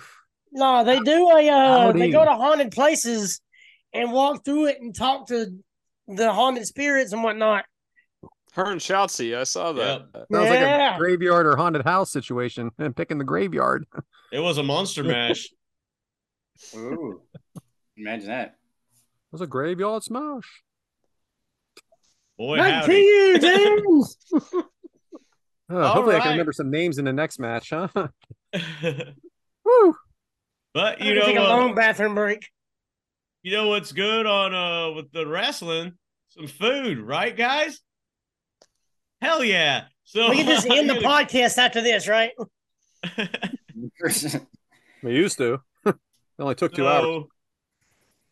No, 0.52 0.84
they 0.84 1.00
do 1.00 1.30
a 1.30 1.48
uh, 1.48 1.92
they 1.92 2.10
go 2.10 2.24
to 2.24 2.32
haunted 2.32 2.72
places 2.72 3.40
and 3.92 4.12
walk 4.12 4.44
through 4.44 4.66
it 4.66 4.80
and 4.80 4.94
talk 4.94 5.28
to 5.28 5.46
the 6.06 6.32
haunted 6.32 6.66
spirits 6.66 7.12
and 7.12 7.22
whatnot. 7.22 7.64
Her 8.58 8.72
and 8.72 8.80
Shotzi, 8.80 9.38
I 9.38 9.44
saw 9.44 9.72
that. 9.74 10.02
Sounds 10.12 10.26
like 10.50 10.58
Yeah. 10.58 10.96
a 10.96 10.98
graveyard 10.98 11.46
or 11.46 11.54
haunted 11.56 11.84
house 11.84 12.10
situation 12.10 12.70
and 12.78 12.94
picking 12.96 13.18
the 13.18 13.24
graveyard. 13.24 13.86
It 13.96 14.04
It 14.32 14.40
was 14.40 14.58
a 14.58 14.62
monster 14.64 15.04
mash. 15.04 15.48
Ooh, 16.74 17.22
imagine 17.96 18.26
that. 18.28 18.48
It 18.48 19.32
was 19.32 19.40
a 19.42 19.46
graveyard 19.46 20.02
smash. 20.02 20.62
Boy, 22.36 22.56
Back 22.58 22.86
to 22.86 22.90
howdy. 22.92 22.98
you, 23.00 23.38
James. 23.38 24.16
Uh, 25.70 25.76
All 25.76 25.94
hopefully, 25.94 26.16
I 26.16 26.20
can 26.20 26.30
remember 26.32 26.52
some 26.52 26.70
names 26.70 26.98
in 26.98 27.04
the 27.04 27.12
next 27.12 27.38
match, 27.38 27.70
huh? 27.70 27.88
Woo. 29.64 29.96
but 30.74 31.00
you 31.00 31.10
I'm 31.12 31.18
know, 31.18 31.24
take 31.26 31.36
a 31.36 31.42
uh, 31.44 31.48
long 31.48 31.74
bathroom 31.74 32.14
break. 32.14 32.48
you 33.42 33.52
know 33.52 33.68
what's 33.68 33.92
good 33.92 34.26
on 34.26 34.54
uh 34.54 34.92
with 34.96 35.12
the 35.12 35.26
wrestling? 35.26 35.92
Some 36.30 36.46
food, 36.48 36.98
right, 36.98 37.36
guys? 37.36 37.80
Hell 39.20 39.44
yeah! 39.44 39.84
So 40.04 40.30
We 40.30 40.36
can 40.36 40.46
just 40.46 40.66
end 40.70 40.88
the 40.88 40.94
podcast 40.94 41.58
after 41.58 41.80
this, 41.80 42.08
right? 42.08 42.32
We 45.02 45.14
used 45.14 45.38
to. 45.38 45.60
it 45.86 45.94
only 46.40 46.56
took 46.56 46.74
two 46.74 46.86
hours. 46.86 47.24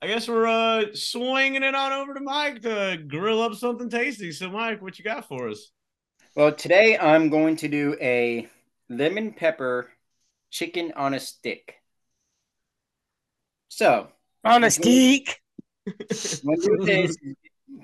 I 0.03 0.09
guess 0.09 0.29
we're 0.29 0.47
uh 0.47 0.87
swinging 0.95 1.63
it 1.63 1.75
on 1.75 1.93
over 1.93 2.15
to 2.15 2.21
Mike 2.21 2.63
to 2.63 2.99
grill 3.07 3.41
up 3.41 3.55
something 3.55 3.89
tasty. 3.89 4.33
So, 4.33 4.51
Mike, 4.51 4.83
what 4.83 4.99
you 4.99 5.05
got 5.05 5.29
for 5.29 5.49
us? 5.49 5.71
well, 6.35 6.53
today 6.53 6.99
I'm 6.99 7.31
going 7.31 7.57
to 7.57 7.69
do 7.69 7.97
a 8.01 8.49
lemon 8.89 9.33
pepper 9.33 9.91
chicken 10.51 10.93
on 10.97 11.15
a 11.15 11.21
stick. 11.21 11.77
So, 13.69 14.09
On 14.45 14.65
a 14.65 14.71
stick. 14.71 15.41
What 16.43 16.61
do 16.61 16.87
is 16.87 17.17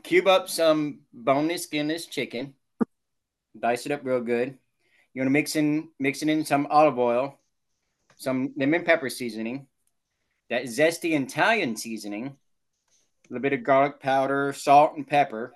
cube 0.02 0.26
up 0.26 0.48
some 0.48 1.00
boneless, 1.12 1.64
skinless 1.64 2.06
chicken, 2.06 2.54
dice 3.58 3.86
it 3.86 3.92
up 3.92 4.04
real 4.04 4.20
good. 4.20 4.56
You 5.14 5.20
want 5.20 5.26
to 5.26 5.32
mix 5.32 5.56
in 5.56 5.88
mix 5.98 6.22
it 6.22 6.28
in 6.28 6.44
some 6.44 6.66
olive 6.70 6.98
oil, 6.98 7.38
some 8.16 8.52
lemon 8.56 8.84
pepper 8.84 9.10
seasoning, 9.10 9.66
that 10.50 10.64
zesty 10.64 11.20
Italian 11.20 11.76
seasoning, 11.76 12.26
a 12.26 12.32
little 13.28 13.42
bit 13.42 13.52
of 13.52 13.62
garlic 13.62 14.00
powder, 14.00 14.52
salt, 14.52 14.96
and 14.96 15.06
pepper. 15.06 15.52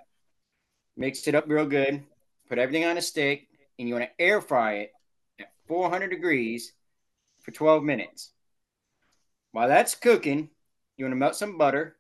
Mix 0.97 1.27
it 1.29 1.35
up 1.35 1.45
real 1.47 1.67
good. 1.67 2.03
Put 2.49 2.59
everything 2.59 2.85
on 2.85 2.97
a 2.97 3.03
stick, 3.03 3.49
and 3.79 3.89
you 3.89 3.95
want 3.95 4.07
to 4.07 4.23
air 4.23 4.41
fry 4.41 4.75
it 4.75 4.93
at 5.39 5.53
400 5.69 6.09
degrees 6.09 6.73
for 7.43 7.51
12 7.51 7.83
minutes. 7.83 8.31
While 9.53 9.69
that's 9.69 9.95
cooking, 9.95 10.51
you 10.97 11.05
want 11.05 11.13
to 11.13 11.17
melt 11.17 11.37
some 11.37 11.59
butter, 11.59 11.97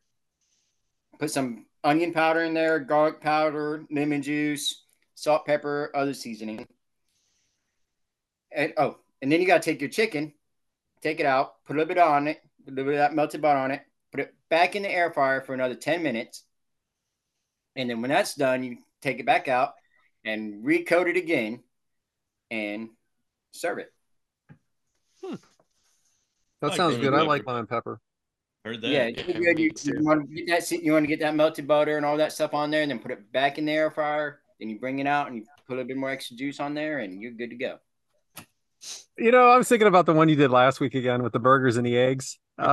put 1.18 1.30
some 1.30 1.66
onion 1.84 2.12
powder 2.12 2.40
in 2.40 2.54
there, 2.54 2.78
garlic 2.78 3.20
powder, 3.20 3.84
lemon 3.90 4.22
juice, 4.22 4.85
salt, 5.16 5.46
pepper, 5.46 5.90
other 5.94 6.14
seasoning. 6.14 6.68
And 8.52 8.72
oh, 8.76 8.98
and 9.20 9.32
then 9.32 9.40
you 9.40 9.46
gotta 9.46 9.62
take 9.62 9.80
your 9.80 9.90
chicken, 9.90 10.32
take 11.02 11.18
it 11.18 11.26
out, 11.26 11.64
put 11.64 11.74
a 11.74 11.78
little 11.78 11.92
bit 11.92 11.98
on 11.98 12.28
it, 12.28 12.40
put 12.64 12.72
a 12.72 12.74
little 12.76 12.92
bit 12.92 13.00
of 13.00 13.00
that 13.00 13.14
melted 13.14 13.42
butter 13.42 13.58
on 13.58 13.72
it, 13.72 13.82
put 14.12 14.20
it 14.20 14.34
back 14.48 14.76
in 14.76 14.82
the 14.82 14.90
air 14.90 15.10
fryer 15.10 15.40
for 15.40 15.54
another 15.54 15.74
10 15.74 16.02
minutes. 16.02 16.44
And 17.74 17.90
then 17.90 18.00
when 18.00 18.10
that's 18.10 18.34
done, 18.34 18.62
you 18.62 18.78
take 19.02 19.18
it 19.18 19.26
back 19.26 19.48
out 19.48 19.74
and 20.24 20.64
recoat 20.64 21.08
it 21.08 21.16
again 21.16 21.62
and 22.50 22.90
serve 23.52 23.78
it. 23.78 23.92
Hmm. 25.22 25.34
That 26.60 26.68
like 26.68 26.76
sounds 26.76 26.96
lemon 26.96 27.10
good. 27.10 27.18
I 27.18 27.22
like 27.22 27.46
lemon 27.46 27.66
pepper. 27.66 28.00
Heard 28.64 28.80
that? 28.82 28.88
Yeah, 28.88 29.04
it's 29.04 29.22
Yeah, 29.28 29.50
You, 29.50 29.70
you 29.84 30.04
want 30.04 30.28
to 30.28 30.34
get 30.34 30.46
that 30.46 30.70
you 30.72 30.92
want 30.92 31.04
to 31.04 31.08
get 31.08 31.20
that 31.20 31.34
melted 31.34 31.66
butter 31.66 31.96
and 31.96 32.06
all 32.06 32.16
that 32.16 32.32
stuff 32.32 32.54
on 32.54 32.70
there, 32.70 32.82
and 32.82 32.90
then 32.90 32.98
put 32.98 33.12
it 33.12 33.32
back 33.32 33.58
in 33.58 33.66
the 33.66 33.72
air 33.72 33.90
fryer. 33.90 34.40
Then 34.58 34.70
you 34.70 34.78
bring 34.78 34.98
it 34.98 35.06
out 35.06 35.28
and 35.28 35.36
you 35.36 35.44
put 35.66 35.74
a 35.74 35.76
little 35.76 35.88
bit 35.88 35.96
more 35.96 36.10
extra 36.10 36.36
juice 36.36 36.60
on 36.60 36.74
there, 36.74 36.98
and 36.98 37.20
you're 37.20 37.32
good 37.32 37.50
to 37.50 37.56
go. 37.56 37.78
You 39.18 39.30
know, 39.30 39.48
I 39.48 39.56
was 39.56 39.68
thinking 39.68 39.88
about 39.88 40.06
the 40.06 40.12
one 40.12 40.28
you 40.28 40.36
did 40.36 40.50
last 40.50 40.80
week 40.80 40.94
again 40.94 41.22
with 41.22 41.32
the 41.32 41.38
burgers 41.38 41.76
and 41.76 41.86
the 41.86 41.96
eggs. 41.96 42.38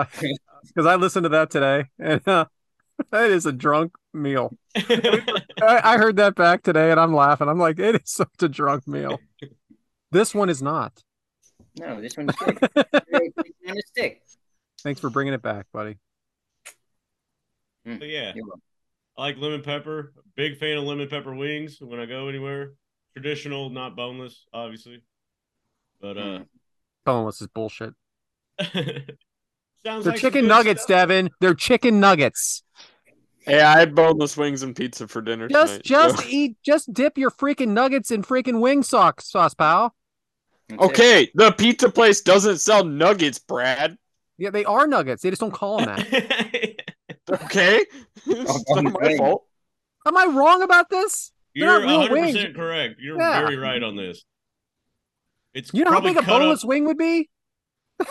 Because 0.65 0.86
I 0.86 0.95
listened 0.95 1.25
to 1.25 1.29
that 1.29 1.49
today, 1.49 1.88
and 1.99 2.25
uh, 2.25 2.45
that 3.11 3.29
is 3.29 3.45
a 3.45 3.51
drunk 3.51 3.91
meal. 4.13 4.57
I, 4.77 5.43
I 5.61 5.97
heard 5.97 6.15
that 6.15 6.36
back 6.36 6.63
today, 6.63 6.89
and 6.89 6.97
I'm 6.97 7.13
laughing. 7.13 7.49
I'm 7.49 7.59
like, 7.59 7.79
it 7.79 7.95
is 7.95 8.01
such 8.05 8.29
a 8.41 8.47
drunk 8.47 8.88
meal. 8.88 9.19
This 10.09 10.34
one 10.34 10.47
is 10.47 10.61
not. 10.61 11.03
No, 11.77 11.99
this 11.99 12.15
one's 12.15 12.34
good. 12.36 12.59
A 12.63 13.81
stick. 13.88 14.21
Thanks 14.84 15.01
for 15.01 15.09
bringing 15.09 15.34
it 15.34 15.41
back, 15.41 15.65
buddy. 15.73 15.97
But 17.84 18.07
yeah, 18.07 18.31
You're 18.34 18.45
welcome. 18.45 18.61
I 19.18 19.22
like 19.22 19.38
lemon 19.38 19.61
pepper. 19.61 20.14
Big 20.36 20.57
fan 20.57 20.78
of 20.78 20.84
lemon 20.86 21.07
pepper 21.07 21.34
wings 21.36 21.78
when 21.80 21.99
I 21.99 22.05
go 22.05 22.28
anywhere. 22.28 22.74
Traditional, 23.14 23.70
not 23.70 23.95
boneless, 23.95 24.45
obviously. 24.53 25.03
But 26.01 26.18
uh. 26.18 26.39
Boneless 27.05 27.41
is 27.41 27.47
bullshit. 27.47 27.93
sounds 28.59 28.76
They're 29.84 29.99
like 30.03 30.20
chicken 30.20 30.47
nuggets, 30.47 30.84
stuff. 30.84 31.09
Devyn. 31.09 31.30
They're 31.41 31.53
chicken 31.53 31.99
nuggets. 31.99 32.64
Hey, 33.45 33.59
I 33.59 33.78
had 33.78 33.93
boneless 33.93 34.38
wings 34.38 34.64
and 34.64 34.74
pizza 34.74 35.05
for 35.07 35.22
dinner 35.22 35.49
Just, 35.49 35.84
tonight. 35.84 35.84
just 35.84 36.20
so- 36.20 36.30
eat. 36.30 36.55
Just 36.64 36.93
dip 36.93 37.18
your 37.18 37.30
freaking 37.30 37.70
nuggets 37.70 38.09
in 38.09 38.24
freaking 38.24 38.61
wing 38.61 38.84
sauce, 38.84 39.16
sauce, 39.20 39.53
pal. 39.53 39.93
Okay, 40.80 41.30
the 41.36 41.51
pizza 41.51 41.89
place 41.89 42.22
doesn't 42.22 42.59
sell 42.59 42.86
nuggets, 42.86 43.38
Brad. 43.38 43.97
Yeah, 44.38 44.49
they 44.49 44.66
are 44.66 44.88
nuggets. 44.88 45.22
They 45.22 45.30
just 45.30 45.41
don't 45.41 45.51
call 45.53 45.78
them 45.78 45.88
that. 45.88 46.49
Okay, 47.34 47.84
it's 48.27 48.63
Oh, 48.69 48.79
not 48.81 49.01
my 49.01 49.17
fault. 49.17 49.45
Am 50.05 50.15
I 50.17 50.25
wrong 50.25 50.61
about 50.61 50.89
this? 50.89 51.31
They're 51.55 51.79
You're 51.79 51.86
100 51.86 52.09
percent 52.34 52.55
correct. 52.55 52.95
You're 52.99 53.17
Yeah. 53.19 53.39
very 53.41 53.57
right 53.57 53.81
on 53.81 53.95
this. 53.95 54.23
It's 55.53 55.71
You 55.73 55.84
know 55.86 55.91
how 55.91 55.99
big 56.01 56.17
a 56.17 56.21
cut 56.21 56.27
boneless 56.27 56.63
up- 56.63 56.67
wing 56.69 56.86
would 56.86 56.97
be? 56.97 57.29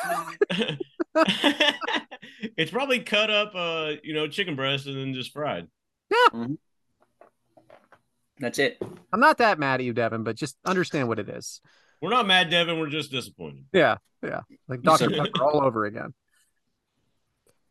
it's 2.56 2.70
probably 2.70 3.00
cut 3.00 3.30
up, 3.30 3.52
uh, 3.54 3.92
you 4.02 4.14
know, 4.14 4.28
chicken 4.28 4.56
breast 4.56 4.86
and 4.86 4.96
then 4.96 5.14
just 5.14 5.32
fried. 5.32 5.66
Yeah. 6.10 6.46
That's 8.38 8.58
it. 8.58 8.78
I'm 9.12 9.20
not 9.20 9.38
that 9.38 9.58
mad 9.58 9.80
at 9.80 9.84
you, 9.84 9.94
Devyn, 9.94 10.24
but 10.24 10.36
just 10.36 10.56
understand 10.64 11.08
what 11.08 11.18
it 11.18 11.28
is. 11.28 11.60
We're 12.00 12.10
not 12.10 12.26
mad, 12.26 12.50
Devyn. 12.50 12.80
We're 12.80 12.88
just 12.88 13.10
disappointed. 13.10 13.64
Yeah, 13.72 13.98
yeah. 14.22 14.40
Like 14.68 14.82
Dr. 14.82 15.10
Pepper 15.10 15.42
all 15.42 15.62
over 15.64 15.84
again. 15.84 16.14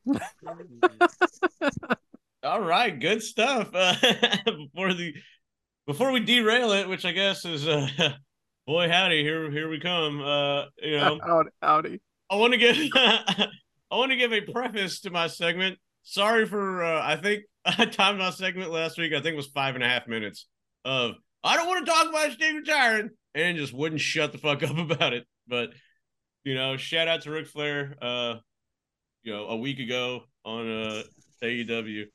All 2.44 2.62
right, 2.62 3.00
good 3.00 3.22
stuff. 3.22 3.70
Uh, 3.74 3.96
before 4.46 4.94
the 4.94 5.14
before 5.86 6.12
we 6.12 6.22
derail 6.22 6.72
it, 6.72 6.88
which 6.88 7.06
I 7.06 7.12
guess 7.12 7.46
is 7.46 7.68
uh, 7.68 7.88
boy 8.68 8.90
howdy, 8.90 9.24
here 9.24 9.52
here 9.52 9.70
we 9.70 9.80
come. 9.80 10.22
Uh, 10.22 10.66
you 10.82 10.98
know, 10.98 11.46
Howdy. 11.62 12.02
I 12.30 12.36
want 12.36 12.54
to 12.54 12.58
give 12.58 12.78
I 12.96 13.48
want 13.92 14.12
to 14.12 14.18
give 14.18 14.34
a 14.34 14.42
preface 14.42 15.02
to 15.02 15.12
my 15.12 15.28
segment. 15.28 15.78
Sorry 16.04 16.48
for 16.48 16.84
uh, 16.84 17.02
I 17.04 17.18
think 17.18 17.44
I 17.66 17.86
timed 17.86 18.20
my 18.20 18.32
segment 18.32 18.72
last 18.72 18.98
week. 18.98 19.14
I 19.14 19.22
think 19.22 19.34
it 19.34 19.38
was 19.38 19.48
five 19.48 19.76
and 19.76 19.84
a 19.84 19.88
half 19.88 20.08
minutes 20.08 20.48
of 20.84 21.16
I 21.44 21.58
don't 21.58 21.68
want 21.68 21.86
to 21.86 21.92
talk 21.92 22.10
about 22.10 22.32
Steve 22.32 22.56
retiring 22.56 23.10
and 23.36 23.58
just 23.58 23.74
wouldn't 23.74 24.02
shut 24.02 24.32
the 24.32 24.38
fuck 24.38 24.64
up 24.64 24.78
about 24.78 25.14
it. 25.14 25.26
But 25.48 25.70
you 26.44 26.56
know, 26.56 26.78
shout 26.78 27.08
out 27.08 27.22
to 27.24 27.32
Ric 27.32 27.48
Flair. 27.48 27.96
Uh, 28.02 28.36
you 29.24 29.34
know, 29.34 29.48
a 29.48 29.56
week 29.56 29.80
ago 29.80 30.24
on 30.46 30.68
uh 30.70 31.04
AEW. 31.44 32.06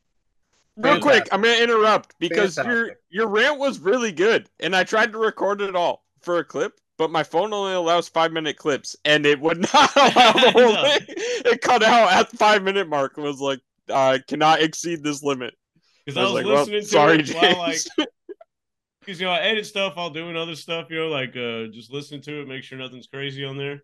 Real 0.76 1.00
quick, 1.00 1.26
I'm 1.32 1.40
gonna 1.40 1.56
interrupt 1.56 2.14
because 2.18 2.56
your 2.56 2.64
Fantastic. 2.64 2.98
your 3.08 3.28
rant 3.28 3.58
was 3.58 3.78
really 3.78 4.12
good, 4.12 4.48
and 4.60 4.76
I 4.76 4.84
tried 4.84 5.12
to 5.12 5.18
record 5.18 5.60
it 5.62 5.74
all 5.74 6.04
for 6.20 6.38
a 6.38 6.44
clip, 6.44 6.78
but 6.98 7.10
my 7.10 7.22
phone 7.22 7.52
only 7.52 7.72
allows 7.72 8.08
five 8.08 8.30
minute 8.32 8.56
clips, 8.58 8.94
and 9.04 9.24
it 9.24 9.40
would 9.40 9.58
not 9.74 9.96
allow 9.96 10.32
the 10.32 10.50
whole 10.54 10.74
thing. 10.98 11.06
It 11.46 11.60
cut 11.62 11.82
out 11.82 12.12
at 12.12 12.30
the 12.30 12.36
five 12.36 12.62
minute 12.62 12.88
mark. 12.88 13.16
and 13.16 13.24
was 13.24 13.40
like, 13.40 13.60
I 13.92 14.18
cannot 14.26 14.60
exceed 14.60 15.02
this 15.02 15.22
limit. 15.22 15.54
Because 16.04 16.18
I 16.18 16.20
I 16.20 16.24
was 16.24 16.32
was, 16.32 16.34
like, 16.34 16.46
well, 16.46 16.60
listening 16.60 16.80
to 16.82 16.86
sorry, 16.86 17.18
it 17.20 17.30
while 17.34 17.58
like 17.58 17.78
because 19.00 19.20
you 19.20 19.26
know 19.26 19.32
I 19.32 19.40
edit 19.40 19.64
stuff 19.64 19.96
while 19.96 20.10
doing 20.10 20.36
other 20.36 20.56
stuff, 20.56 20.88
you 20.90 20.98
know, 20.98 21.08
like 21.08 21.36
uh 21.36 21.72
just 21.72 21.90
listen 21.90 22.20
to 22.22 22.42
it, 22.42 22.48
make 22.48 22.64
sure 22.64 22.76
nothing's 22.76 23.06
crazy 23.06 23.44
on 23.44 23.56
there. 23.56 23.82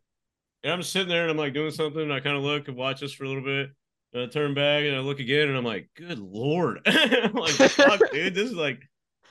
And 0.65 0.73
I'm 0.73 0.83
sitting 0.83 1.09
there 1.09 1.23
and 1.23 1.31
I'm 1.31 1.37
like 1.37 1.55
doing 1.55 1.71
something, 1.73 2.01
and 2.03 2.13
I 2.13 2.21
kind 2.21 2.37
of 2.37 2.43
look 2.43 2.69
and 2.69 2.77
watch 2.77 3.01
this 3.01 3.13
for 3.13 3.25
a 3.25 3.29
little 3.29 3.43
bit. 3.43 3.71
And 4.13 4.23
I 4.23 4.27
turn 4.27 4.55
back 4.55 4.85
and 4.85 4.95
I 4.95 5.01
look 5.01 5.21
again, 5.21 5.49
and 5.49 5.57
I'm 5.57 5.65
like, 5.65 5.89
"Good 5.97 6.19
lord!" 6.19 6.81
I'm 6.87 7.33
like, 7.33 7.53
"Fuck, 7.53 8.01
dude, 8.13 8.35
this 8.35 8.51
is 8.51 8.57
like 8.57 8.83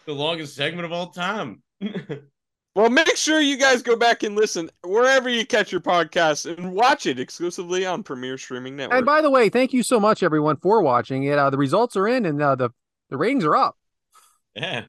the 0.06 0.14
longest 0.14 0.56
segment 0.56 0.86
of 0.86 0.92
all 0.92 1.12
time." 1.12 1.62
Well, 2.74 2.90
make 2.90 3.18
sure 3.18 3.42
you 3.42 3.58
guys 3.58 3.82
go 3.82 3.98
back 3.98 4.24
and 4.24 4.34
listen 4.34 4.70
wherever 4.86 5.28
you 5.28 5.46
catch 5.46 5.74
your 5.74 5.82
podcast 5.82 6.46
and 6.58 6.72
watch 6.72 7.06
it 7.06 7.20
exclusively 7.20 7.86
on 7.86 8.02
Premier 8.02 8.38
Streaming 8.38 8.78
Network. 8.78 8.96
And 9.00 9.06
by 9.06 9.20
the 9.22 9.30
way, 9.30 9.50
thank 9.50 9.74
you 9.74 9.84
so 9.84 10.00
much, 10.00 10.24
everyone, 10.24 10.56
for 10.56 10.82
watching 10.82 11.24
it. 11.24 11.38
Uh, 11.38 11.50
the 11.50 11.58
results 11.58 11.98
are 11.98 12.08
in, 12.08 12.26
and 12.26 12.42
uh, 12.42 12.56
the 12.56 12.70
the 13.10 13.18
ratings 13.18 13.44
are 13.44 13.58
up. 13.58 13.78
yeah, 14.56 14.86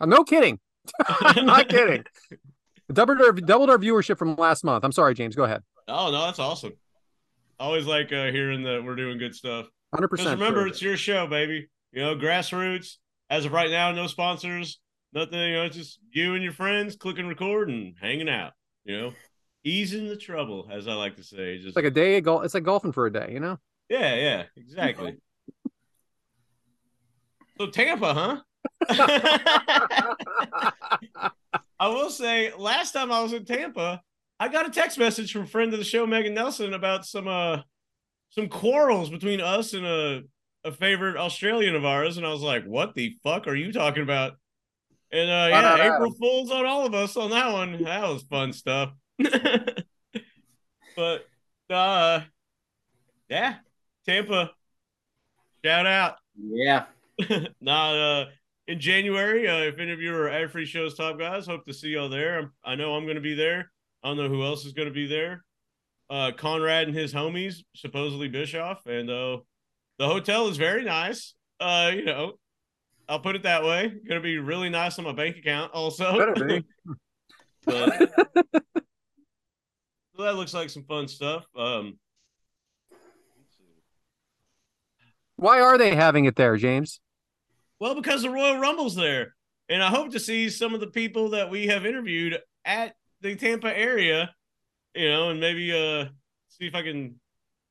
Uh, 0.00 0.06
no 0.06 0.24
kidding. 0.24 0.58
I'm 1.06 1.44
not 1.44 1.68
kidding. 1.68 2.04
Doubled 2.92 3.20
our, 3.20 3.32
doubled 3.32 3.70
our 3.70 3.78
viewership 3.78 4.16
from 4.16 4.36
last 4.36 4.64
month. 4.64 4.84
I'm 4.84 4.92
sorry, 4.92 5.14
James. 5.14 5.34
Go 5.34 5.44
ahead. 5.44 5.62
Oh 5.88 6.10
no, 6.10 6.26
that's 6.26 6.38
awesome. 6.38 6.72
Always 7.58 7.86
like 7.86 8.12
uh, 8.12 8.30
hearing 8.30 8.62
that 8.62 8.84
we're 8.84 8.96
doing 8.96 9.18
good 9.18 9.34
stuff. 9.34 9.66
Hundred 9.92 10.08
percent. 10.08 10.38
remember, 10.38 10.66
it's 10.66 10.82
your 10.82 10.96
show, 10.96 11.26
baby. 11.26 11.68
You 11.92 12.02
know, 12.02 12.16
grassroots. 12.16 12.96
As 13.28 13.44
of 13.44 13.52
right 13.52 13.70
now, 13.70 13.90
no 13.90 14.06
sponsors, 14.06 14.78
nothing. 15.12 15.38
You 15.38 15.54
know, 15.54 15.64
it's 15.64 15.76
just 15.76 15.98
you 16.12 16.34
and 16.34 16.44
your 16.44 16.52
friends 16.52 16.94
clicking 16.94 17.26
record 17.26 17.68
and 17.68 17.96
hanging 18.00 18.28
out. 18.28 18.52
You 18.84 18.96
know, 18.96 19.12
easing 19.64 20.06
the 20.06 20.16
trouble, 20.16 20.68
as 20.70 20.86
I 20.86 20.94
like 20.94 21.16
to 21.16 21.24
say. 21.24 21.56
Just 21.56 21.68
It's 21.68 21.76
like 21.76 21.86
a 21.86 21.90
day 21.90 22.18
of 22.18 22.24
golf. 22.24 22.44
It's 22.44 22.54
like 22.54 22.62
golfing 22.62 22.92
for 22.92 23.06
a 23.06 23.12
day, 23.12 23.30
you 23.32 23.40
know. 23.40 23.58
yeah, 23.88 24.14
yeah, 24.14 24.42
exactly. 24.56 25.16
so 27.58 27.66
Tampa, 27.66 28.14
huh? 28.14 28.40
I 31.78 31.88
will 31.88 32.10
say, 32.10 32.52
last 32.56 32.92
time 32.92 33.12
I 33.12 33.22
was 33.22 33.32
in 33.32 33.44
Tampa, 33.44 34.00
I 34.38 34.48
got 34.48 34.66
a 34.66 34.70
text 34.70 34.98
message 34.98 35.32
from 35.32 35.42
a 35.42 35.46
friend 35.46 35.72
of 35.72 35.78
the 35.78 35.84
show, 35.84 36.06
Megan 36.06 36.34
Nelson, 36.34 36.74
about 36.74 37.06
some 37.06 37.28
uh 37.28 37.62
some 38.30 38.48
quarrels 38.48 39.08
between 39.10 39.40
us 39.40 39.72
and 39.72 39.86
a 39.86 40.22
a 40.64 40.72
favorite 40.72 41.16
Australian 41.16 41.76
of 41.76 41.84
ours, 41.84 42.16
and 42.16 42.26
I 42.26 42.30
was 42.30 42.42
like, 42.42 42.64
"What 42.64 42.94
the 42.94 43.16
fuck 43.22 43.46
are 43.46 43.54
you 43.54 43.72
talking 43.72 44.02
about?" 44.02 44.34
And 45.12 45.30
uh, 45.30 45.48
yeah, 45.50 45.76
Wow. 45.76 45.94
April 45.94 46.12
Fools 46.14 46.50
on 46.50 46.66
all 46.66 46.84
of 46.84 46.92
us 46.94 47.16
on 47.16 47.30
that 47.30 47.52
one. 47.52 47.84
That 47.84 48.02
was 48.02 48.22
fun 48.24 48.52
stuff. 48.52 48.92
but 50.96 51.26
uh, 51.70 52.20
yeah, 53.28 53.54
Tampa, 54.04 54.50
shout 55.64 55.86
out. 55.86 56.16
Yeah. 56.36 56.86
nah, 57.60 57.92
uh, 57.92 58.24
in 58.68 58.80
January, 58.80 59.48
uh, 59.48 59.60
if 59.60 59.78
any 59.78 59.92
of 59.92 60.00
you 60.00 60.14
are 60.14 60.28
at 60.28 60.50
Free 60.50 60.66
Shows 60.66 60.94
Top 60.96 61.18
Guys, 61.18 61.46
hope 61.46 61.64
to 61.66 61.72
see 61.74 61.88
y'all 61.90 62.08
there. 62.08 62.38
I'm, 62.38 62.52
I 62.64 62.74
know 62.74 62.94
I'm 62.94 63.04
going 63.04 63.16
to 63.16 63.20
be 63.20 63.34
there. 63.34 63.70
I 64.02 64.08
don't 64.08 64.16
know 64.16 64.28
who 64.28 64.44
else 64.44 64.64
is 64.64 64.72
going 64.72 64.88
to 64.88 64.94
be 64.94 65.06
there. 65.06 65.44
Uh, 66.08 66.30
Conrad 66.36 66.88
and 66.88 66.96
his 66.96 67.12
homies, 67.12 67.56
supposedly 67.74 68.28
Bischoff, 68.28 68.86
and 68.86 69.10
uh, 69.10 69.38
the 69.98 70.06
hotel 70.06 70.48
is 70.48 70.56
very 70.56 70.84
nice. 70.84 71.34
Uh, 71.58 71.90
you 71.94 72.04
know, 72.04 72.32
I'll 73.08 73.20
put 73.20 73.36
it 73.36 73.42
that 73.44 73.64
way. 73.64 73.88
Going 73.88 74.20
to 74.20 74.24
be 74.24 74.38
really 74.38 74.68
nice 74.68 74.98
on 74.98 75.04
my 75.04 75.12
bank 75.12 75.36
account, 75.36 75.72
also. 75.72 76.18
Better 76.18 76.44
be. 76.44 76.64
But- 77.64 78.12
so 80.16 80.22
that 80.22 80.36
looks 80.36 80.54
like 80.54 80.70
some 80.70 80.84
fun 80.84 81.08
stuff. 81.08 81.44
Um, 81.58 81.98
Why 85.34 85.60
are 85.60 85.76
they 85.76 85.94
having 85.94 86.24
it 86.24 86.36
there, 86.36 86.56
James? 86.56 87.00
Well, 87.78 87.94
because 87.94 88.22
the 88.22 88.30
Royal 88.30 88.58
Rumble's 88.58 88.94
there. 88.94 89.34
And 89.68 89.82
I 89.82 89.88
hope 89.88 90.12
to 90.12 90.20
see 90.20 90.48
some 90.48 90.74
of 90.74 90.80
the 90.80 90.86
people 90.86 91.30
that 91.30 91.50
we 91.50 91.66
have 91.66 91.84
interviewed 91.84 92.38
at 92.64 92.94
the 93.20 93.34
Tampa 93.34 93.76
area, 93.76 94.32
you 94.94 95.08
know, 95.08 95.30
and 95.30 95.40
maybe 95.40 95.72
uh 95.72 96.06
see 96.48 96.66
if 96.66 96.74
I 96.74 96.82
can, 96.82 97.16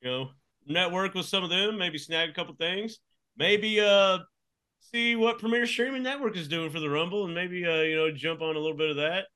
you 0.02 0.10
know, 0.10 0.30
network 0.68 1.14
with 1.14 1.26
some 1.26 1.44
of 1.44 1.50
them, 1.50 1.78
maybe 1.78 1.98
snag 1.98 2.30
a 2.30 2.34
couple 2.34 2.54
things. 2.56 3.00
Maybe 3.38 3.80
uh 3.80 4.20
see 4.92 5.16
what 5.16 5.40
Premier 5.40 5.66
Streaming 5.66 6.04
Network 6.04 6.36
is 6.36 6.48
doing 6.48 6.70
for 6.70 6.80
the 6.80 6.90
Rumble 6.90 7.26
and 7.26 7.34
maybe 7.34 7.66
uh, 7.66 7.82
you 7.82 7.96
know, 7.96 8.12
jump 8.12 8.42
on 8.42 8.56
a 8.56 8.60
little 8.60 8.78
bit 8.78 8.90
of 8.92 8.98
that. 8.98 9.28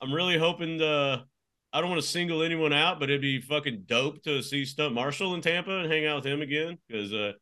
I'm 0.00 0.12
really 0.12 0.38
hoping 0.38 0.78
to 0.78 1.24
I 1.72 1.80
don't 1.80 1.90
want 1.90 2.00
to 2.00 2.08
single 2.08 2.42
anyone 2.42 2.72
out, 2.72 3.00
but 3.00 3.10
it'd 3.10 3.20
be 3.20 3.40
fucking 3.40 3.84
dope 3.86 4.22
to 4.22 4.42
see 4.42 4.64
Stunt 4.64 4.94
Marshall 4.94 5.34
in 5.34 5.40
Tampa 5.40 5.78
and 5.78 5.92
hang 5.92 6.06
out 6.06 6.16
with 6.16 6.26
him 6.26 6.42
again 6.42 6.78
because 6.86 7.12
uh 7.12 7.32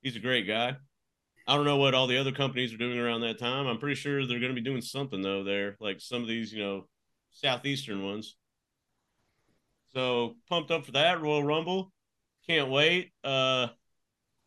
he's 0.00 0.16
a 0.16 0.20
great 0.20 0.46
guy. 0.46 0.76
I 1.46 1.54
don't 1.54 1.64
know 1.64 1.76
what 1.76 1.94
all 1.94 2.06
the 2.06 2.18
other 2.18 2.32
companies 2.32 2.74
are 2.74 2.78
doing 2.78 2.98
around 2.98 3.20
that 3.20 3.38
time. 3.38 3.66
I'm 3.66 3.78
pretty 3.78 3.94
sure 3.94 4.26
they're 4.26 4.40
going 4.40 4.54
to 4.54 4.60
be 4.60 4.68
doing 4.68 4.80
something 4.80 5.22
though 5.22 5.44
there, 5.44 5.76
like 5.80 6.00
some 6.00 6.22
of 6.22 6.28
these, 6.28 6.52
you 6.52 6.62
know, 6.62 6.88
southeastern 7.30 8.04
ones. 8.04 8.36
So 9.94 10.36
pumped 10.48 10.70
up 10.70 10.84
for 10.84 10.92
that 10.92 11.22
Royal 11.22 11.42
Rumble. 11.42 11.92
Can't 12.46 12.70
wait. 12.70 13.12
Uh, 13.24 13.68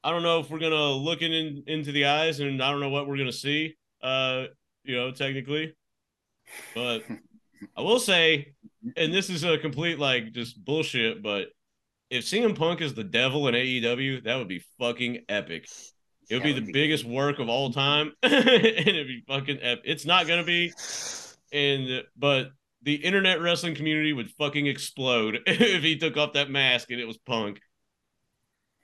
I 0.03 0.11
don't 0.11 0.23
know 0.23 0.39
if 0.39 0.49
we're 0.49 0.59
gonna 0.59 0.91
look 0.91 1.21
in, 1.21 1.63
into 1.67 1.91
the 1.91 2.05
eyes, 2.05 2.39
and 2.39 2.61
I 2.63 2.71
don't 2.71 2.79
know 2.79 2.89
what 2.89 3.07
we're 3.07 3.17
gonna 3.17 3.31
see. 3.31 3.75
Uh, 4.01 4.45
you 4.83 4.95
know, 4.95 5.11
technically, 5.11 5.75
but 6.73 7.03
I 7.75 7.81
will 7.81 7.99
say, 7.99 8.53
and 8.95 9.13
this 9.13 9.29
is 9.29 9.43
a 9.43 9.57
complete 9.57 9.99
like 9.99 10.31
just 10.31 10.63
bullshit, 10.63 11.21
but 11.21 11.47
if 12.09 12.23
CM 12.23 12.55
Punk 12.55 12.81
is 12.81 12.93
the 12.93 13.03
devil 13.03 13.47
in 13.47 13.55
AEW, 13.55 14.23
that 14.23 14.37
would 14.37 14.47
be 14.47 14.63
fucking 14.79 15.25
epic. 15.27 15.67
It 16.29 16.35
would 16.35 16.41
That 16.41 16.47
be 16.47 16.53
would 16.53 16.63
the 16.63 16.67
be- 16.67 16.73
biggest 16.73 17.05
work 17.05 17.39
of 17.39 17.49
all 17.49 17.71
time, 17.73 18.13
and 18.23 18.33
it'd 18.33 19.07
be 19.07 19.23
fucking 19.27 19.59
epic. 19.61 19.83
It's 19.85 20.05
not 20.05 20.27
gonna 20.27 20.43
be, 20.43 20.71
and 21.51 22.03
but 22.15 22.51
the 22.83 22.95
internet 22.95 23.41
wrestling 23.41 23.75
community 23.75 24.13
would 24.13 24.29
fucking 24.31 24.67
explode 24.67 25.39
if 25.47 25.81
he 25.83 25.97
took 25.97 26.15
off 26.17 26.33
that 26.33 26.49
mask 26.49 26.91
and 26.91 26.99
it 27.01 27.05
was 27.07 27.17
Punk. 27.17 27.59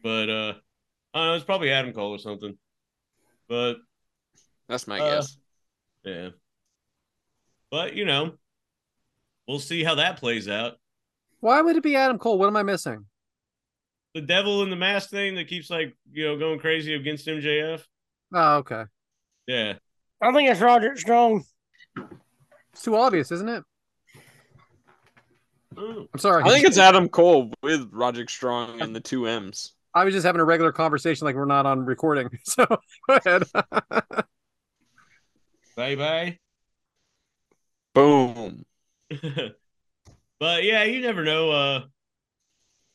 But 0.02 0.30
uh, 0.30 0.54
I 1.14 1.20
don't 1.20 1.28
know, 1.28 1.34
it's 1.36 1.46
probably 1.46 1.72
Adam 1.72 1.94
Cole 1.94 2.12
or 2.12 2.20
something. 2.20 2.58
But 3.48 3.76
That's 4.68 4.88
my 4.88 5.00
Uh, 5.00 5.16
guess. 5.16 5.38
yeah, 6.04 6.30
but 7.70 7.96
you 7.96 8.06
know, 8.06 8.34
we'll 9.48 9.60
see 9.60 9.84
how 9.84 9.96
that 9.96 10.18
plays 10.18 10.48
out. 10.50 10.74
Why 11.42 11.62
would 11.62 11.76
it 11.76 11.84
be 11.84 11.96
Adam 11.96 12.18
Cole? 12.18 12.40
What 12.40 12.48
am 12.48 12.58
I 12.58 12.64
missing? 12.64 13.06
The 14.16 14.22
devil 14.22 14.64
in 14.64 14.70
the 14.70 14.78
mask 14.78 15.10
thing 15.10 15.36
that 15.36 15.50
keeps 15.50 15.70
like 15.70 15.94
you 16.14 16.26
know 16.26 16.40
going 16.40 16.58
crazy 16.58 16.96
against 16.96 17.28
MJF. 17.28 17.84
Oh, 18.34 18.56
okay. 18.60 18.86
Yeah, 19.46 19.74
I 20.22 20.32
think 20.32 20.50
it's 20.50 20.62
Roger 20.62 20.96
Strong. 20.96 21.44
It's 22.72 22.82
too 22.82 22.96
obvious, 22.96 23.30
isn't 23.34 23.50
it? 23.50 23.64
I'm 25.78 26.08
sorry. 26.18 26.44
I 26.44 26.50
think 26.50 26.66
it's 26.66 26.78
Adam 26.78 27.10
Cole 27.10 27.52
with 27.62 27.90
Roderick 27.92 28.30
Strong 28.30 28.82
and 28.82 28.96
the 28.96 29.02
two 29.02 29.28
M's. 29.28 29.74
I 29.94 30.06
was 30.06 30.14
just 30.14 30.26
having 30.26 30.40
a 30.40 30.46
regular 30.46 30.72
conversation, 30.72 31.26
like 31.26 31.36
we're 31.36 31.44
not 31.44 31.66
on 31.66 31.86
recording. 31.86 32.30
So 32.46 32.66
go 32.66 32.80
ahead. 33.10 33.44
bye 35.76 35.96
bye. 35.96 36.40
Boom. 37.94 38.66
but 40.40 40.64
yeah, 40.64 40.84
you 40.84 41.02
never 41.02 41.26
know. 41.26 41.52
Uh, 41.52 41.82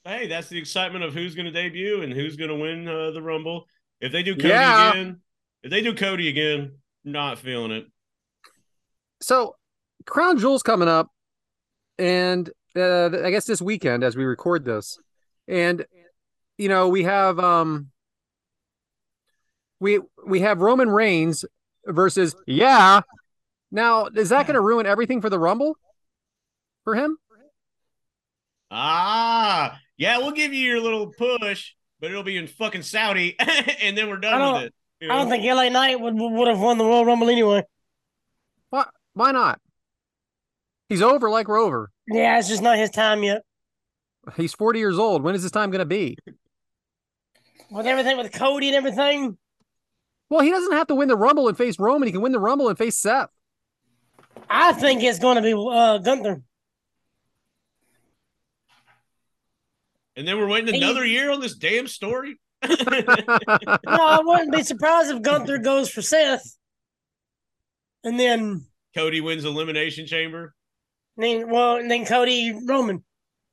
hey, 0.05 0.27
that's 0.27 0.49
the 0.49 0.59
excitement 0.59 1.05
of 1.05 1.15
who's 1.15 1.35
going 1.35 1.47
to 1.47 1.53
debut 1.53 2.03
and 2.03 2.13
who's 2.13 2.37
going 2.37 2.51
to 2.51 2.57
win 2.57 2.89
uh, 2.89 3.11
the 3.13 3.23
Rumble. 3.23 3.67
If 4.01 4.13
they 4.13 4.23
do 4.23 4.35
Cody 4.35 4.49
Yeah. 4.49 4.91
again, 4.91 5.21
if 5.63 5.71
they 5.71 5.83
do 5.83 5.95
Cody 5.95 6.29
again, 6.29 6.73
not 7.05 7.39
feeling 7.39 7.71
it. 7.71 7.87
so 9.21 9.57
Crown 10.07 10.39
Jewel's 10.39 10.63
coming 10.63 10.89
up, 10.89 11.09
and 11.99 12.49
uh, 12.77 13.07
I 13.25 13.31
guess 13.31 13.45
this 13.45 13.61
weekend 13.61 14.03
as 14.03 14.17
we 14.17 14.25
record 14.25 14.65
this, 14.65 14.99
and 15.47 15.85
you 16.57 16.69
know 16.69 16.89
we 16.89 17.03
have 17.03 17.39
um 17.39 17.91
we 19.81 20.01
we 20.27 20.41
have 20.41 20.61
Roman 20.61 20.89
Reigns 20.89 21.45
versus 21.87 22.35
yeah. 22.47 23.03
Now, 23.73 24.07
is 24.07 24.31
that 24.31 24.47
going 24.47 24.55
to 24.55 24.61
ruin 24.61 24.85
everything 24.87 25.21
for 25.21 25.31
the 25.31 25.39
Rumble 25.39 25.77
for 26.85 26.95
him? 26.95 27.19
Ah, 28.71 29.79
yeah, 30.01 30.17
we'll 30.17 30.33
give 30.33 30.55
you 30.55 30.67
your 30.67 30.81
little 30.81 31.09
push, 31.09 31.73
but 32.01 32.11
it'll 32.11 32.23
be 32.23 32.39
in 32.39 32.47
fucking 32.47 32.83
Saudi, 32.83 33.37
and 33.83 33.97
then 33.97 34.09
we're 34.09 34.17
done 34.17 34.55
with 34.55 34.63
it. 34.65 34.75
you 35.01 35.11
I 35.11 35.17
don't 35.17 35.29
think 35.29 35.45
LA 35.45 35.69
Knight 35.69 36.01
would 36.01 36.15
would 36.17 36.49
have 36.49 36.59
won 36.59 36.79
the 36.79 36.85
Royal 36.87 37.05
Rumble 37.05 37.29
anyway. 37.29 37.65
Why? 38.71 38.87
Why 39.13 39.31
not? 39.33 39.61
He's 40.89 41.03
over 41.03 41.29
like 41.29 41.49
Rover. 41.49 41.91
Yeah, 42.09 42.39
it's 42.39 42.49
just 42.49 42.63
not 42.63 42.79
his 42.79 42.91
time 42.91 43.23
yet. 43.23 43.43
He's 44.37 44.55
40 44.55 44.79
years 44.79 44.99
old. 44.99 45.23
When 45.23 45.35
is 45.35 45.43
his 45.43 45.53
time 45.53 45.71
going 45.71 45.81
to 45.81 45.85
be? 45.85 46.17
With 47.71 47.87
everything 47.87 48.17
with 48.17 48.33
Cody 48.33 48.69
and 48.69 48.77
everything, 48.77 49.37
Well, 50.31 50.41
he 50.41 50.51
doesn't 50.51 50.73
have 50.73 50.87
to 50.89 50.95
win 50.95 51.09
the 51.09 51.17
Rumble 51.17 51.47
and 51.49 51.57
face 51.57 51.79
Roman. 51.79 52.07
He 52.09 52.13
can 52.13 52.23
win 52.23 52.33
the 52.33 52.41
Rumble 52.41 52.69
and 52.69 52.77
face 52.79 52.97
Seth. 52.97 53.29
I 54.49 54.73
think 54.73 55.03
it's 55.03 55.19
going 55.19 55.37
to 55.37 55.43
be 55.43 55.53
uh, 55.53 55.99
Gunther. 55.99 56.43
And 60.17 60.27
then 60.27 60.39
we're 60.39 60.49
waiting 60.49 60.75
He- 60.75 60.81
another 60.83 61.05
year 61.07 61.31
on 61.31 61.41
this 61.41 61.55
damn 61.57 61.87
story. 61.87 62.37
No, 62.63 62.71
I 63.87 64.21
wouldn't 64.23 64.53
be 64.53 64.63
surprised 64.63 65.11
if 65.11 65.23
Gunther 65.23 65.59
goes 65.59 65.91
for 65.91 66.03
Seth, 66.03 66.57
and 68.05 68.19
then, 68.19 68.67
Cody 68.95 69.21
wins 69.21 69.45
Elimination 69.45 70.07
Chamber. 70.07 70.55
then 71.17 71.49
well, 71.51 71.77
and 71.77 71.91
then 71.91 72.05
Cody 72.07 72.55
Roman. 72.67 73.03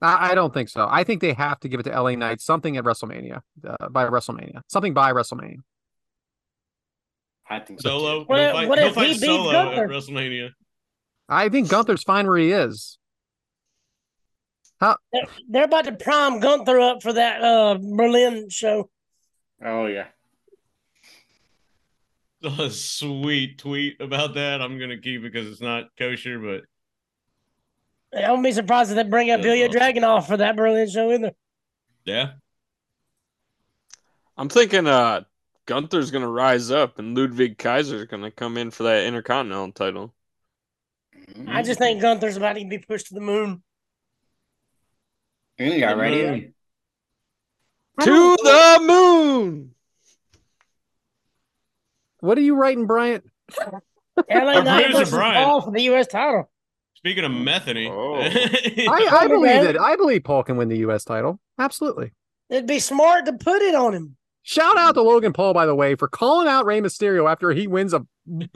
I, 0.01 0.31
I 0.31 0.35
don't 0.35 0.53
think 0.53 0.69
so. 0.69 0.87
I 0.89 1.03
think 1.03 1.21
they 1.21 1.33
have 1.33 1.59
to 1.61 1.69
give 1.69 1.79
it 1.79 1.83
to 1.83 2.01
LA 2.01 2.11
Knight 2.15 2.41
something 2.41 2.75
at 2.77 2.83
WrestleMania, 2.83 3.41
uh, 3.67 3.89
by 3.89 4.05
WrestleMania, 4.05 4.61
something 4.67 4.93
by 4.93 5.11
WrestleMania. 5.13 5.57
I 7.49 7.59
think 7.59 7.81
so. 7.81 7.89
Solo. 7.89 8.25
What 8.25 8.39
he'll 8.39 8.47
if- 8.49 8.53
fight, 8.53 8.67
what 8.69 8.79
he'll 8.79 8.87
if 8.89 8.95
he 8.95 9.01
beats 9.13 9.19
solo 9.21 9.51
Gunther? 9.51 9.83
at 9.85 9.89
WrestleMania. 9.89 10.49
I 11.29 11.49
think 11.49 11.69
Gunther's 11.69 12.03
fine 12.03 12.27
where 12.27 12.37
he 12.37 12.51
is. 12.51 12.97
They're, 14.79 15.23
they're 15.49 15.63
about 15.65 15.85
to 15.85 15.93
prime 15.93 16.39
Gunther 16.39 16.79
up 16.79 17.01
for 17.01 17.13
that 17.13 17.43
uh, 17.43 17.77
Berlin 17.81 18.49
show. 18.49 18.89
Oh 19.63 19.87
yeah. 19.87 20.07
A 22.43 22.69
sweet 22.69 23.57
tweet 23.57 23.99
about 23.99 24.35
that. 24.35 24.61
I'm 24.61 24.79
gonna 24.79 24.99
keep 24.99 25.21
it 25.21 25.31
because 25.31 25.47
it's 25.51 25.61
not 25.61 25.85
kosher, 25.97 26.39
but 26.39 26.61
I 28.17 28.29
wouldn't 28.29 28.45
be 28.45 28.51
surprised 28.51 28.91
if 28.91 28.95
they 28.95 29.03
bring 29.03 29.31
up 29.31 29.39
That's 29.41 29.47
Ilya 29.47 29.69
awesome. 29.69 29.81
Dragunov 29.81 30.27
for 30.27 30.37
that 30.37 30.55
Berlin 30.55 30.89
show 30.89 31.11
either. 31.11 31.31
yeah. 32.05 32.33
I'm 34.37 34.49
thinking 34.49 34.87
uh 34.87 35.23
Gunther's 35.65 36.11
gonna 36.11 36.29
rise 36.29 36.69
up 36.69 36.99
and 36.99 37.17
Ludwig 37.17 37.57
Kaiser's 37.57 38.05
gonna 38.05 38.31
come 38.31 38.57
in 38.57 38.69
for 38.69 38.83
that 38.83 39.05
Intercontinental 39.05 39.71
title. 39.71 40.13
I 41.47 41.63
just 41.63 41.79
think 41.79 42.01
Gunther's 42.01 42.37
about 42.37 42.53
to 42.53 42.65
be 42.65 42.77
pushed 42.77 43.07
to 43.07 43.15
the 43.15 43.19
moon. 43.21 43.63
You 45.57 45.79
got 45.79 45.97
ready? 45.97 46.23
moon. 46.23 46.53
To 48.01 48.37
the 48.43 48.79
moon. 48.83 49.71
What 52.19 52.37
are 52.37 52.41
you 52.41 52.55
writing, 52.55 52.85
Bryant? 52.85 53.23
LA 53.57 53.79
Our 54.29 54.63
Knight 54.63 54.83
producer, 54.85 54.97
versus 54.99 55.13
Brian. 55.13 55.43
Paul 55.43 55.61
for 55.61 55.71
the 55.71 55.81
U.S. 55.83 56.07
title. 56.07 56.49
Speaking 56.95 57.23
of 57.23 57.31
methany, 57.31 57.87
Oh. 57.87 58.15
I, 58.21 59.07
I 59.11 59.27
believe 59.27 59.63
it. 59.63 59.77
I 59.77 59.95
believe 59.95 60.23
Paul 60.23 60.43
can 60.43 60.57
win 60.57 60.67
the 60.69 60.77
U.S. 60.79 61.03
title. 61.03 61.39
Absolutely. 61.59 62.11
It'd 62.49 62.67
be 62.67 62.79
smart 62.79 63.25
to 63.25 63.33
put 63.33 63.61
it 63.61 63.75
on 63.75 63.93
him. 63.93 64.15
Shout 64.43 64.77
out 64.77 64.93
to 64.93 65.01
Logan 65.01 65.33
Paul, 65.33 65.53
by 65.53 65.65
the 65.65 65.75
way, 65.75 65.95
for 65.95 66.07
calling 66.07 66.47
out 66.47 66.65
Rey 66.65 66.79
Mysterio 66.81 67.29
after 67.29 67.51
he 67.51 67.67
wins 67.67 67.93
a 67.93 68.05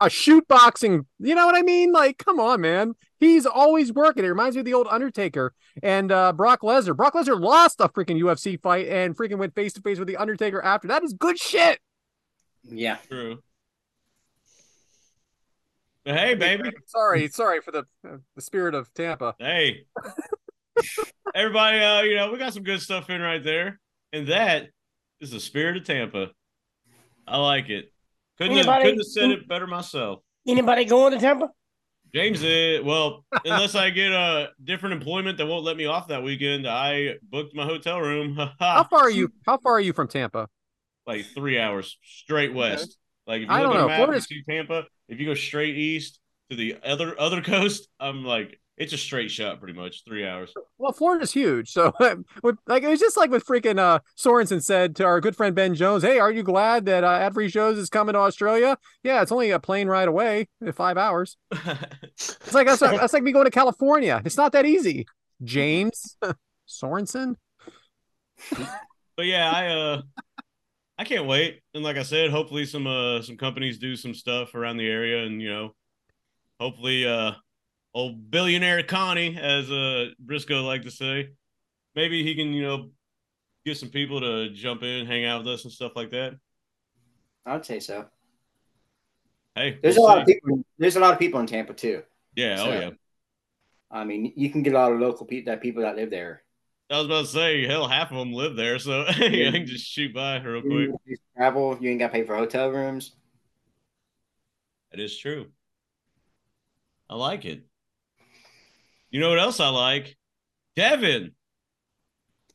a 0.00 0.10
shoot 0.10 0.46
boxing. 0.46 1.06
You 1.18 1.34
know 1.34 1.46
what 1.46 1.56
I 1.56 1.62
mean? 1.62 1.92
Like, 1.92 2.18
come 2.18 2.38
on, 2.38 2.60
man. 2.60 2.94
He's 3.18 3.46
always 3.46 3.92
working. 3.92 4.24
It 4.24 4.28
reminds 4.28 4.56
me 4.56 4.60
of 4.60 4.64
the 4.64 4.74
old 4.74 4.86
Undertaker 4.88 5.54
and 5.82 6.12
uh, 6.12 6.32
Brock 6.32 6.62
Lesnar. 6.62 6.96
Brock 6.96 7.14
Lesnar 7.14 7.40
lost 7.40 7.80
a 7.80 7.88
freaking 7.88 8.20
UFC 8.20 8.60
fight 8.60 8.88
and 8.88 9.16
freaking 9.16 9.38
went 9.38 9.54
face 9.54 9.72
to 9.74 9.80
face 9.80 9.98
with 9.98 10.08
the 10.08 10.16
Undertaker 10.16 10.62
after. 10.62 10.88
That 10.88 11.02
is 11.02 11.12
good 11.12 11.38
shit. 11.38 11.80
Yeah. 12.62 12.98
True. 13.08 13.42
But 16.04 16.16
hey, 16.16 16.34
baby. 16.34 16.70
Sorry, 16.86 17.28
sorry 17.28 17.60
for 17.60 17.70
the 17.72 17.84
uh, 18.08 18.18
the 18.34 18.42
spirit 18.42 18.74
of 18.74 18.92
Tampa. 18.94 19.34
Hey. 19.38 19.84
Everybody, 21.34 21.78
uh, 21.78 22.02
you 22.02 22.16
know, 22.16 22.32
we 22.32 22.38
got 22.38 22.54
some 22.54 22.62
good 22.62 22.80
stuff 22.80 23.10
in 23.10 23.20
right 23.20 23.42
there. 23.42 23.80
And 24.12 24.28
that 24.28 24.68
is 25.20 25.30
the 25.32 25.40
spirit 25.40 25.76
of 25.76 25.84
Tampa. 25.84 26.30
I 27.26 27.36
like 27.38 27.68
it. 27.68 27.92
Couldn't 28.38 28.56
have, 28.56 28.66
couldn't 28.66 28.98
have 28.98 29.06
said 29.06 29.30
it 29.30 29.48
better 29.48 29.66
myself. 29.66 30.20
Anybody 30.46 30.84
going 30.84 31.12
to 31.12 31.18
Tampa? 31.18 31.50
James 32.14 32.42
is 32.42 32.82
well, 32.82 33.24
unless 33.44 33.74
I 33.74 33.90
get 33.90 34.12
a 34.12 34.50
different 34.62 34.94
employment 34.94 35.38
that 35.38 35.46
won't 35.46 35.64
let 35.64 35.76
me 35.76 35.86
off 35.86 36.08
that 36.08 36.22
weekend, 36.22 36.66
I 36.66 37.16
booked 37.22 37.54
my 37.54 37.64
hotel 37.64 38.00
room. 38.00 38.36
How 38.60 38.84
far 38.84 39.00
are 39.00 39.10
you? 39.10 39.30
How 39.46 39.58
far 39.58 39.72
are 39.74 39.80
you 39.80 39.92
from 39.92 40.08
Tampa? 40.08 40.48
like 41.06 41.24
three 41.34 41.58
hours 41.58 41.96
straight 42.02 42.52
west. 42.52 42.98
Like 43.26 43.40
if 43.42 43.48
you 43.48 43.54
I 43.54 43.62
look 43.62 43.72
don't 43.72 43.76
at 43.76 43.80
know. 43.80 43.88
map, 43.88 43.96
Florida's- 43.98 44.30
you 44.30 44.42
see 44.46 44.52
Tampa. 44.52 44.84
If 45.08 45.18
you 45.20 45.26
go 45.26 45.34
straight 45.34 45.76
east 45.76 46.20
to 46.50 46.56
the 46.56 46.76
other 46.84 47.18
other 47.18 47.40
coast, 47.54 47.88
I'm 47.98 48.24
like 48.24 48.60
it's 48.78 48.92
a 48.92 48.98
straight 48.98 49.30
shot, 49.30 49.58
pretty 49.58 49.78
much 49.78 50.04
three 50.04 50.26
hours. 50.26 50.52
Well, 50.78 50.92
Florida's 50.92 51.32
huge, 51.32 51.70
so 51.70 51.92
like 52.66 52.82
it 52.82 52.88
was 52.88 53.00
just 53.00 53.16
like 53.16 53.30
with 53.30 53.44
freaking 53.44 53.78
uh 53.78 54.00
Sorensen 54.16 54.62
said 54.62 54.94
to 54.96 55.04
our 55.04 55.20
good 55.20 55.36
friend 55.36 55.54
Ben 55.54 55.74
Jones, 55.74 56.02
"Hey, 56.02 56.18
are 56.18 56.30
you 56.30 56.42
glad 56.42 56.86
that 56.86 57.04
uh, 57.04 57.10
Ad 57.10 57.34
Free 57.34 57.48
Shows 57.48 57.78
is 57.78 57.90
coming 57.90 58.12
to 58.14 58.20
Australia? 58.20 58.78
Yeah, 59.02 59.22
it's 59.22 59.32
only 59.32 59.50
a 59.50 59.58
plane 59.58 59.88
ride 59.88 60.08
away, 60.08 60.48
in 60.60 60.72
five 60.72 60.96
hours. 60.96 61.36
It's 62.20 62.54
like 62.54 62.66
that's, 62.66 62.80
that's 62.80 63.12
like 63.12 63.22
me 63.22 63.30
going 63.30 63.44
to 63.44 63.50
California. 63.50 64.22
It's 64.24 64.36
not 64.36 64.52
that 64.52 64.66
easy." 64.66 65.06
James 65.44 66.16
Sorensen. 66.68 67.36
but 69.16 69.26
yeah, 69.26 69.50
I 69.50 69.66
uh 69.68 70.02
I 70.98 71.04
can't 71.04 71.26
wait. 71.26 71.60
And 71.74 71.84
like 71.84 71.96
I 71.96 72.02
said, 72.02 72.30
hopefully 72.30 72.64
some 72.66 72.86
uh 72.86 73.22
some 73.22 73.36
companies 73.36 73.78
do 73.78 73.96
some 73.96 74.14
stuff 74.14 74.54
around 74.54 74.78
the 74.78 74.88
area 74.88 75.24
and 75.24 75.40
you 75.40 75.48
know, 75.48 75.74
hopefully 76.58 77.06
uh 77.06 77.32
old 77.94 78.30
billionaire 78.30 78.82
Connie, 78.82 79.36
as 79.36 79.70
uh 79.70 80.06
Briscoe 80.18 80.62
like 80.62 80.82
to 80.82 80.90
say, 80.90 81.30
maybe 81.94 82.22
he 82.22 82.34
can, 82.34 82.52
you 82.52 82.62
know, 82.62 82.90
get 83.64 83.76
some 83.76 83.90
people 83.90 84.20
to 84.20 84.50
jump 84.50 84.82
in, 84.82 85.06
hang 85.06 85.24
out 85.24 85.44
with 85.44 85.54
us 85.54 85.64
and 85.64 85.72
stuff 85.72 85.92
like 85.96 86.10
that. 86.10 86.34
I'd 87.46 87.64
say 87.64 87.80
so. 87.80 88.06
Hey, 89.54 89.78
There's 89.82 89.96
we'll 89.96 90.06
a 90.06 90.08
lot 90.08 90.18
of 90.20 90.26
people. 90.26 90.62
There's 90.78 90.96
a 90.96 91.00
lot 91.00 91.12
of 91.12 91.18
people 91.18 91.40
in 91.40 91.46
Tampa 91.46 91.74
too. 91.74 92.02
Yeah, 92.36 92.56
oh 92.60 92.72
yeah. 92.72 92.90
I 93.90 94.04
mean, 94.04 94.32
you 94.36 94.50
can 94.50 94.62
get 94.62 94.74
a 94.74 94.78
lot 94.78 94.92
of 94.92 95.00
local 95.00 95.26
people 95.26 95.52
that 95.52 95.62
people 95.62 95.82
that 95.82 95.96
live 95.96 96.10
there. 96.10 96.42
I 96.90 96.96
was 96.96 97.06
about 97.06 97.22
to 97.22 97.26
say, 97.26 97.66
hell, 97.66 97.86
half 97.86 98.10
of 98.10 98.16
them 98.16 98.32
live 98.32 98.56
there, 98.56 98.78
so 98.78 99.04
I 99.08 99.12
can 99.12 99.66
just 99.66 99.86
shoot 99.86 100.14
by 100.14 100.40
real 100.40 100.62
quick. 100.62 100.90
You 101.04 101.16
travel. 101.36 101.76
You 101.80 101.90
ain't 101.90 102.00
got 102.00 102.08
to 102.08 102.12
pay 102.12 102.24
for 102.24 102.36
hotel 102.36 102.70
rooms. 102.70 103.16
That 104.90 105.00
is 105.00 105.16
true. 105.16 105.46
I 107.10 107.16
like 107.16 107.44
it. 107.44 107.64
You 109.10 109.20
know 109.20 109.30
what 109.30 109.38
else 109.38 109.60
I 109.60 109.68
like? 109.68 110.16
Devyn. 110.76 111.32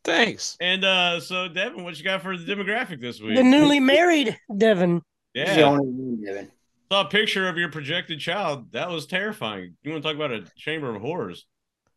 Thanks. 0.04 0.58
And 0.60 0.84
uh 0.84 1.20
so 1.20 1.50
Devyn, 1.50 1.84
what 1.84 1.98
you 1.98 2.04
got 2.04 2.22
for 2.22 2.38
the 2.38 2.44
demographic 2.44 3.00
this 3.00 3.22
week? 3.22 3.36
The 3.36 3.44
newly 3.44 3.80
married 3.80 4.38
Devyn. 4.52 5.02
This 5.34 5.50
is 5.50 5.56
the 5.56 5.62
yeah. 5.62 5.68
only 5.68 5.88
room, 5.88 6.24
Devyn. 6.24 6.52
Saw 6.92 7.02
a 7.02 7.10
picture 7.10 7.48
of 7.48 7.58
your 7.58 7.72
projected 7.72 8.20
child. 8.20 8.72
That 8.72 8.90
was 8.90 9.08
terrifying. 9.08 9.76
You 9.82 9.92
want 9.92 10.04
to 10.04 10.10
talk 10.10 10.16
about 10.16 10.32
a 10.32 10.46
chamber 10.56 10.94
of 10.94 11.02
horrors? 11.02 11.46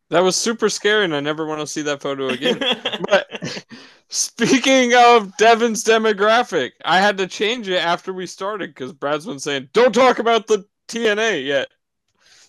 That 0.09 0.23
was 0.23 0.37
super 0.37 0.69
scary, 0.69 1.03
and 1.03 1.13
I 1.13 1.19
never 1.19 1.45
want 1.45 1.59
to 1.59 1.67
see 1.67 1.81
that 1.81 2.01
photo 2.01 2.29
again. 2.29 2.59
but 3.09 3.65
speaking 4.09 4.93
of 4.93 5.33
Devyn's 5.37 5.83
demographic, 5.83 6.71
I 6.85 6.99
had 6.99 7.17
to 7.17 7.27
change 7.27 7.67
it 7.67 7.83
after 7.83 8.13
we 8.13 8.25
started 8.25 8.73
because 8.73 8.93
Brad's 8.93 9.25
been 9.25 9.39
saying, 9.39 9.69
"Don't 9.73 9.93
talk 9.93 10.19
about 10.19 10.47
the 10.47 10.65
TNA 10.87 11.45
yet." 11.45 11.67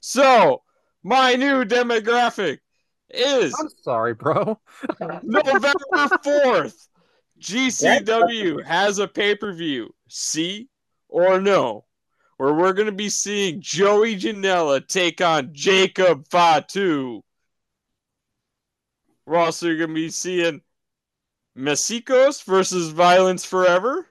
So 0.01 0.63
my 1.03 1.35
new 1.35 1.65
demographic 1.65 2.59
is 3.11 3.55
I'm 3.59 3.69
sorry, 3.83 4.15
bro. 4.15 4.59
November 5.23 6.19
fourth. 6.23 6.89
GCW 7.41 8.65
has 8.65 8.99
a 8.99 9.07
pay 9.09 9.35
per 9.35 9.53
view. 9.53 9.95
See 10.09 10.69
or 11.09 11.41
no? 11.41 11.85
Where 12.37 12.55
we're 12.55 12.73
gonna 12.73 12.93
be 12.93 13.09
seeing 13.09 13.61
Joey 13.61 14.17
Janela 14.17 14.87
take 14.87 15.21
on 15.21 15.51
Jacob 15.53 16.27
Fatu. 16.31 17.23
We're 19.27 19.39
also 19.39 19.75
gonna 19.75 19.93
be 19.93 20.11
seeing 20.11 20.63
Mexico's 21.55 22.43
versus 22.43 22.91
Violence 22.91 23.45
Forever. 23.45 24.07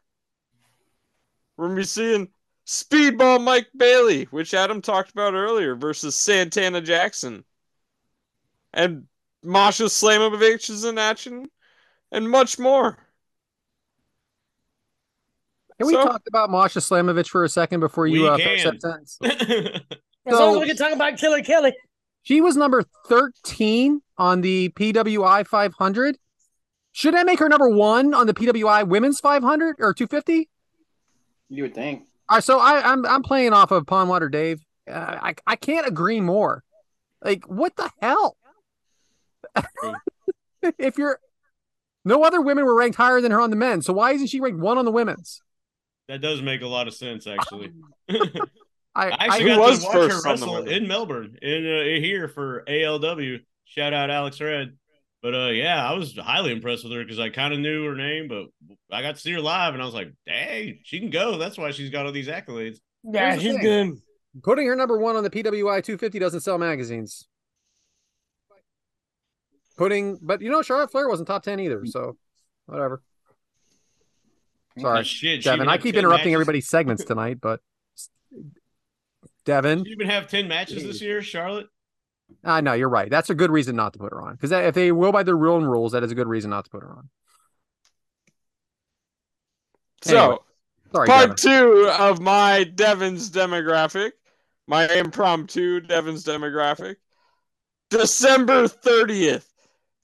We're 1.56 1.68
gonna 1.68 1.78
be 1.78 1.86
seeing 1.86 2.30
Speedball 2.68 3.42
Mike 3.42 3.68
Bailey, 3.78 4.26
which 4.26 4.54
Adam 4.54 4.82
talked 4.82 5.12
about 5.12 5.34
earlier, 5.34 5.76
versus 5.76 6.16
Santana 6.16 6.82
Jackson. 6.82 7.46
And 8.74 9.06
Masha 9.42 9.84
Slamovich 9.84 10.70
is 10.70 10.84
in 10.84 10.98
action, 10.98 11.50
and 12.12 12.30
much 12.30 12.60
more. 12.60 12.98
Can 15.78 15.88
we 15.88 15.94
So- 15.94 16.04
talk 16.04 16.22
about 16.28 16.50
Masha 16.50 16.80
Slamovich 16.80 17.30
for 17.30 17.44
a 17.44 17.50
second 17.50 17.80
before 17.80 18.08
you 18.08 18.24
We 18.24 18.28
uh, 18.28 18.38
finish 18.38 18.64
that 18.64 18.82
sentence? 18.82 19.18
As 20.26 20.34
long 20.38 20.56
as 20.56 20.60
we 20.62 20.68
can 20.68 20.76
talk 20.76 20.92
about 20.92 21.18
Killer 21.18 21.42
Kelly. 21.42 21.74
She 22.24 22.42
was 22.42 22.58
number 22.58 22.84
13 23.08 24.02
on 24.18 24.42
the 24.42 24.70
PWI 24.70 25.48
500. 25.48 26.18
Should 26.92 27.16
I 27.16 27.24
make 27.24 27.40
her 27.40 27.48
number 27.48 27.70
one 27.70 28.14
on 28.14 28.28
the 28.28 28.34
PWI 28.34 28.86
Women's 28.86 29.22
500 29.22 29.78
or 29.80 29.94
250? 29.94 30.50
You 31.48 31.64
would 31.64 31.74
think. 31.74 32.07
All 32.30 32.38
right, 32.38 32.44
so 32.44 32.60
I, 32.60 32.92
I'm 32.92 33.06
I'm 33.06 33.24
playing 33.24 33.54
off 33.54 33.72
of 33.72 33.86
Pondwater 33.86 34.32
Dave. 34.32 34.62
Uh, 34.90 35.18
I 35.22 35.36
I 35.46 35.56
can't 35.56 35.88
agree 35.88 36.20
more. 36.20 36.64
Like 37.24 37.46
what 37.46 37.76
the 37.76 37.90
hell? 38.02 38.38
if 40.78 40.98
you're 40.98 41.20
no 42.06 42.24
other 42.24 42.42
women 42.42 42.66
were 42.66 42.76
ranked 42.76 42.98
higher 42.98 43.22
than 43.22 43.32
her 43.32 43.42
on 43.42 43.50
the 43.50 43.56
men, 43.56 43.82
so 43.82 43.94
why 43.94 44.12
isn't 44.12 44.28
she 44.28 44.40
ranked 44.40 44.60
one 44.60 44.78
on 44.78 44.86
the 44.86 44.92
women's? 44.92 45.42
that 46.08 46.22
does 46.22 46.42
make 46.42 46.62
a 46.62 46.68
lot 46.68 46.88
of 46.88 46.94
sense, 46.94 47.28
actually. 47.28 47.72
I, 48.10 49.10
I 49.10 49.10
actually 49.10 49.44
Who 49.44 49.50
got 49.50 49.60
was 49.60 49.80
to 49.80 49.86
watch 49.86 49.94
her 49.94 50.10
first 50.10 50.26
on 50.26 50.32
wrestle 50.32 50.68
in 50.68 50.88
Melbourne, 50.88 51.38
in 51.42 51.66
uh, 51.66 52.02
here 52.02 52.28
for 52.28 52.64
ALW. 52.68 53.42
Shout 53.66 53.94
out 53.94 54.10
Alex 54.10 54.40
Red. 54.42 54.78
But 55.22 55.34
uh, 55.34 55.48
yeah, 55.50 55.84
I 55.84 55.94
was 55.94 56.16
highly 56.16 56.52
impressed 56.52 56.84
with 56.84 56.94
her 56.94 57.04
because 57.04 57.20
I 57.20 57.30
kind 57.30 57.54
of 57.54 57.60
knew 57.60 57.86
her 57.86 57.96
name, 57.96 58.28
but 58.28 58.46
I 58.96 59.02
got 59.02 59.16
to 59.16 59.22
see 59.22 59.32
her 59.34 59.42
live, 59.42 59.74
and 59.74 59.82
I 59.82 59.86
was 59.86 59.96
like, 59.96 60.14
"Dang, 60.28 60.80
she 60.84 61.00
can 61.00 61.10
go." 61.10 61.38
That's 61.38 61.58
why 61.58 61.72
she's 61.72 61.90
got 61.90 62.06
all 62.06 62.12
these 62.12 62.28
accolades. 62.28 62.78
Yeah, 63.04 63.32
Here's 63.32 63.44
the 63.44 63.50
she's 63.50 63.60
thing. 63.60 63.64
good. 63.94 64.44
putting 64.44 64.68
her 64.68 64.76
number 64.76 64.98
one 64.98 65.16
on 65.16 65.24
the 65.24 65.30
PWI 65.32 65.84
250 65.84 66.20
doesn't 66.20 66.42
sell 66.42 66.58
magazines. 66.58 67.28
Putting, 69.78 70.18
but 70.22 70.42
you 70.42 70.50
know, 70.50 70.62
Charlotte 70.62 70.92
Flair 70.92 71.08
wasn't 71.08 71.28
top 71.28 71.44
10 71.44 71.60
either, 71.60 71.86
so 71.86 72.18
whatever. 72.66 73.02
Sorry, 74.80 75.00
Oh, 75.00 75.04
shit, 75.04 75.42
Devyn. 75.44 75.68
I 75.68 75.78
keep 75.78 75.96
interrupting 75.96 76.26
matches- 76.32 76.34
everybody's 76.34 76.68
segments 76.68 77.04
tonight, 77.04 77.40
but 77.42 77.60
Devyn, 79.46 79.86
She 79.86 79.92
even 79.94 80.08
have 80.10 80.28
ten 80.28 80.48
matches 80.48 80.84
this 80.84 81.02
year, 81.02 81.22
Charlotte. 81.22 81.68
Uh, 82.46 82.52
I 82.52 82.62
know 82.62 82.74
you're 82.74 82.90
right. 82.90 83.10
That's 83.10 83.30
a 83.30 83.36
good 83.36 83.52
reason 83.52 83.76
not 83.76 83.94
to 83.94 84.00
put 84.00 84.12
her 84.12 84.22
on 84.22 84.36
because 84.36 84.52
if 84.52 84.76
they 84.76 84.92
will 84.92 85.12
by 85.12 85.24
their 85.24 85.38
real 85.38 85.62
rules, 85.62 85.92
that 85.94 86.04
is 86.04 86.12
a 86.12 86.16
good 86.16 86.28
reason 86.28 86.50
not 86.50 86.66
to 86.66 86.72
put 86.72 86.84
her 86.84 86.92
on. 86.92 87.10
So, 90.04 90.18
Anyway, 90.18 90.38
Sorry, 90.94 91.08
Devyn. 91.08 91.28
part 91.28 91.38
two 91.38 91.92
of 91.98 92.22
my 92.22 92.66
Devyn's 92.76 93.30
demographic, 93.30 94.12
my 94.68 94.88
impromptu 94.88 95.82
Devyn's 95.82 96.24
demographic. 96.24 96.98
December 97.90 98.68
30th 98.68 99.46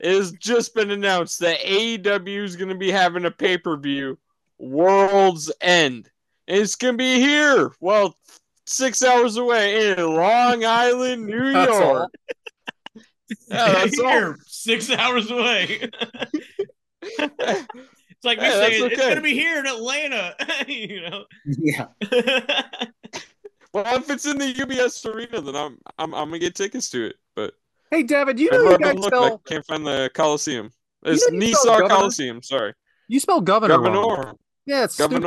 has 0.01 0.31
just 0.33 0.73
been 0.75 0.91
announced 0.91 1.39
that 1.39 1.59
AEW 1.59 2.43
is 2.43 2.55
going 2.55 2.69
to 2.69 2.75
be 2.75 2.91
having 2.91 3.25
a 3.25 3.31
pay 3.31 3.57
per 3.57 3.77
view, 3.77 4.17
World's 4.57 5.51
End. 5.61 6.09
And 6.47 6.59
it's 6.59 6.75
going 6.75 6.95
to 6.95 6.97
be 6.97 7.19
here, 7.19 7.71
well, 7.79 8.17
six 8.65 9.03
hours 9.03 9.37
away 9.37 9.91
in 9.91 9.97
Long 9.97 10.63
Island, 10.65 11.25
New 11.25 11.53
That's 11.53 11.71
all. 11.71 11.93
York. 11.95 12.11
Yeah, 13.47 13.71
that's 13.73 13.99
all. 13.99 14.35
six 14.45 14.89
hours 14.89 15.31
away. 15.31 15.89
it's 17.01 18.23
like 18.23 18.37
me 18.39 18.45
Hey, 18.45 18.49
that's 18.49 18.77
saying 18.77 18.91
it's 18.91 19.01
gonna 19.01 19.21
be 19.21 19.33
here 19.33 19.59
in 19.59 19.65
Atlanta. 19.67 20.35
you 20.67 21.01
know. 21.01 21.25
Yeah. 21.45 21.87
well, 23.73 23.97
if 23.97 24.09
it's 24.09 24.25
in 24.25 24.37
the 24.37 24.53
UBS 24.53 25.05
arena, 25.11 25.41
then 25.41 25.55
I'm 25.55 25.77
I'm, 25.97 26.13
I'm 26.13 26.27
gonna 26.29 26.39
get 26.39 26.55
tickets 26.55 26.89
to 26.91 27.07
it. 27.07 27.15
But 27.35 27.53
Hey, 27.91 28.03
David, 28.03 28.39
you 28.39 28.49
know 28.51 28.57
everywhere 28.57 28.77
you 28.79 28.85
I 28.87 28.93
guys 28.93 28.99
look, 29.01 29.13
spell 29.13 29.41
I 29.45 29.49
can't 29.49 29.65
find 29.65 29.85
the 29.85 30.09
Coliseum. 30.13 30.71
It's 31.03 31.29
know 31.31 31.45
you 31.45 31.55
spell 31.55 31.81
Nisar? 31.81 31.89
Coliseum. 31.89 32.41
Sorry, 32.43 32.73
you 33.07 33.19
spell 33.19 33.41
governor 33.41 33.79
wrong. 33.79 33.93
Governor. 33.93 34.33
Yeah, 34.65 34.83
it's 34.85 34.93
stupid. 34.95 35.23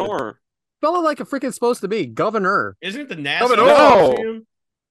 Governor. 0.83 0.95
Spell 0.95 1.01
it 1.01 1.05
like 1.05 1.21
a 1.21 1.25
freaking 1.25 1.53
supposed 1.55 1.81
to 1.83 1.89
be. 1.89 2.07
Governor. 2.07 2.77
Isn't 2.81 3.03
it 3.03 3.09
the 3.09 3.17
Nassau? 3.17 3.49
Governor. 3.49 3.75
Coliseum? 3.75 4.47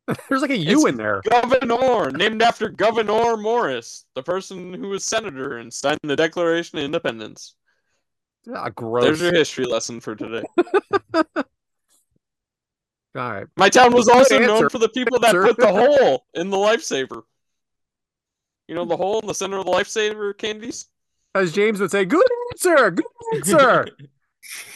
There's 0.30 0.42
like 0.42 0.52
a 0.52 0.58
U 0.58 0.80
It's- 0.80 0.86
in 0.86 0.98
there. 0.98 1.22
Governor, 1.30 2.12
named 2.12 2.42
after 2.42 2.70
Gouverneur 2.70 3.38
Morris, 3.38 4.06
the 4.16 4.22
person 4.24 4.74
who 4.74 4.90
was 4.90 5.04
senator 5.04 5.58
and 5.58 5.74
signed 5.74 6.00
the 6.04 6.16
Declaration 6.16 6.78
of 6.78 6.86
Independence. 6.86 7.56
Ah, 8.54 8.70
gross. 8.70 9.04
There's 9.06 9.22
your 9.22 9.34
history 9.34 9.66
lesson 9.66 10.00
for 10.00 10.16
today. 10.16 10.44
All 13.16 13.32
right. 13.32 13.48
My 13.58 13.70
town 13.70 13.94
was 13.94 14.06
Good 14.08 14.16
also 14.18 14.36
answer. 14.36 14.48
known 14.48 14.70
for 14.70 14.78
the 14.78 14.90
people 14.90 15.20
that 15.20 15.34
put 15.34 15.58
the 15.58 15.68
hole 15.72 16.26
in 16.34 16.50
the 16.50 16.58
lifesaver. 16.58 17.22
You 18.68 18.76
know 18.76 18.86
the 18.86 18.98
hole 18.98 19.20
in 19.22 19.28
the 19.28 19.34
center 19.34 19.58
of 19.58 19.66
the 19.66 19.72
lifesaver 19.72 20.38
candies? 20.38 20.88
As 21.34 21.52
James 21.54 21.80
would 21.80 21.92
say, 21.92 22.06
good 22.06 22.26
answer. 22.52 22.92
Good 22.92 23.06
answer. 23.36 23.88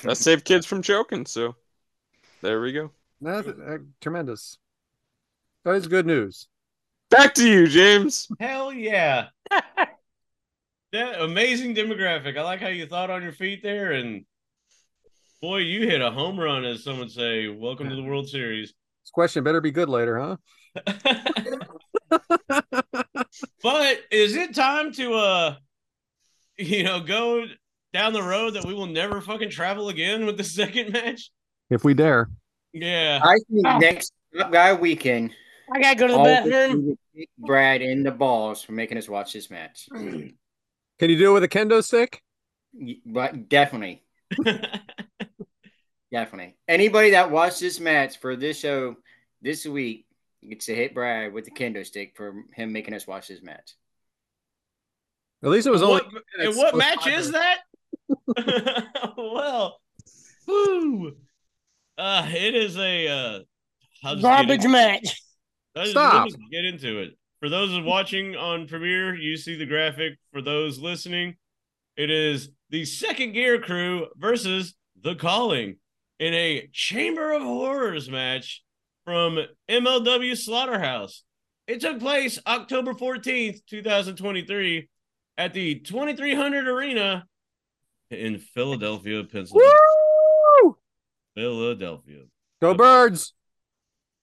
That 0.03 0.17
saved 0.17 0.45
kids 0.45 0.65
from 0.65 0.81
choking, 0.81 1.25
so 1.25 1.55
there 2.41 2.61
we 2.61 2.71
go. 2.71 2.91
That's 3.21 3.47
uh, 3.47 3.77
tremendous. 4.01 4.57
That 5.65 5.75
is 5.75 5.87
good 5.87 6.05
news. 6.05 6.47
Back 7.09 7.33
to 7.35 7.47
you, 7.47 7.67
James. 7.67 8.27
Hell 8.39 8.71
yeah. 8.71 9.27
that 9.49 11.21
amazing 11.21 11.75
demographic. 11.75 12.37
I 12.37 12.43
like 12.43 12.61
how 12.61 12.67
you 12.67 12.85
thought 12.85 13.09
on 13.09 13.23
your 13.23 13.33
feet 13.33 13.61
there, 13.61 13.91
and 13.91 14.25
boy, 15.41 15.57
you 15.57 15.87
hit 15.87 16.01
a 16.01 16.11
home 16.11 16.39
run, 16.39 16.65
as 16.65 16.83
someone 16.83 17.01
would 17.01 17.11
say. 17.11 17.47
Welcome 17.47 17.89
to 17.89 17.95
the 17.95 18.03
World 18.03 18.29
Series. 18.29 18.73
This 19.03 19.11
question 19.11 19.43
better 19.43 19.59
be 19.59 19.71
good 19.71 19.89
later, 19.89 20.19
huh? 20.19 20.37
but 23.63 23.99
is 24.11 24.35
it 24.35 24.53
time 24.55 24.91
to 24.93 25.13
uh 25.13 25.55
you 26.57 26.83
know 26.83 26.99
go 26.99 27.45
down 27.93 28.13
the 28.13 28.21
road 28.23 28.51
that 28.55 28.65
we 28.65 28.73
will 28.73 28.85
never 28.87 29.21
fucking 29.21 29.49
travel 29.49 29.89
again 29.89 30.25
with 30.25 30.37
the 30.37 30.43
second 30.59 30.91
match? 30.93 31.31
If 31.69 31.83
we 31.83 31.93
dare. 31.93 32.29
Yeah. 32.73 33.19
I 33.23 33.35
think 33.51 33.65
Oh. 33.67 33.77
next 33.79 34.13
Guy 34.51 34.73
weekend, 34.73 35.33
I 35.73 35.79
gotta 35.81 35.97
go 35.97 36.07
to 36.07 36.13
the 36.13 36.19
bathroom. 36.19 36.97
Brad 37.39 37.81
in 37.81 38.03
the 38.03 38.11
balls 38.11 38.61
for 38.61 38.73
making 38.73 38.97
us 38.97 39.09
watch 39.09 39.33
this 39.33 39.49
match. 39.49 39.87
Can 39.91 40.33
you 41.01 41.17
do 41.17 41.31
it 41.31 41.33
with 41.33 41.43
a 41.43 41.47
kendo 41.47 41.83
stick? 41.83 42.21
But 43.05 43.49
definitely, 43.49 44.03
definitely. 46.11 46.55
Anybody 46.67 47.11
that 47.11 47.31
watched 47.31 47.59
this 47.59 47.79
match 47.79 48.19
for 48.19 48.35
this 48.35 48.59
show 48.59 48.95
this 49.41 49.65
week 49.65 50.05
gets 50.47 50.65
to 50.67 50.75
hit 50.75 50.93
Brad 50.93 51.33
with 51.33 51.45
the 51.45 51.51
kendo 51.51 51.85
stick 51.85 52.13
for 52.15 52.43
him 52.53 52.71
making 52.71 52.93
us 52.93 53.07
watch 53.07 53.27
this 53.27 53.41
match. 53.41 53.73
At 55.43 55.49
least 55.49 55.67
it 55.67 55.71
was 55.71 55.81
only. 55.81 56.03
what, 56.03 56.23
and 56.39 56.55
what 56.55 56.75
match 56.77 57.07
is 57.07 57.31
that? 57.31 57.59
well, 59.17 59.79
woo. 60.47 61.13
Uh, 61.97 62.27
it 62.29 62.55
is 62.55 62.77
a 62.77 63.07
uh, 63.07 63.39
I'll 64.03 64.15
just 64.15 64.21
get 64.21 64.21
Garbage 64.21 64.65
match. 64.65 65.21
I'll 65.75 65.83
just- 65.83 65.91
Stop. 65.91 66.29
Get 66.51 66.65
into 66.65 66.99
it. 66.99 67.11
For 67.39 67.47
those 67.49 67.79
watching 67.85 68.35
on 68.35 68.67
Premiere, 68.67 69.15
you 69.15 69.37
see 69.37 69.55
the 69.55 69.65
graphic. 69.65 70.13
For 70.33 70.41
those 70.41 70.77
listening, 70.79 71.35
it 71.95 72.09
is 72.09 72.49
the 72.69 72.83
second 72.83 73.31
gear 73.31 73.61
crew 73.61 74.07
versus 74.17 74.75
the 75.01 75.15
calling 75.15 75.77
in 76.19 76.33
a 76.33 76.67
Chamber 76.73 77.31
of 77.31 77.41
Horrors 77.41 78.09
match 78.09 78.61
from 79.05 79.39
MLW 79.69 80.35
Slaughterhouse. 80.37 81.23
It 81.65 81.79
took 81.79 81.99
place 81.99 82.39
October 82.45 82.93
14th, 82.93 83.59
2023, 83.69 84.89
at 85.37 85.53
the 85.53 85.75
2300 85.75 86.67
Arena 86.67 87.25
in 88.11 88.39
Philadelphia, 88.39 89.23
Pennsylvania. 89.23 89.69
Woo! 90.63 90.77
Philadelphia. 91.35 92.23
Go 92.61 92.73
birds. 92.73 93.33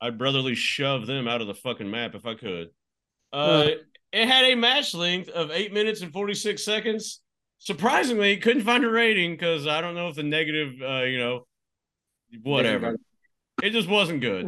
I'd 0.01 0.19
brotherly 0.19 0.55
shove 0.55 1.07
them 1.07 1.27
out 1.27 1.41
of 1.41 1.47
the 1.47 1.55
fucking 1.55 1.91
map 1.91 2.15
if 2.15 2.27
I 2.27 2.35
could. 2.35 2.69
Uh, 3.33 3.69
it 4.13 4.29
had 4.29 4.45
a 4.45 4.55
match 4.55 4.95
length 4.95 5.29
of 5.31 5.51
eight 5.51 5.73
minutes 5.73 6.03
and 6.03 6.13
46 6.13 6.63
seconds. 6.63 7.21
Surprisingly, 7.59 8.37
couldn't 8.37 8.65
find 8.65 8.85
a 8.85 8.91
rating 8.91 9.33
because 9.33 9.67
I 9.67 9.81
don't 9.81 9.95
know 9.95 10.09
if 10.09 10.17
the 10.17 10.23
negative, 10.23 10.75
uh, 10.83 11.03
you 11.03 11.19
know, 11.19 11.47
whatever. 12.43 12.97
It 13.63 13.71
just 13.71 13.89
wasn't 13.89 14.21
good. 14.21 14.47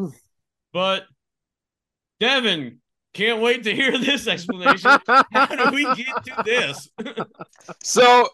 But 0.72 1.04
Devin, 2.20 2.80
can't 3.14 3.40
wait 3.40 3.64
to 3.64 3.74
hear 3.74 3.96
this 3.96 4.26
explanation. 4.26 4.98
How 5.06 5.46
do 5.46 5.74
we 5.74 5.84
get 5.94 6.24
to 6.24 6.42
this? 6.44 6.88
So, 7.82 8.28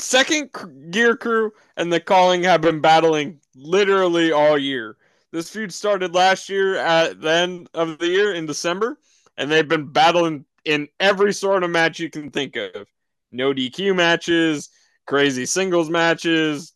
second 0.00 0.50
gear 0.90 1.16
crew 1.16 1.52
and 1.76 1.92
the 1.92 2.00
calling 2.00 2.42
have 2.44 2.60
been 2.60 2.80
battling 2.80 3.40
literally 3.54 4.32
all 4.32 4.56
year. 4.56 4.96
This 5.30 5.50
feud 5.50 5.72
started 5.72 6.14
last 6.14 6.48
year 6.48 6.76
at 6.76 7.20
the 7.20 7.30
end 7.30 7.68
of 7.74 7.98
the 7.98 8.06
year 8.06 8.34
in 8.34 8.46
December, 8.46 8.98
and 9.36 9.50
they've 9.50 9.68
been 9.68 9.92
battling 9.92 10.46
in 10.64 10.88
every 11.00 11.32
sort 11.32 11.64
of 11.64 11.70
match 11.70 11.98
you 12.00 12.10
can 12.10 12.30
think 12.30 12.56
of. 12.56 12.86
No 13.30 13.52
DQ 13.52 13.94
matches, 13.94 14.70
crazy 15.06 15.44
singles 15.44 15.90
matches, 15.90 16.72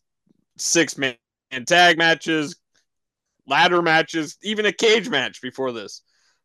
six 0.57 0.97
man 0.97 1.15
tag 1.65 1.97
matches, 1.97 2.55
ladder 3.47 3.81
matches, 3.81 4.37
even 4.43 4.65
a 4.65 4.71
cage 4.71 5.09
match 5.09 5.41
before 5.41 5.71
this. 5.71 6.01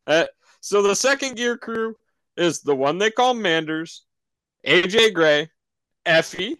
Uh, 0.07 0.25
so 0.61 0.81
the 0.81 0.95
second 0.95 1.35
gear 1.35 1.57
crew 1.57 1.95
is 2.37 2.61
the 2.61 2.75
one 2.75 2.97
they 2.97 3.11
call 3.11 3.33
Manders, 3.33 4.03
AJ 4.65 5.13
Gray, 5.13 5.49
Effy, 6.05 6.57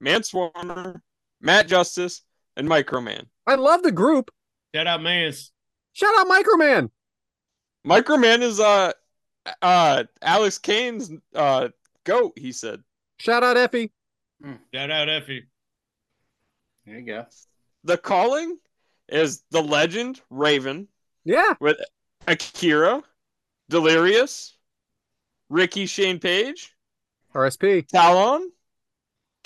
Mance 0.00 0.32
Warner, 0.32 1.02
Matt 1.40 1.68
Justice, 1.68 2.22
and 2.56 2.68
Microman. 2.68 3.26
I 3.46 3.54
love 3.54 3.82
the 3.82 3.92
group. 3.92 4.30
Shout 4.74 4.86
out 4.86 5.02
Mance. 5.02 5.52
Shout 5.92 6.14
out 6.18 6.26
Microman. 6.28 6.90
Microman 7.86 8.42
is 8.42 8.58
uh 8.60 8.92
uh 9.62 10.04
Alex 10.22 10.58
Kane's 10.58 11.10
uh 11.34 11.68
goat, 12.04 12.32
he 12.36 12.52
said. 12.52 12.82
Shout 13.18 13.42
out 13.42 13.56
Effy. 13.56 13.90
Shout 14.74 14.90
out 14.90 15.08
Effy. 15.08 15.42
There 16.84 16.98
you 16.98 17.06
go. 17.06 17.26
The 17.84 17.96
calling 17.96 18.58
is 19.08 19.42
the 19.50 19.62
legend 19.62 20.20
Raven 20.30 20.88
Yeah. 21.24 21.54
with 21.60 21.76
Akira, 22.26 23.02
Delirious, 23.68 24.56
Ricky 25.48 25.86
Shane 25.86 26.18
Page, 26.18 26.74
RSP. 27.34 27.86
Talon, 27.86 28.50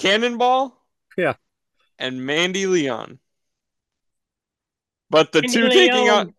Cannonball, 0.01 0.83
Yeah. 1.19 1.35
and 1.99 2.25
Mandy 2.25 2.67
Leon. 2.67 3.19
But 5.11 5.33
the 5.33 5.43
Mandy 5.43 5.55
two 5.55 5.69
taking 5.69 6.05
Leon. 6.05 6.35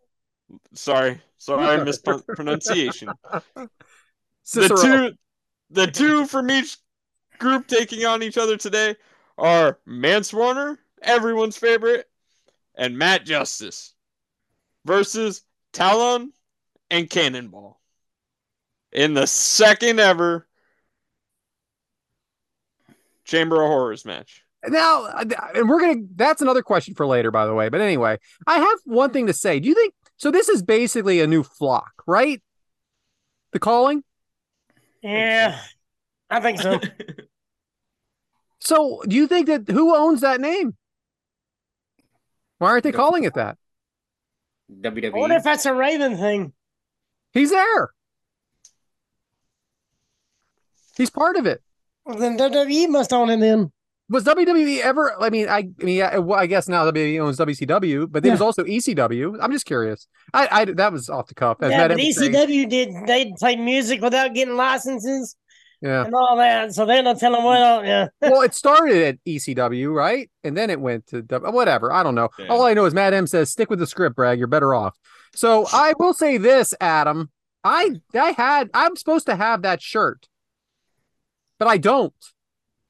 on 0.49 0.59
sorry, 0.73 1.21
sorry, 1.37 1.85
mispronunciation. 1.85 3.09
the 3.55 3.69
Cicero. 4.43 4.77
two 4.77 5.11
the 5.69 5.87
two 5.87 6.25
from 6.25 6.49
each 6.49 6.77
group 7.37 7.67
taking 7.67 8.03
on 8.03 8.23
each 8.23 8.37
other 8.39 8.57
today 8.57 8.95
are 9.37 9.79
Mance 9.85 10.33
Warner, 10.33 10.79
everyone's 11.03 11.57
favorite, 11.57 12.09
and 12.75 12.97
Matt 12.97 13.25
Justice 13.25 13.93
versus 14.85 15.43
Talon 15.71 16.33
and 16.89 17.07
Cannonball 17.09 17.79
in 18.91 19.13
the 19.13 19.27
second 19.27 19.99
ever 19.99 20.47
Chamber 23.25 23.61
of 23.63 23.69
Horrors 23.69 24.05
match. 24.05 24.43
Now, 24.67 25.07
and 25.07 25.67
we're 25.67 25.79
gonna. 25.79 26.01
That's 26.15 26.41
another 26.41 26.61
question 26.61 26.93
for 26.93 27.07
later, 27.07 27.31
by 27.31 27.45
the 27.45 27.53
way. 27.53 27.69
But 27.69 27.81
anyway, 27.81 28.19
I 28.45 28.59
have 28.59 28.79
one 28.85 29.11
thing 29.11 29.27
to 29.27 29.33
say. 29.33 29.59
Do 29.59 29.67
you 29.67 29.73
think 29.73 29.93
so? 30.17 30.29
This 30.29 30.49
is 30.49 30.61
basically 30.61 31.19
a 31.19 31.27
new 31.27 31.41
flock, 31.41 31.91
right? 32.05 32.41
The 33.53 33.59
calling. 33.59 34.03
Yeah, 35.01 35.59
I 36.29 36.39
think 36.39 36.59
so. 36.59 36.79
So, 38.61 39.01
do 39.07 39.15
you 39.15 39.27
think 39.27 39.47
that 39.47 39.67
who 39.67 39.95
owns 39.95 40.21
that 40.21 40.39
name? 40.39 40.75
Why 42.59 42.69
aren't 42.69 42.83
they 42.83 42.91
calling 42.91 43.23
it 43.23 43.33
that? 43.33 43.57
I 44.85 45.09
wonder 45.09 45.35
if 45.35 45.43
that's 45.43 45.65
a 45.65 45.73
Raven 45.73 46.15
thing. 46.15 46.53
He's 47.33 47.49
there. 47.49 47.89
He's 50.95 51.09
part 51.09 51.37
of 51.37 51.47
it. 51.47 51.63
Well, 52.05 52.17
then 52.17 52.37
WWE 52.37 52.89
must 52.89 53.13
own 53.13 53.29
him 53.29 53.39
then. 53.39 53.71
Was 54.09 54.25
WWE 54.25 54.81
ever? 54.81 55.15
I 55.21 55.29
mean, 55.29 55.47
I, 55.47 55.69
I 55.81 55.83
mean, 55.83 56.01
I, 56.03 56.17
well, 56.19 56.37
I 56.37 56.45
guess 56.45 56.67
now 56.67 56.83
WWE 56.91 57.21
owns 57.21 57.37
WCW, 57.37 58.11
but 58.11 58.23
there 58.23 58.31
was 58.33 58.41
also 58.41 58.63
ECW. 58.65 59.37
I'm 59.41 59.51
just 59.53 59.65
curious. 59.65 60.05
I, 60.33 60.47
I 60.51 60.65
that 60.65 60.91
was 60.91 61.09
off 61.09 61.27
the 61.27 61.33
cuff. 61.35 61.57
As 61.61 61.71
yeah, 61.71 61.77
Matt 61.77 61.91
but 61.91 61.99
Evans 61.99 62.17
saying. 62.17 62.33
ECW 62.33 62.69
did 62.69 62.89
they 63.07 63.31
play 63.39 63.55
music 63.55 64.01
without 64.01 64.33
getting 64.33 64.57
licenses 64.57 65.37
Yeah. 65.81 66.03
and 66.03 66.13
all 66.13 66.35
that, 66.35 66.73
so 66.73 66.85
they're 66.85 67.01
not 67.03 67.19
telling 67.19 67.41
what. 67.41 67.61
All, 67.61 67.85
yeah, 67.85 68.07
well, 68.21 68.41
it 68.41 68.53
started 68.53 69.01
at 69.01 69.17
ECW, 69.25 69.93
right? 69.93 70.29
And 70.43 70.57
then 70.57 70.69
it 70.69 70.81
went 70.81 71.07
to 71.07 71.21
W- 71.21 71.53
whatever. 71.53 71.93
I 71.93 72.03
don't 72.03 72.15
know. 72.15 72.27
Yeah. 72.37 72.47
All 72.47 72.63
I 72.63 72.73
know 72.73 72.83
is 72.83 72.93
Matt 72.93 73.13
M 73.13 73.27
says, 73.27 73.49
"Stick 73.49 73.69
with 73.69 73.79
the 73.79 73.87
script, 73.87 74.17
Bragg. 74.17 74.39
You're 74.39 74.47
better 74.47 74.73
off." 74.75 74.97
So 75.33 75.65
I 75.71 75.93
will 75.97 76.13
say 76.13 76.37
this, 76.37 76.73
Adam. 76.81 77.29
I 77.63 78.01
I 78.13 78.31
had 78.31 78.69
I'm 78.73 78.97
supposed 78.97 79.27
to 79.27 79.37
have 79.37 79.61
that 79.61 79.81
shirt, 79.81 80.27
but 81.61 81.67
I 81.67 81.77
don't. 81.77 82.11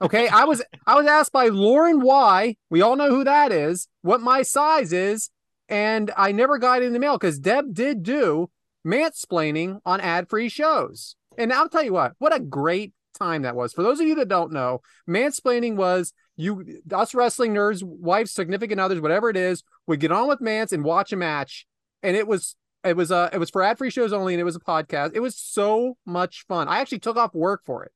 Okay, 0.01 0.30
I 0.30 0.45
was 0.45 0.63
I 0.88 0.95
was 0.95 1.05
asked 1.05 1.34
by 1.34 1.49
Lauren 1.49 1.99
Y. 1.99 2.55
We 2.69 2.82
all 2.82 2.95
know 2.95 3.09
who 3.09 3.26
that 3.26 3.51
is. 3.51 3.89
What 4.01 4.22
my 4.22 4.43
size 4.43 4.93
is, 4.93 5.30
and 5.67 6.09
I 6.15 6.32
never 6.32 6.57
got 6.57 6.82
it 6.82 6.86
in 6.86 6.93
the 6.93 6.99
mail 6.99 7.17
because 7.17 7.38
Deb 7.38 7.74
did 7.74 8.01
do 8.01 8.49
mansplaining 8.88 9.82
on 9.86 9.99
ad-free 9.99 10.47
shows. 10.47 11.17
And 11.38 11.51
I'll 11.51 11.67
tell 11.67 11.84
you 11.84 11.91
what, 11.91 12.13
what 12.17 12.34
a 12.34 12.39
great 12.39 12.93
time 13.19 13.41
that 13.41 13.57
was. 13.57 13.74
For 13.74 13.84
those 13.84 13.99
of 13.99 14.07
you 14.07 14.15
that 14.15 14.30
don't 14.30 14.53
know, 14.53 14.80
mansplaining 15.07 15.76
was 15.76 16.13
you 16.38 16.80
us 16.93 17.13
wrestling 17.13 17.53
nerds, 17.53 17.84
wives, 17.84 18.32
significant 18.32 18.80
others, 18.80 19.01
whatever 19.01 19.30
it 19.30 19.36
is, 19.36 19.63
would 19.86 19.99
get 19.99 20.13
on 20.13 20.30
with 20.30 20.39
Mance 20.39 20.72
and 20.72 20.86
watch 20.86 21.11
a 21.11 21.17
match. 21.17 21.67
And 22.03 22.15
it 22.15 22.26
was 22.26 22.55
it 22.86 22.95
was 22.95 23.11
uh 23.11 23.32
it 23.34 23.38
was 23.38 23.49
for 23.49 23.63
ad-free 23.63 23.89
shows 23.89 24.13
only, 24.13 24.34
and 24.34 24.39
it 24.39 24.45
was 24.45 24.55
a 24.55 24.61
podcast. 24.61 25.11
It 25.13 25.19
was 25.19 25.38
so 25.38 25.97
much 26.05 26.45
fun. 26.47 26.69
I 26.69 26.80
actually 26.80 26.99
took 26.99 27.17
off 27.17 27.36
work 27.36 27.63
for 27.65 27.84
it. 27.84 27.91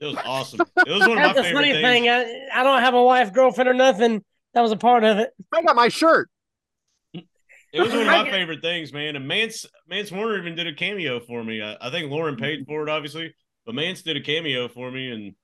It 0.00 0.06
was 0.06 0.16
awesome. 0.24 0.60
It 0.86 0.90
was 0.90 1.00
one 1.00 1.12
of 1.12 1.16
my 1.16 1.22
that's 1.22 1.36
the 1.36 1.42
favorite 1.42 1.60
funny 1.60 1.72
things. 1.72 1.84
thing. 1.84 2.08
I, 2.08 2.60
I 2.60 2.62
don't 2.62 2.80
have 2.80 2.94
a 2.94 3.02
wife, 3.02 3.32
girlfriend, 3.32 3.68
or 3.68 3.74
nothing. 3.74 4.24
That 4.54 4.60
was 4.60 4.72
a 4.72 4.76
part 4.76 5.04
of 5.04 5.18
it. 5.18 5.30
I 5.52 5.62
got 5.62 5.76
my 5.76 5.88
shirt. 5.88 6.30
It 7.70 7.80
was 7.80 7.90
one 7.90 8.00
of 8.00 8.06
my 8.06 8.30
favorite 8.30 8.62
things, 8.62 8.92
man. 8.92 9.16
And 9.16 9.28
Mance 9.28 9.66
Mance 9.86 10.10
Warner 10.10 10.38
even 10.38 10.54
did 10.54 10.66
a 10.66 10.74
cameo 10.74 11.20
for 11.20 11.44
me. 11.44 11.60
I, 11.62 11.76
I 11.80 11.90
think 11.90 12.10
Lauren 12.10 12.34
mm-hmm. 12.34 12.42
paid 12.42 12.66
for 12.66 12.82
it, 12.82 12.88
obviously, 12.88 13.34
but 13.66 13.74
Mance 13.74 14.02
did 14.02 14.16
a 14.16 14.20
cameo 14.20 14.68
for 14.68 14.90
me, 14.90 15.10
and 15.10 15.34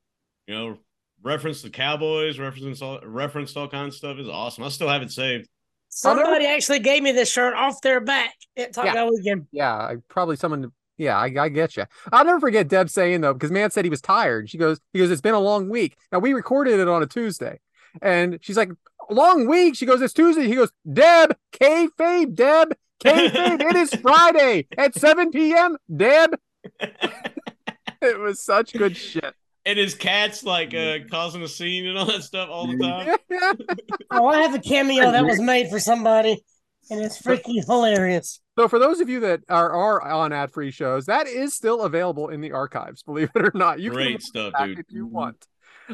you 0.46 0.55
know, 0.55 0.78
referenced 1.22 1.62
the 1.62 1.70
Cowboys, 1.70 2.38
referenced 2.38 2.82
all, 2.82 3.00
referenced 3.05 3.57
all 3.57 3.68
kinds 3.68 3.94
of 3.94 3.98
stuff. 3.98 4.18
Is 4.18 4.28
awesome. 4.28 4.64
I 4.64 4.68
still 4.68 4.88
have 4.88 5.02
it 5.02 5.11
saved. 5.11 5.48
Somebody 5.90 6.46
actually 6.46 6.80
gave 6.80 7.02
me 7.02 7.12
this 7.12 7.30
shirt 7.30 7.55
off 7.55 7.80
their 7.82 8.00
back 8.00 8.34
at 8.57 8.72
Taco 8.72 9.11
Weekend. 9.11 9.46
Yeah, 9.52 9.72
I 9.72 9.96
probably 10.09 10.36
someone. 10.36 10.72
Yeah, 10.97 11.18
I, 11.18 11.32
I 11.38 11.49
get 11.49 11.76
you. 11.76 11.84
I'll 12.12 12.24
never 12.24 12.40
forget 12.40 12.68
Deb 12.68 12.88
saying 12.88 13.20
though, 13.20 13.34
because 13.34 13.51
man 13.51 13.70
said 13.70 13.84
he 13.84 13.90
was 13.90 14.01
tired. 14.01 14.49
She 14.49 14.59
goes, 14.59 14.80
he 14.92 15.01
goes, 15.01 15.11
it's 15.11 15.20
been 15.20 15.34
a 15.34 15.40
long 15.40 15.68
week. 15.68 15.97
Now 16.12 16.20
we 16.20 16.32
recorded 16.32 16.78
it 16.78 16.88
on 16.88 17.03
a 17.03 17.07
Tuesday, 17.07 17.59
and 18.01 18.38
she's 18.40 18.57
like, 18.57 18.70
long 19.11 19.49
week. 19.49 19.76
She 19.76 19.86
goes, 19.86 20.01
it's 20.03 20.14
Tuesday. 20.14 20.47
He 20.47 20.55
goes, 20.55 20.70
Deb, 20.90 21.36
kayfabe, 21.53 22.34
Deb, 22.34 22.74
kayfabe. 23.03 23.61
it 23.61 23.76
is 23.76 23.95
Friday 23.95 24.66
at 24.76 24.95
7 24.95 25.30
p.m. 25.30 25.76
Deb. 25.95 26.38
it 26.80 28.18
was 28.18 28.40
such 28.40 28.72
good 28.72 28.97
shit. 28.97 29.34
And 29.66 29.78
his 29.78 29.95
cat's 29.95 30.45
like 30.45 30.74
uh, 30.74 30.99
causing 31.11 31.42
a 31.42 31.49
scene 31.49 31.86
and 31.86 31.97
all 31.97 32.07
that 32.07 32.22
stuff 32.22 32.51
all 32.51 32.66
the 32.66 32.78
time. 32.78 33.16
Oh, 34.11 34.26
I 34.28 34.42
have 34.42 34.55
a 34.55 34.61
cameo 34.61 35.11
that 35.11 35.24
was 35.24 35.40
made 35.40 35.68
for 35.70 35.80
somebody, 35.80 36.45
and 36.88 37.01
it's 37.01 37.20
freaking 37.20 37.64
hilarious. 37.66 38.40
So 38.57 38.68
for 38.68 38.78
those 38.78 39.00
of 39.00 39.09
you 39.09 39.20
that 39.20 39.40
are, 39.48 39.72
are 39.72 40.02
on 40.02 40.32
ad-free 40.32 40.70
shows, 40.70 41.07
that 41.07 41.26
is 41.26 41.55
still 41.55 41.82
available 41.82 42.28
in 42.28 42.40
the 42.40 42.52
archives. 42.52 43.02
Believe 43.07 43.30
it 43.34 43.42
or 43.44 43.52
not, 43.55 43.80
you 43.80 43.90
can 43.90 43.96
Great 43.96 44.22
stuff, 44.22 44.52
back 44.52 44.66
dude. 44.66 44.78
if 44.80 44.86
you 44.90 45.07
want. 45.07 45.46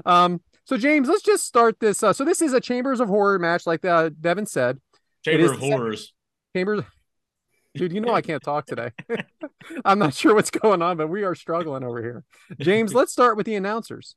Um, 0.05 0.41
so 0.65 0.77
James, 0.77 1.09
let's 1.09 1.23
just 1.23 1.45
start 1.45 1.81
this. 1.81 2.03
Uh, 2.03 2.13
so 2.13 2.25
this 2.25 2.43
is 2.43 2.53
a 2.53 2.61
Chambers 2.61 3.01
of 3.01 3.09
Horror 3.09 3.39
match, 3.39 3.67
like 3.67 3.85
uh, 3.85 4.11
Devyn 4.11 4.49
said. 4.49 4.79
Chamber 5.25 5.53
of 5.53 5.59
Horrors. 5.59 6.13
Chambers, 6.55 6.85
dude, 7.75 7.93
you 7.93 8.01
know 8.01 8.13
I 8.15 8.21
can't 8.21 8.43
talk 8.43 8.67
today. 8.67 8.91
I'm 9.85 9.99
not 9.99 10.15
sure 10.15 10.35
what's 10.35 10.51
going 10.51 10.83
on, 10.83 10.97
but 10.97 11.09
we 11.09 11.25
are 11.25 11.35
struggling 11.35 11.85
over 11.85 12.03
here. 12.03 12.25
James, 12.61 12.95
let's 12.95 13.13
start 13.13 13.37
with 13.37 13.47
the 13.47 13.55
announcers. 13.55 14.17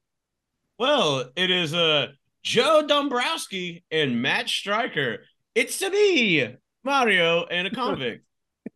Well, 0.78 1.30
it 1.36 1.52
is 1.52 1.74
uh 1.74 2.08
Joe 2.44 2.84
Dombrowski 2.86 3.84
and 3.92 4.22
Matt 4.22 4.50
Striker. 4.50 5.20
It's 5.56 5.80
to 5.80 5.90
me, 5.90 6.56
Mario, 6.84 7.46
and 7.46 7.68
a 7.68 7.72
convict. 7.72 8.26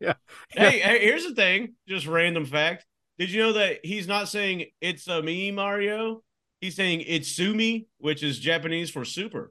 Yeah. 0.00 0.14
Hey, 0.50 0.78
hey, 0.78 0.98
here's 1.00 1.24
the 1.24 1.34
thing. 1.34 1.74
Just 1.88 2.06
random 2.06 2.46
fact. 2.46 2.86
Did 3.18 3.30
you 3.32 3.40
know 3.42 3.52
that 3.54 3.84
he's 3.84 4.06
not 4.06 4.28
saying 4.28 4.66
it's 4.80 5.08
a 5.08 5.20
me, 5.22 5.50
Mario? 5.50 6.22
He's 6.60 6.76
saying 6.76 7.02
it's 7.06 7.28
Sumi, 7.32 7.88
which 7.98 8.22
is 8.22 8.38
Japanese 8.38 8.90
for 8.90 9.04
super. 9.04 9.50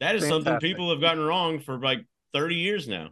That 0.00 0.16
is 0.16 0.26
something 0.26 0.58
people 0.58 0.90
have 0.90 1.00
gotten 1.00 1.24
wrong 1.24 1.60
for 1.60 1.78
like 1.78 2.04
30 2.34 2.56
years 2.56 2.88
now. 2.88 3.10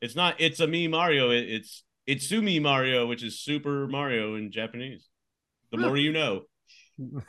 It's 0.00 0.16
not 0.16 0.36
it's 0.38 0.60
a 0.60 0.66
me 0.66 0.88
Mario, 0.88 1.30
it- 1.30 1.48
it's 1.50 1.84
it's 2.06 2.26
Sumi 2.26 2.58
Mario, 2.58 3.06
which 3.06 3.22
is 3.22 3.38
Super 3.38 3.86
Mario 3.86 4.34
in 4.36 4.50
Japanese. 4.50 5.08
The 5.72 5.78
more 5.78 5.96
you 5.96 6.12
know. 6.12 6.42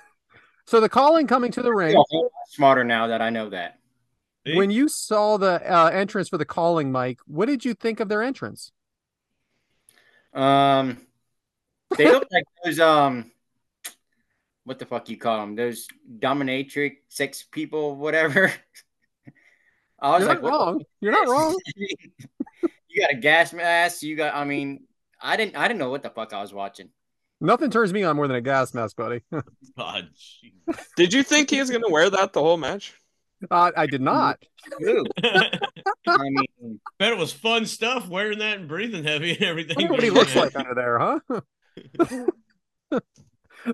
So 0.68 0.80
the 0.80 0.90
calling 0.90 1.28
coming 1.28 1.52
to 1.52 1.62
the 1.62 1.70
I'm 1.70 1.76
ring. 1.78 1.96
a 1.96 2.04
smarter 2.48 2.84
now 2.84 3.06
that 3.08 3.22
I 3.22 3.30
know 3.30 3.50
that. 3.52 3.78
See? 4.46 4.56
When 4.56 4.70
you 4.70 4.88
saw 4.88 5.38
the 5.38 5.62
uh, 5.72 5.88
entrance 5.88 6.30
for 6.30 6.38
the 6.38 6.46
calling, 6.46 6.92
Mike, 6.92 7.20
what 7.26 7.48
did 7.48 7.66
you 7.66 7.74
think 7.74 8.00
of 8.00 8.10
their 8.10 8.22
entrance? 8.22 8.72
Um, 10.34 10.98
they 11.98 12.06
look 12.06 12.28
like 12.32 12.44
those 12.64 12.80
um, 12.80 13.32
what 14.66 14.78
the 14.78 14.86
fuck 14.86 15.10
you 15.10 15.18
call 15.18 15.40
them? 15.40 15.56
Those 15.56 15.88
dominatrix 16.20 16.98
sex 17.08 17.44
people, 17.44 17.96
whatever. 17.96 18.52
I 20.00 20.12
was 20.12 20.20
You're 20.20 20.30
like, 20.30 20.44
not 20.44 20.52
wrong. 20.52 20.84
You're 21.00 21.12
not 21.12 21.28
wrong. 21.28 21.58
you 21.76 23.02
got 23.02 23.14
a 23.14 23.16
gas 23.16 23.54
mask. 23.54 24.04
You 24.04 24.16
got. 24.16 24.36
I 24.36 24.44
mean, 24.44 24.84
I 25.20 25.38
didn't. 25.38 25.56
I 25.56 25.68
didn't 25.68 25.80
know 25.80 25.90
what 25.90 26.04
the 26.04 26.10
fuck 26.10 26.34
I 26.34 26.42
was 26.42 26.54
watching. 26.54 26.90
Nothing 27.42 27.72
turns 27.72 27.92
me 27.92 28.04
on 28.04 28.16
more 28.16 28.28
than 28.28 28.38
a 28.38 28.42
gas 28.42 28.74
mask, 28.74 28.96
buddy. 28.96 29.22
God, 29.78 30.10
jeez. 30.16 30.86
Did 30.96 31.14
you 31.14 31.24
think 31.24 31.50
he 31.50 31.60
was 31.60 31.72
gonna 31.72 31.90
wear 31.90 32.10
that 32.10 32.34
the 32.34 32.42
whole 32.42 32.58
match? 32.58 32.94
Uh, 33.52 33.72
I 33.76 33.86
did 33.88 34.02
not. 34.02 34.40
I 34.82 36.18
mean, 36.18 36.80
it 37.00 37.18
was 37.18 37.32
fun 37.32 37.66
stuff 37.66 38.08
wearing 38.08 38.40
that 38.40 38.58
and 38.60 38.68
breathing 38.68 39.04
heavy 39.04 39.32
and 39.32 39.44
everything. 39.44 39.88
What 39.90 40.04
he 40.04 40.10
looks 40.12 40.36
like 40.36 40.56
under 40.56 40.74
there, 40.74 41.00
huh? 41.00 41.42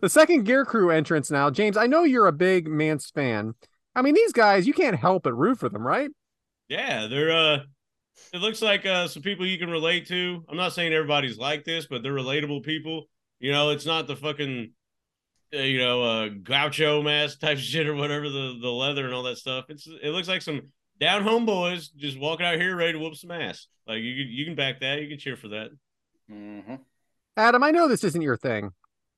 the 0.01 0.09
second 0.09 0.43
Gear 0.43 0.65
Crew 0.65 0.91
entrance 0.91 1.31
now, 1.31 1.49
James. 1.49 1.77
I 1.77 1.87
know 1.87 2.03
you're 2.03 2.27
a 2.27 2.33
big 2.33 2.67
Mance 2.67 3.09
fan. 3.09 3.53
I 3.95 4.01
mean, 4.01 4.15
these 4.15 4.33
guys, 4.33 4.67
you 4.67 4.73
can't 4.73 4.95
help 4.95 5.23
but 5.23 5.33
root 5.33 5.59
for 5.59 5.69
them, 5.69 5.85
right? 5.85 6.09
Yeah, 6.69 7.07
they're 7.07 7.31
uh 7.31 7.59
it 8.33 8.37
looks 8.37 8.61
like 8.61 8.85
uh 8.85 9.07
some 9.07 9.23
people 9.23 9.45
you 9.45 9.57
can 9.59 9.69
relate 9.69 10.07
to. 10.07 10.43
I'm 10.47 10.57
not 10.57 10.73
saying 10.73 10.93
everybody's 10.93 11.37
like 11.37 11.65
this, 11.65 11.87
but 11.87 12.01
they're 12.03 12.13
relatable 12.13 12.63
people. 12.63 13.05
You 13.39 13.51
know, 13.51 13.71
it's 13.71 13.85
not 13.85 14.07
the 14.07 14.15
fucking 14.15 14.71
uh, 15.53 15.57
you 15.59 15.79
know, 15.79 16.03
uh 16.03 16.29
gaucho 16.29 17.01
mask 17.01 17.39
type 17.39 17.57
shit 17.59 17.87
or 17.87 17.95
whatever, 17.95 18.29
the 18.29 18.57
the 18.61 18.69
leather 18.69 19.05
and 19.05 19.13
all 19.13 19.23
that 19.23 19.37
stuff. 19.37 19.65
It's 19.69 19.87
it 20.01 20.09
looks 20.09 20.27
like 20.27 20.41
some 20.41 20.61
down 20.99 21.23
home 21.23 21.45
boys 21.45 21.89
just 21.89 22.19
walking 22.19 22.45
out 22.45 22.55
here 22.59 22.75
ready 22.75 22.93
to 22.93 22.99
whoop 22.99 23.15
some 23.15 23.31
ass. 23.31 23.67
Like 23.87 23.99
you 24.01 24.15
can 24.23 24.31
you 24.33 24.45
can 24.45 24.55
back 24.55 24.79
that, 24.81 25.01
you 25.01 25.07
can 25.09 25.17
cheer 25.19 25.35
for 25.35 25.49
that. 25.49 25.69
hmm 26.29 26.75
Adam, 27.37 27.63
I 27.63 27.71
know 27.71 27.87
this 27.87 28.03
isn't 28.03 28.21
your 28.21 28.35
thing, 28.37 28.71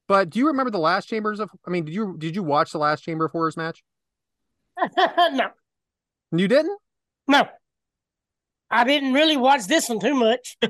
but 0.07 0.29
do 0.29 0.37
you 0.39 0.47
remember 0.47 0.69
the 0.71 0.77
last 0.79 1.07
Chambers 1.07 1.39
of? 1.39 1.49
I 1.67 1.71
mean, 1.71 1.85
did 1.85 1.93
you 1.95 2.15
did 2.17 2.35
you 2.35 2.43
watch 2.43 2.71
the 2.71 2.77
last 2.77 3.01
Chamber 3.01 3.25
of 3.25 3.31
Horrors 3.31 3.57
match? 3.57 3.83
no, 4.97 5.49
You 6.31 6.47
didn't? 6.47 6.79
no. 7.27 7.47
I 8.71 8.85
didn't 8.85 9.13
really 9.13 9.37
watch 9.37 9.65
this 9.67 9.87
one 9.89 9.99
too 9.99 10.15
much. 10.15 10.57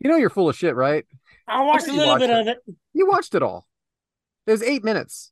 You 0.00 0.08
know 0.08 0.16
you're 0.16 0.30
full 0.30 0.48
of 0.48 0.56
shit, 0.56 0.76
right? 0.76 1.04
I 1.48 1.62
watched 1.62 1.88
a 1.88 1.92
little 1.92 2.06
watched 2.06 2.20
bit 2.20 2.30
it. 2.30 2.38
of 2.40 2.46
it. 2.46 2.58
You 2.94 3.08
watched 3.08 3.34
it 3.34 3.42
all. 3.42 3.66
It 4.48 4.52
was 4.52 4.62
eight 4.62 4.82
minutes. 4.82 5.30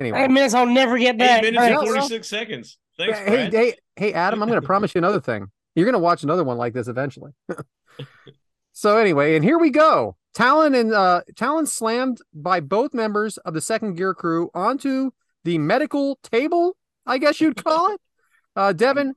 Anyway, 0.00 0.22
Eight 0.22 0.30
minutes 0.30 0.54
I'll 0.54 0.66
never 0.66 0.98
get 0.98 1.14
Eight 1.14 1.18
back. 1.18 1.42
minutes 1.42 1.58
All 1.58 1.64
and 1.64 1.74
right. 1.76 1.84
well- 1.84 1.94
46 1.94 2.28
seconds. 2.28 2.78
Thanks, 2.98 3.18
hey, 3.18 3.24
Brad. 3.48 3.52
hey, 3.52 3.74
hey, 3.96 4.12
Adam, 4.12 4.42
I'm 4.42 4.48
going 4.48 4.60
to 4.60 4.66
promise 4.66 4.94
you 4.94 4.98
another 5.00 5.20
thing. 5.20 5.46
You're 5.74 5.86
going 5.86 5.94
to 5.94 5.98
watch 5.98 6.22
another 6.22 6.44
one 6.44 6.58
like 6.58 6.72
this 6.74 6.86
eventually. 6.86 7.32
so 8.72 8.96
anyway, 8.98 9.34
and 9.36 9.44
here 9.44 9.58
we 9.58 9.70
go. 9.70 10.16
Talon 10.34 10.74
and 10.74 10.92
uh 10.92 11.22
Talon 11.36 11.64
slammed 11.66 12.18
by 12.32 12.58
both 12.60 12.92
members 12.92 13.38
of 13.38 13.54
the 13.54 13.60
second 13.60 13.94
gear 13.94 14.14
crew 14.14 14.50
onto 14.52 15.12
the 15.44 15.58
medical 15.58 16.18
table, 16.24 16.76
I 17.06 17.18
guess 17.18 17.40
you'd 17.40 17.62
call 17.62 17.92
it. 17.92 18.00
Uh 18.56 18.72
Devyn, 18.72 19.14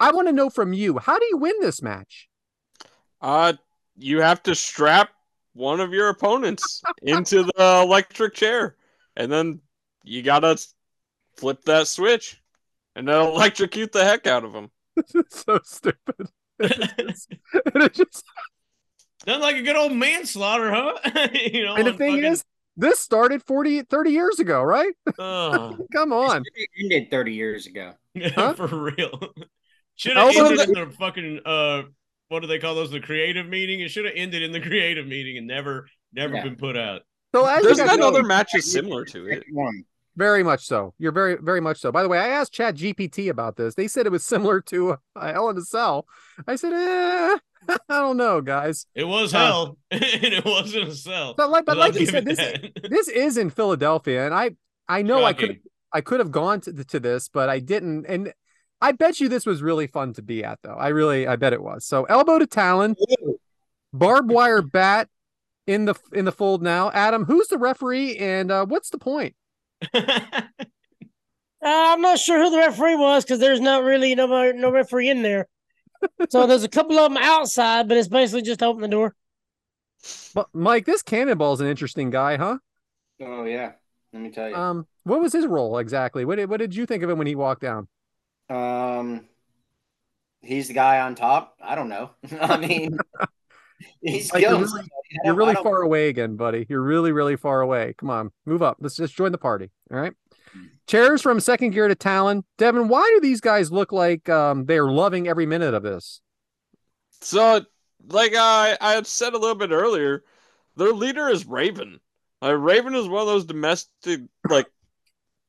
I 0.00 0.10
want 0.12 0.28
to 0.28 0.32
know 0.32 0.50
from 0.50 0.72
you, 0.74 0.98
how 0.98 1.18
do 1.18 1.24
you 1.30 1.38
win 1.38 1.54
this 1.60 1.80
match? 1.80 2.28
Uh, 3.22 3.54
you 3.96 4.20
have 4.20 4.42
to 4.42 4.54
strap 4.54 5.08
one 5.56 5.80
of 5.80 5.92
your 5.92 6.08
opponents 6.08 6.82
into 7.02 7.42
the 7.44 7.80
electric 7.82 8.34
chair, 8.34 8.76
and 9.16 9.30
then 9.32 9.60
you 10.04 10.22
gotta 10.22 10.56
flip 11.36 11.62
that 11.64 11.88
switch, 11.88 12.40
and 12.94 13.08
then 13.08 13.20
electrocute 13.26 13.92
the 13.92 14.04
heck 14.04 14.26
out 14.26 14.44
of 14.44 14.52
them. 14.54 14.70
it's 14.96 15.44
so 15.44 15.58
stupid. 15.64 16.28
It's 16.58 17.26
just- 17.26 17.32
it's 17.74 17.96
just- 17.98 18.24
Nothing 19.26 19.42
like 19.42 19.56
a 19.56 19.62
good 19.62 19.76
old 19.76 19.92
manslaughter, 19.92 20.70
huh? 20.70 21.28
you 21.34 21.64
know, 21.64 21.74
and 21.74 21.86
the 21.86 21.92
thing 21.94 22.16
fucking- 22.16 22.32
is, 22.32 22.44
this 22.76 23.00
started 23.00 23.42
40, 23.42 23.82
30 23.82 24.10
years 24.10 24.38
ago, 24.38 24.62
right? 24.62 24.92
oh, 25.18 25.76
Come 25.92 26.12
on. 26.12 26.44
It 26.54 26.68
ended 26.80 27.10
30 27.10 27.32
years 27.34 27.66
ago. 27.66 27.92
Huh? 28.34 28.54
for 28.54 28.66
real. 28.68 29.18
Should 29.96 30.16
have 30.16 30.34
Elbow 30.36 30.50
ended 30.50 30.68
in 30.68 30.88
the 30.90 30.94
fucking 30.96 31.40
uh, 31.44 31.82
what 32.28 32.40
do 32.40 32.46
they 32.48 32.58
call 32.58 32.74
those? 32.74 32.90
The 32.90 33.00
creative 33.00 33.46
meeting. 33.48 33.80
It 33.80 33.90
should 33.90 34.04
have 34.04 34.14
ended 34.16 34.42
in 34.42 34.52
the 34.52 34.60
creative 34.68 35.06
meeting 35.06 35.38
and 35.38 35.46
never, 35.46 35.88
never 36.12 36.34
Yeah. 36.34 36.44
been 36.44 36.56
put 36.56 36.76
out. 36.76 37.02
So 37.34 37.44
as 37.46 37.62
There's 37.62 37.78
guys 37.78 37.90
been 37.90 38.00
know- 38.00 38.08
other 38.08 38.22
matches 38.22 38.70
similar 38.70 39.04
to 39.06 39.26
it. 39.28 39.44
One. 39.52 39.84
Very 40.16 40.42
much 40.42 40.64
so. 40.64 40.94
You're 40.98 41.12
very, 41.12 41.36
very 41.36 41.60
much 41.60 41.78
so. 41.78 41.92
By 41.92 42.02
the 42.02 42.08
way, 42.08 42.18
I 42.18 42.28
asked 42.28 42.54
Chat 42.54 42.76
GPT 42.76 43.28
about 43.28 43.56
this. 43.56 43.74
They 43.74 43.86
said 43.86 44.06
it 44.06 44.12
was 44.12 44.24
similar 44.24 44.62
to 44.62 44.92
uh, 45.14 45.32
Hell 45.32 45.50
in 45.50 45.58
a 45.58 45.60
Cell. 45.60 46.06
I 46.46 46.56
said, 46.56 46.72
eh, 46.72 47.36
I 47.68 47.98
don't 48.00 48.16
know, 48.16 48.40
guys. 48.40 48.86
It 48.94 49.04
was 49.04 49.34
Uh, 49.34 49.38
hell, 49.38 49.78
and 49.90 50.02
it 50.02 50.42
wasn't 50.46 50.88
a 50.88 50.94
cell. 50.94 51.34
But 51.36 51.50
like, 51.50 51.66
but 51.66 51.76
like 51.76 51.94
you 52.00 52.06
said, 52.06 52.24
this 52.24 52.38
that. 52.38 52.72
this 52.88 53.08
is 53.08 53.36
in 53.36 53.50
Philadelphia, 53.50 54.24
and 54.24 54.34
I 54.34 54.52
I 54.88 55.02
know 55.02 55.22
I 55.22 55.34
could 55.34 55.48
Shocking. 55.48 55.62
I 55.92 56.00
could 56.00 56.20
have 56.20 56.30
gone 56.30 56.62
to 56.62 56.72
to 56.84 56.98
this, 56.98 57.28
but 57.28 57.50
I 57.50 57.58
didn't. 57.58 58.06
And 58.06 58.32
I 58.80 58.92
bet 58.92 59.20
you 59.20 59.28
this 59.28 59.46
was 59.46 59.62
really 59.62 59.86
fun 59.86 60.12
to 60.14 60.22
be 60.22 60.44
at, 60.44 60.58
though. 60.62 60.74
I 60.74 60.88
really, 60.88 61.26
I 61.26 61.36
bet 61.36 61.52
it 61.52 61.62
was. 61.62 61.84
So 61.84 62.04
elbow 62.04 62.38
to 62.38 62.46
Talon, 62.46 62.94
barbed 63.92 64.30
wire 64.30 64.62
bat 64.62 65.08
in 65.66 65.86
the 65.86 65.94
in 66.12 66.24
the 66.24 66.32
fold 66.32 66.62
now. 66.62 66.90
Adam, 66.92 67.24
who's 67.24 67.48
the 67.48 67.58
referee, 67.58 68.16
and 68.18 68.50
uh, 68.50 68.66
what's 68.66 68.90
the 68.90 68.98
point? 68.98 69.34
Uh, 71.66 71.94
I'm 71.94 72.00
not 72.00 72.20
sure 72.20 72.40
who 72.40 72.50
the 72.50 72.58
referee 72.58 72.94
was 72.94 73.24
because 73.24 73.40
there's 73.40 73.60
not 73.60 73.82
really 73.82 74.14
no 74.14 74.52
no 74.52 74.70
referee 74.70 75.08
in 75.08 75.22
there. 75.22 75.48
so 76.28 76.46
there's 76.46 76.62
a 76.62 76.68
couple 76.68 76.96
of 76.96 77.12
them 77.12 77.20
outside, 77.20 77.88
but 77.88 77.96
it's 77.96 78.06
basically 78.06 78.42
just 78.42 78.62
open 78.62 78.82
the 78.82 78.88
door. 78.88 79.16
But 80.32 80.48
Mike, 80.52 80.84
this 80.84 81.02
Cannonball's 81.02 81.60
an 81.60 81.66
interesting 81.66 82.10
guy, 82.10 82.36
huh? 82.36 82.58
Oh, 83.20 83.44
yeah. 83.44 83.72
Let 84.12 84.22
me 84.22 84.30
tell 84.30 84.48
you. 84.48 84.54
Um, 84.54 84.86
what 85.02 85.20
was 85.20 85.32
his 85.32 85.44
role 85.44 85.78
exactly? 85.78 86.24
What 86.24 86.36
did 86.36 86.48
what 86.48 86.58
did 86.58 86.74
you 86.74 86.86
think 86.86 87.02
of 87.02 87.10
him 87.10 87.18
when 87.18 87.26
he 87.26 87.34
walked 87.34 87.62
down? 87.62 87.88
Um, 88.48 89.24
he's 90.42 90.68
the 90.68 90.74
guy 90.74 91.00
on 91.00 91.14
top. 91.14 91.56
I 91.62 91.74
don't 91.74 91.88
know. 91.88 92.10
I 92.40 92.56
mean, 92.56 92.96
he's 94.00 94.32
Like, 94.32 94.42
you're 94.42 94.50
killing. 94.52 94.64
really- 94.72 94.88
You're 95.24 95.34
really 95.34 95.54
far 95.54 95.82
away 95.82 96.08
again, 96.08 96.36
buddy. 96.36 96.66
You're 96.68 96.82
really, 96.82 97.12
really 97.12 97.36
far 97.36 97.60
away. 97.60 97.94
Come 97.98 98.10
on, 98.10 98.30
move 98.44 98.62
up. 98.62 98.76
Let's 98.80 98.96
just 98.96 99.16
join 99.16 99.32
the 99.32 99.38
party. 99.38 99.70
All 99.90 99.98
right. 99.98 100.12
Chairs 100.86 101.20
from 101.20 101.40
second 101.40 101.70
gear 101.70 101.88
to 101.88 101.94
Talon. 101.94 102.44
Devyn, 102.58 102.88
why 102.88 103.02
do 103.14 103.20
these 103.20 103.40
guys 103.40 103.72
look 103.72 103.92
like 103.92 104.28
um, 104.28 104.64
they're 104.66 104.86
loving 104.88 105.26
every 105.28 105.44
minute 105.46 105.74
of 105.74 105.82
this? 105.82 106.20
So, 107.20 107.62
like 108.08 108.34
I 108.36 108.76
I 108.80 108.92
had 108.92 109.06
said 109.06 109.34
a 109.34 109.38
little 109.38 109.56
bit 109.56 109.70
earlier, 109.72 110.22
their 110.76 110.92
leader 110.92 111.28
is 111.28 111.44
Raven. 111.46 111.98
Like 112.40 112.56
Raven 112.58 112.94
is 112.94 113.08
one 113.08 113.20
of 113.22 113.26
those 113.26 113.44
domestic, 113.46 114.20
like, 114.48 114.66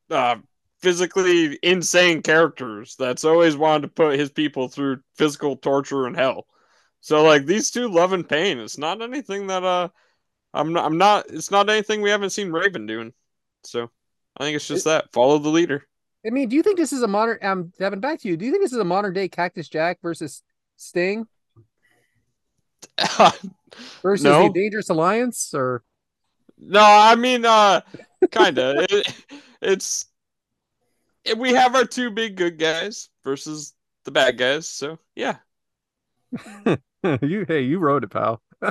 uh, 0.10 0.38
physically 0.80 1.58
insane 1.64 2.22
characters 2.22 2.96
that's 2.98 3.24
always 3.26 3.58
wanted 3.58 3.82
to 3.84 3.88
put 3.90 4.20
his 4.20 4.30
people 4.30 4.68
through 4.68 5.00
physical 5.16 5.56
torture 5.56 6.06
and 6.06 6.16
hell. 6.16 6.46
So, 7.02 7.24
like 7.24 7.46
these 7.46 7.72
two 7.72 7.90
love 7.90 8.14
and 8.14 8.28
pain. 8.28 8.60
It's 8.60 8.78
not 8.78 9.02
anything 9.02 9.48
that 9.48 9.64
uh, 9.64 9.90
I'm 10.54 10.74
not. 10.74 10.86
I'm 10.86 10.98
not. 10.98 11.26
It's 11.30 11.52
not 11.52 11.70
anything 11.70 12.02
we 12.02 12.10
haven't 12.10 12.32
seen 12.32 12.52
Raven 12.52 12.86
doing. 12.86 13.14
So, 13.64 13.90
I 14.38 14.44
think 14.44 14.56
it's 14.56 14.68
just 14.68 14.86
that 14.86 15.12
follow 15.14 15.38
the 15.38 15.50
leader. 15.50 15.88
I 16.26 16.30
mean, 16.32 16.50
do 16.50 16.56
you 16.56 16.64
think 16.64 16.78
this 16.78 16.92
is 16.94 17.04
a 17.04 17.08
modern? 17.08 17.38
Um, 17.42 17.72
Devyn, 17.80 18.02
back 18.02 18.20
to 18.22 18.28
you. 18.28 18.36
Do 18.36 18.46
you 18.46 18.52
think 18.52 18.64
this 18.64 18.74
is 18.74 18.80
a 18.80 18.84
modern 18.84 19.14
day 19.14 19.30
Cactus 19.30 19.70
Jack 19.70 20.00
versus 20.02 20.44
Sting 20.76 21.28
versus 24.02 24.24
No. 24.24 24.44
the 24.44 24.54
Dangerous 24.54 24.90
Alliance? 24.90 25.54
Or 25.54 25.84
No, 26.58 26.82
I 26.82 27.16
mean, 27.16 27.46
uh, 27.46 27.82
kind 28.32 28.58
of. 28.58 28.78
it, 28.90 29.14
it's 29.62 30.06
it, 30.06 30.17
we 31.36 31.54
have 31.54 31.76
our 31.76 31.86
two 31.86 32.12
big 32.12 32.36
good 32.36 32.58
guys 32.58 33.10
versus 33.24 33.74
the 34.06 34.12
bad 34.12 34.38
guys. 34.38 34.70
So 34.70 35.00
yeah, 35.16 35.38
you? 37.22 37.46
Hey, 37.48 37.62
you 37.62 37.80
wrote 37.80 38.04
it, 38.04 38.10
pal. 38.10 38.42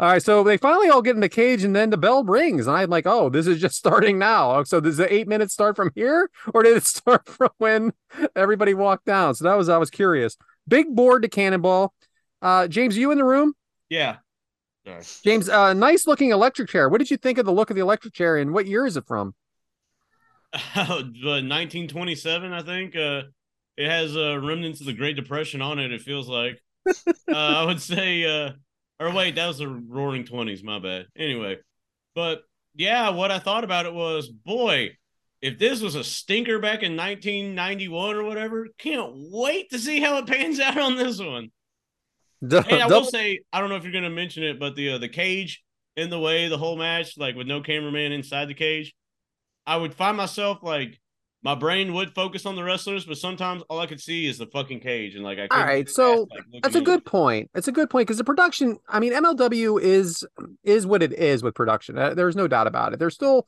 All 0.00 0.06
right, 0.08 0.22
so 0.22 0.42
they 0.42 0.56
finally 0.56 0.88
all 0.88 1.02
get 1.02 1.14
in 1.14 1.20
the 1.20 1.28
cage, 1.28 1.62
and 1.62 1.76
then 1.76 1.90
the 1.90 1.98
bell 1.98 2.24
rings, 2.24 2.66
and 2.66 2.74
I'm 2.74 2.88
like, 2.88 3.06
"Oh, 3.06 3.28
this 3.28 3.46
is 3.46 3.60
just 3.60 3.74
starting 3.76 4.18
now." 4.18 4.62
So 4.62 4.80
does 4.80 4.96
the 4.96 5.12
eight 5.12 5.28
minutes 5.28 5.52
start 5.52 5.76
from 5.76 5.90
here, 5.94 6.30
or 6.54 6.62
did 6.62 6.76
it 6.76 6.86
start 6.86 7.28
from 7.28 7.50
when 7.58 7.92
everybody 8.34 8.72
walked 8.72 9.04
down? 9.04 9.34
So 9.34 9.44
that 9.44 9.58
was 9.58 9.68
I 9.68 9.76
was 9.76 9.90
curious. 9.90 10.38
Big 10.66 10.94
board 10.94 11.22
to 11.22 11.28
cannonball. 11.28 11.92
Uh, 12.40 12.66
James, 12.66 12.96
you 12.96 13.10
in 13.10 13.18
the 13.18 13.24
room? 13.24 13.54
yeah. 13.90 14.16
Sorry. 14.86 15.02
James, 15.22 15.50
uh, 15.50 15.74
nice 15.74 16.06
looking 16.06 16.30
electric 16.30 16.70
chair. 16.70 16.88
What 16.88 16.98
did 16.98 17.10
you 17.10 17.18
think 17.18 17.36
of 17.36 17.44
the 17.44 17.52
look 17.52 17.68
of 17.68 17.76
the 17.76 17.82
electric 17.82 18.14
chair, 18.14 18.38
and 18.38 18.54
what 18.54 18.66
year 18.66 18.86
is 18.86 18.96
it 18.96 19.06
from? 19.06 19.34
the 20.74 21.42
1927, 21.44 22.52
I 22.52 22.62
think. 22.62 22.96
Uh, 22.96 23.22
it 23.76 23.88
has 23.88 24.16
uh, 24.16 24.38
remnants 24.38 24.80
of 24.80 24.86
the 24.86 24.92
Great 24.92 25.16
Depression 25.16 25.62
on 25.62 25.78
it. 25.78 25.92
It 25.92 26.02
feels 26.02 26.28
like. 26.28 26.60
uh, 26.88 27.02
I 27.32 27.64
would 27.64 27.80
say, 27.80 28.24
uh, 28.24 28.52
or 28.98 29.12
wait, 29.12 29.36
that 29.36 29.46
was 29.46 29.58
the 29.58 29.68
Roaring 29.68 30.24
Twenties. 30.24 30.64
My 30.64 30.78
bad. 30.78 31.06
Anyway, 31.16 31.58
but 32.14 32.42
yeah, 32.74 33.10
what 33.10 33.30
I 33.30 33.38
thought 33.38 33.64
about 33.64 33.86
it 33.86 33.94
was, 33.94 34.28
boy, 34.28 34.96
if 35.40 35.58
this 35.58 35.80
was 35.80 35.94
a 35.94 36.04
stinker 36.04 36.58
back 36.58 36.82
in 36.82 36.96
1991 36.96 38.16
or 38.16 38.24
whatever, 38.24 38.68
can't 38.78 39.12
wait 39.14 39.70
to 39.70 39.78
see 39.78 40.00
how 40.00 40.18
it 40.18 40.26
pans 40.26 40.60
out 40.60 40.78
on 40.78 40.96
this 40.96 41.20
one. 41.20 41.50
Du- 42.46 42.64
And 42.68 42.82
I 42.82 42.86
will 42.86 43.04
say, 43.04 43.40
I 43.52 43.60
don't 43.60 43.68
know 43.68 43.76
if 43.76 43.84
you're 43.84 43.92
gonna 43.92 44.10
mention 44.10 44.42
it, 44.42 44.58
but 44.58 44.74
the 44.74 44.92
uh, 44.92 44.98
the 44.98 45.08
cage 45.08 45.62
in 45.96 46.10
the 46.10 46.18
way 46.18 46.48
the 46.48 46.58
whole 46.58 46.76
match, 46.76 47.16
like 47.18 47.36
with 47.36 47.46
no 47.46 47.60
cameraman 47.60 48.12
inside 48.12 48.46
the 48.46 48.54
cage, 48.54 48.94
I 49.66 49.76
would 49.76 49.94
find 49.94 50.16
myself 50.16 50.62
like 50.62 50.98
my 51.42 51.54
brain 51.54 51.94
would 51.94 52.14
focus 52.14 52.44
on 52.44 52.54
the 52.54 52.62
wrestlers, 52.62 53.06
but 53.06 53.16
sometimes 53.16 53.62
all 53.70 53.80
I 53.80 53.86
could 53.86 54.00
see 54.00 54.26
is 54.26 54.36
the 54.36 54.46
fucking 54.46 54.80
cage, 54.80 55.14
and 55.14 55.24
like 55.24 55.38
I. 55.38 55.48
couldn't 55.48 55.66
right, 55.66 55.88
so 55.88 56.26
past, 56.26 56.42
like, 56.52 56.62
That's 56.62 56.74
a 56.74 56.80
good 56.80 57.04
point. 57.04 57.50
It's 57.54 57.68
a 57.68 57.72
good 57.72 57.88
point 57.88 58.06
because 58.06 58.18
the 58.18 58.24
production. 58.24 58.78
I 58.88 59.00
mean, 59.00 59.12
MLW 59.12 59.80
is 59.80 60.26
is 60.62 60.86
what 60.86 61.02
it 61.02 61.12
is 61.12 61.42
with 61.42 61.54
production. 61.54 61.96
Uh, 61.96 62.14
there's 62.14 62.36
no 62.36 62.46
doubt 62.46 62.66
about 62.66 62.92
it. 62.92 62.98
They're 62.98 63.10
still 63.10 63.46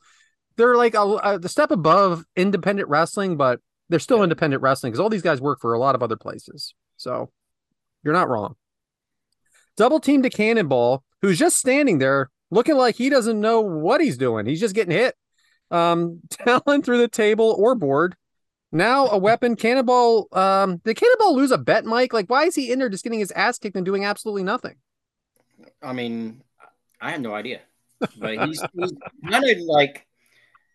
they're 0.55 0.75
like 0.75 0.95
a, 0.95 1.01
a 1.01 1.39
the 1.39 1.49
step 1.49 1.71
above 1.71 2.25
independent 2.35 2.89
wrestling, 2.89 3.37
but 3.37 3.59
they're 3.89 3.99
still 3.99 4.17
Yeah. 4.17 4.23
independent 4.23 4.63
wrestling 4.63 4.91
because 4.91 4.99
all 4.99 5.09
these 5.09 5.21
guys 5.21 5.41
work 5.41 5.59
for 5.61 5.73
a 5.73 5.79
lot 5.79 5.93
of 5.93 6.01
other 6.01 6.17
places. 6.17 6.73
So 6.97 7.31
you're 8.03 8.13
not 8.13 8.29
wrong. 8.29 8.55
Double 9.77 9.99
team 9.99 10.23
to 10.23 10.29
Cannonball, 10.29 11.03
who's 11.21 11.39
just 11.39 11.57
standing 11.57 11.97
there 11.99 12.29
looking 12.51 12.75
like 12.75 12.95
he 12.95 13.09
doesn't 13.09 13.39
know 13.39 13.61
what 13.61 14.01
he's 14.01 14.17
doing. 14.17 14.45
He's 14.45 14.59
just 14.59 14.75
getting 14.75 14.95
hit. 14.95 15.15
Um, 15.73 16.21
Talon 16.29 16.81
through 16.81 16.99
the 16.99 17.07
table 17.07 17.55
or 17.57 17.75
board. 17.75 18.15
Now 18.71 19.07
a 19.09 19.17
weapon. 19.17 19.55
Cannonball. 19.55 20.27
Um, 20.31 20.77
did 20.77 20.95
Cannonball 20.95 21.35
lose 21.35 21.51
a 21.51 21.57
bet, 21.57 21.85
Mike? 21.85 22.13
Like, 22.13 22.29
why 22.29 22.45
is 22.45 22.55
he 22.55 22.71
in 22.71 22.79
there 22.79 22.89
just 22.89 23.03
getting 23.03 23.19
his 23.19 23.31
ass 23.31 23.59
kicked 23.59 23.75
and 23.75 23.85
doing 23.85 24.05
absolutely 24.05 24.43
nothing? 24.43 24.75
I 25.81 25.93
mean, 25.93 26.41
I 27.01 27.11
have 27.11 27.21
no 27.21 27.35
idea, 27.35 27.59
but 28.17 28.47
he's, 28.47 28.63
he's 28.73 28.93
kind 29.29 29.43
of 29.43 29.57
like 29.59 30.07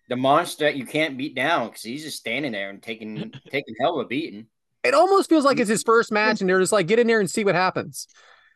the 0.09 0.17
monster 0.17 0.65
that 0.67 0.77
you 0.77 0.87
can't 0.87 1.17
beat 1.17 1.35
down 1.35 1.69
because 1.69 1.83
he's 1.83 2.05
just 2.05 2.19
standing 2.19 2.53
there 2.53 2.71
and 2.71 2.83
taking 2.83 3.33
taking 3.51 3.75
hell 3.81 3.99
of 3.99 4.07
a 4.07 4.09
beating. 4.09 4.47
It 4.85 4.95
almost 4.95 5.29
feels 5.29 5.45
like 5.45 5.59
it's 5.59 5.69
his 5.69 5.83
first 5.83 6.13
match, 6.13 6.41
and 6.41 6.49
they're 6.49 6.61
just 6.61 6.73
like, 6.73 6.87
get 6.87 6.99
in 6.99 7.07
there 7.07 7.21
and 7.21 7.31
see 7.31 7.45
what 7.45 7.55
happens. 7.55 8.07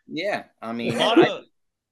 Yeah, 0.06 0.44
I 0.60 0.72
mean, 0.72 0.98
lot 0.98 1.18
I, 1.18 1.26
of- 1.28 1.44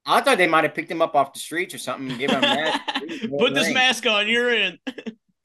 I 0.07 0.21
thought 0.21 0.39
they 0.39 0.47
might 0.47 0.65
have 0.65 0.75
picked 0.75 0.91
him 0.91 1.03
up 1.03 1.15
off 1.15 1.33
the 1.33 1.41
streets 1.41 1.75
or 1.75 1.79
something 1.79 2.17
give 2.19 2.31
him 2.31 2.41
that. 2.41 3.29
Put 3.39 3.55
this 3.55 3.73
mask 3.73 4.07
on. 4.07 4.29
You're 4.29 4.55
in. 4.55 4.79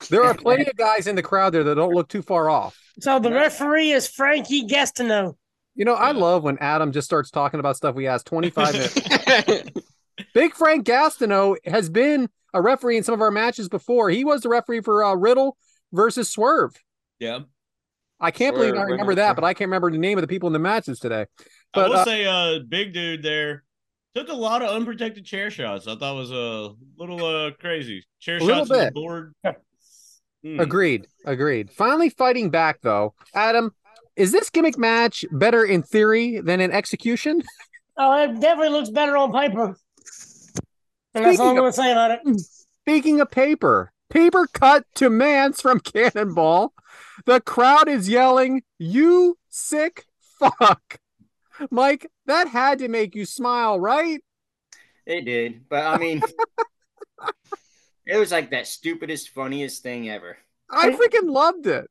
There 0.10 0.24
are 0.24 0.34
plenty 0.34 0.66
of 0.68 0.76
guys 0.76 1.08
in 1.08 1.16
the 1.16 1.24
crowd 1.24 1.54
there 1.54 1.64
that 1.64 1.76
don't 1.76 1.94
look 1.94 2.08
too 2.08 2.22
far 2.22 2.50
off. 2.50 2.78
So 3.00 3.20
the 3.20 3.32
referee 3.32 3.92
is 3.92 4.08
Frankie 4.08 4.66
Gastineau. 4.68 5.36
You 5.76 5.84
know, 5.84 5.94
I 5.94 6.12
love 6.12 6.44
when 6.44 6.58
Adam 6.60 6.94
just 6.94 7.06
starts 7.06 7.30
talking 7.32 7.60
about 7.60 7.76
stuff 7.76 7.96
we 7.96 8.08
asked 8.08 8.28
25 8.28 8.74
minutes. 8.74 9.72
Big 10.34 10.54
Frank 10.54 10.86
Gastineau 10.86 11.58
has 11.66 11.90
been 11.90 12.30
a 12.54 12.62
referee 12.62 12.96
in 12.96 13.04
some 13.04 13.14
of 13.14 13.22
our 13.22 13.32
matches 13.32 13.68
before. 13.68 14.10
He 14.10 14.24
was 14.24 14.42
the 14.42 14.50
referee 14.50 14.82
for 14.82 15.04
uh, 15.04 15.16
Riddle 15.16 15.58
versus 15.92 16.30
Swerve. 16.30 16.74
Yeah. 17.20 17.40
I 18.18 18.32
can't 18.32 18.56
believe 18.56 18.76
I 18.76 18.84
remember 18.84 19.08
winner. 19.08 19.16
that, 19.16 19.36
but 19.36 19.44
I 19.44 19.54
can't 19.54 19.68
remember 19.68 19.92
the 19.92 19.98
name 19.98 20.18
of 20.18 20.22
the 20.22 20.28
people 20.28 20.48
in 20.48 20.54
the 20.54 20.60
matches 20.60 21.00
today. 21.00 21.22
I 21.24 21.26
But, 21.74 21.90
will 21.90 21.98
uh, 21.98 22.06
say, 22.06 22.26
uh, 22.26 22.60
big 22.70 22.94
dude 22.94 23.22
there 23.24 23.65
took 24.16 24.30
a 24.30 24.34
lot 24.34 24.62
of 24.62 24.70
unprotected 24.70 25.26
chair 25.26 25.50
shots. 25.52 25.88
I 25.88 25.96
thought 25.96 26.16
was 26.16 26.32
a 26.32 26.74
little 26.98 27.26
uh 27.26 27.52
crazy. 27.60 28.06
Chair 28.20 28.38
A 28.38 28.44
little 28.44 28.58
shots 28.66 28.70
to 28.70 28.76
the 28.78 28.84
bit. 28.86 28.94
board. 28.94 29.34
Hmm. 30.44 30.60
Agreed. 30.60 31.08
Agreed. 31.26 31.72
Finally 31.72 32.10
fighting 32.12 32.52
back 32.52 32.80
though. 32.84 33.16
Adam, 33.34 33.72
is 34.16 34.32
this 34.32 34.52
gimmick 34.52 34.78
match 34.78 35.26
better 35.32 35.66
in 35.66 35.82
theory 35.82 36.40
than 36.40 36.62
in 36.62 36.72
execution? 36.72 37.42
Oh, 37.98 38.22
it 38.24 38.40
definitely 38.40 38.70
looks 38.70 38.90
better 38.92 39.18
on 39.18 39.32
paper. 39.34 39.76
And 41.16 41.26
that's 41.26 41.40
all 41.40 41.48
I'm 41.48 41.56
Speaking 41.56 41.56
going 41.56 41.72
to 41.72 41.74
say 41.74 41.92
about 41.92 42.12
it. 42.12 42.20
Speaking 42.82 43.22
of 43.22 43.32
paper, 43.32 43.92
paper 44.12 44.48
cut 44.54 44.86
to 44.96 45.10
Mance 45.10 45.62
from 45.62 45.80
Cannonball. 45.80 46.74
The 47.26 47.42
crowd 47.42 47.88
is 47.88 48.08
yelling, 48.08 48.62
You 48.78 49.40
sick 49.50 50.06
fuck. 50.40 51.00
Mike, 51.72 52.10
that 52.26 52.48
had 52.48 52.80
to 52.80 52.88
make 52.88 53.16
you 53.16 53.26
smile, 53.26 53.80
right? 53.80 54.22
It 55.06 55.26
did, 55.26 55.70
but 55.70 55.86
I 55.86 55.98
mean, 55.98 56.22
it 58.06 58.18
was 58.18 58.32
like 58.32 58.52
that 58.52 58.68
stupidest, 58.68 59.30
funniest 59.30 59.84
thing 59.84 60.10
ever. 60.10 60.38
I 60.70 60.90
freaking 60.90 61.30
loved 61.30 61.68
it. 61.68 61.90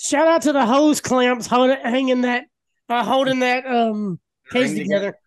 Shout 0.00 0.26
out 0.26 0.42
to 0.42 0.52
the 0.52 0.66
hose 0.66 1.00
clamps 1.00 1.46
holding, 1.46 1.78
hanging 1.80 2.22
that, 2.22 2.46
uh, 2.88 3.04
holding 3.04 3.40
that 3.40 3.66
um 3.66 4.18
case 4.50 4.70
Hang 4.70 4.78
together. 4.78 5.18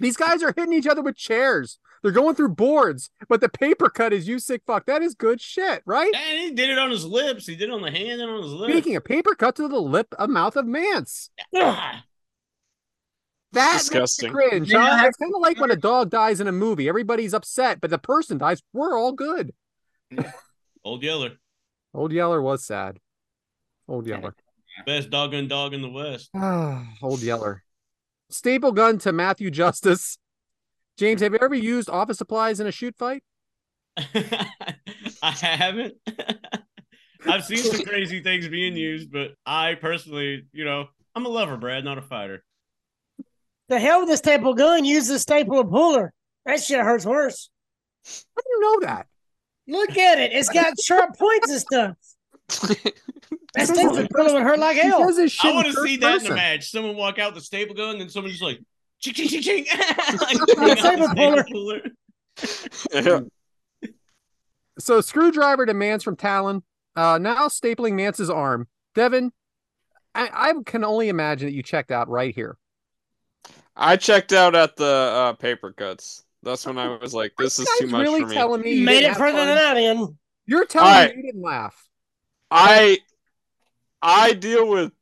These 0.00 0.16
guys 0.16 0.42
are 0.42 0.52
hitting 0.56 0.72
each 0.72 0.86
other 0.86 1.02
with 1.02 1.16
chairs. 1.16 1.78
They're 2.02 2.10
going 2.10 2.34
through 2.34 2.56
boards, 2.56 3.10
but 3.28 3.40
the 3.40 3.48
paper 3.48 3.88
cut 3.88 4.12
is 4.12 4.26
you 4.26 4.40
sick 4.40 4.62
fuck. 4.66 4.86
That 4.86 5.02
is 5.02 5.14
good 5.14 5.40
shit, 5.40 5.82
right? 5.86 6.12
And 6.12 6.38
he 6.40 6.50
did 6.50 6.70
it 6.70 6.78
on 6.78 6.90
his 6.90 7.04
lips. 7.04 7.46
He 7.46 7.54
did 7.54 7.68
it 7.68 7.72
on 7.72 7.82
the 7.82 7.90
hand 7.92 8.20
and 8.20 8.28
on 8.28 8.42
his 8.42 8.50
lips. 8.50 8.72
Speaking 8.72 8.96
of 8.96 9.04
paper 9.04 9.36
cut 9.36 9.54
to 9.56 9.68
the 9.68 9.80
lip 9.80 10.12
of 10.18 10.28
mouth 10.28 10.56
of 10.56 10.66
Mance. 10.66 11.30
Ah, 11.54 12.04
That 13.52 13.72
makes 13.72 13.88
Disgusting. 13.88 14.28
you 14.30 14.34
cringe. 14.34 14.68
You 14.68 14.74
know, 14.78 14.84
huh? 14.84 15.06
It's 15.06 15.16
kind 15.16 15.32
of 15.34 15.40
like 15.42 15.60
when 15.60 15.70
a 15.70 15.76
dog 15.76 16.10
dies 16.10 16.40
in 16.40 16.48
a 16.48 16.52
movie. 16.52 16.88
Everybody's 16.88 17.34
upset, 17.34 17.80
but 17.80 17.90
the 17.90 17.98
person 17.98 18.38
dies. 18.38 18.62
We're 18.72 18.96
all 18.98 19.12
good. 19.12 19.52
Old 20.84 21.02
Yeller, 21.02 21.32
Old 21.94 22.12
Yeller 22.12 22.40
was 22.42 22.64
sad. 22.64 22.98
Old 23.88 24.06
Yeller. 24.06 24.34
best 24.86 25.10
doggone 25.10 25.48
dog 25.48 25.74
in 25.74 25.82
the 25.82 25.88
West. 25.90 26.30
Ah, 26.34 26.86
Old 27.02 27.22
Yeller. 27.22 27.62
Staple 28.30 28.72
gun 28.72 28.98
to 28.98 29.12
Matthew 29.12 29.50
Justice. 29.50 30.18
James, 30.98 31.20
have 31.20 31.32
you 31.32 31.38
ever 31.42 31.54
used 31.54 31.88
office 31.90 32.18
supplies 32.18 32.60
in 32.60 32.66
a 32.66 32.72
shoot 32.72 32.94
fight? 32.96 33.22
I 33.96 35.30
haven't. 35.30 35.94
I've 37.26 37.44
seen 37.44 37.58
some 37.58 37.84
crazy 37.84 38.22
things 38.22 38.48
being 38.48 38.76
used, 38.76 39.12
but 39.12 39.32
I 39.46 39.74
personally, 39.74 40.46
you 40.52 40.64
know, 40.64 40.86
I'm 41.14 41.26
a 41.26 41.28
lover, 41.28 41.56
Brad, 41.56 41.84
not 41.84 41.98
a 41.98 42.02
fighter. 42.02 42.42
The 43.72 43.80
hell 43.80 44.00
with 44.00 44.10
the 44.10 44.18
staple 44.18 44.52
gun. 44.52 44.84
Use 44.84 45.08
the 45.08 45.18
stapler 45.18 45.64
puller. 45.64 46.12
That 46.44 46.62
shit 46.62 46.78
hurts 46.78 47.06
worse. 47.06 47.48
How 48.04 48.42
do 48.42 48.50
you 48.50 48.60
know 48.60 48.80
that? 48.86 49.06
Look 49.66 49.96
at 49.96 50.18
it. 50.18 50.32
It's 50.34 50.50
got 50.50 50.78
sharp 50.78 51.16
points 51.16 51.50
and 51.50 51.60
stuff. 51.60 51.96
That 53.54 53.68
stapler 53.68 54.06
puller 54.14 54.34
would 54.34 54.42
hurt 54.42 54.58
like 54.58 54.76
hell. 54.76 55.06
does 55.06 55.16
his 55.18 55.32
shit 55.32 55.46
I 55.46 55.48
in 55.50 55.54
want 55.56 55.66
to 55.68 55.72
third 55.74 55.86
see 55.86 55.96
that 55.98 56.06
in 56.14 56.18
person. 56.20 56.32
a 56.32 56.36
match. 56.36 56.70
Someone 56.70 56.96
walk 56.96 57.18
out 57.18 57.32
with 57.34 57.42
the 57.42 57.46
staple 57.46 57.74
gun, 57.74 57.98
and 58.00 58.10
someone 58.10 58.30
just 58.30 58.42
like 58.42 58.60
ching 58.98 59.14
ching 59.14 59.28
ching 59.28 59.42
ching. 59.42 59.66
like, 60.20 60.38
Yeah, 60.48 60.54
bring 60.54 60.70
out 60.70 60.76
the 60.78 60.82
saber 60.82 61.14
puller. 61.14 61.44
puller. 62.92 63.26
So 64.78 65.00
screwdriver 65.00 65.64
demands 65.66 66.04
from 66.04 66.16
Talon. 66.16 66.62
Uh, 66.96 67.18
now 67.18 67.48
stapling 67.48 67.94
Mance's 67.94 68.30
arm. 68.30 68.68
Devyn, 68.96 69.30
I, 70.14 70.28
I 70.32 70.52
can 70.66 70.84
only 70.84 71.08
imagine 71.08 71.46
that 71.48 71.54
you 71.54 71.62
checked 71.62 71.90
out 71.90 72.08
right 72.08 72.34
here. 72.34 72.56
I 73.76 73.96
checked 73.96 74.32
out 74.32 74.54
at 74.54 74.76
the 74.76 74.84
uh, 74.86 75.32
paper 75.34 75.72
cuts. 75.72 76.24
That's 76.42 76.66
when 76.66 76.78
I 76.78 76.88
was 76.98 77.14
like, 77.14 77.32
"This 77.38 77.58
is 77.58 77.68
too 77.78 77.86
much 77.86 78.06
really 78.06 78.20
for 78.20 78.26
me." 78.26 78.34
telling 78.34 78.60
me 78.60 78.74
you 78.74 78.84
Made 78.84 79.04
it 79.04 79.08
have 79.08 79.16
further 79.16 79.38
fun? 79.38 79.46
than 79.46 79.58
I 79.58 79.74
did. 79.74 79.98
You're 80.46 80.66
telling 80.66 80.88
Alright. 80.88 81.10
me 81.10 81.16
you 81.16 81.22
didn't 81.22 81.42
laugh. 81.42 81.88
I 82.50 82.98
I 84.02 84.32
deal 84.34 84.68
with 84.68 84.92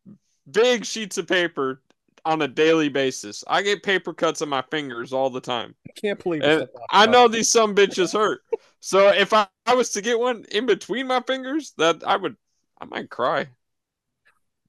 big 0.50 0.84
sheets 0.84 1.18
of 1.18 1.26
paper 1.26 1.82
on 2.24 2.42
a 2.42 2.48
daily 2.48 2.88
basis. 2.88 3.44
I 3.48 3.62
get 3.62 3.82
paper 3.82 4.12
cuts 4.12 4.42
on 4.42 4.48
my 4.48 4.62
fingers 4.70 5.12
all 5.12 5.30
the 5.30 5.40
time. 5.40 5.74
I 5.88 5.92
can't 6.00 6.22
believe 6.22 6.42
And 6.42 6.62
it. 6.62 6.70
I 6.90 7.06
know 7.06 7.28
these 7.28 7.48
some 7.48 7.74
bitches 7.74 8.12
hurt. 8.12 8.42
So 8.80 9.08
if 9.08 9.32
I, 9.32 9.46
I 9.66 9.74
was 9.74 9.90
to 9.92 10.02
get 10.02 10.18
one 10.18 10.44
in 10.52 10.66
between 10.66 11.06
my 11.06 11.20
fingers, 11.22 11.72
that 11.78 12.02
I 12.06 12.16
would 12.16 12.36
I 12.80 12.84
might 12.86 13.10
cry. 13.10 13.48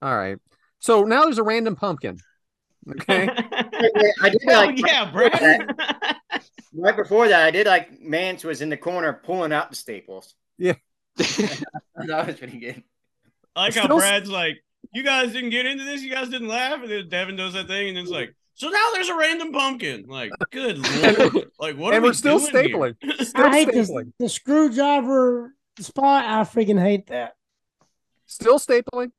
All 0.02 0.15
right. 0.15 0.38
So 0.80 1.03
now 1.03 1.23
there's 1.23 1.38
a 1.38 1.44
random 1.44 1.76
pumpkin. 1.76 2.19
Okay. 2.90 3.30
I 4.22 4.30
did 4.30 4.41
Hell 4.48 4.66
like 4.66 4.80
yeah, 4.80 5.12
Brad. 5.12 5.76
right 6.74 6.95
before 6.95 7.28
that. 7.28 7.44
I 7.45 7.52
did 7.52 7.68
like 7.68 8.02
Mance 8.02 8.44
was 8.44 8.62
in 8.62 8.70
the 8.70 8.78
corner 8.78 9.14
pulling 9.14 9.53
out 9.53 9.70
the 9.70 9.76
staples. 9.76 10.34
Yeah. 10.58 10.74
that 11.18 12.28
was 12.28 12.36
pretty 12.38 12.60
good. 12.60 12.84
I 13.56 13.66
like 13.66 13.76
how 13.76 13.84
Still- 13.84 13.98
Brad's 13.99 14.30
like, 14.30 14.64
you 14.94 15.03
guys 15.03 15.32
didn't 15.32 15.52
get 15.52 15.66
into 15.66 15.84
this, 15.84 16.02
you 16.02 16.12
guys 16.12 16.30
didn't 16.30 16.48
laugh, 16.48 16.82
and 16.82 16.90
then 16.91 17.08
Devyn 17.10 17.38
does 17.38 17.53
that 17.53 17.68
thing, 17.68 17.90
and 17.90 17.98
then 17.98 18.03
it's 18.03 18.12
like, 18.12 18.34
so 18.56 18.68
now 18.70 18.88
there's 18.94 19.10
a 19.10 19.16
random 19.16 19.52
pumpkin. 19.52 20.06
Like, 20.08 20.32
good 20.52 20.78
lord, 21.34 21.52
like 21.60 21.78
what? 21.78 21.94
and 21.94 21.98
are 21.98 22.02
we're 22.02 22.10
we 22.10 22.14
still 22.14 22.40
doing 22.40 22.52
here? 22.52 22.78
stapling. 22.78 23.26
Still 23.26 23.45
I 23.45 23.49
hate 23.52 23.72
this, 23.72 23.91
stapling. 23.91 24.12
the 24.20 24.28
screwdriver 24.28 25.53
spot. 25.80 26.26
I 26.26 26.41
freaking 26.44 26.80
hate 26.80 27.08
that. 27.08 27.34
Still 28.26 28.60
stapling. 28.60 29.12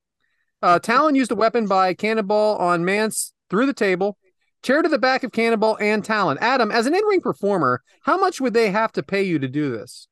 Uh, 0.60 0.78
Talon 0.78 1.14
used 1.14 1.30
a 1.32 1.34
weapon 1.36 1.66
by 1.66 1.94
Cannonball 1.94 2.56
on 2.56 2.84
Mance 2.84 3.32
through 3.52 3.66
the 3.66 3.74
table. 3.74 4.16
Chair 4.62 4.80
to 4.80 4.88
the 4.88 4.98
back 4.98 5.24
of 5.24 5.32
Cannonball 5.32 5.76
and 5.78 6.02
Talon. 6.02 6.38
Adam, 6.40 6.70
as 6.70 6.86
an 6.86 6.94
in-ring 6.94 7.20
performer, 7.20 7.82
how 8.02 8.16
much 8.16 8.40
would 8.40 8.54
they 8.54 8.70
have 8.70 8.92
to 8.92 9.02
pay 9.02 9.22
you 9.22 9.38
to 9.38 9.46
do 9.46 9.70
this? 9.70 10.08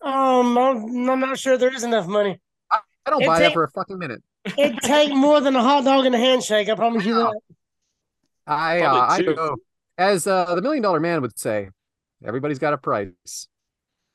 Um, 0.00 0.56
I'm, 0.56 1.10
I'm 1.10 1.20
not 1.20 1.38
sure 1.38 1.58
there 1.58 1.74
is 1.74 1.82
enough 1.82 2.06
money. 2.06 2.40
I 2.70 3.10
don't 3.10 3.22
It 3.22 3.26
buy 3.26 3.40
that 3.40 3.52
for 3.52 3.64
a 3.64 3.70
fucking 3.70 3.98
minute. 3.98 4.22
It'd 4.56 4.78
take 4.80 5.12
more 5.12 5.40
than 5.40 5.56
a 5.56 5.62
hot 5.62 5.84
dog 5.84 6.06
and 6.06 6.14
a 6.14 6.18
handshake. 6.18 6.68
I 6.68 6.74
promise 6.74 7.04
you 7.04 7.14
that. 7.14 7.34
I 8.46 8.80
uh, 8.80 8.90
Probably 8.90 9.14
I 9.14 9.18
two. 9.18 9.34
know. 9.34 9.56
As 9.98 10.26
uh, 10.26 10.54
the 10.54 10.62
million 10.62 10.82
dollar 10.82 11.00
man 11.00 11.20
would 11.22 11.38
say, 11.38 11.70
everybody's 12.24 12.58
got 12.58 12.74
a 12.74 12.78
price. 12.78 13.48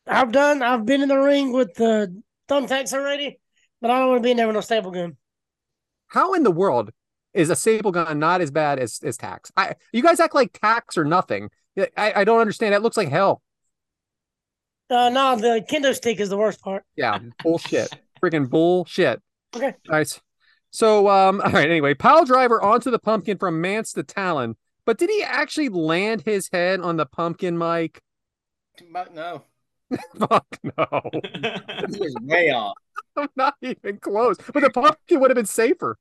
I've 0.08 0.32
done. 0.32 0.62
I've 0.64 0.86
been 0.86 1.02
in 1.02 1.10
the 1.10 1.18
ring 1.18 1.52
with 1.52 1.74
the 1.76 2.22
thumbtacks 2.48 2.94
already, 2.94 3.40
but 3.82 3.92
I 3.92 4.00
don't 4.00 4.10
want 4.10 4.20
to 4.20 4.24
be 4.24 4.32
in 4.32 4.38
there 4.38 4.48
with 4.48 4.56
no 4.56 4.62
staple 4.62 4.92
gun. 4.92 5.18
How 6.08 6.34
in 6.34 6.44
the 6.44 6.52
world 6.52 6.92
is 7.34 7.50
a 7.50 7.56
staple 7.56 7.92
gun 7.92 8.20
not 8.20 8.42
as 8.42 8.52
bad 8.52 8.80
as, 8.80 9.00
as 9.04 9.18
tax? 9.18 9.52
I 9.56 9.76
you 9.92 10.02
guys 10.02 10.20
act 10.20 10.36
like 10.36 10.54
tax 10.54 10.98
or 10.98 11.06
nothing. 11.06 11.50
I, 11.78 12.14
I 12.18 12.24
don't 12.24 12.40
understand. 12.40 12.74
It 12.74 12.82
looks 12.82 12.98
like 12.98 13.10
hell. 13.10 13.42
Uh, 14.90 15.10
no, 15.10 15.36
the 15.36 15.64
kendo 15.70 15.94
stick 15.94 16.20
is 16.20 16.30
the 16.30 16.38
worst 16.38 16.62
part. 16.62 16.84
Yeah, 16.96 17.20
bullshit. 17.44 17.90
Freaking 18.22 18.50
bullshit. 18.50 19.22
Okay. 19.56 19.76
Nice. 19.88 20.20
So 20.72 21.08
um, 21.08 21.42
all 21.46 21.52
right, 21.52 21.70
anyway, 21.70 21.94
pile 21.94 22.26
driver 22.26 22.62
onto 22.62 22.92
the 22.92 23.00
pumpkin 23.00 23.38
from 23.38 23.62
Mance 23.62 23.94
to 23.94 24.04
Talon. 24.04 24.56
But 24.86 24.98
did 24.98 25.10
he 25.10 25.24
actually 25.24 25.70
land 25.70 26.24
his 26.26 26.50
head 26.52 26.80
on 26.80 26.98
the 26.98 27.06
pumpkin, 27.06 27.58
Mike? 27.58 28.02
But 28.92 29.14
no, 29.14 29.44
Fuck 30.18 30.46
no. 30.64 31.10
he 31.14 32.00
was 32.00 32.16
way 32.22 32.52
off. 32.52 32.76
I'm 33.16 33.30
not 33.36 33.56
even 33.62 33.98
close. 33.98 34.38
But 34.54 34.62
the 34.62 34.70
pumpkin 34.70 35.20
would 35.20 35.32
have 35.32 35.36
been 35.36 35.46
safer. 35.46 35.98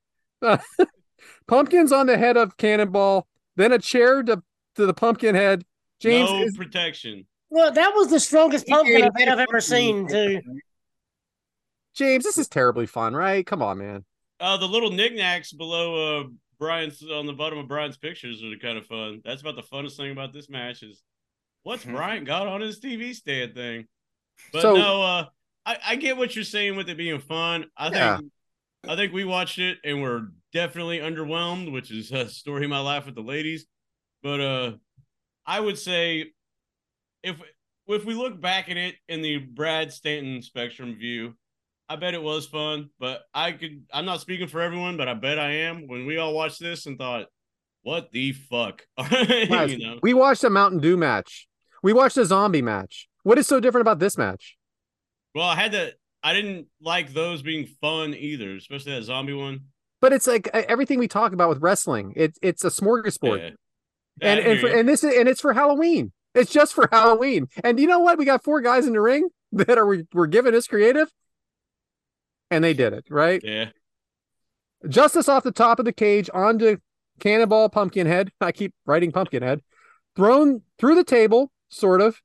Pumpkin's 1.47 1.93
on 1.93 2.07
the 2.07 2.19
head 2.19 2.37
of 2.37 2.57
Cannonball, 2.57 3.27
then 3.57 3.73
a 3.73 3.79
chair 3.79 4.23
to, 4.23 4.43
to 4.77 4.87
the 4.87 4.95
pumpkin 4.95 5.35
head. 5.35 5.65
James 6.01 6.31
no 6.31 6.43
is 6.43 6.57
protection. 6.57 7.27
Well, 7.51 7.73
that 7.73 7.93
was 7.95 8.09
the 8.11 8.21
strongest 8.21 8.67
He 8.67 8.73
pumpkin. 8.73 9.03
I 9.03 9.11
think 9.11 9.29
I've 9.29 9.39
ever 9.39 9.61
seen, 9.61 10.07
too. 10.09 10.41
James, 11.95 12.25
this 12.25 12.39
is 12.39 12.49
terribly 12.49 12.87
fun, 12.87 13.15
right? 13.15 13.45
Come 13.45 13.63
on, 13.63 13.79
man. 13.79 14.05
Uh, 14.41 14.57
the 14.57 14.67
little 14.69 14.91
knickknacks 14.93 15.53
below 15.53 16.21
uh 16.21 16.25
Brian's 16.61 17.03
on 17.03 17.27
the 17.27 17.33
bottom 17.33 17.59
of 17.59 17.67
Brian's 17.69 17.97
pictures 17.97 18.43
are 18.43 18.57
kind 18.61 18.79
of 18.79 18.87
fun. 18.87 19.21
That's 19.25 19.41
about 19.43 19.57
the 19.57 19.63
funnest 19.63 19.97
thing 19.97 20.11
about 20.13 20.33
this 20.33 20.49
match 20.49 20.83
is 20.83 21.03
what's 21.63 21.85
Brian 21.85 22.25
got 22.25 22.47
on 22.47 22.61
his 22.61 22.81
TV 22.81 23.15
stand 23.15 23.55
thing. 23.55 23.87
But 24.53 24.63
So- 24.63 24.75
no, 24.77 25.03
uh, 25.03 25.25
I, 25.67 25.77
I 25.89 25.97
get 25.97 26.17
what 26.17 26.35
you're 26.35 26.45
saying 26.45 26.77
with 26.77 26.89
it 26.89 26.97
being 26.97 27.19
fun. 27.21 27.67
I 27.77 27.91
Yeah. 27.91 28.17
think 28.19 28.33
I 28.89 28.97
think 28.97 29.13
we 29.13 29.25
watched 29.25 29.59
it 29.59 29.79
and 29.85 30.01
we're 30.03 30.29
definitely 30.53 30.99
underwhelmed, 30.99 31.73
which 31.73 31.91
is 31.91 32.11
a 32.13 32.29
story 32.29 32.65
of 32.65 32.71
my 32.71 32.81
life 32.81 33.07
with 33.07 33.15
the 33.15 33.23
ladies. 33.23 33.67
But 34.23 34.41
uh, 34.41 34.73
I 35.47 35.61
would 35.61 35.79
say 35.79 36.33
if 37.23 37.41
if 37.87 38.05
we 38.05 38.15
look 38.15 38.41
back 38.41 38.69
at 38.69 38.77
it 38.77 38.97
in 39.09 39.23
the 39.23 39.39
Brad 39.39 39.93
Stanton 39.93 40.43
spectrum 40.43 40.97
view, 40.97 41.35
I 41.89 41.97
bet 41.97 42.15
it 42.15 42.23
was 42.23 42.47
fun. 42.47 42.91
But 42.99 43.23
I 43.33 43.53
could 43.53 43.85
I'm 43.93 44.05
not 44.05 44.21
speaking 44.21 44.49
for 44.49 44.61
everyone, 44.61 44.97
but 44.97 45.09
I 45.09 45.15
bet 45.15 45.39
I 45.39 45.51
am. 45.51 45.89
When 45.89 46.07
we 46.07 46.19
all 46.19 46.35
watched 46.35 46.61
this 46.61 46.87
and 46.87 46.99
thought, 46.99 47.27
what 47.83 48.11
the 48.13 48.33
fuck? 48.33 48.83
You 49.11 49.79
know. 49.79 49.99
We 50.03 50.15
watched 50.15 50.45
a 50.45 50.51
Mountain 50.51 50.81
Dew 50.81 50.97
match. 50.97 51.49
We 51.83 51.93
watched 51.93 52.17
a 52.17 52.25
zombie 52.27 52.63
match. 52.63 53.09
What 53.23 53.39
is 53.39 53.47
so 53.47 53.61
different 53.61 53.83
about 53.83 53.99
this 53.99 54.19
match? 54.19 54.57
Well, 55.35 55.47
I 55.47 55.55
had 55.55 55.73
to 55.73 55.93
I 56.23 56.35
didn't 56.35 56.67
like 56.81 57.13
those 57.13 57.43
being 57.43 57.67
fun 57.81 58.15
either, 58.15 58.57
especially 58.57 58.93
that 58.93 59.05
zombie 59.05 59.35
one. 59.35 59.61
But 60.01 60.13
it's 60.13 60.27
like 60.27 60.49
everything 60.49 60.99
we 60.99 61.09
talk 61.09 61.33
about 61.33 61.49
with 61.49 61.61
wrestling. 61.61 62.13
It's 62.17 62.39
it's 62.43 62.65
a 62.65 62.69
smorgasbord. 62.69 63.55
Yeah. 64.21 64.31
and 64.31 64.41
and, 64.41 64.61
for, 64.61 64.69
and 64.69 64.89
this 64.89 65.03
is 65.03 65.17
and 65.17 65.29
it's 65.29 65.41
for 65.41 65.53
Halloween. 65.53 66.13
It's 66.35 66.53
just 66.53 66.75
for 66.75 66.89
Halloween. 66.93 67.49
And 67.65 67.81
you 67.81 67.87
know 67.87 67.99
what? 67.99 68.19
We 68.19 68.25
got 68.25 68.45
four 68.45 68.61
guys 68.61 68.87
in 68.87 68.93
the 68.93 69.01
ring 69.01 69.29
that 69.53 69.77
are 69.77 70.05
were 70.13 70.27
given 70.27 70.55
us 70.55 70.67
creative, 70.67 71.11
and 72.51 72.63
they 72.63 72.75
did 72.75 72.93
it 72.93 73.07
right. 73.11 73.41
yeah. 73.43 73.71
Justice 74.89 75.29
off 75.29 75.43
the 75.43 75.51
top 75.51 75.81
of 75.81 75.85
the 75.85 75.93
cage 75.93 76.31
onto 76.33 76.77
Cannonball 77.19 77.69
Pumpkinhead. 77.69 78.31
I 78.41 78.53
keep 78.53 78.75
writing 78.87 79.11
Pumpkinhead. 79.11 79.61
Thrown 80.15 80.63
through 80.79 80.95
the 80.95 81.05
table, 81.05 81.51
sort 81.69 82.01
of. 82.01 82.21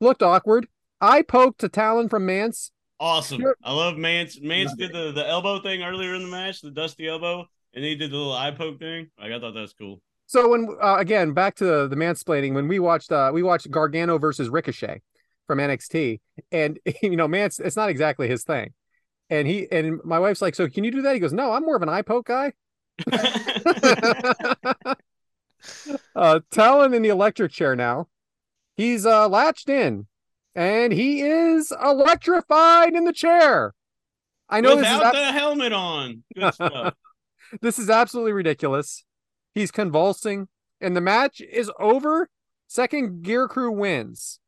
Looked 0.00 0.22
awkward. 0.22 0.66
I 1.00 1.22
poked 1.22 1.60
to 1.60 1.68
Talon 1.68 2.08
from 2.08 2.24
Mance. 2.24 2.72
Awesome. 3.00 3.40
Sure. 3.40 3.56
I 3.64 3.72
love 3.72 3.96
Mance. 3.96 4.38
Mance 4.40 4.74
did 4.74 4.92
the, 4.92 5.12
the 5.12 5.26
elbow 5.26 5.62
thing 5.62 5.82
earlier 5.82 6.14
in 6.14 6.22
the 6.22 6.28
match, 6.28 6.60
the 6.60 6.70
dusty 6.70 7.08
elbow, 7.08 7.46
and 7.74 7.82
he 7.82 7.96
did 7.96 8.10
the 8.10 8.16
little 8.16 8.34
eye 8.34 8.50
poke 8.50 8.78
thing. 8.78 9.08
Like 9.18 9.32
I 9.32 9.40
thought 9.40 9.54
that 9.54 9.60
was 9.60 9.72
cool. 9.72 10.02
So 10.26 10.50
when 10.50 10.76
uh, 10.80 10.96
again 10.98 11.32
back 11.32 11.56
to 11.56 11.88
the 11.88 11.96
mansplaining, 11.96 12.54
when 12.54 12.68
we 12.68 12.78
watched 12.78 13.10
uh, 13.10 13.30
we 13.32 13.42
watched 13.42 13.70
Gargano 13.70 14.18
versus 14.18 14.50
Ricochet 14.50 15.00
from 15.46 15.58
NXT, 15.58 16.20
and 16.52 16.78
you 17.02 17.16
know, 17.16 17.26
Mance, 17.26 17.58
it's 17.58 17.74
not 17.74 17.88
exactly 17.88 18.28
his 18.28 18.44
thing. 18.44 18.74
And 19.30 19.48
he 19.48 19.66
and 19.72 20.00
my 20.04 20.18
wife's 20.18 20.42
like, 20.42 20.54
so 20.54 20.68
can 20.68 20.84
you 20.84 20.90
do 20.90 21.02
that? 21.02 21.14
He 21.14 21.20
goes, 21.20 21.32
no, 21.32 21.52
I'm 21.52 21.64
more 21.64 21.76
of 21.76 21.82
an 21.82 21.88
eye 21.88 22.02
poke 22.02 22.26
guy. 22.26 22.52
uh, 26.14 26.40
Talon 26.50 26.92
in 26.92 27.02
the 27.02 27.08
electric 27.08 27.52
chair 27.52 27.74
now. 27.74 28.08
He's 28.76 29.06
uh, 29.06 29.28
latched 29.28 29.68
in, 29.68 30.06
and 30.54 30.92
he 30.92 31.22
is 31.22 31.72
electrified 31.82 32.94
in 32.94 33.04
the 33.04 33.12
chair. 33.12 33.74
I 34.48 34.60
know 34.60 34.76
this 34.76 34.86
is, 34.86 35.00
ab- 35.00 35.14
the 35.14 35.32
helmet 35.32 35.72
on. 35.72 36.24
Good 36.34 36.54
stuff. 36.54 36.94
this 37.60 37.78
is 37.78 37.88
absolutely 37.88 38.32
ridiculous. 38.32 39.04
He's 39.54 39.70
convulsing, 39.70 40.48
and 40.80 40.96
the 40.96 41.00
match 41.00 41.40
is 41.40 41.70
over. 41.78 42.28
Second 42.66 43.22
gear 43.22 43.48
crew 43.48 43.72
wins. 43.72 44.38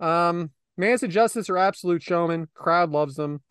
Um, 0.00 0.50
Mance 0.76 1.02
and 1.02 1.12
Justice 1.12 1.50
are 1.50 1.58
absolute 1.58 2.02
showmen. 2.02 2.48
Crowd 2.54 2.90
loves 2.90 3.16
them, 3.16 3.42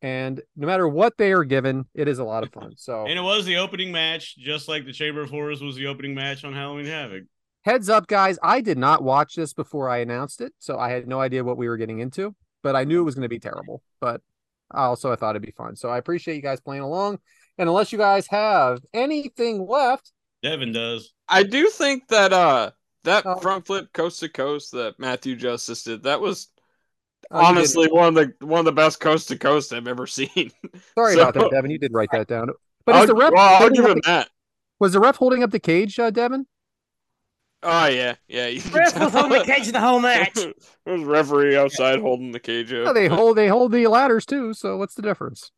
and 0.00 0.40
no 0.56 0.66
matter 0.66 0.88
what 0.88 1.16
they 1.18 1.32
are 1.32 1.44
given, 1.44 1.86
it 1.94 2.06
is 2.06 2.18
a 2.20 2.24
lot 2.24 2.44
of 2.44 2.52
fun. 2.52 2.72
So 2.76 3.04
and 3.06 3.18
it 3.18 3.22
was 3.22 3.44
the 3.44 3.56
opening 3.56 3.90
match, 3.90 4.36
just 4.36 4.68
like 4.68 4.84
the 4.84 4.92
Chamber 4.92 5.22
of 5.22 5.30
Horrors 5.30 5.60
was 5.60 5.74
the 5.76 5.86
opening 5.86 6.14
match 6.14 6.44
on 6.44 6.52
Halloween 6.52 6.86
Havoc. 6.86 7.24
Heads 7.68 7.90
up, 7.90 8.06
guys. 8.06 8.38
I 8.42 8.62
did 8.62 8.78
not 8.78 9.02
watch 9.04 9.34
this 9.34 9.52
before 9.52 9.90
I 9.90 9.98
announced 9.98 10.40
it, 10.40 10.54
so 10.58 10.78
I 10.78 10.88
had 10.88 11.06
no 11.06 11.20
idea 11.20 11.44
what 11.44 11.58
we 11.58 11.68
were 11.68 11.76
getting 11.76 11.98
into. 11.98 12.34
But 12.62 12.74
I 12.76 12.84
knew 12.84 13.00
it 13.00 13.04
was 13.04 13.14
going 13.14 13.24
to 13.24 13.28
be 13.28 13.38
terrible. 13.38 13.82
But 14.00 14.22
also, 14.70 15.12
I 15.12 15.16
thought 15.16 15.32
it'd 15.36 15.42
be 15.42 15.52
fun. 15.52 15.76
So 15.76 15.90
I 15.90 15.98
appreciate 15.98 16.36
you 16.36 16.40
guys 16.40 16.60
playing 16.60 16.80
along. 16.80 17.18
And 17.58 17.68
unless 17.68 17.92
you 17.92 17.98
guys 17.98 18.26
have 18.28 18.80
anything 18.94 19.66
left, 19.66 20.12
Devyn 20.42 20.72
does. 20.72 21.12
I 21.28 21.42
do 21.42 21.68
think 21.68 22.08
that 22.08 22.32
uh 22.32 22.70
that 23.04 23.26
Oh. 23.26 23.36
front 23.36 23.66
flip 23.66 23.92
coast 23.92 24.20
to 24.20 24.30
coast 24.30 24.72
that 24.72 24.94
Matthew 24.98 25.36
Justice 25.36 25.82
did 25.82 26.04
that 26.04 26.22
was 26.22 26.48
Oh, 27.30 27.44
honestly 27.44 27.88
one 27.88 28.08
of 28.08 28.14
the 28.14 28.46
one 28.46 28.60
of 28.60 28.64
the 28.64 28.72
best 28.72 28.98
coast 28.98 29.28
to 29.28 29.36
coast 29.36 29.74
I've 29.74 29.88
ever 29.88 30.06
seen. 30.18 30.52
Sorry 30.94 31.16
So- 31.16 31.20
about 31.28 31.34
that, 31.34 31.50
Devyn. 31.52 31.70
You 31.70 31.78
did 31.78 31.92
write 31.92 32.08
that 32.12 32.28
down. 32.28 32.48
But 32.86 32.94
I'll, 32.94 33.02
is 33.02 33.08
the 33.08 33.14
ref 33.14 33.32
well, 33.34 33.62
I'll 33.62 33.68
give 33.68 33.84
him 33.84 33.96
the- 33.96 34.02
that. 34.06 34.30
was 34.80 34.94
the 34.94 35.00
ref 35.00 35.16
holding 35.16 35.42
up 35.42 35.50
the 35.50 35.60
cage, 35.60 35.98
uh, 35.98 36.10
Devyn? 36.10 36.44
Oh 37.62 37.86
yeah, 37.86 38.14
yeah. 38.28 38.46
You 38.46 38.60
can 38.60 38.72
Ref 38.72 38.98
was 38.98 39.12
tell. 39.12 39.24
on 39.24 39.30
the 39.30 39.42
cage 39.44 39.72
the 39.72 39.80
whole 39.80 40.00
match. 40.00 40.34
There's 40.86 41.02
a 41.02 41.06
referee 41.06 41.56
outside 41.56 42.00
holding 42.00 42.32
the 42.32 42.40
cage 42.40 42.72
up. 42.72 42.86
Yeah, 42.86 42.92
they 42.92 43.08
hold 43.08 43.36
they 43.36 43.48
hold 43.48 43.72
the 43.72 43.86
ladders 43.88 44.24
too. 44.24 44.54
So 44.54 44.76
what's 44.76 44.94
the 44.94 45.02
difference? 45.02 45.50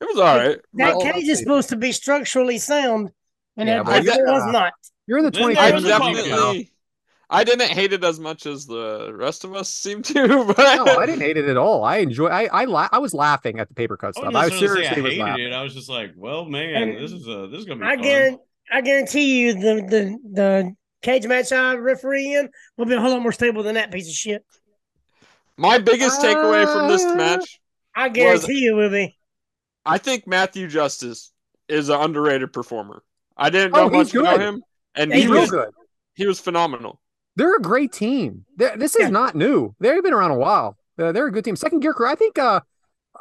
It 0.00 0.04
was 0.06 0.18
all 0.18 0.36
right. 0.36 0.58
That 0.74 0.96
Well, 0.96 1.12
cage 1.12 1.28
is 1.28 1.38
supposed 1.38 1.68
to 1.70 1.76
be 1.76 1.92
structurally 1.92 2.58
sound, 2.58 3.10
and 3.56 3.68
Yeah, 3.68 3.80
it 3.80 3.84
but 3.84 4.04
definitely 4.04 4.22
yeah. 4.26 4.32
was 4.32 4.52
not. 4.52 4.72
You're 5.06 5.18
in 5.18 5.24
the 5.24 5.30
Then 5.30 5.42
twenty 5.42 5.54
I 5.56 5.70
five 5.70 5.74
was 5.74 5.84
definitely, 5.84 6.70
I 7.30 7.44
didn't 7.44 7.70
hate 7.70 7.92
it 7.92 8.02
as 8.04 8.18
much 8.18 8.46
as 8.46 8.66
the 8.66 9.12
rest 9.14 9.44
of 9.44 9.54
us 9.54 9.68
seem 9.68 10.02
to. 10.02 10.44
But 10.56 10.58
No, 10.58 10.84
I 10.98 11.06
didn't 11.06 11.20
hate 11.20 11.36
it 11.36 11.46
at 11.48 11.56
all. 11.56 11.84
I 11.84 11.98
enjoy. 11.98 12.28
I 12.28 12.44
I, 12.46 12.64
la- 12.64 12.88
I 12.90 12.98
was 12.98 13.12
laughing 13.12 13.60
at 13.60 13.68
the 13.68 13.74
paper 13.74 13.96
cut 13.96 14.14
stuff. 14.14 14.24
wouldn't 14.24 14.36
I 14.36 14.48
necessarily 14.48 14.84
say 14.84 14.88
seriously 14.88 15.02
I 15.02 15.04
was 15.04 15.12
hated 15.12 15.18
laughing. 15.20 15.46
it. 15.46 15.52
I 15.52 15.62
was 15.62 15.74
just 15.74 15.88
like, 15.88 16.12
well, 16.16 16.44
man, 16.44 16.74
And 16.74 16.98
this 16.98 17.12
is 17.12 17.26
a 17.28 17.48
this 17.48 17.60
is 17.60 17.64
gonna 17.66 17.80
be 17.80 17.86
I 17.86 17.96
fun. 17.96 18.02
guarantee, 18.02 18.38
I 18.70 18.80
guarantee 18.80 19.40
you, 19.40 19.52
the 19.54 19.74
the 19.88 20.18
the 20.32 20.76
cage 21.02 21.26
match 21.26 21.52
I 21.52 21.74
referee 21.74 22.34
in 22.34 22.48
will 22.76 22.86
be 22.86 22.94
a 22.94 23.00
whole 23.00 23.10
lot 23.12 23.22
more 23.22 23.32
stable 23.32 23.62
than 23.62 23.74
that 23.74 23.90
piece 23.92 24.08
of 24.08 24.14
shit. 24.14 24.44
my 25.56 25.78
biggest 25.78 26.20
takeaway 26.20 26.64
from 26.72 26.88
this 26.88 27.04
Uh, 27.04 27.14
match, 27.14 27.60
I 27.94 28.08
guarantee 28.08 28.60
you 28.60 28.74
will 28.76 28.90
be. 28.90 29.16
I 29.84 29.98
think 29.98 30.26
Matthew 30.26 30.68
Justice 30.68 31.32
is 31.68 31.88
an 31.88 32.00
underrated 32.00 32.52
performer. 32.52 33.02
I 33.36 33.50
didn't 33.50 33.72
know 33.72 33.84
Oh, 33.84 33.88
he's 33.88 34.12
much 34.12 34.14
about 34.14 34.40
him, 34.40 34.62
and 34.94 35.12
He's 35.12 35.24
he 35.24 35.28
was 35.28 35.50
good. 35.50 35.70
he 36.14 36.26
was 36.26 36.40
phenomenal. 36.40 37.00
They're 37.36 37.56
a 37.56 37.60
great 37.62 37.92
team. 37.92 38.44
They're, 38.56 38.76
this 38.76 38.96
is 38.96 39.02
Yeah. 39.02 39.10
not 39.10 39.34
new. 39.36 39.74
They've 39.78 40.02
been 40.02 40.12
around 40.12 40.32
a 40.32 40.38
while. 40.38 40.76
They're, 40.96 41.12
they're 41.12 41.26
a 41.28 41.32
good 41.32 41.44
team. 41.44 41.54
Second 41.56 41.80
gear 41.80 41.94
crew. 41.94 42.08
I 42.08 42.16
think 42.16 42.38
uh, 42.38 42.60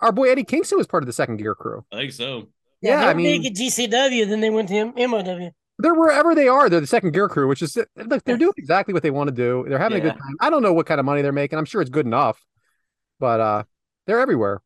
our 0.02 0.12
boy 0.12 0.30
Eddie 0.32 0.44
Kingston 0.44 0.78
was 0.80 0.88
part 0.88 1.04
of 1.04 1.08
the 1.08 1.14
second 1.14 1.38
gear 1.38 1.54
crew. 1.54 1.86
I 1.92 1.98
think 1.98 2.14
so. 2.14 2.48
Yeah, 2.82 2.98
they 3.02 3.06
I 3.06 3.08
were 3.10 3.16
mean- 3.16 3.42
big 3.44 3.52
at 3.52 3.58
GCW, 3.58 4.28
then 4.28 4.40
they 4.42 4.50
went 4.50 4.70
to 4.70 4.76
M- 4.76 4.94
MOW. 5.12 5.52
They're 5.80 5.94
wherever 5.94 6.34
they 6.34 6.48
are. 6.48 6.70
They're 6.70 6.82
the 6.82 6.88
second 6.88 7.12
gear 7.12 7.30
crew, 7.30 7.48
which 7.48 7.62
is 7.62 7.78
look. 7.96 8.24
They're 8.24 8.38
doing 8.38 8.54
exactly 8.58 8.94
what 8.94 9.04
they 9.04 9.12
want 9.12 9.28
to 9.28 9.36
do. 9.36 9.66
They're 9.68 9.78
having 9.78 10.00
a 10.00 10.02
good 10.02 10.14
time. 10.14 10.36
I 10.40 10.50
don't 10.50 10.64
know 10.64 10.74
what 10.74 10.88
kind 10.88 11.00
of 11.00 11.06
money 11.06 11.22
they're 11.22 11.32
making. 11.32 11.60
I'm 11.60 11.66
sure 11.66 11.82
it's 11.82 11.92
good 11.92 12.06
enough, 12.06 12.44
but 13.20 13.40
uh, 13.40 13.64
they're 14.08 14.20
everywhere. 14.20 14.62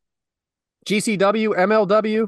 GCW, 0.86 1.56
MLW. 1.56 2.28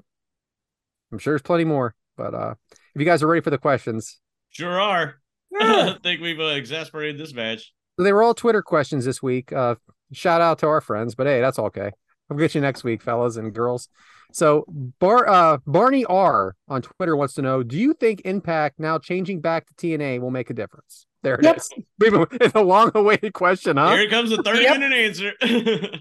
I'm 1.12 1.20
sure 1.20 1.32
there's 1.32 1.42
plenty 1.42 1.64
more. 1.64 1.96
But 2.18 2.34
uh, 2.34 2.56
if 2.72 3.00
you 3.00 3.06
guys 3.06 3.24
are 3.24 3.28
ready 3.28 3.42
for 3.42 3.50
the 3.50 3.58
questions, 3.58 4.20
Sure 4.50 4.80
are. 4.80 5.16
I 5.60 5.98
think 6.04 6.22
we've 6.22 6.40
uh, 6.40 6.56
exasperated 6.56 7.18
this 7.18 7.34
match. 7.34 7.74
So 7.98 8.04
they 8.04 8.14
were 8.14 8.24
all 8.24 8.34
Twitter 8.34 8.62
questions 8.62 9.06
this 9.06 9.22
week. 9.22 9.52
Uh, 9.52 9.76
shout 10.12 10.42
out 10.42 10.60
to 10.60 10.68
our 10.68 10.82
friends, 10.82 11.16
but 11.16 11.28
hey, 11.28 11.42
that's 11.42 11.60
okay. 11.60 11.92
I'll 12.30 12.38
get 12.38 12.56
you 12.56 12.62
next 12.62 12.84
week, 12.84 13.02
fellas 13.02 13.36
and 13.36 13.54
girls. 13.54 13.90
So 14.34 14.66
Bar 15.00 15.30
uh, 15.30 15.58
Barney 15.66 16.06
R 16.06 16.56
on 16.68 16.82
Twitter 16.82 17.16
wants 17.16 17.36
to 17.36 17.42
know: 17.42 17.64
Do 17.64 17.78
you 17.78 17.94
think 17.94 18.22
Impact 18.26 18.80
now 18.80 18.98
changing 18.98 19.42
back 19.42 19.68
to 19.68 19.74
TNA 19.76 20.20
will 20.20 20.32
make 20.32 20.50
a 20.50 20.54
difference? 20.54 21.06
There 21.22 21.36
it 21.36 21.46
is. 21.46 21.70
Yep. 21.76 21.86
We've 22.00 22.28
It's 22.42 22.56
a 22.56 22.62
long-awaited 22.62 23.34
question, 23.34 23.78
huh? 23.78 23.96
Here 23.96 24.10
comes 24.10 24.30
the 24.32 24.44
30 24.44 24.60
Yep. 24.62 24.80
minute 24.80 24.98
answer. 24.98 25.32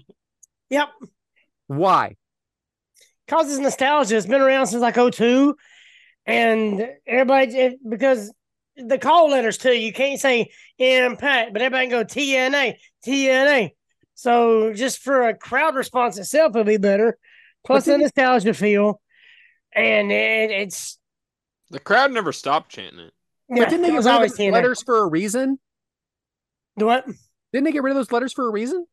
Yep. 0.69 0.89
Why? 1.67 2.15
causes 3.27 3.59
nostalgia. 3.59 4.17
It's 4.17 4.25
been 4.25 4.41
around 4.41 4.67
since 4.67 4.81
like 4.81 4.95
02. 4.95 5.55
And 6.25 6.87
everybody, 7.05 7.55
it, 7.55 7.79
because 7.87 8.33
the 8.75 8.97
call 8.97 9.29
letters 9.29 9.57
too, 9.57 9.71
you 9.71 9.93
can't 9.93 10.19
say 10.19 10.49
impact, 10.77 11.53
but 11.53 11.61
everybody 11.61 11.89
can 11.89 11.99
go 11.99 12.05
TNA, 12.05 12.75
TNA. 13.05 13.69
So 14.15 14.73
just 14.73 14.99
for 14.99 15.27
a 15.29 15.37
crowd 15.37 15.75
response 15.75 16.17
itself, 16.17 16.51
it'll 16.55 16.63
be 16.63 16.77
better. 16.77 17.17
Plus 17.65 17.85
the 17.85 17.91
didn't- 17.91 18.01
nostalgia 18.03 18.53
feel. 18.53 19.01
And 19.75 20.11
it, 20.11 20.51
it's, 20.51 20.99
The 21.71 21.79
crowd 21.79 22.11
never 22.11 22.31
stopped 22.31 22.69
chanting 22.71 22.99
it. 22.99 23.13
yeah, 23.49 23.63
but 23.63 23.69
didn't 23.69 23.81
they 23.83 23.87
get 23.89 23.97
rid 23.97 24.05
of 24.05 24.13
always 24.13 24.31
those 24.33 24.39
TNA. 24.39 24.51
letters 24.53 24.83
for 24.83 24.99
a 25.03 25.07
reason? 25.07 25.59
Do 26.77 26.85
What? 26.85 27.05
Didn't 27.51 27.65
they 27.65 27.71
get 27.71 27.83
rid 27.83 27.91
of 27.91 27.95
those 27.95 28.11
letters 28.11 28.33
for 28.33 28.47
a 28.47 28.51
reason? 28.51 28.85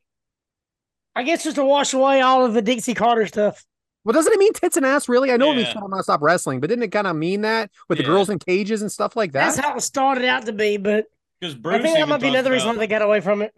I 1.15 1.23
guess 1.23 1.45
just 1.45 1.57
to 1.57 1.65
wash 1.65 1.93
away 1.93 2.21
all 2.21 2.45
of 2.47 2.55
the 2.55 2.63
Dixie 2.63 2.95
Carter 2.95 3.27
stuff. 3.27 3.65
Well, 4.05 4.13
doesn't 4.15 4.33
it 4.33 4.39
mean 4.39 4.53
tits 4.55 4.77
and 4.79 4.87
ass? 4.87 5.09
Really? 5.09 5.31
I 5.33 5.37
know 5.37 5.51
it 5.53 5.57
means 5.57 5.69
Yeah. 5.69 5.75
shut 5.81 5.91
not 5.91 6.05
stop 6.05 6.23
wrestling, 6.23 6.61
but 6.61 6.69
didn't 6.71 6.85
it 6.85 6.93
kind 6.93 7.07
of 7.07 7.17
mean 7.17 7.43
that 7.43 7.71
with 7.89 7.99
the 7.99 8.05
girls 8.05 8.31
in 8.31 8.39
cages 8.39 8.81
and 8.81 8.91
stuff 8.91 9.17
like 9.17 9.33
that? 9.33 9.47
That's 9.55 9.59
how 9.59 9.75
it 9.77 9.81
started 9.83 10.25
out 10.25 10.47
to 10.47 10.53
be, 10.53 10.77
but 10.79 11.05
Because 11.41 11.55
I 11.55 11.59
Bruce 11.59 11.83
think 11.83 11.99
that 11.99 12.09
might 12.09 12.17
be 12.21 12.29
talked 12.29 12.35
another 12.37 12.51
reason 12.53 12.69
why 12.69 12.73
about- 12.75 12.81
they 12.81 12.87
got 12.87 13.03
away 13.03 13.21
from 13.21 13.43
it. 13.43 13.53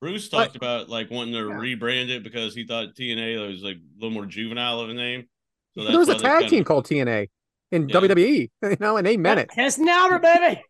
Bruce 0.00 0.28
talked 0.28 0.56
about 0.56 0.88
like 0.88 1.10
wanting 1.10 1.34
to 1.34 1.40
rebrand 1.40 2.10
it 2.10 2.22
because 2.22 2.54
he 2.54 2.66
thought 2.66 2.94
TNA 2.94 3.48
was 3.48 3.62
like 3.62 3.76
a 3.76 3.80
little 3.96 4.10
more 4.10 4.26
juvenile 4.26 4.80
of 4.80 4.90
a 4.90 4.94
name. 4.94 5.26
So 5.74 5.84
there 5.84 5.98
was 5.98 6.08
a 6.08 6.14
tag 6.18 6.40
kinda- 6.40 6.48
team 6.50 6.64
called 6.64 6.86
TNA 6.86 7.28
in 7.72 7.88
Yeah. 7.88 7.96
WWE, 7.96 8.50
you 8.62 8.76
know, 8.80 8.96
and 8.96 9.06
they 9.06 9.16
meant 9.16 9.40
it. 9.40 9.50
That's 9.56 9.78
now, 9.78 10.18
baby. 10.18 10.62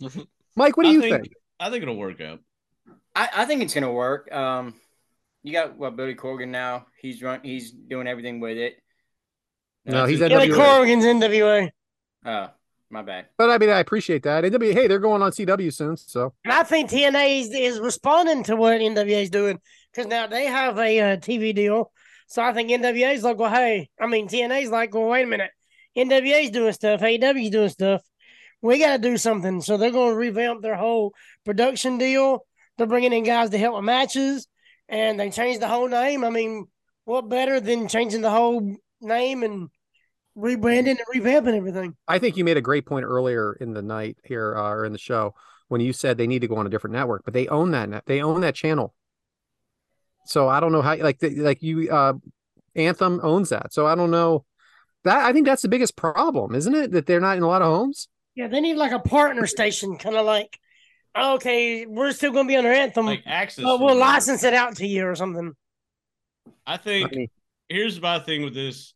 Mike, 0.56 0.76
what 0.76 0.84
do 0.84 0.90
I 0.90 0.92
you 0.92 1.00
think, 1.00 1.22
think? 1.22 1.34
I 1.58 1.70
think 1.70 1.82
it'll 1.82 1.96
work 1.96 2.20
out. 2.20 2.40
I, 3.14 3.28
I 3.38 3.44
think 3.46 3.62
it's 3.62 3.74
gonna 3.74 3.92
work. 3.92 4.30
Um, 4.32 4.74
you 5.42 5.52
got 5.52 5.76
what 5.76 5.96
Billy 5.96 6.14
Corgan 6.14 6.48
now. 6.48 6.86
He's 7.00 7.22
run. 7.22 7.40
He's 7.42 7.72
doing 7.72 8.06
everything 8.06 8.40
with 8.40 8.56
it. 8.56 8.76
No, 9.84 9.92
That's 10.06 10.10
he's 10.10 10.20
it. 10.20 10.30
at 10.30 10.38
Billy 10.38 10.48
NWA. 10.50 10.56
Corgan's 10.56 11.04
NWA. 11.04 11.70
Oh, 12.24 12.48
my 12.92 13.02
bad. 13.02 13.26
But 13.38 13.50
I 13.50 13.58
mean, 13.58 13.70
I 13.70 13.80
appreciate 13.80 14.22
that. 14.24 14.44
NWA, 14.44 14.72
hey, 14.72 14.86
they're 14.86 14.98
going 14.98 15.22
on 15.22 15.32
CW 15.32 15.72
soon, 15.72 15.96
so 15.96 16.34
And 16.44 16.52
I 16.52 16.62
think 16.62 16.90
TNA 16.90 17.40
is, 17.40 17.50
is 17.52 17.80
responding 17.80 18.44
to 18.44 18.56
what 18.56 18.80
NWA 18.80 19.22
is 19.22 19.30
doing 19.30 19.60
because 19.90 20.08
now 20.08 20.26
they 20.26 20.46
have 20.46 20.78
a 20.78 21.00
uh, 21.00 21.16
TV 21.16 21.54
deal. 21.54 21.90
So 22.28 22.42
I 22.42 22.52
think 22.52 22.70
NWA 22.70 23.14
is 23.14 23.22
like, 23.22 23.38
well, 23.38 23.50
hey, 23.50 23.90
I 24.00 24.06
mean, 24.06 24.28
TNA 24.28 24.62
is 24.62 24.70
like, 24.70 24.94
well, 24.94 25.06
wait 25.06 25.24
a 25.24 25.26
minute. 25.26 25.50
NWA 25.96 26.44
is 26.44 26.50
doing 26.50 26.72
stuff. 26.72 27.00
AEW 27.00 27.44
is 27.44 27.50
doing 27.50 27.68
stuff. 27.68 28.02
We 28.62 28.78
got 28.78 28.96
to 28.96 29.02
do 29.02 29.16
something. 29.16 29.60
So 29.60 29.76
they're 29.76 29.90
going 29.90 30.12
to 30.12 30.16
revamp 30.16 30.62
their 30.62 30.76
whole 30.76 31.14
production 31.44 31.98
deal. 31.98 32.46
They're 32.78 32.86
bringing 32.86 33.12
in 33.12 33.24
guys 33.24 33.50
to 33.50 33.58
help 33.58 33.76
with 33.76 33.84
matches 33.84 34.46
and 34.88 35.18
they 35.18 35.30
changed 35.30 35.60
the 35.60 35.68
whole 35.68 35.88
name. 35.88 36.24
I 36.24 36.30
mean, 36.30 36.66
what 37.04 37.28
better 37.28 37.60
than 37.60 37.88
changing 37.88 38.22
the 38.22 38.30
whole 38.30 38.76
name 39.00 39.42
and 39.42 39.68
rebranding 40.36 40.98
and 40.98 41.00
revamping 41.14 41.56
everything? 41.56 41.96
I 42.08 42.18
think 42.18 42.36
you 42.36 42.44
made 42.44 42.56
a 42.56 42.62
great 42.62 42.86
point 42.86 43.04
earlier 43.04 43.52
in 43.54 43.72
the 43.74 43.82
night 43.82 44.18
here 44.24 44.56
uh, 44.56 44.70
or 44.70 44.84
in 44.84 44.92
the 44.92 44.98
show 44.98 45.34
when 45.68 45.80
you 45.80 45.92
said 45.92 46.18
they 46.18 46.26
need 46.26 46.40
to 46.40 46.48
go 46.48 46.56
on 46.56 46.66
a 46.66 46.70
different 46.70 46.94
network, 46.94 47.24
but 47.24 47.34
they 47.34 47.48
own 47.48 47.70
that 47.72 47.88
net. 47.88 48.04
They 48.06 48.22
own 48.22 48.40
that 48.42 48.54
channel. 48.54 48.94
So 50.26 50.48
I 50.48 50.60
don't 50.60 50.72
know 50.72 50.82
how 50.82 50.96
like 50.96 51.18
the, 51.18 51.30
like 51.36 51.62
you 51.62 51.90
uh 51.90 52.14
Anthem 52.74 53.20
owns 53.22 53.50
that. 53.50 53.72
So 53.72 53.86
I 53.86 53.94
don't 53.94 54.10
know 54.10 54.44
that 55.04 55.24
I 55.24 55.32
think 55.32 55.46
that's 55.46 55.62
the 55.62 55.68
biggest 55.68 55.96
problem, 55.96 56.54
isn't 56.54 56.74
it? 56.74 56.92
That 56.92 57.06
they're 57.06 57.20
not 57.20 57.36
in 57.36 57.42
a 57.42 57.48
lot 57.48 57.62
of 57.62 57.68
homes. 57.68 58.08
Yeah, 58.34 58.48
they 58.48 58.60
need 58.60 58.76
like 58.76 58.92
a 58.92 58.98
partner 58.98 59.46
station, 59.46 59.98
kind 59.98 60.16
of 60.16 60.24
like, 60.24 60.58
okay, 61.16 61.84
we're 61.86 62.12
still 62.12 62.32
going 62.32 62.46
to 62.46 62.48
be 62.48 62.56
under 62.56 62.72
Anthem, 62.72 63.06
Like 63.06 63.24
AXS. 63.24 63.62
but 63.62 63.80
we'll 63.80 63.96
license 63.96 64.42
it 64.44 64.54
out 64.54 64.76
to 64.76 64.86
you 64.86 65.06
or 65.06 65.14
something. 65.14 65.54
I 66.66 66.74
I 66.74 66.76
think 66.76 67.12
mean, 67.12 67.28
here's 67.68 68.00
my 68.00 68.18
thing 68.20 68.42
with 68.42 68.54
this. 68.54 68.94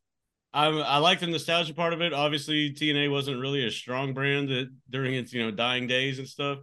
I 0.56 0.68
I 0.68 0.96
like 0.98 1.20
the 1.20 1.26
nostalgia 1.26 1.74
part 1.74 1.92
of 1.92 2.00
it. 2.00 2.14
Obviously, 2.14 2.72
TNA 2.72 3.10
wasn't 3.10 3.40
really 3.40 3.66
a 3.66 3.70
strong 3.70 4.14
brand 4.14 4.48
that, 4.48 4.70
during 4.88 5.14
its 5.14 5.30
you 5.32 5.44
know 5.44 5.50
dying 5.50 5.86
days 5.86 6.18
and 6.18 6.26
stuff. 6.26 6.58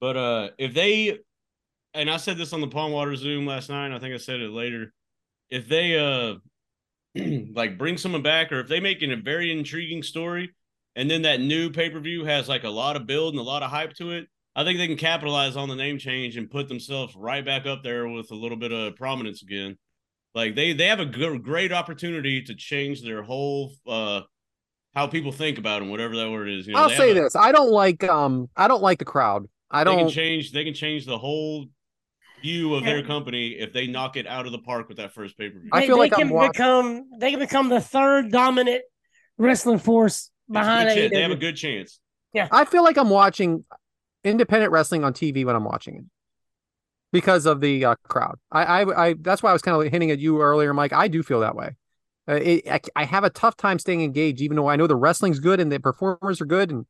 But 0.00 0.16
uh, 0.16 0.48
if 0.56 0.72
they, 0.72 1.18
and 1.92 2.10
I 2.10 2.16
said 2.16 2.38
this 2.38 2.54
on 2.54 2.62
the 2.62 2.68
Palm 2.68 2.90
Water 2.90 3.14
Zoom 3.16 3.44
last 3.44 3.68
night. 3.68 3.94
I 3.94 3.98
think 3.98 4.14
I 4.14 4.18
said 4.18 4.40
it 4.40 4.50
later. 4.50 4.94
If 5.50 5.68
they 5.68 5.98
uh, 5.98 6.36
like 7.54 7.76
bring 7.76 7.98
someone 7.98 8.22
back, 8.22 8.50
or 8.50 8.60
if 8.60 8.68
they 8.68 8.80
make 8.80 9.02
it 9.02 9.12
a 9.12 9.16
very 9.20 9.52
intriguing 9.52 10.02
story, 10.02 10.50
and 10.96 11.10
then 11.10 11.22
that 11.22 11.40
new 11.40 11.70
pay 11.70 11.90
per 11.90 12.00
view 12.00 12.24
has 12.24 12.48
like 12.48 12.64
a 12.64 12.70
lot 12.70 12.96
of 12.96 13.06
build 13.06 13.34
and 13.34 13.40
a 13.40 13.44
lot 13.44 13.62
of 13.62 13.70
hype 13.70 13.92
to 13.96 14.12
it, 14.12 14.26
I 14.56 14.64
think 14.64 14.78
they 14.78 14.88
can 14.88 14.96
capitalize 14.96 15.54
on 15.54 15.68
the 15.68 15.76
name 15.76 15.98
change 15.98 16.38
and 16.38 16.50
put 16.50 16.66
themselves 16.66 17.14
right 17.14 17.44
back 17.44 17.66
up 17.66 17.82
there 17.82 18.08
with 18.08 18.30
a 18.30 18.34
little 18.34 18.56
bit 18.56 18.72
of 18.72 18.96
prominence 18.96 19.42
again. 19.42 19.76
Like 20.38 20.54
they 20.54 20.72
they 20.72 20.86
have 20.86 21.00
a 21.00 21.04
good, 21.04 21.42
great 21.42 21.72
opportunity 21.72 22.42
to 22.42 22.54
change 22.54 23.02
their 23.02 23.24
whole 23.24 23.72
uh 23.88 24.20
how 24.94 25.08
people 25.08 25.32
think 25.32 25.58
about 25.58 25.80
them, 25.80 25.90
whatever 25.90 26.14
that 26.16 26.30
word 26.30 26.48
is. 26.48 26.66
You 26.68 26.74
know, 26.74 26.78
I'll 26.82 26.90
say 26.90 27.10
a- 27.10 27.14
this: 27.14 27.34
I 27.34 27.50
don't 27.50 27.70
like 27.72 28.04
um 28.04 28.48
I 28.56 28.68
don't 28.68 28.80
like 28.82 29.00
the 29.00 29.04
crowd. 29.04 29.46
I 29.68 29.82
don't 29.82 29.94
They 29.94 29.98
can 29.98 30.04
don't. 30.06 30.14
change. 30.14 30.52
They 30.52 30.62
can 30.64 30.74
change 30.74 31.06
the 31.06 31.18
whole 31.18 31.66
view 32.40 32.74
of 32.76 32.84
their 32.84 33.02
company 33.02 33.48
if 33.58 33.72
they 33.72 33.88
knock 33.88 34.16
it 34.16 34.28
out 34.28 34.46
of 34.46 34.52
the 34.52 34.60
park 34.60 34.86
with 34.88 34.98
that 34.98 35.12
first 35.12 35.36
pay 35.36 35.50
per 35.50 35.58
view. 35.58 35.70
I 35.72 35.86
feel 35.88 35.96
they 35.96 36.02
like 36.02 36.12
I'm 36.12 36.28
can 36.28 36.30
watch- 36.30 36.52
become 36.52 37.04
they 37.18 37.30
can 37.32 37.40
become 37.40 37.68
the 37.68 37.80
third 37.80 38.30
dominant 38.30 38.82
wrestling 39.38 39.78
force 39.80 40.30
behind 40.48 40.88
AEW. 40.88 41.10
They 41.10 41.22
have 41.22 41.32
a 41.32 41.36
good 41.36 41.56
chance. 41.56 41.98
Yeah, 42.32 42.46
I 42.52 42.64
feel 42.64 42.84
like 42.84 42.96
I'm 42.96 43.10
watching 43.10 43.64
independent 44.22 44.70
wrestling 44.70 45.02
on 45.02 45.12
TV 45.14 45.44
when 45.44 45.56
I'm 45.56 45.64
watching 45.64 45.96
it 45.96 46.04
because 47.12 47.46
of 47.46 47.60
the 47.60 47.84
uh, 47.84 47.94
crowd. 48.04 48.38
I, 48.52 48.64
I, 48.64 49.06
I, 49.06 49.14
that's 49.20 49.42
why 49.42 49.50
I 49.50 49.52
was 49.52 49.62
kind 49.62 49.80
of 49.80 49.90
hinting 49.90 50.10
at 50.10 50.18
you 50.18 50.40
earlier, 50.40 50.74
Mike. 50.74 50.92
I 50.92 51.08
do 51.08 51.22
feel 51.22 51.40
that 51.40 51.54
way. 51.54 51.76
Uh, 52.28 52.34
it, 52.34 52.68
I, 52.68 52.80
I 52.94 53.04
have 53.04 53.24
a 53.24 53.30
tough 53.30 53.56
time 53.56 53.78
staying 53.78 54.02
engaged, 54.02 54.40
even 54.40 54.56
though 54.56 54.68
I 54.68 54.76
know 54.76 54.86
the 54.86 54.96
wrestling's 54.96 55.40
good 55.40 55.60
and 55.60 55.72
the 55.72 55.80
performers 55.80 56.40
are 56.40 56.46
good 56.46 56.70
and 56.70 56.86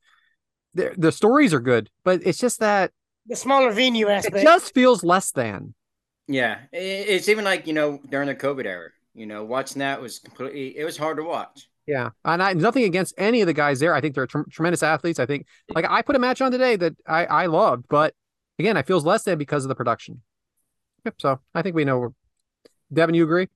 the 0.74 0.95
the 0.97 1.12
stories 1.12 1.55
are 1.55 1.61
good, 1.61 1.89
but 2.05 2.20
it's 2.24 2.39
just 2.39 2.61
that 2.61 2.90
the 3.27 3.36
smaller 3.36 3.70
venue 3.70 4.09
it 4.09 4.12
aspect. 4.12 4.43
just 4.43 4.74
feels 4.74 5.05
less 5.05 5.31
than. 5.31 5.74
Yeah, 6.27 6.59
it's 6.73 7.28
even 7.28 7.45
like 7.45 7.66
you 7.66 7.73
know 7.73 8.01
during 8.09 8.28
the 8.28 8.35
COVID 8.35 8.66
era. 8.66 8.90
You 9.15 9.27
know, 9.27 9.45
watching 9.45 9.81
that 9.81 10.01
was 10.01 10.19
completely. 10.19 10.77
It 10.77 10.85
was 10.85 10.97
hard 10.97 11.16
to 11.16 11.24
watch. 11.24 11.69
Yeah, 11.86 12.11
and 12.24 12.43
I 12.43 12.53
nothing 12.53 12.85
against 12.85 13.15
any 13.16 13.40
of 13.40 13.47
the 13.47 13.55
guys 13.55 13.81
there. 13.81 13.95
I 13.95 14.01
think 14.01 14.15
they're 14.15 14.27
trem- 14.27 14.47
tremendous 14.51 14.82
athletes. 14.82 15.19
I 15.19 15.27
think 15.27 15.47
like 15.70 15.86
I 15.89 16.03
put 16.03 16.16
a 16.16 16.19
match 16.19 16.40
on 16.40 16.53
today 16.53 16.77
that 16.77 16.95
I 17.07 17.24
I 17.27 17.47
loved, 17.47 17.86
but 17.89 18.15
again, 18.59 18.76
I 18.76 18.82
feels 18.82 19.05
less 19.05 19.24
than 19.24 19.39
because 19.39 19.64
of 19.64 19.68
the 19.68 19.74
production. 19.74 20.22
Yep. 21.05 21.14
So 21.18 21.40
I 21.55 21.62
think 21.62 21.76
we 21.76 21.85
know. 21.85 22.14
Devyn, 22.93 23.14
you 23.14 23.24
agree? 23.24 23.48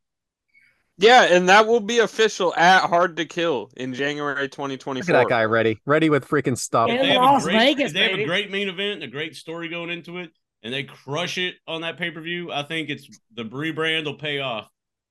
Yeah, 0.99 1.23
and 1.25 1.49
that 1.49 1.67
will 1.67 1.81
be 1.81 1.99
official 1.99 2.55
at 2.55 2.83
Hard 2.89 3.17
to 3.17 3.25
Kill 3.25 3.71
in 3.77 3.95
January 3.95 4.43
Look 4.43 4.53
2024. 4.53 5.15
at 5.15 5.19
that 5.19 5.29
guy 5.29 5.45
ready, 5.45 5.81
ready 5.87 6.11
with 6.11 6.29
freaking 6.29 6.57
stuff. 6.57 6.89
Yeah. 6.89 6.95
If 6.95 7.01
they 7.01 7.09
have 7.09 7.23
Las 7.23 7.43
a 7.43 7.51
great, 7.51 7.59
Vegas, 7.59 7.87
if 7.89 7.93
they 7.95 8.11
have 8.11 8.19
a 8.21 8.25
great 8.25 8.51
main 8.51 8.69
event 8.69 8.95
and 8.95 9.05
a 9.05 9.09
great 9.09 9.35
story 9.35 9.69
going 9.69 9.91
into 9.91 10.19
it, 10.19 10.31
and 10.63 10.73
they 10.73 10.85
crush 10.85 11.39
it 11.39 11.57
on 11.67 11.81
that 11.81 11.99
pay 11.99 12.11
per 12.11 12.21
view, 12.21 12.53
I 12.53 12.63
think 12.63 12.91
it's 12.91 13.09
the 13.35 13.45
rebrand 13.45 14.05
will 14.05 14.15
pay 14.15 14.41
off. 14.41 14.69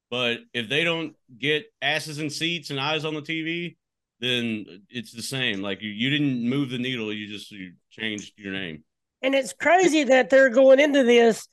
But 0.09 0.39
if 0.53 0.69
they 0.69 0.83
don't 0.83 1.15
get 1.37 1.65
asses 1.81 2.19
in 2.19 2.29
seats 2.29 2.69
and 2.69 2.79
eyes 2.79 3.03
on 3.03 3.13
the 3.13 3.21
TV, 3.21 3.77
then 4.19 4.83
it's 4.89 5.11
the 5.11 5.21
same. 5.21 5.61
Like 5.61 5.81
you, 5.81 5.89
you 5.89 6.09
didn't 6.09 6.47
move 6.47 6.69
the 6.69 6.77
needle; 6.77 7.11
you 7.11 7.27
just 7.27 7.51
you 7.51 7.73
changed 7.89 8.33
your 8.37 8.53
name. 8.53 8.83
And 9.21 9.35
it's 9.35 9.53
crazy 9.53 10.05
that 10.05 10.29
they're 10.29 10.49
going 10.49 10.79
into 10.79 11.03
this. 11.03 11.47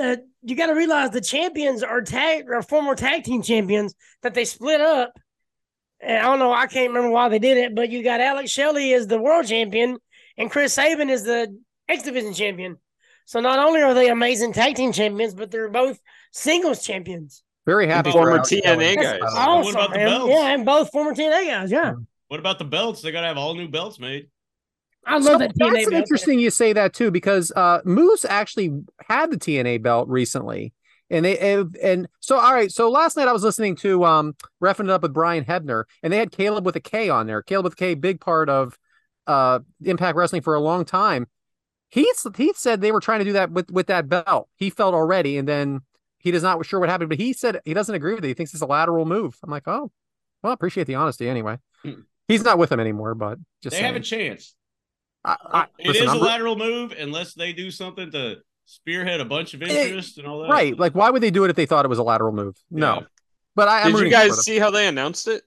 Uh, 0.00 0.16
you 0.42 0.56
got 0.56 0.66
to 0.66 0.74
realize 0.74 1.10
the 1.10 1.20
champions 1.20 1.82
are 1.82 2.02
tag 2.02 2.46
or 2.48 2.62
former 2.62 2.94
tag 2.94 3.24
team 3.24 3.42
champions 3.42 3.94
that 4.22 4.34
they 4.34 4.44
split 4.44 4.80
up. 4.80 5.12
And 6.00 6.18
I 6.18 6.22
don't 6.22 6.38
know. 6.38 6.52
I 6.52 6.66
can't 6.66 6.88
remember 6.88 7.10
why 7.10 7.28
they 7.28 7.38
did 7.38 7.56
it, 7.56 7.74
but 7.74 7.90
you 7.90 8.02
got 8.02 8.20
Alex 8.20 8.50
Shelley 8.50 8.92
as 8.94 9.06
the 9.06 9.20
world 9.20 9.46
champion 9.46 9.98
and 10.36 10.50
Chris 10.50 10.74
Sabin 10.74 11.10
is 11.10 11.24
the 11.24 11.56
X 11.88 12.02
Division 12.02 12.34
champion. 12.34 12.76
So 13.26 13.40
not 13.40 13.58
only 13.58 13.80
are 13.82 13.94
they 13.94 14.10
amazing 14.10 14.52
tag 14.52 14.74
team 14.74 14.92
champions, 14.92 15.34
but 15.34 15.50
they're 15.50 15.70
both 15.70 15.98
singles 16.32 16.84
champions. 16.84 17.42
Very 17.64 17.86
happy. 17.86 18.10
Former 18.10 18.40
TNA 18.40 18.96
guys. 18.96 19.04
That's 19.20 19.22
What 19.22 19.48
Awesome, 19.48 19.74
about 19.76 19.90
the 19.92 19.98
belts? 19.98 20.30
Yeah, 20.30 20.48
and 20.48 20.66
both 20.66 20.90
former 20.90 21.14
TNA 21.14 21.46
guys. 21.46 21.70
Yeah, 21.70 21.94
What 22.28 22.40
about 22.40 22.58
the 22.58 22.64
belts? 22.66 23.00
They 23.00 23.12
got 23.12 23.22
to 23.22 23.26
have 23.28 23.38
all 23.38 23.54
new 23.54 23.68
belts 23.68 23.98
made. 23.98 24.28
I 25.06 25.18
love 25.18 25.24
So 25.24 25.38
that 25.38 25.52
that's 25.56 25.76
TNA. 25.76 25.84
an 25.84 25.90
belt. 25.90 26.02
interesting 26.02 26.38
you 26.38 26.50
say 26.50 26.72
that 26.72 26.92
too 26.94 27.10
because 27.10 27.52
uh 27.56 27.80
Moose 27.84 28.24
actually 28.24 28.82
had 29.08 29.30
the 29.30 29.36
TNA 29.36 29.82
belt 29.82 30.08
recently. 30.08 30.72
And 31.10 31.24
they 31.24 31.38
and, 31.38 31.76
and 31.76 32.08
so 32.20 32.38
all 32.38 32.54
right, 32.54 32.72
so 32.72 32.90
last 32.90 33.16
night 33.16 33.28
I 33.28 33.32
was 33.32 33.42
listening 33.44 33.76
to 33.76 34.04
um 34.04 34.34
Reffing 34.62 34.84
It 34.84 34.90
Up 34.90 35.02
with 35.02 35.12
Brian 35.12 35.44
Hebner 35.44 35.84
and 36.02 36.12
they 36.12 36.18
had 36.18 36.32
Caleb 36.32 36.64
with 36.64 36.76
a 36.76 36.80
K 36.80 37.08
on 37.10 37.26
there. 37.26 37.42
Caleb 37.42 37.64
with 37.64 37.72
a 37.74 37.76
K, 37.76 37.94
big 37.94 38.20
part 38.20 38.48
of 38.48 38.78
uh 39.26 39.60
Impact 39.84 40.16
Wrestling 40.16 40.42
for 40.42 40.54
a 40.54 40.60
long 40.60 40.84
time. 40.84 41.26
He 41.90 42.10
he 42.36 42.52
said 42.54 42.80
they 42.80 42.90
were 42.90 43.00
trying 43.00 43.20
to 43.20 43.24
do 43.24 43.34
that 43.34 43.50
with 43.52 43.70
with 43.70 43.86
that 43.88 44.08
belt. 44.08 44.48
He 44.56 44.70
felt 44.70 44.94
already, 44.94 45.38
and 45.38 45.46
then 45.46 45.80
he 46.18 46.30
does 46.30 46.42
not 46.42 46.64
sure 46.66 46.80
what 46.80 46.88
happened, 46.88 47.10
but 47.10 47.18
he 47.18 47.32
said 47.32 47.60
he 47.64 47.74
doesn't 47.74 47.94
agree 47.94 48.14
with 48.14 48.24
it. 48.24 48.28
He 48.28 48.34
thinks 48.34 48.52
it's 48.52 48.62
a 48.62 48.66
lateral 48.66 49.04
move. 49.04 49.38
I'm 49.44 49.50
like, 49.50 49.68
oh, 49.68 49.92
well, 50.42 50.50
I 50.50 50.54
appreciate 50.54 50.86
the 50.88 50.96
honesty 50.96 51.28
anyway. 51.28 51.58
Hmm. 51.84 52.00
He's 52.26 52.42
not 52.42 52.58
with 52.58 52.70
them 52.70 52.80
anymore, 52.80 53.14
but 53.14 53.38
just 53.62 53.76
they 53.76 53.82
have 53.82 53.94
a 53.94 54.00
chance. 54.00 54.54
I, 55.24 55.36
I, 55.44 55.66
It 55.78 55.88
listen, 55.88 56.04
is 56.04 56.10
I'm 56.10 56.16
a 56.18 56.20
re- 56.20 56.26
lateral 56.26 56.56
move 56.56 56.92
unless 56.98 57.34
they 57.34 57.52
do 57.52 57.70
something 57.70 58.10
to 58.12 58.36
spearhead 58.66 59.20
a 59.20 59.24
bunch 59.24 59.54
of 59.54 59.62
interest 59.62 60.18
and 60.18 60.26
all 60.26 60.40
that. 60.42 60.50
Right. 60.50 60.78
Like, 60.78 60.94
why 60.94 61.10
would 61.10 61.22
they 61.22 61.30
do 61.30 61.44
it 61.44 61.50
if 61.50 61.56
they 61.56 61.66
thought 61.66 61.84
it 61.84 61.88
was 61.88 61.98
a 61.98 62.02
lateral 62.02 62.32
move? 62.32 62.56
No. 62.70 62.94
Yeah. 62.94 63.00
But 63.54 63.68
I, 63.68 63.82
I'm 63.82 63.92
Did 63.92 64.00
you 64.04 64.10
guys 64.10 64.42
see 64.44 64.58
how 64.58 64.70
they 64.70 64.86
announced 64.86 65.28
it? 65.28 65.42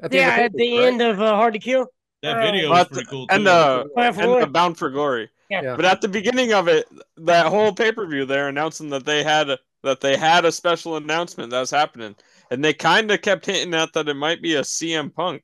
At 0.00 0.10
the 0.10 0.18
Yeah, 0.18 0.30
end 0.32 0.40
at 0.40 0.46
of 0.46 0.52
the 0.52 0.58
the 0.58 0.78
right? 0.78 0.86
end 0.88 1.02
of 1.02 1.20
uh, 1.20 1.34
Hard 1.36 1.54
to 1.54 1.58
Kill. 1.58 1.86
that 2.22 2.36
Uh, 2.38 2.40
video 2.40 2.70
was 2.70 2.88
pretty 2.88 3.06
cool 3.08 3.26
too. 3.26 3.34
And 3.34 3.46
the 3.46 3.84
Bound 3.94 4.14
for 4.14 4.20
and 4.22 4.28
Glory. 4.28 4.44
the 4.44 4.50
Bound 4.50 4.78
for 4.78 4.90
Glory. 4.90 5.30
Yeah. 5.50 5.62
Yeah. 5.62 5.76
But 5.76 5.84
at 5.84 6.00
the 6.00 6.08
beginning 6.08 6.52
of 6.52 6.68
it, 6.68 6.86
that 7.18 7.46
whole 7.46 7.72
pay 7.72 7.92
per 7.92 8.06
view, 8.06 8.24
they're 8.24 8.48
announcing 8.48 8.88
that 8.90 9.04
they 9.04 9.22
had 9.22 9.50
a, 9.50 9.58
that 9.82 10.00
they 10.00 10.16
had 10.16 10.44
a 10.44 10.52
special 10.52 10.96
announcement 10.96 11.50
that 11.50 11.60
was 11.60 11.70
happening, 11.70 12.16
and 12.50 12.64
they 12.64 12.72
kind 12.72 13.10
of 13.10 13.20
kept 13.20 13.44
hinting 13.46 13.74
at 13.74 13.92
that 13.92 14.08
it 14.08 14.14
might 14.14 14.40
be 14.40 14.54
a 14.54 14.62
CM 14.62 15.12
Punk, 15.14 15.42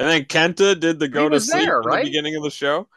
and 0.00 0.08
then 0.08 0.24
Kenta 0.24 0.78
did 0.78 0.98
the 0.98 1.08
go 1.08 1.28
to 1.28 1.34
was 1.34 1.50
sleep 1.50 1.66
there, 1.66 1.80
at 1.80 1.84
right? 1.84 2.04
the 2.04 2.10
beginning 2.10 2.34
of 2.36 2.42
the 2.42 2.50
show. 2.50 2.88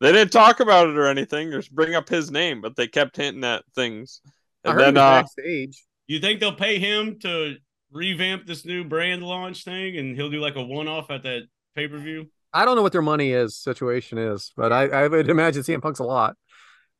They 0.00 0.12
didn't 0.12 0.32
talk 0.32 0.60
about 0.60 0.88
it 0.88 0.98
or 0.98 1.06
anything, 1.06 1.50
just 1.50 1.74
bring 1.74 1.94
up 1.94 2.08
his 2.08 2.30
name, 2.30 2.60
but 2.60 2.76
they 2.76 2.88
kept 2.88 3.16
hinting 3.16 3.44
at 3.44 3.64
things. 3.74 4.20
I 4.64 4.70
And 4.70 4.78
heard 4.78 4.86
then 4.94 4.96
uh, 4.98 5.22
backstage. 5.22 5.82
You 6.08 6.20
think 6.20 6.40
they'll 6.40 6.54
pay 6.54 6.78
him 6.78 7.18
to 7.20 7.56
revamp 7.90 8.46
this 8.46 8.64
new 8.64 8.84
brand 8.84 9.22
launch 9.22 9.64
thing, 9.64 9.96
and 9.96 10.16
he'll 10.16 10.30
do 10.30 10.40
like 10.40 10.56
a 10.56 10.62
one-off 10.62 11.10
at 11.10 11.22
that 11.22 11.42
pay-per-view? 11.74 12.26
I 12.52 12.64
don't 12.64 12.76
know 12.76 12.82
what 12.82 12.92
their 12.92 13.00
money 13.02 13.32
is 13.32 13.56
situation 13.56 14.18
is, 14.18 14.52
but 14.56 14.72
I, 14.72 14.88
I 14.88 15.08
would 15.08 15.30
imagine 15.30 15.62
CM 15.62 15.80
Punk's 15.80 16.00
a 16.00 16.04
lot. 16.04 16.36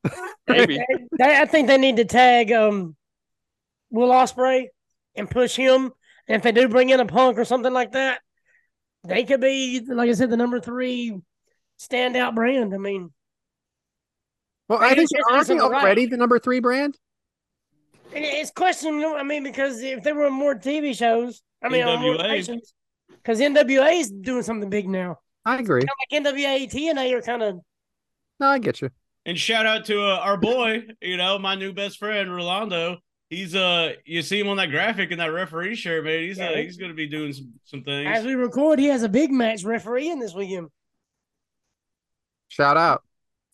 Maybe. 0.47 0.79
I 1.21 1.45
think 1.45 1.67
they 1.67 1.77
need 1.77 1.97
to 1.97 2.05
tag 2.05 2.51
um, 2.51 2.95
Will 3.91 4.09
Ospreay 4.09 4.67
and 5.15 5.29
push 5.29 5.55
him. 5.55 5.91
And 6.27 6.37
if 6.37 6.41
they 6.41 6.51
do 6.51 6.67
bring 6.67 6.89
in 6.89 6.99
a 6.99 7.05
Punk 7.05 7.37
or 7.37 7.45
something 7.45 7.73
like 7.73 7.91
that, 7.91 8.21
they 9.03 9.23
could 9.23 9.41
be, 9.41 9.81
like 9.81 10.09
I 10.09 10.13
said, 10.13 10.29
the 10.29 10.37
number 10.37 10.59
three 10.59 11.19
standout 11.79 12.35
brand. 12.35 12.73
I 12.73 12.77
mean, 12.77 13.11
Well, 14.69 14.79
I 14.79 14.89
think 14.95 15.11
it's- 15.11 15.11
it's 15.11 15.31
aren't 15.31 15.47
they 15.47 15.53
on 15.53 15.59
the 15.59 15.69
right. 15.69 15.83
already 15.83 16.05
the 16.05 16.17
number 16.17 16.39
three 16.39 16.59
brand? 16.59 16.97
and 18.15 18.23
it's 18.23 18.51
questionable. 18.51 19.15
I 19.15 19.23
mean, 19.23 19.43
because 19.43 19.81
if 19.81 20.03
they 20.03 20.13
were 20.13 20.27
on 20.27 20.33
more 20.33 20.53
TV 20.55 20.93
shows, 20.93 21.41
I 21.63 21.69
mean, 21.69 21.83
more 21.85 22.15
because 23.07 23.39
NWA 23.39 23.99
is 23.99 24.11
doing 24.11 24.43
something 24.43 24.69
big 24.69 24.87
now. 24.87 25.19
I 25.45 25.57
agree. 25.57 25.81
Kind 26.11 26.25
of 26.25 26.33
like 26.35 26.35
NWA, 26.35 26.67
TNA 26.71 27.13
are 27.13 27.21
kind 27.21 27.41
of 27.43 27.59
No, 28.39 28.47
I 28.47 28.59
get 28.59 28.81
you. 28.81 28.89
And 29.25 29.37
shout 29.37 29.65
out 29.65 29.85
to 29.85 29.99
uh, 30.01 30.17
our 30.19 30.37
boy, 30.37 30.83
you 31.01 31.17
know, 31.17 31.39
my 31.39 31.55
new 31.55 31.73
best 31.73 31.97
friend 31.97 32.33
Rolando. 32.33 32.97
He's 33.33 33.55
uh, 33.55 33.93
you 34.05 34.21
see 34.21 34.39
him 34.39 34.47
on 34.47 34.57
that 34.57 34.69
graphic 34.69 35.11
in 35.11 35.17
that 35.17 35.27
referee 35.27 35.75
shirt, 35.75 36.05
man. 36.05 36.19
He's 36.19 36.39
uh, 36.39 36.49
he's 36.55 36.77
gonna 36.77 36.93
be 36.93 37.07
doing 37.07 37.33
some 37.33 37.53
some 37.63 37.83
things. 37.83 38.09
as 38.11 38.25
we 38.25 38.35
record, 38.35 38.77
he 38.77 38.85
has 38.85 39.01
a 39.01 39.09
big 39.09 39.31
match 39.31 39.63
refereeing 39.63 40.19
this 40.19 40.35
weekend. 40.35 40.69
Shout 42.49 42.77
out. 42.77 43.03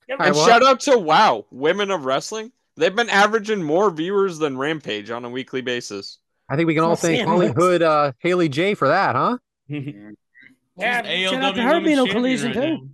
Yep. 0.09 0.17
And 0.19 0.35
well, 0.35 0.47
shout 0.47 0.63
out 0.63 0.81
to 0.81 0.97
Wow, 0.97 1.45
Women 1.51 1.91
of 1.91 2.03
Wrestling. 2.03 2.51
They've 2.75 2.95
been 2.95 3.09
averaging 3.09 3.63
more 3.63 3.89
viewers 3.89 4.37
than 4.37 4.57
Rampage 4.57 5.09
on 5.11 5.23
a 5.23 5.29
weekly 5.29 5.61
basis. 5.61 6.19
I 6.49 6.57
think 6.57 6.67
we 6.67 6.73
can 6.73 6.83
all 6.83 6.89
Well, 6.89 6.95
thank 6.97 7.19
Sam 7.19 7.27
Holly 7.27 7.53
Hood, 7.55 7.81
uh, 7.81 8.11
Haley 8.19 8.49
J 8.49 8.73
for 8.73 8.89
that, 8.89 9.15
huh? 9.15 9.37
Yeah, 10.77 11.01
shout 11.29 11.43
out 11.43 11.55
to 11.55 11.61
her 11.61 11.81
being 11.81 11.97
Women's 11.97 11.99
on 11.99 12.07
Collision 12.09 12.47
right 12.47 12.53
too. 12.53 12.89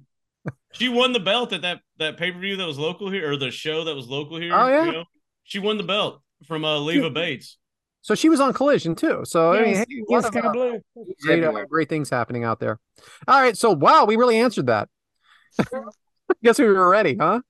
now. 0.45 0.51
She 0.73 0.89
won 0.89 1.13
the 1.13 1.19
belt 1.19 1.53
at 1.53 1.61
that 1.61 1.79
that 1.99 2.17
pay 2.17 2.31
per 2.31 2.39
view 2.39 2.57
that 2.57 2.65
was 2.65 2.77
local 2.77 3.09
here, 3.09 3.31
or 3.31 3.37
the 3.37 3.49
show 3.49 3.85
that 3.85 3.95
was 3.95 4.07
local 4.07 4.37
here. 4.37 4.51
Oh, 4.53 4.67
yeah? 4.67 4.85
you 4.85 4.91
know? 4.91 5.03
she 5.45 5.59
won 5.59 5.77
the 5.77 5.83
belt 5.83 6.21
from 6.45 6.65
uh, 6.65 6.79
Leva 6.79 7.09
Bates. 7.09 7.57
So 8.01 8.13
she 8.13 8.29
was 8.29 8.39
on 8.39 8.53
Collision 8.53 8.95
too. 8.95 9.21
So 9.25 9.53
I 9.53 9.61
mean, 9.61 9.69
Yes, 9.73 9.85
hey, 9.89 10.03
yes, 10.09 10.23
lot 10.35 10.45
of, 10.45 10.53
Blue. 10.53 10.79
great, 11.21 11.43
uh, 11.43 11.65
great 11.65 11.89
things 11.89 12.09
happening 12.09 12.43
out 12.43 12.59
there. 12.59 12.79
All 13.27 13.41
right, 13.41 13.57
so 13.57 13.71
wow, 13.71 14.05
we 14.05 14.15
really 14.15 14.37
answered 14.37 14.67
that. 14.67 14.89
Guess 16.43 16.59
we 16.59 16.65
were 16.65 16.87
ready, 16.89 17.17
huh? 17.19 17.41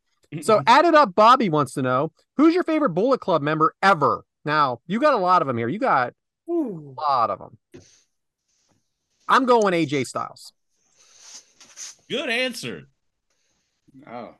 So 0.41 0.61
added 0.67 0.95
up, 0.95 1.13
Bobby 1.13 1.49
wants 1.49 1.73
to 1.73 1.81
know 1.81 2.11
who's 2.37 2.53
your 2.53 2.63
favorite 2.63 2.91
Bullet 2.91 3.19
Club 3.19 3.41
member 3.41 3.75
ever. 3.81 4.23
Now 4.45 4.79
you 4.87 4.99
got 4.99 5.13
a 5.13 5.17
lot 5.17 5.41
of 5.41 5.47
them 5.47 5.57
here. 5.57 5.67
You 5.67 5.79
got 5.79 6.13
Ooh. 6.49 6.95
a 6.97 7.01
lot 7.01 7.29
of 7.31 7.39
them. 7.39 7.57
I'm 9.27 9.45
going 9.45 9.73
AJ 9.73 10.05
Styles. 10.05 10.53
good 12.09 12.29
answer. 12.29 12.83
Oh, 14.07 14.35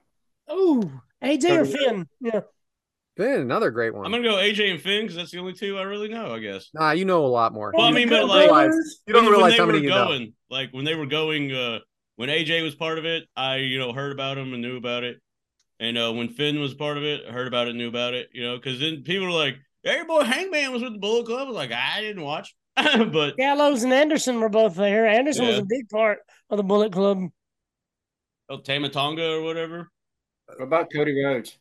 Ooh, 0.51 1.01
AJ 1.23 1.57
or 1.61 1.65
Finn? 1.65 2.07
Yeah. 2.21 2.41
Good, 3.17 3.39
another 3.39 3.71
great 3.71 3.93
one. 3.95 4.05
I'm 4.05 4.11
gonna 4.11 4.23
go 4.23 4.35
AJ 4.35 4.71
and 4.71 4.81
Finn 4.81 5.03
because 5.03 5.15
that's 5.15 5.31
the 5.31 5.39
only 5.39 5.53
two 5.53 5.77
I 5.77 5.83
really 5.83 6.09
know. 6.09 6.33
I 6.33 6.39
guess. 6.39 6.69
Nah, 6.73 6.91
you 6.91 7.05
know 7.05 7.25
a 7.25 7.27
lot 7.27 7.53
more. 7.53 7.71
Well, 7.73 7.85
I 7.85 7.91
mean, 7.91 8.09
but 8.09 8.25
like- 8.27 8.49
Brothers. 8.49 9.01
you 9.07 9.13
don't 9.13 9.23
When- 9.23 9.31
when 9.31 9.39
realize 9.39 9.53
they 9.53 9.57
how 9.59 9.65
many 9.65 9.79
were 9.79 9.83
you 9.85 9.89
know. 9.91 10.05
going, 10.07 10.33
like 10.49 10.69
when 10.73 10.83
they 10.85 10.95
were 10.95 11.05
going, 11.05 11.51
uh, 11.53 11.79
when 12.17 12.29
AJ 12.29 12.61
was 12.63 12.75
part 12.75 12.97
of 12.97 13.05
it, 13.05 13.23
I 13.35 13.57
you 13.57 13.79
know 13.79 13.93
heard 13.93 14.11
about 14.11 14.37
him 14.37 14.51
and 14.53 14.61
knew 14.61 14.75
about 14.75 15.03
it, 15.05 15.21
and 15.79 15.97
uh, 15.97 16.11
when 16.11 16.27
Finn 16.29 16.59
was 16.59 16.73
part 16.73 16.97
of 16.97 17.03
it, 17.03 17.21
I 17.27 17.31
heard 17.31 17.47
about 17.47 17.67
it, 17.69 17.75
knew 17.75 17.87
about 17.87 18.13
it, 18.13 18.27
you 18.33 18.43
know, 18.43 18.57
because 18.57 18.79
then 18.81 19.03
people 19.03 19.27
were 19.27 19.31
like, 19.31 19.55
"Hey, 19.83 20.03
boy, 20.05 20.23
Hangman 20.23 20.73
was 20.73 20.81
with 20.83 20.91
the 20.93 20.99
Bullet 20.99 21.25
Club." 21.25 21.39
I 21.41 21.43
was 21.45 21.55
like, 21.55 21.71
I 21.71 22.01
didn't 22.01 22.21
watch, 22.23 22.53
but 22.75 23.37
Gallows 23.37 23.83
and 23.83 23.93
Anderson 23.93 24.41
were 24.41 24.49
both 24.49 24.75
there. 24.75 25.07
Anderson 25.07 25.47
was 25.47 25.59
a 25.59 25.65
big 25.65 25.87
part 25.87 26.19
of 26.49 26.57
the 26.57 26.63
Bullet 26.63 26.91
Club. 26.91 27.29
oh, 28.49 28.57
Tama 28.59 28.89
Tonga 28.89 29.35
or 29.35 29.41
whatever. 29.41 29.89
what 30.47 30.61
about 30.65 30.91
Cody 30.93 31.23
Rhodes? 31.23 31.57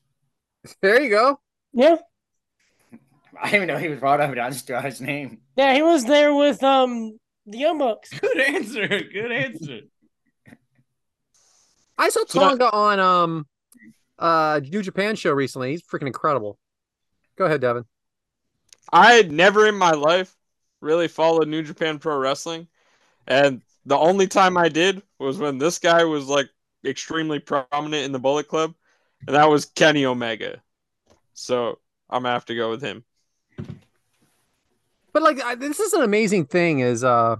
There 0.80 1.00
you 1.00 1.10
go. 1.10 1.40
Yeah. 1.72 1.96
I 3.40 3.50
didn't 3.50 3.64
even 3.64 3.68
know 3.68 3.78
he 3.78 3.88
was 3.88 4.00
brought 4.00 4.20
up, 4.20 4.30
but 4.30 4.38
I 4.38 4.50
just 4.50 4.66
threw 4.66 4.76
out 4.76 4.84
his 4.84 5.00
name. 5.00 5.40
Yeah, 5.56 5.74
he 5.74 5.82
was 5.82 6.04
there 6.04 6.34
with 6.34 6.62
um 6.62 7.18
the 7.46 7.58
Young 7.58 7.78
Bucks. 7.78 8.10
Good 8.18 8.40
answer. 8.40 8.88
Good 8.88 9.32
answer. 9.32 9.80
I 11.98 12.08
saw 12.08 12.24
So 12.26 12.40
Tonga 12.40 12.70
on 12.70 13.00
um 13.00 13.46
uh 14.18 14.60
New 14.62 14.82
Japan 14.82 15.16
show 15.16 15.32
recently. 15.32 15.72
He's 15.72 15.82
freaking 15.82 16.06
incredible. 16.06 16.58
Go 17.36 17.44
ahead, 17.44 17.60
Devyn. 17.60 17.84
I 18.92 19.14
had 19.14 19.32
never 19.32 19.66
in 19.66 19.76
my 19.76 19.92
life 19.92 20.34
really 20.80 21.08
followed 21.08 21.48
New 21.48 21.62
Japan 21.62 21.98
Pro 21.98 22.16
Wrestling. 22.18 22.68
And 23.26 23.62
the 23.86 23.96
only 23.96 24.26
time 24.26 24.56
I 24.56 24.68
did 24.68 25.02
was 25.18 25.38
when 25.38 25.58
this 25.58 25.78
guy 25.78 26.04
was 26.04 26.26
like 26.26 26.48
extremely 26.84 27.38
prominent 27.38 28.04
in 28.04 28.12
the 28.12 28.18
Bullet 28.18 28.46
Club, 28.48 28.74
and 29.26 29.36
that 29.36 29.48
was 29.48 29.66
Kenny 29.66 30.04
Omega. 30.04 30.60
So 31.34 31.78
I'm 32.10 32.22
gonna 32.22 32.34
have 32.34 32.44
to 32.46 32.54
go 32.54 32.70
with 32.70 32.82
him. 32.82 33.04
But 35.12 35.22
like 35.22 35.42
I, 35.42 35.54
this 35.54 35.80
is 35.80 35.92
an 35.92 36.02
amazing 36.02 36.46
thing 36.46 36.80
is 36.80 37.04
uh 37.04 37.36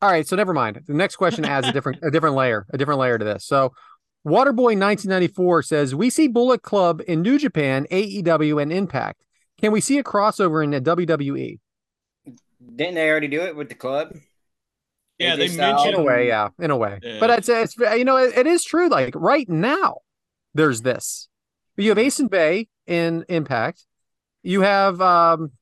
all 0.00 0.10
right, 0.10 0.26
so 0.26 0.34
never 0.34 0.52
mind. 0.52 0.82
The 0.86 0.94
next 0.94 1.16
question 1.16 1.44
adds 1.44 1.68
a 1.68 1.72
different 1.72 2.00
a 2.02 2.10
different 2.10 2.36
layer, 2.36 2.66
a 2.70 2.78
different 2.78 3.00
layer 3.00 3.18
to 3.18 3.24
this. 3.24 3.44
So 3.44 3.72
Waterboy 4.26 4.78
1994 4.78 5.62
says, 5.62 5.94
We 5.94 6.08
see 6.08 6.28
Bullet 6.28 6.62
Club 6.62 7.02
in 7.08 7.22
New 7.22 7.38
Japan, 7.38 7.86
AEW, 7.90 8.62
and 8.62 8.72
Impact. 8.72 9.20
Can 9.60 9.72
we 9.72 9.80
see 9.80 9.98
a 9.98 10.04
crossover 10.04 10.62
in 10.62 10.70
the? 10.70 10.80
WWE? 10.80 11.58
Didn't 12.76 12.94
they 12.94 13.10
already 13.10 13.28
do 13.28 13.40
it 13.42 13.56
with 13.56 13.68
the 13.68 13.74
club? 13.74 14.14
Yeah, 15.18 15.34
AJ 15.34 15.36
they 15.36 15.48
Styles. 15.48 15.82
In 15.82 15.86
mentioned 15.86 16.02
a 16.02 16.06
way, 16.06 16.28
yeah, 16.28 16.48
in 16.58 16.70
a 16.70 16.76
way. 16.76 17.00
Yeah. 17.02 17.18
But 17.18 17.30
it's 17.30 17.48
it's 17.48 17.76
you 17.76 18.04
know, 18.04 18.16
it, 18.16 18.36
it 18.36 18.46
is 18.46 18.64
true. 18.64 18.88
Like 18.88 19.14
right 19.16 19.48
now, 19.48 19.98
there's 20.54 20.82
this. 20.82 21.28
You 21.76 21.88
have 21.90 21.98
Ace 21.98 22.18
and 22.20 22.30
Bey 22.30 22.68
in 22.86 23.24
Impact. 23.28 23.86
You 24.42 24.62
have 24.62 25.00
um 25.00 25.52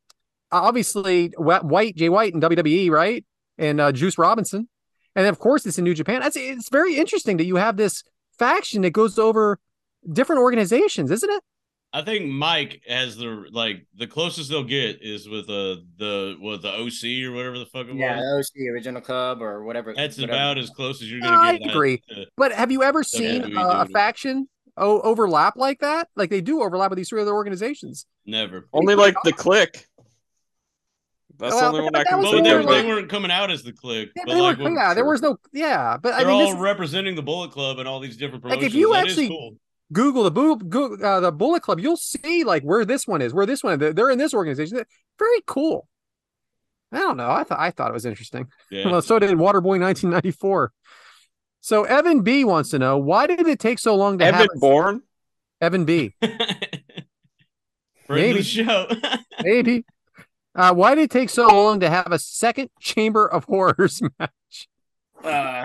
obviously 0.53 1.29
White, 1.37 1.97
Jay 1.97 2.09
White 2.09 2.35
in 2.35 2.41
WWE, 2.41 2.91
right? 2.91 3.25
And 3.59 3.81
uh, 3.81 3.93
Juice 3.93 4.19
Robinson. 4.19 4.69
And 5.15 5.27
of 5.27 5.39
course 5.39 5.67
it's 5.67 5.79
in 5.79 5.85
New 5.85 5.95
Japan. 5.95 6.21
That's 6.21 6.37
it's 6.37 6.69
very 6.71 6.97
interesting 6.97 7.37
that 7.39 7.45
you 7.45 7.57
have 7.57 7.77
this 7.77 8.03
faction 8.39 8.83
that 8.83 8.91
goes 8.91 9.19
over 9.19 9.59
different 10.11 10.41
organizations, 10.41 11.11
isn't 11.11 11.31
it? 11.31 11.43
I 11.93 12.03
think 12.03 12.27
Mike 12.27 12.83
has 12.89 13.17
the 13.17 13.47
like 13.51 13.85
the 13.97 14.07
closest 14.07 14.49
they'll 14.49 14.63
get 14.63 15.03
is 15.03 15.29
with 15.29 15.51
uh 15.51 15.83
the 15.99 16.37
what 16.39 16.63
the 16.63 16.69
OC 16.71 17.29
or 17.29 17.35
whatever 17.35 17.59
the 17.59 17.67
fuck 17.67 17.89
it 17.89 17.97
Yeah, 17.97 18.17
was. 18.17 18.53
Yeah, 18.55 18.71
OC 18.71 18.75
original 18.75 19.01
club 19.03 19.43
or 19.43 19.65
whatever. 19.65 19.93
That's 19.95 20.17
whatever. 20.17 20.33
about 20.33 20.59
as 20.59 20.71
close 20.71 21.03
as 21.03 21.11
you're 21.11 21.21
gonna 21.21 21.37
I 21.37 21.59
get. 21.59 21.67
I 21.69 21.71
agree. 21.73 22.03
uh, 22.17 22.21
But 22.37 22.53
have 22.53 22.71
you 22.71 22.85
ever 22.85 23.03
seen 23.03 23.57
uh, 23.57 23.81
a 23.81 23.85
dude. 23.85 23.93
faction 23.93 24.49
o- 24.77 25.01
overlap 25.01 25.57
like 25.57 25.81
that? 25.81 26.09
Like 26.17 26.31
they 26.31 26.41
do 26.41 26.63
overlap 26.63 26.91
with 26.91 26.97
these 26.99 27.09
three 27.09 27.23
other 27.23 27.33
organizations. 27.35 28.07
never. 28.27 28.69
Only 28.73 28.95
like 28.95 29.15
the 29.25 29.33
Kliq. 29.33 29.85
That's 31.39 31.55
Well, 31.55 31.61
the 31.73 31.79
only 31.79 31.81
one 31.83 31.97
I 31.97 32.05
can 32.05 32.19
was 32.19 32.33
Well, 32.33 32.43
they, 32.43 32.55
were, 32.55 32.63
like- 32.63 32.83
they 32.83 32.89
weren't 32.89 33.09
coming 33.09 33.31
out 33.31 33.51
as 33.51 33.63
the 33.63 33.73
Kliq. 33.73 34.11
Yeah, 34.15 34.23
but 34.27 34.35
they 34.35 34.41
like, 34.41 34.59
were, 34.59 34.65
when- 34.65 34.75
yeah, 34.75 34.93
there 34.95 35.05
was 35.07 35.23
no, 35.23 35.39
yeah, 35.53 35.97
but 35.97 36.13
I 36.13 36.19
they're 36.19 36.27
mean, 36.29 36.43
all 36.43 36.51
this, 36.53 36.61
representing 36.61 37.15
the 37.15 37.23
Bullet 37.23 37.51
Club 37.51 37.79
and 37.79 37.89
all 37.89 37.99
these 38.01 38.17
different 38.19 38.43
promotions. 38.43 38.63
Like, 38.65 38.71
if 38.71 38.75
you 38.75 38.93
That 38.93 39.07
is 39.07 39.13
actually- 39.13 39.29
cool. 39.29 39.57
Google 39.93 40.23
the 40.23 40.31
boo, 40.31 40.57
go, 40.57 40.95
uh, 40.95 41.19
the 41.19 41.33
Bullet 41.33 41.63
Club, 41.65 41.81
you'll 41.81 41.97
see 41.97 42.45
like 42.45 42.63
where 42.63 42.85
this 42.85 43.09
one 43.09 43.21
is, 43.21 43.35
where 43.35 43.45
this 43.47 43.65
one. 43.65 43.77
They're, 43.81 43.93
they're 43.93 44.11
in 44.11 44.19
this 44.19 44.33
organization. 44.33 44.85
Very 45.19 45.41
cool. 45.49 45.89
I 46.93 46.99
don't 47.01 47.17
know. 47.17 47.29
I 47.29 47.43
thought 47.43 47.59
I 47.59 47.73
thought 47.73 47.91
it 47.91 47.95
was 47.95 48.07
interesting. 48.07 48.47
Yeah. 48.71 48.85
Well, 48.91 49.03
so 49.03 49.19
did 49.19 49.31
Waterboy 49.31 49.81
1994. 49.81 50.73
So 51.61 51.85
Evan 51.85 52.23
B 52.23 52.45
wants 52.45 52.71
to 52.71 52.79
know 52.79 52.99
why 52.99 53.27
did 53.27 53.47
it 53.47 53.59
take 53.59 53.79
so 53.79 53.95
long 53.95 54.19
to 54.19 54.25
Evan 54.25 54.41
have 54.41 54.49
Bourne. 54.57 55.03
Evan 55.61 55.85
B? 55.85 56.15
Friend 56.23 56.89
Maybe. 58.09 58.43
show. 58.43 58.87
Maybe. 59.43 59.85
Uh, 60.55 60.75
why 60.75 60.95
did 60.95 61.03
it 61.03 61.11
take 61.11 61.29
so 61.31 61.47
long 61.47 61.81
to 61.81 61.89
have 61.91 62.11
a 62.11 62.19
second 62.19 62.71
Chamber 62.81 63.27
of 63.27 63.45
Horrors 63.45 64.01
match? 64.19 64.69
Uh, 65.23 65.65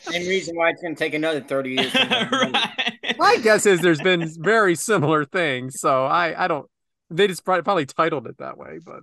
same 0.00 0.26
reason 0.28 0.56
why 0.56 0.70
it's 0.70 0.82
going 0.82 0.94
to 0.94 0.98
take 0.98 1.14
another 1.14 1.40
30 1.40 1.70
years. 1.70 1.92
to 1.92 1.98
make 2.08 2.30
money. 2.30 2.52
right. 2.52 3.18
My 3.18 3.36
guess 3.36 3.64
is 3.66 3.80
there's 3.80 4.00
been 4.00 4.28
very 4.42 4.74
similar 4.74 5.24
things. 5.24 5.80
So 5.80 6.04
I 6.04 6.44
I 6.44 6.48
don't. 6.48 6.66
They 7.10 7.26
just 7.26 7.44
probably, 7.44 7.62
probably 7.62 7.86
titled 7.86 8.26
it 8.26 8.38
that 8.38 8.56
way, 8.58 8.78
but 8.84 9.00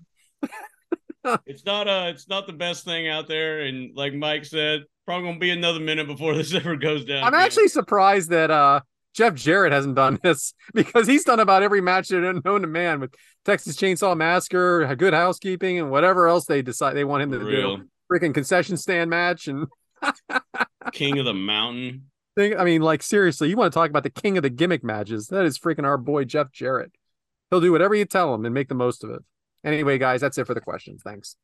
It's 1.45 1.65
not 1.65 1.87
uh 1.87 2.07
it's 2.09 2.27
not 2.27 2.47
the 2.47 2.53
best 2.53 2.85
thing 2.85 3.07
out 3.07 3.27
there. 3.27 3.61
And 3.61 3.95
like 3.95 4.13
Mike 4.13 4.45
said, 4.45 4.81
probably 5.05 5.27
gonna 5.29 5.39
be 5.39 5.51
another 5.51 5.79
minute 5.79 6.07
before 6.07 6.33
this 6.35 6.53
ever 6.53 6.75
goes 6.75 7.05
down. 7.05 7.23
I'm 7.23 7.33
again. 7.33 7.45
actually 7.45 7.67
surprised 7.67 8.29
that 8.29 8.51
uh 8.51 8.81
Jeff 9.13 9.33
Jarrett 9.33 9.73
hasn't 9.73 9.95
done 9.95 10.19
this 10.23 10.53
because 10.73 11.07
he's 11.07 11.23
done 11.23 11.39
about 11.39 11.63
every 11.63 11.81
match 11.81 12.09
that 12.09 12.41
known 12.45 12.61
to 12.61 12.67
man 12.67 12.99
with 12.99 13.13
Texas 13.45 13.75
Chainsaw 13.75 14.15
Massacre, 14.15 14.95
Good 14.95 15.13
Housekeeping, 15.13 15.79
and 15.79 15.89
whatever 15.89 16.27
else 16.27 16.45
they 16.45 16.61
decide 16.61 16.93
they 16.93 17.03
want 17.03 17.23
him 17.23 17.31
to 17.31 17.39
real. 17.39 17.77
do. 17.77 17.83
Freaking 18.11 18.33
concession 18.33 18.77
stand 18.77 19.09
match 19.09 19.47
and 19.47 19.67
King 20.93 21.19
of 21.19 21.25
the 21.25 21.33
mountain. 21.33 22.03
I 22.39 22.63
mean, 22.63 22.83
like 22.83 23.01
seriously, 23.01 23.49
you 23.49 23.57
want 23.57 23.73
to 23.73 23.77
talk 23.77 23.89
about 23.89 24.03
the 24.03 24.11
king 24.11 24.37
of 24.37 24.43
the 24.43 24.49
gimmick 24.51 24.83
matches? 24.83 25.27
That 25.27 25.45
is 25.45 25.57
freaking 25.57 25.85
our 25.85 25.97
boy 25.97 26.23
Jeff 26.25 26.51
Jarrett. 26.51 26.91
He'll 27.49 27.61
do 27.61 27.71
whatever 27.71 27.95
you 27.95 28.05
tell 28.05 28.33
him 28.35 28.45
and 28.45 28.53
make 28.53 28.67
the 28.69 28.75
most 28.75 29.03
of 29.03 29.09
it. 29.09 29.23
Anyway, 29.67 29.97
guys, 29.97 30.21
that's 30.21 30.37
it 30.37 30.47
for 30.47 30.53
the 30.53 30.61
questions. 30.61 31.01
Thanks. 31.03 31.35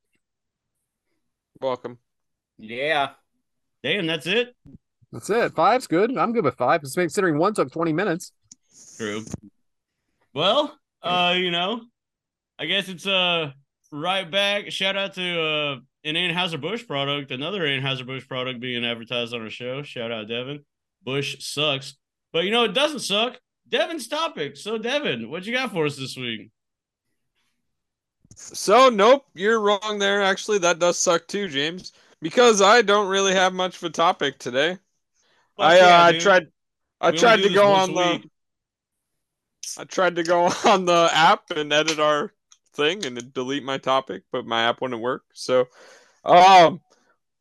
Welcome. 1.59 1.97
Yeah. 2.57 3.09
Damn, 3.83 4.07
that's 4.07 4.27
it. 4.27 4.55
That's 5.11 5.29
it. 5.29 5.53
Five's 5.53 5.87
good. 5.87 6.17
I'm 6.17 6.31
good 6.31 6.45
with 6.45 6.55
five. 6.55 6.81
Considering 6.81 7.37
one 7.37 7.53
took 7.53 7.69
20 7.69 7.91
minutes. 7.91 8.31
True. 8.95 9.25
Well, 10.33 10.73
uh, 11.01 11.35
you 11.35 11.51
know, 11.51 11.81
I 12.57 12.65
guess 12.65 12.87
it's 12.87 13.05
uh 13.05 13.51
right 13.91 14.29
back. 14.31 14.71
Shout 14.71 14.95
out 14.95 15.15
to 15.15 15.41
uh 15.41 15.75
an 16.05 16.15
Anheuser 16.15 16.61
Busch 16.61 16.87
product, 16.87 17.31
another 17.31 17.63
Anheuser 17.63 18.05
Busch 18.07 18.25
product 18.25 18.61
being 18.61 18.85
advertised 18.85 19.33
on 19.33 19.41
our 19.41 19.49
show. 19.49 19.83
Shout 19.83 20.13
out 20.13 20.27
Devyn. 20.27 20.63
Busch 21.03 21.43
sucks, 21.43 21.97
but 22.31 22.45
you 22.45 22.51
know 22.51 22.63
it 22.63 22.73
doesn't 22.73 22.99
suck. 22.99 23.37
Devyn's 23.69 24.07
topic. 24.07 24.55
So 24.55 24.79
Devyn, 24.79 25.27
what 25.27 25.45
you 25.45 25.53
got 25.53 25.73
for 25.73 25.85
us 25.85 25.97
this 25.97 26.15
week? 26.15 26.51
So 28.35 28.89
nope, 28.89 29.25
you're 29.33 29.59
wrong 29.59 29.97
there. 29.99 30.21
Actually, 30.21 30.59
that 30.59 30.79
does 30.79 30.97
suck 30.97 31.27
too, 31.27 31.47
James. 31.47 31.93
Because 32.21 32.61
I 32.61 32.81
don't 32.81 33.09
really 33.09 33.33
have 33.33 33.53
much 33.53 33.77
of 33.77 33.83
a 33.83 33.89
topic 33.89 34.39
today. 34.39 34.77
Fuck 35.57 35.65
I 35.65 35.77
yeah, 35.77 35.85
uh, 35.85 36.11
dude. 36.11 36.21
tried. 36.21 36.47
I 37.01 37.11
We 37.11 37.17
tried 37.17 37.41
to 37.41 37.49
go 37.49 37.65
on 37.67 37.93
the. 37.93 38.11
week. 38.13 38.29
I 39.77 39.83
tried 39.85 40.15
to 40.15 40.23
go 40.23 40.45
on 40.65 40.85
the 40.85 41.09
app 41.13 41.51
and 41.51 41.71
edit 41.73 41.99
our 41.99 42.33
thing 42.73 43.05
and 43.05 43.33
delete 43.33 43.63
my 43.63 43.77
topic, 43.77 44.23
but 44.31 44.45
my 44.45 44.63
app 44.63 44.81
wouldn't 44.81 45.01
work. 45.01 45.23
So, 45.33 45.67
um, 46.25 46.81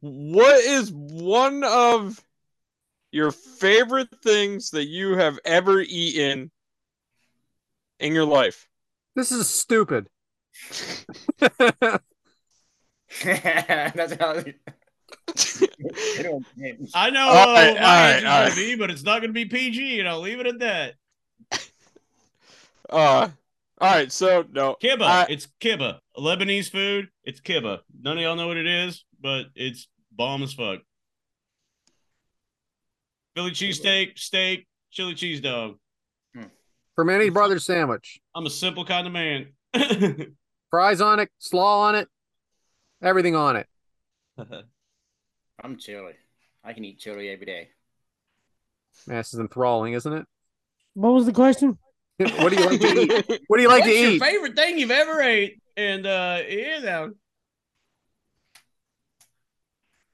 what 0.00 0.60
is 0.64 0.90
one 0.92 1.62
of 1.64 2.20
your 3.12 3.30
favorite 3.30 4.08
things 4.22 4.70
that 4.70 4.86
you 4.86 5.16
have 5.16 5.38
ever 5.44 5.80
eaten 5.80 6.50
in 8.00 8.14
your 8.14 8.24
life? 8.24 8.68
This 9.14 9.30
is 9.30 9.48
stupid. 9.48 10.08
That's 13.24 14.14
how. 14.14 14.34
They 14.34 14.54
don't 16.22 16.46
get- 16.58 16.78
I 16.94 17.10
know 17.10 17.28
All 17.28 17.48
uh, 17.48 17.52
right, 17.54 17.72
what 17.72 17.80
my 17.80 17.86
all 17.86 18.02
right, 18.02 18.24
answer's 18.24 18.54
gonna 18.54 18.66
be, 18.68 18.74
but 18.76 18.90
it's 18.90 19.02
not 19.02 19.20
gonna 19.20 19.32
be 19.32 19.44
PG, 19.44 20.00
and 20.00 20.08
I'll 20.08 20.20
leave 20.20 20.40
it 20.40 20.46
at 20.46 20.58
that. 20.60 20.94
Uh, 22.90 23.28
all 23.80 23.94
right. 23.94 24.10
So 24.12 24.44
no, 24.52 24.76
Kibba. 24.82 25.02
I- 25.02 25.26
it's 25.28 25.48
kibba. 25.60 25.98
Lebanese 26.16 26.70
food. 26.70 27.08
It's 27.24 27.40
kibba. 27.40 27.80
None 28.00 28.18
of 28.18 28.22
y'all 28.22 28.36
know 28.36 28.48
what 28.48 28.56
it 28.56 28.66
is, 28.66 29.04
but 29.20 29.46
it's 29.54 29.88
bomb 30.10 30.42
as 30.42 30.52
fuck. 30.52 30.80
Philly 33.34 33.52
cheesesteak, 33.52 34.18
steak, 34.18 34.66
chili 34.90 35.14
cheese 35.14 35.40
dog. 35.40 35.76
From 36.94 37.08
any 37.08 37.30
brothers 37.30 37.64
sandwich. 37.64 38.20
I'm 38.34 38.44
a 38.44 38.50
simple 38.50 38.84
kind 38.84 39.06
of 39.06 39.12
man. 39.14 39.46
Fries 40.72 41.02
on 41.02 41.20
it, 41.20 41.28
slaw 41.38 41.82
on 41.82 41.94
it, 41.96 42.08
everything 43.02 43.36
on 43.36 43.56
it. 43.56 43.66
I'm 45.62 45.76
chili. 45.76 46.14
I 46.64 46.72
can 46.72 46.82
eat 46.82 46.98
chili 46.98 47.28
every 47.28 47.44
day. 47.44 47.68
Man, 49.06 49.18
this 49.18 49.34
is 49.34 49.38
enthralling, 49.40 49.92
isn't 49.92 50.12
it? 50.14 50.24
What 50.94 51.10
was 51.10 51.26
the 51.26 51.32
question? 51.32 51.76
what 52.16 52.48
do 52.48 52.56
you 52.56 52.64
like 52.64 52.80
to 52.80 53.02
eat? 53.02 53.42
What 53.48 53.58
do 53.58 53.62
you 53.62 53.68
like 53.68 53.82
What's 53.84 53.92
to 53.96 54.00
your 54.00 54.12
eat? 54.12 54.22
favorite 54.22 54.56
thing 54.56 54.78
you've 54.78 54.90
ever 54.90 55.20
ate? 55.20 55.60
And 55.76 56.06
uh 56.06 56.40
yeah, 56.48 56.78
now 56.78 57.10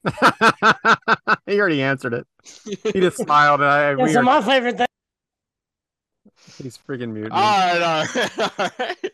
he 1.46 1.60
already 1.60 1.82
answered 1.82 2.14
it. 2.14 2.26
He 2.64 3.00
just 3.00 3.18
smiled. 3.18 3.60
And 3.60 3.68
I, 3.70 3.90
Yeah, 3.90 4.04
we 4.04 4.12
so 4.12 4.22
my 4.22 4.40
favorite 4.42 4.76
thing. 4.78 4.86
he's 6.60 6.76
freaking 6.78 7.10
muted. 7.12 7.32
all 7.32 7.40
right, 7.40 7.82
all 7.82 8.06
right, 8.14 8.58
all 8.58 8.70
right. 8.78 9.12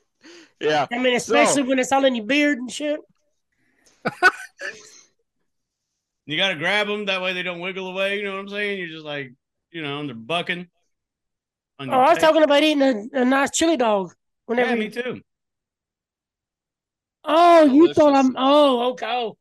Yeah. 0.65 0.87
I 0.93 0.99
mean, 0.99 1.15
especially 1.17 1.63
So- 1.63 1.69
when 1.69 1.79
it's 1.79 1.93
all 1.93 2.05
in 2.05 2.15
your 2.15 2.27
beard 2.27 2.59
and 2.59 2.71
shit. 2.71 3.01
you 6.27 6.37
gotta 6.37 6.57
grab 6.57 6.87
them 6.87 7.07
that 7.07 7.21
way 7.23 7.33
they 7.33 7.43
don't 7.43 7.61
wiggle 7.61 7.89
away. 7.89 8.19
You 8.19 8.25
know 8.25 8.33
what 8.33 8.41
I'm 8.41 8.49
saying? 8.49 8.79
You're 8.79 8.89
just 8.89 9.05
like, 9.05 9.33
you 9.71 9.83
know, 9.83 10.01
and 10.01 10.09
they're 10.09 10.15
bucking. 10.17 10.69
on 11.79 11.91
Oh, 11.91 11.93
I 11.93 12.11
was 12.11 12.19
tail. 12.19 12.29
talking 12.29 12.43
about 12.43 12.63
eating 12.63 12.83
a, 12.83 13.21
a 13.21 13.25
nice 13.25 13.51
chili 13.51 13.77
dog. 13.77 14.13
Whenever 14.47 14.71
Yeah, 14.71 14.75
you- 14.77 14.81
me 14.81 14.91
too. 14.91 15.21
Oh, 17.25 17.65
you 17.65 17.95
thought 17.95 18.15
I'm. 18.15 18.35
Oh, 18.37 18.91
okay. 18.93 19.07
Oh. 19.09 19.37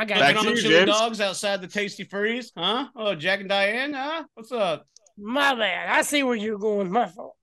I 0.00 0.04
got 0.04 0.20
Back 0.20 0.34
Back 0.36 0.42
you. 0.44 0.48
on 0.50 0.54
the 0.54 0.60
chili 0.62 0.74
James. 0.74 0.90
dogs 0.90 1.20
outside 1.20 1.60
the 1.60 1.66
Tastee 1.66 2.08
Freez, 2.08 2.52
huh? 2.56 2.86
Oh, 2.94 3.16
Jack 3.16 3.40
and 3.40 3.48
Diane, 3.48 3.92
huh? 3.92 4.22
What's 4.34 4.52
up? 4.52 4.86
My 5.16 5.56
bad. 5.56 5.88
I 5.90 6.02
see 6.02 6.22
where 6.22 6.36
you're 6.36 6.56
going. 6.58 6.92
My 6.92 7.06
fault. 7.08 7.34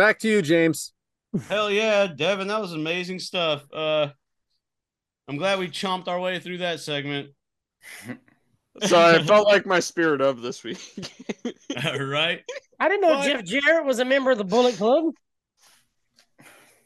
Back 0.00 0.18
to 0.20 0.28
you, 0.28 0.40
James. 0.40 0.94
Hell 1.46 1.70
yeah, 1.70 2.06
Devyn, 2.06 2.48
that 2.48 2.58
was 2.58 2.72
amazing 2.72 3.18
stuff. 3.18 3.70
Uh 3.70 4.08
I'm 5.28 5.36
glad 5.36 5.58
we 5.58 5.68
chomped 5.68 6.08
our 6.08 6.18
way 6.18 6.40
through 6.40 6.56
that 6.58 6.80
segment. 6.80 7.32
Sorry, 8.82 9.16
I 9.18 9.22
felt 9.26 9.46
like 9.46 9.66
my 9.66 9.78
spirit 9.78 10.22
of 10.22 10.40
this 10.40 10.64
week. 10.64 10.80
right? 11.84 12.40
I 12.80 12.88
didn't 12.88 13.02
know 13.02 13.18
What? 13.18 13.26
Jeff 13.26 13.44
Jarrett 13.44 13.84
was 13.84 13.98
a 13.98 14.06
member 14.06 14.30
of 14.30 14.38
the 14.38 14.44
Bullet 14.44 14.76
Club. 14.76 15.12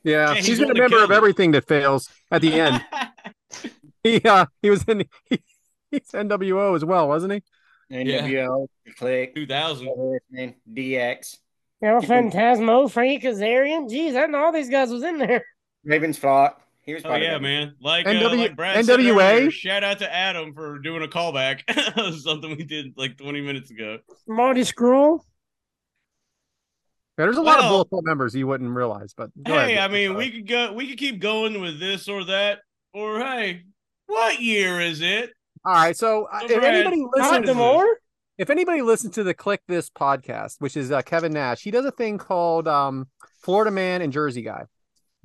Yeah, 0.03 0.35
Yeah, 0.35 0.35
he's 0.35 0.47
he's 0.49 0.59
the 0.59 0.67
been 0.67 0.77
a 0.79 0.81
member 0.81 1.05
of 1.05 1.13
everything 1.13 1.53
that 1.53 1.69
fails 1.69 2.09
at 2.33 2.43
the 2.43 2.53
end. 2.61 2.85
he 4.03 4.21
uh, 4.25 4.47
he 4.61 4.71
was 4.71 4.83
in 4.89 5.05
he, 5.31 5.39
he's 5.93 6.11
NWO 6.11 6.75
as 6.75 6.85
well, 6.85 7.07
wasn't 7.07 7.35
he? 7.35 7.43
NWO, 7.93 8.67
Kliq, 8.99 9.37
2000. 9.37 9.89
everything, 9.89 10.57
DX, 10.69 11.39
You 11.85 11.91
know, 11.91 11.99
Phantasmo, 12.01 12.91
Frank 12.91 13.23
Kazarian. 13.23 13.91
Jeez, 13.91 14.11
I 14.17 14.21
didn't 14.21 14.33
know 14.33 14.39
all 14.47 14.53
these 14.53 14.71
guys 14.71 14.89
was 14.91 15.03
in 15.03 15.19
there. 15.19 15.45
Ravens 15.85 16.17
flock. 16.17 16.63
He 16.87 16.95
was 16.95 17.05
Oh 17.05 17.09
part 17.09 17.21
of 17.21 17.29
yeah, 17.29 17.37
it. 17.37 17.43
man! 17.43 17.75
Like 17.81 18.07
uh, 18.07 18.13
like 18.35 18.57
Brad 18.57 18.83
NWA? 18.87 19.37
earlier, 19.37 19.51
shout 19.51 19.85
out 19.85 19.99
to 19.99 20.11
Adam 20.11 20.55
for 20.55 20.79
doing 20.79 21.03
a 21.03 21.09
callback. 21.09 21.61
Something 22.23 22.57
we 22.57 22.65
did 22.65 22.95
like 22.97 23.19
20 23.19 23.43
minutes 23.43 23.71
ago. 23.71 23.99
Marty 24.27 24.63
Scurll. 24.63 25.21
Yeah, 27.19 27.27
there's 27.27 27.37
a 27.37 27.43
lot 27.43 27.59
of 27.59 27.65
Well- 27.65 27.71
Bullet 27.73 27.89
Club 27.91 28.05
members 28.05 28.35
you 28.35 28.47
wouldn't 28.47 28.71
realize, 28.71 29.13
but 29.15 29.31
go 29.43 29.53
hey, 29.53 29.75
ahead. 29.77 29.91
I 29.91 29.93
mean, 29.93 30.15
we 30.15 30.31
could 30.31 30.49
go, 30.49 30.73
we 30.73 30.89
could 30.89 30.99
keep 30.99 31.21
going 31.21 31.61
with 31.61 31.79
this 31.79 32.09
or 32.09 32.25
that, 32.25 32.61
or 32.95 33.19
hey, 33.19 33.63
what 34.07 34.41
year 34.41 34.81
is 34.81 35.01
it? 35.03 35.31
all 35.67 35.73
right. 35.75 35.97
So 35.97 36.25
uh, 36.33 36.41
So, 36.41 36.47
if 36.47 36.61
Brad, 36.61 36.75
anybody 36.75 36.97
Listen 37.15 37.31
Not 37.31 37.31
to 37.33 37.41
listens, 37.41 37.57
more. 37.57 37.87
If 38.37 38.51
anybody 38.51 38.83
listens 38.83 39.15
to 39.15 39.23
the 39.23 39.35
Kliq 39.35 39.59
This 39.69 39.89
podcast, 39.91 40.57
which 40.59 40.77
is 40.77 40.91
uh, 40.91 41.03
Kevin 41.03 41.33
Nash, 41.33 41.63
he 41.63 41.71
does 41.71 41.85
a 41.85 41.93
thing 41.93 42.19
called 42.19 42.67
um, 42.67 43.07
Florida 43.43 43.71
Man 43.71 44.03
and 44.03 44.13
Jersey 44.13 44.43
Guy, 44.43 44.65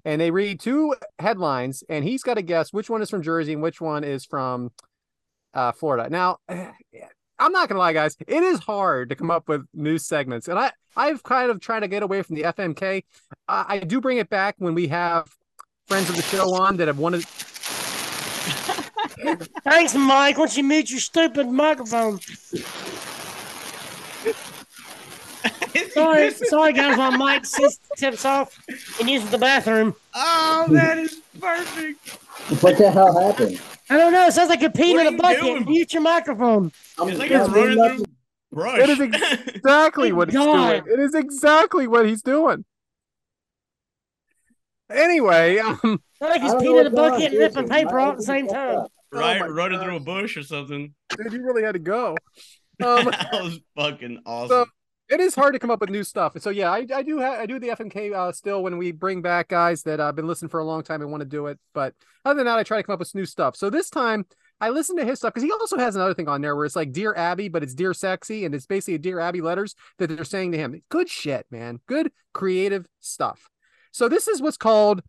and 0.06 0.22
they 0.22 0.30
read 0.30 0.60
two 0.60 0.96
headlines, 1.18 1.84
and 1.90 2.06
he's 2.06 2.22
got 2.22 2.36
to 2.36 2.44
guess 2.44 2.72
which 2.72 2.88
one 2.88 3.02
is 3.02 3.10
from 3.10 3.24
Jersey 3.24 3.54
and 3.54 3.64
which 3.64 3.82
one 3.82 4.04
is 4.04 4.26
from 4.26 4.72
uh, 5.56 5.72
Florida. 5.72 6.08
Now, 6.10 6.38
I'm 6.50 7.52
not 7.52 7.68
gonna 7.68 7.80
lie, 7.80 7.94
guys, 7.94 8.16
it 8.28 8.44
is 8.44 8.60
hard 8.60 9.10
to 9.10 9.16
come 9.16 9.32
up 9.32 9.48
with 9.48 9.66
news 9.74 10.06
segments, 10.06 10.48
and 10.48 10.60
I 10.60 10.72
I've 10.96 11.24
kind 11.24 11.50
of 11.50 11.60
tried 11.60 11.80
to 11.80 11.88
get 11.88 12.04
away 12.04 12.22
from 12.22 12.36
the 12.36 12.44
FMK. 12.44 13.04
I, 13.48 13.66
I 13.70 13.80
do 13.80 14.02
bring 14.02 14.20
it 14.20 14.30
back 14.30 14.54
when 14.60 14.76
we 14.76 14.88
have 14.90 15.28
friends 15.88 16.10
of 16.10 16.16
the 16.16 16.22
show 16.22 16.54
on 16.54 16.78
that 16.78 16.88
have 16.88 17.00
wanted. 17.00 17.26
Thanks, 19.64 19.96
Mike. 19.96 20.38
Once 20.38 20.56
you 20.58 20.64
mute 20.64 20.90
your 20.90 21.00
stupid 21.00 21.48
microphone. 21.50 22.20
Sorry, 25.94 26.32
sorry, 26.32 26.74
guys. 26.74 26.98
My 26.98 27.10
mic 27.16 27.44
sys- 27.44 27.80
tips 27.98 28.26
off 28.26 28.60
and 29.00 29.10
uses 29.10 29.30
the 29.32 29.38
bathroom. 29.38 29.96
Oh, 30.14 30.66
that 30.70 30.98
is 30.98 31.22
perfect. 31.40 32.08
What 32.62 32.78
the 32.78 32.90
hell 32.92 33.18
happened? 33.20 33.60
I 33.90 33.98
don't 33.98 34.12
know. 34.12 34.28
It 34.28 34.34
sounds 34.34 34.50
like 34.50 34.62
you're 34.62 34.70
peeing 34.72 35.00
in 35.00 35.14
are 35.14 35.16
a 35.16 35.18
bucket. 35.18 35.44
you 35.44 35.54
doing? 35.54 35.66
Mute 35.66 35.94
your 35.94 36.02
microphone. 36.02 36.72
I'm 36.98 37.10
It's 37.10 37.20
like 37.20 37.32
I'm 37.32 37.42
it's 37.42 37.50
running 37.50 37.78
nothing. 37.78 37.98
through 37.98 38.06
brush. 38.52 38.80
It 38.80 38.90
is 38.90 39.00
exactly 39.00 40.12
what 40.14 40.30
he's 40.30 40.36
God. 40.38 40.84
doing. 40.86 40.94
It 41.00 41.00
is 41.02 41.16
exactly 41.16 41.88
what 41.88 42.08
he's 42.08 42.22
doing. 42.22 42.66
Anyway, 44.90 45.58
um, 45.60 45.80
Not 46.20 46.30
like 46.32 46.42
he's 46.42 46.54
peeing 46.54 46.80
in 46.82 46.88
a 46.88 46.90
what's 46.90 46.96
going 46.96 47.00
on, 47.00 47.12
bucket 47.12 47.32
and 47.32 47.40
ripping 47.40 47.70
paper 47.70 47.96
My 47.96 48.04
off 48.04 48.12
at 48.14 48.18
the 48.18 48.24
same 48.24 48.46
everything 48.46 48.56
time. 48.56 48.88
Right, 49.12 49.42
Oh 49.42 49.48
running 49.48 49.80
through 49.80 49.96
a 49.96 50.00
bush 50.00 50.38
or 50.38 50.44
something. 50.44 50.94
dude, 51.18 51.34
you 51.34 51.44
really 51.44 51.64
had 51.64 51.74
to 51.74 51.80
go. 51.80 52.16
Um, 52.82 53.08
that 53.08 53.34
was 53.34 53.60
fucking 53.76 54.22
awesome. 54.26 54.50
So 54.50 54.66
it 55.10 55.20
is 55.20 55.36
hard 55.36 55.54
to 55.54 55.60
come 55.60 55.70
up 55.70 55.82
with 55.82 55.90
new 55.90 56.06
stuff. 56.06 56.40
So 56.40 56.50
yeah, 56.50 56.72
I, 56.72 56.86
I 56.96 57.04
do 57.04 57.18
have 57.18 57.40
I 57.40 57.46
do 57.46 57.60
the 57.60 57.68
FMK 57.70 58.14
uh, 58.14 58.32
still 58.32 58.64
when 58.64 58.78
we 58.78 58.94
bring 58.94 59.22
back 59.22 59.50
guys 59.50 59.84
that 59.84 60.00
I've 60.00 60.16
been 60.16 60.28
listening 60.28 60.48
for 60.48 60.62
a 60.62 60.64
long 60.64 60.84
time 60.84 61.02
and 61.02 61.12
want 61.12 61.20
to 61.20 61.28
do 61.28 61.48
it. 61.48 61.60
But 61.74 61.94
other 62.24 62.38
than 62.38 62.46
that, 62.46 62.58
I 62.58 62.64
try 62.64 62.78
to 62.78 62.84
come 62.84 62.94
up 62.94 63.00
with 63.00 63.14
new 63.16 63.26
stuff. 63.26 63.58
So 63.58 63.70
this 63.70 63.90
time 63.90 64.26
I 64.62 64.70
listened 64.70 65.00
to 65.00 65.06
his 65.06 65.20
stuff 65.20 65.34
because 65.34 65.44
he 65.44 65.52
also 65.52 65.78
has 65.78 65.96
another 65.96 66.14
thing 66.14 66.28
on 66.28 66.42
there 66.42 66.56
where 66.56 66.66
it's 66.66 66.76
like 66.76 66.92
Dear 66.92 67.14
Abby, 67.16 67.50
but 67.50 67.64
it's 67.64 67.74
Dear 67.74 67.94
Sexy, 67.94 68.46
and 68.46 68.54
it's 68.54 68.66
basically 68.66 68.96
a 68.96 69.00
Dear 69.00 69.20
Abby 69.20 69.42
letters 69.42 69.76
that 69.98 70.08
they're 70.08 70.24
saying 70.24 70.52
to 70.52 70.58
him. 70.58 70.82
Good 70.90 71.10
shit, 71.10 71.46
man. 71.50 71.80
Good 71.88 72.12
creative 72.34 72.86
stuff. 73.00 73.50
So 73.92 74.10
this 74.10 74.28
is 74.28 74.42
what's 74.42 74.58
called 74.58 75.02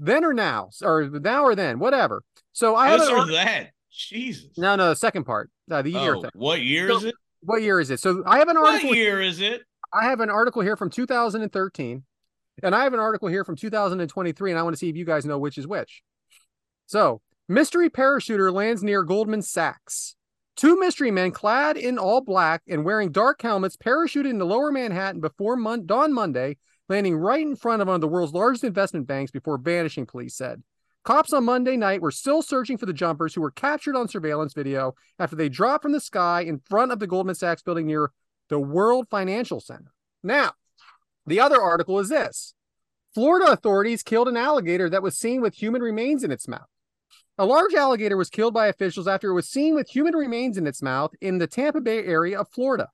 then 0.00 0.24
or 0.24 0.32
now, 0.32 0.70
or 0.82 1.08
now 1.08 1.44
or 1.44 1.54
then, 1.54 1.78
whatever. 1.78 2.22
So 2.52 2.74
I 2.74 2.88
have 2.88 3.00
this 3.00 3.08
or 3.10 3.26
that. 3.32 3.70
Jesus. 3.92 4.50
no, 4.56 4.74
no, 4.76 4.88
the 4.88 4.96
second 4.96 5.24
part, 5.24 5.50
uh, 5.70 5.82
the 5.82 5.90
year 5.90 6.14
Oh, 6.16 6.22
thing. 6.22 6.30
what 6.34 6.60
year 6.62 6.88
So- 6.88 6.96
is 6.96 7.04
it? 7.04 7.14
What 7.42 7.62
year 7.62 7.80
is 7.80 7.90
it? 7.90 8.00
So 8.00 8.22
I 8.26 8.38
have 8.38 8.48
an 8.48 8.56
article. 8.56 8.88
What 8.90 8.98
year 8.98 9.20
is 9.20 9.40
it? 9.40 9.62
I 9.92 10.04
have 10.04 10.20
an 10.20 10.30
article 10.30 10.62
here 10.62 10.76
from 10.76 10.90
2013, 10.90 12.04
and 12.62 12.74
I 12.74 12.84
have 12.84 12.92
an 12.94 13.00
article 13.00 13.28
here 13.28 13.44
from 13.44 13.56
2023, 13.56 14.50
and 14.50 14.58
I 14.58 14.62
want 14.62 14.74
to 14.74 14.78
see 14.78 14.88
if 14.88 14.96
you 14.96 15.04
guys 15.04 15.24
know 15.24 15.38
which 15.38 15.56
is 15.58 15.66
which. 15.66 16.02
So, 16.86 17.20
mystery 17.48 17.88
parachuter 17.90 18.52
lands 18.52 18.82
near 18.82 19.02
Goldman 19.02 19.42
Sachs. 19.42 20.16
Two 20.56 20.78
mystery 20.78 21.10
men 21.10 21.30
clad 21.30 21.76
in 21.76 21.98
all 21.98 22.20
black 22.20 22.62
and 22.68 22.84
wearing 22.84 23.10
dark 23.12 23.40
helmets 23.42 23.76
parachuted 23.76 24.28
into 24.30 24.44
lower 24.44 24.70
Manhattan 24.70 25.20
before 25.20 25.56
mon- 25.56 25.86
dawn 25.86 26.12
Monday, 26.12 26.58
landing 26.90 27.16
right 27.16 27.46
in 27.46 27.56
front 27.56 27.80
of 27.80 27.88
one 27.88 27.94
of 27.94 28.00
the 28.00 28.08
world's 28.08 28.34
largest 28.34 28.64
investment 28.64 29.06
banks 29.06 29.30
before 29.30 29.56
vanishing, 29.56 30.04
police 30.04 30.34
said. 30.34 30.62
Cops 31.04 31.32
on 31.32 31.44
Monday 31.44 31.76
night 31.76 32.02
were 32.02 32.10
still 32.10 32.42
searching 32.42 32.76
for 32.76 32.84
the 32.84 32.92
jumpers 32.92 33.34
who 33.34 33.40
were 33.40 33.50
captured 33.50 33.96
on 33.96 34.08
surveillance 34.08 34.52
video 34.52 34.94
after 35.18 35.34
they 35.34 35.48
dropped 35.48 35.82
from 35.82 35.92
the 35.92 36.00
sky 36.00 36.42
in 36.42 36.58
front 36.58 36.92
of 36.92 36.98
the 36.98 37.06
Goldman 37.06 37.36
Sachs 37.36 37.62
building 37.62 37.86
near 37.86 38.10
the 38.50 38.58
World 38.58 39.06
Financial 39.08 39.60
Center. 39.60 39.92
Now, 40.22 40.52
the 41.26 41.40
other 41.40 41.62
article 41.62 41.98
is 42.00 42.10
this 42.10 42.54
Florida 43.14 43.50
authorities 43.50 44.02
killed 44.02 44.28
an 44.28 44.36
alligator 44.36 44.90
that 44.90 45.02
was 45.02 45.16
seen 45.16 45.40
with 45.40 45.54
human 45.54 45.80
remains 45.80 46.22
in 46.22 46.30
its 46.30 46.46
mouth. 46.46 46.68
A 47.38 47.46
large 47.46 47.72
alligator 47.72 48.18
was 48.18 48.28
killed 48.28 48.52
by 48.52 48.66
officials 48.66 49.08
after 49.08 49.30
it 49.30 49.34
was 49.34 49.48
seen 49.48 49.74
with 49.74 49.88
human 49.88 50.14
remains 50.14 50.58
in 50.58 50.66
its 50.66 50.82
mouth 50.82 51.12
in 51.22 51.38
the 51.38 51.46
Tampa 51.46 51.80
Bay 51.80 52.04
area 52.04 52.38
of 52.38 52.48
Florida. 52.50 52.88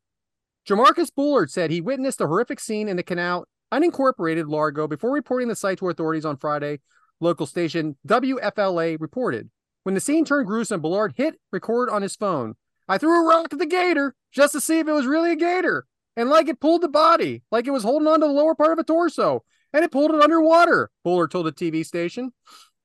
Jamarcus 0.68 1.12
Bullard 1.12 1.50
said 1.50 1.70
he 1.70 1.80
witnessed 1.80 2.18
the 2.18 2.28
horrific 2.28 2.60
scene 2.60 2.88
in 2.88 2.96
the 2.96 3.02
canal 3.02 3.46
unincorporated 3.76 4.48
Largo 4.48 4.86
before 4.86 5.12
reporting 5.12 5.48
the 5.48 5.56
site 5.56 5.78
to 5.78 5.88
authorities 5.88 6.24
on 6.24 6.36
Friday. 6.36 6.80
Local 7.20 7.46
station 7.46 7.96
WFLA 8.06 8.98
reported. 9.00 9.50
When 9.84 9.94
the 9.94 10.00
scene 10.00 10.24
turned 10.24 10.46
gruesome, 10.46 10.80
Bullard 10.80 11.14
hit 11.16 11.40
record 11.52 11.88
on 11.90 12.02
his 12.02 12.16
phone. 12.16 12.54
I 12.88 12.98
threw 12.98 13.20
a 13.20 13.28
rock 13.28 13.52
at 13.52 13.58
the 13.58 13.66
gator 13.66 14.14
just 14.32 14.52
to 14.52 14.60
see 14.60 14.78
if 14.78 14.88
it 14.88 14.92
was 14.92 15.06
really 15.06 15.32
a 15.32 15.36
gator. 15.36 15.86
And 16.16 16.30
like 16.30 16.48
it 16.48 16.60
pulled 16.60 16.82
the 16.82 16.88
body, 16.88 17.42
like 17.50 17.66
it 17.66 17.72
was 17.72 17.82
holding 17.82 18.08
on 18.08 18.20
to 18.20 18.26
the 18.26 18.32
lower 18.32 18.54
part 18.54 18.72
of 18.72 18.78
a 18.78 18.84
torso, 18.84 19.44
and 19.72 19.84
it 19.84 19.92
pulled 19.92 20.12
it 20.12 20.22
underwater, 20.22 20.90
Bullard 21.04 21.30
told 21.30 21.46
the 21.46 21.52
TV 21.52 21.84
station. 21.84 22.32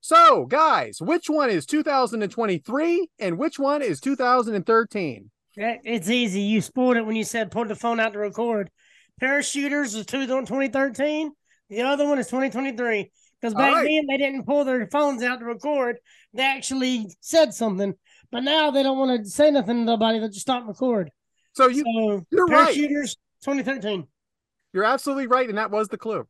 So, 0.02 0.46
guys, 0.46 0.98
which 1.00 1.30
one 1.30 1.50
is 1.50 1.66
2023 1.66 3.08
and 3.20 3.38
which 3.38 3.60
one 3.60 3.82
is 3.82 4.02
2013? 4.02 5.32
Eh, 5.58 5.78
it's 5.84 6.10
easy. 6.10 6.42
You 6.42 6.62
spoiled 6.62 6.98
it 6.98 7.06
when 7.06 7.16
you 7.16 7.24
said 7.24 7.52
pull 7.52 7.66
the 7.66 7.76
phone 7.76 8.00
out 8.00 8.14
to 8.14 8.20
record. 8.20 8.72
Parachuters 9.22 9.96
is 9.96 10.06
two 10.06 10.26
2013. 10.26 11.32
The 11.70 11.82
other 11.82 12.08
one 12.08 12.20
is 12.20 12.28
2023. 12.28 13.12
Because 13.40 13.54
back 13.54 13.70
All 13.70 13.76
right. 13.76 13.84
then 13.84 14.06
they 14.08 14.18
didn't 14.18 14.46
pull 14.46 14.66
their 14.66 14.88
phones 14.88 15.24
out 15.24 15.40
to 15.40 15.46
record. 15.46 15.98
They 16.34 16.44
actually 16.44 17.08
said 17.22 17.54
something. 17.54 17.96
But 18.32 18.42
now 18.42 18.72
they 18.72 18.84
don't 18.84 18.98
want 18.98 19.24
to 19.24 19.30
say 19.30 19.52
nothing 19.52 19.78
to 19.78 19.84
nobody. 19.84 20.20
They 20.20 20.28
just 20.28 20.42
stop 20.42 20.60
and 20.60 20.70
record. 20.70 21.12
So 21.54 21.68
you 21.68 21.84
so 21.84 22.26
you're 22.30 22.46
right. 22.46 22.76
parachuters 22.76 23.16
2013. 23.44 24.08
You're 24.74 24.86
absolutely 24.86 25.28
right, 25.28 25.50
and 25.50 25.58
that 25.58 25.70
was 25.70 25.90
the 25.90 25.98
clue. 25.98 26.26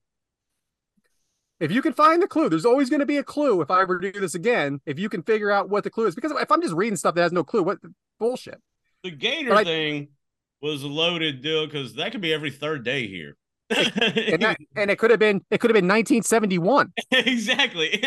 If 1.60 1.72
you 1.72 1.84
can 1.84 1.94
find 1.94 2.24
the 2.24 2.28
clue, 2.28 2.50
there's 2.50 2.66
always 2.66 2.90
going 2.90 3.02
to 3.02 3.06
be 3.06 3.18
a 3.18 3.24
clue. 3.24 3.62
If 3.62 3.70
I 3.70 3.82
ever 3.82 4.00
do 4.00 4.12
this 4.12 4.34
again, 4.34 4.82
if 4.88 4.98
you 4.98 5.10
can 5.10 5.22
figure 5.22 5.52
out 5.52 5.70
what 5.70 5.84
the 5.84 5.92
clue 5.92 6.08
is, 6.08 6.16
because 6.16 6.32
if 6.32 6.52
I'm 6.52 6.62
just 6.62 6.74
reading 6.74 6.96
stuff 6.96 7.14
that 7.14 7.22
has 7.22 7.32
no 7.32 7.44
clue, 7.44 7.62
what 7.62 7.78
bullshit? 8.20 8.60
The 9.04 9.12
gator 9.12 9.54
I- 9.54 9.64
thing 9.64 10.08
was 10.62 10.84
a 10.84 10.88
loaded 10.88 11.42
deal 11.42 11.66
because 11.66 11.96
that 11.96 12.12
could 12.12 12.22
be 12.22 12.34
every 12.34 12.52
third 12.52 12.84
day 12.84 13.08
here. 13.08 13.36
And 13.70 14.42
that, 14.42 14.58
and 14.76 14.92
it 14.92 14.98
could 15.00 15.12
have 15.12 15.20
been 15.20 15.44
it 15.50 15.60
could 15.60 15.70
have 15.70 15.76
been 15.76 15.88
1971. 15.88 16.94
exactly. 17.12 18.04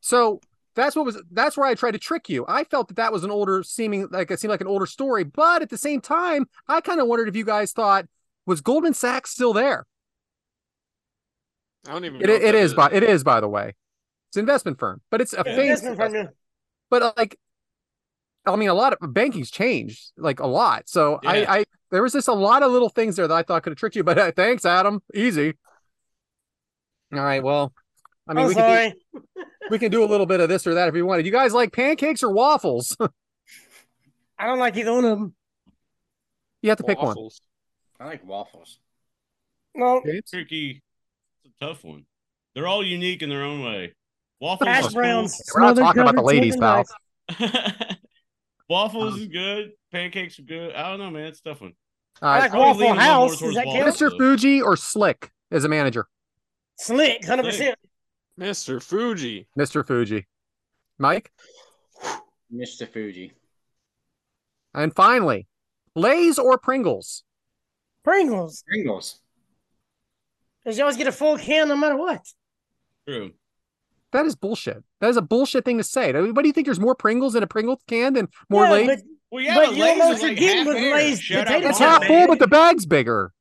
So 0.00 0.40
that's 0.74 0.94
what 0.94 1.04
was 1.06 1.20
that's 1.32 1.56
where 1.56 1.66
I 1.66 1.74
tried 1.74 1.92
to 1.92 1.98
trick 1.98 2.28
you. 2.28 2.44
I 2.46 2.64
felt 2.64 2.88
that 2.88 2.96
that 2.96 3.12
was 3.12 3.24
an 3.24 3.30
older 3.30 3.62
seeming 3.62 4.08
like 4.10 4.30
it 4.30 4.40
seemed 4.40 4.50
like 4.50 4.60
an 4.60 4.66
older 4.66 4.86
story, 4.86 5.24
but 5.24 5.62
at 5.62 5.70
the 5.70 5.78
same 5.78 6.00
time, 6.00 6.46
I 6.68 6.80
kind 6.80 7.00
of 7.00 7.06
wondered 7.06 7.28
if 7.28 7.36
you 7.36 7.44
guys 7.44 7.72
thought 7.72 8.06
was 8.44 8.60
Goldman 8.60 8.94
Sachs 8.94 9.30
still 9.30 9.52
there? 9.52 9.86
I 11.86 11.92
don't 11.92 12.04
even. 12.04 12.20
It, 12.20 12.26
know 12.26 12.32
what 12.34 12.42
it 12.42 12.76
by 12.76 12.90
it 12.92 13.02
is 13.02 13.24
by 13.24 13.40
the 13.40 13.48
way. 13.48 13.74
It's 14.28 14.36
an 14.36 14.40
investment 14.40 14.78
firm, 14.78 15.00
but 15.10 15.20
it's 15.20 15.32
a 15.32 15.42
Yeah, 15.46 15.56
famous 15.56 15.82
investment 15.82 16.12
firm, 16.12 16.12
yeah. 16.12 16.30
but 16.90 17.16
like 17.16 17.38
i 18.46 18.56
mean 18.56 18.68
a 18.68 18.74
lot 18.74 18.92
of 18.92 19.14
banking's 19.14 19.50
changed 19.50 20.12
like 20.16 20.40
a 20.40 20.46
lot 20.46 20.88
so 20.88 21.18
Yeah. 21.22 21.30
i 21.30 21.58
i 21.58 21.64
there 21.90 22.02
was 22.02 22.12
just 22.12 22.28
a 22.28 22.32
lot 22.32 22.62
of 22.62 22.72
little 22.72 22.88
things 22.88 23.16
there 23.16 23.26
that 23.28 23.34
i 23.34 23.42
thought 23.42 23.62
could 23.62 23.70
have 23.72 23.78
tricked 23.78 23.96
you 23.96 24.04
but 24.04 24.18
uh, 24.18 24.32
thanks 24.34 24.64
adam 24.64 25.02
easy 25.14 25.54
all 27.12 27.20
right 27.20 27.42
well 27.42 27.72
i 28.28 28.34
mean 28.34 28.42
I'm 28.44 28.48
we 28.48 28.54
can, 28.54 28.92
do, 29.14 29.22
we 29.70 29.78
can 29.78 29.90
do 29.90 30.04
a 30.04 30.06
little 30.06 30.26
bit 30.26 30.40
of 30.40 30.48
this 30.48 30.66
or 30.66 30.74
that 30.74 30.88
if 30.88 30.94
you 30.94 31.06
wanted 31.06 31.26
you 31.26 31.32
guys 31.32 31.52
like 31.52 31.72
pancakes 31.72 32.22
or 32.22 32.30
waffles 32.32 32.96
I 34.38 34.46
don't 34.46 34.58
like 34.58 34.76
either 34.76 34.92
one 34.92 35.04
of 35.06 35.18
them. 35.18 35.34
you 36.60 36.68
have 36.68 36.76
to 36.76 36.84
pick 36.84 37.00
one 37.00 37.16
I 37.98 38.04
like 38.04 38.22
waffles. 38.26 38.78
No, 39.74 40.02
James? 40.04 40.28
Tricky. 40.30 40.82
It's 41.42 41.54
a 41.58 41.64
tough 41.64 41.82
one. 41.84 42.04
They're 42.54 42.66
all 42.66 42.84
unique 42.84 43.22
in 43.22 43.30
their 43.30 43.42
own 43.42 43.62
way. 43.64 43.94
Waffles 44.38 44.68
hash 44.68 44.80
is 44.80 44.86
cool. 44.88 44.94
browns. 44.94 45.40
we're 45.54 45.60
not 45.62 45.76
talking 45.76 46.02
about 46.02 46.16
the 46.16 46.20
ladies 46.22 46.54
smothered 46.54 46.86
pal 47.30 47.48
rice. 47.48 47.95
Waffles 48.68 49.14
Um, 49.14 49.20
is 49.20 49.26
good. 49.28 49.72
Pancakes 49.92 50.38
are 50.38 50.42
good. 50.42 50.74
I 50.74 50.88
don't 50.90 50.98
know, 50.98 51.10
man. 51.10 51.26
It's 51.26 51.40
a 51.40 51.42
tough 51.50 51.60
one. 51.60 51.74
all 52.22 52.28
I 52.28 52.38
like 52.40 52.52
Waffle 52.52 52.80
lean 52.80 52.90
a 52.90 52.94
little 52.94 52.94
more 52.94 53.02
House. 53.28 53.38
Does 53.40 53.54
that 53.54 53.64
count? 53.64 53.76
waffles. 53.86 53.96
mr 54.00 54.16
fuji 54.16 54.62
or 54.62 54.76
slick 54.76 55.30
as 55.50 55.64
a 55.64 55.68
manager 55.68 56.06
Slick, 56.78 57.22
100%. 57.22 57.74
Mr. 58.38 58.82
Fuji. 58.82 59.46
mr 59.58 59.86
fuji 59.86 60.26
mike 60.98 61.30
Mr. 62.52 62.86
Fuji. 62.88 63.32
and 64.74 64.94
finally 64.94 65.46
lays 65.94 66.38
or 66.38 66.58
pringles 66.58 67.22
Pringles. 68.04 68.62
Pringles. 68.68 69.20
Because 70.62 70.78
you 70.78 70.84
always 70.84 70.96
get 70.96 71.08
a 71.08 71.12
full 71.12 71.36
can 71.38 71.66
no 71.68 71.74
matter 71.76 71.96
what. 71.96 72.20
True. 73.08 73.32
That 74.12 74.24
is 74.26 74.34
bullshit 74.36 74.82
that 75.00 75.08
is 75.08 75.16
a 75.16 75.22
bullshit 75.22 75.64
thing 75.64 75.78
to 75.78 75.84
say 75.84 76.12
what 76.30 76.42
do 76.42 76.48
you 76.48 76.52
think 76.52 76.66
there's 76.66 76.80
more 76.80 76.94
pringles 76.94 77.34
in 77.34 77.42
a 77.42 77.46
pringle 77.46 77.80
can 77.88 78.12
than 78.14 78.28
more 78.48 78.64
yeah, 78.64 78.70
lays 78.70 78.86
but 78.88 78.98
Well, 79.30 79.44
yeah, 79.44 79.54
But 79.56 79.66
but 79.66 79.76
you 79.76 79.84
don't 79.84 79.88
Lay's 79.88 79.98
know 79.98 80.10
is 80.12 80.20
what 80.20 80.20
you're 80.22 80.30
like 80.30 80.38
getting 80.38 80.56
half 80.58 80.66
with 80.66 80.76
air. 80.76 80.94
Lay's 80.94 81.28
potato 81.28 81.68
It's 81.68 81.78
half 81.78 82.04
full, 82.04 82.26
but 82.28 82.38
the 82.38 82.46
bag's 82.46 82.86
bigger. 82.86 83.32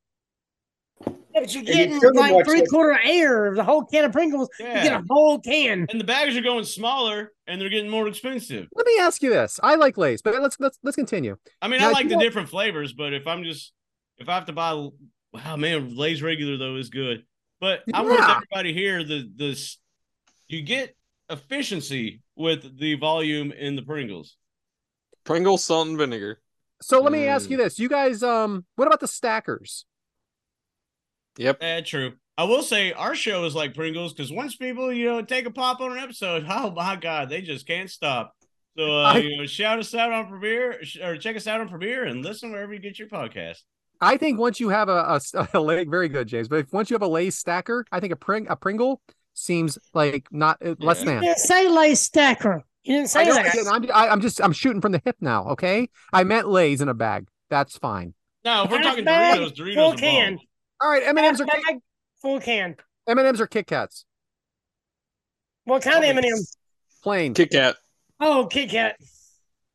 Yeah, 1.05 1.11
but 1.41 1.53
you're 1.53 1.59
And 1.61 1.91
you 1.91 1.99
getting 1.99 2.15
like 2.15 2.45
three 2.45 2.65
quarter 2.65 2.99
air 3.03 3.45
of 3.47 3.55
the 3.55 3.63
whole 3.63 3.83
can 3.83 4.05
of 4.05 4.11
Pringles. 4.13 4.49
You 4.59 4.65
get 4.65 4.93
a 4.93 5.03
whole 5.09 5.39
can. 5.39 5.85
And 5.89 5.99
the 5.99 6.05
bags 6.05 6.35
are 6.37 6.41
going 6.41 6.63
smaller 6.63 7.33
and 7.45 7.59
they're 7.59 7.69
getting 7.69 7.91
more 7.91 8.07
expensive. 8.07 8.67
Let 8.73 8.85
me 8.87 8.97
ask 8.99 9.21
you 9.21 9.29
this: 9.29 9.59
I 9.61 9.75
like 9.75 9.97
Lay's, 9.97 10.21
but 10.21 10.41
let's 10.41 10.57
let's 10.59 10.79
let's 10.81 10.95
continue. 10.95 11.35
I 11.61 11.67
mean, 11.67 11.81
Now, 11.81 11.89
I 11.89 11.91
like 11.91 12.07
the 12.07 12.15
want- 12.15 12.23
different 12.23 12.49
flavors, 12.49 12.93
but 12.93 13.13
if 13.13 13.27
I'm 13.27 13.43
just 13.43 13.73
if 14.17 14.29
I 14.29 14.35
have 14.35 14.45
to 14.45 14.53
buy 14.53 14.71
wow 15.33 15.55
man, 15.57 15.95
Lay's 15.95 16.21
regular 16.23 16.57
though 16.57 16.77
is 16.77 16.89
good. 16.89 17.23
But 17.59 17.83
I 17.93 18.01
want 18.01 18.21
everybody 18.21 18.73
here 18.73 19.03
the 19.03 19.29
this 19.35 19.77
you 20.47 20.61
get 20.61 20.95
efficiency 21.29 22.21
with 22.35 22.77
the 22.79 22.95
volume 22.95 23.51
in 23.51 23.75
the 23.75 23.81
Pringles. 23.81 24.37
Pringles, 25.23 25.63
salt, 25.63 25.87
and 25.87 25.97
vinegar. 25.97 26.39
So 26.81 27.01
let 27.01 27.11
me 27.11 27.25
ask 27.25 27.47
Mm. 27.47 27.51
you 27.51 27.57
this: 27.57 27.79
You 27.79 27.89
guys, 27.89 28.21
um, 28.21 28.65
what 28.75 28.87
about 28.87 28.99
the 28.99 29.07
stackers? 29.07 29.85
Yep. 31.37 31.57
Eh, 31.61 31.81
true. 31.81 32.13
I 32.37 32.43
will 32.43 32.63
say 32.63 32.91
our 32.93 33.15
show 33.15 33.45
is 33.45 33.55
like 33.55 33.73
Pringles 33.73 34.13
because 34.13 34.31
once 34.31 34.55
people, 34.55 34.91
you 34.91 35.05
know, 35.05 35.21
take 35.21 35.45
a 35.45 35.51
pop 35.51 35.79
on 35.81 35.91
an 35.93 35.97
episode, 35.97 36.45
oh 36.49 36.71
my 36.71 36.95
god, 36.95 37.29
they 37.29 37.41
just 37.41 37.65
can't 37.67 37.89
stop. 37.89 38.33
So 38.77 38.83
uh, 38.99 39.03
I- 39.13 39.17
you 39.19 39.37
know, 39.37 39.45
shout 39.45 39.79
us 39.79 39.93
out 39.95 40.11
on 40.11 40.27
Premier 40.27 40.83
sh- 40.83 40.97
or 40.99 41.17
check 41.17 41.35
us 41.35 41.47
out 41.47 41.61
on 41.61 41.69
Premier 41.69 42.03
and 42.03 42.23
listen 42.23 42.51
wherever 42.51 42.73
you 42.73 42.79
get 42.79 42.99
your 42.99 43.07
podcast. 43.07 43.59
I 44.01 44.17
think 44.17 44.37
once 44.37 44.59
you 44.59 44.69
have 44.69 44.89
a, 44.89 45.19
a, 45.33 45.47
a 45.53 45.59
leg, 45.59 45.89
very 45.89 46.09
good, 46.09 46.27
James. 46.27 46.49
But 46.49 46.59
if 46.59 46.73
once 46.73 46.89
you 46.89 46.95
have 46.95 47.01
a 47.01 47.07
Lay's 47.07 47.37
stacker, 47.37 47.85
I 47.91 47.99
think 48.01 48.11
a 48.11 48.17
pring 48.17 48.47
a 48.49 48.55
Pringle 48.55 49.01
seems 49.35 49.77
like 49.93 50.27
not 50.31 50.57
uh, 50.65 50.75
less 50.79 51.03
than. 51.03 51.15
You 51.15 51.21
didn't 51.21 51.37
say 51.37 51.67
Lay 51.67 51.93
Stacker. 51.93 52.63
You 52.83 52.95
didn't 52.95 53.15
I 53.15 53.23
say 53.23 53.25
know, 53.25 53.35
that. 53.35 53.53
again, 53.53 53.67
I'm, 53.67 53.91
I, 53.93 54.09
I'm 54.09 54.21
just 54.21 54.41
I'm 54.41 54.53
shooting 54.53 54.81
from 54.81 54.91
the 54.91 55.01
hip 55.05 55.17
now. 55.19 55.49
Okay, 55.49 55.89
I 56.11 56.23
meant 56.23 56.47
Lay's 56.47 56.81
in 56.81 56.89
a 56.89 56.93
bag. 56.93 57.27
That's 57.49 57.77
fine. 57.77 58.13
No, 58.43 58.63
if 58.63 58.71
we're 58.71 58.77
Half 58.77 58.85
talking 58.85 59.05
bag, 59.05 59.39
Doritos, 59.39 59.55
Doritos 59.55 59.75
full 59.75 59.93
are 59.93 59.97
can. 59.97 60.39
All 60.81 60.89
right, 60.89 61.03
M 61.03 61.17
and 61.17 61.27
M's 61.27 61.41
are 61.41 61.45
Half 61.45 61.63
bag, 61.65 61.79
full 62.21 62.39
can. 62.39 62.75
M 63.07 63.17
and 63.17 63.27
M's 63.27 63.41
are 63.41 63.47
Kit 63.47 63.67
Kats. 63.67 64.05
What 65.65 65.81
kind 65.81 65.97
of 65.97 66.03
M&M? 66.03 66.37
Plain. 67.03 67.33
Kit 67.33 67.51
Kat. 67.51 67.75
Oh, 68.19 68.47
Kit 68.49 68.69
Kat. 68.69 68.97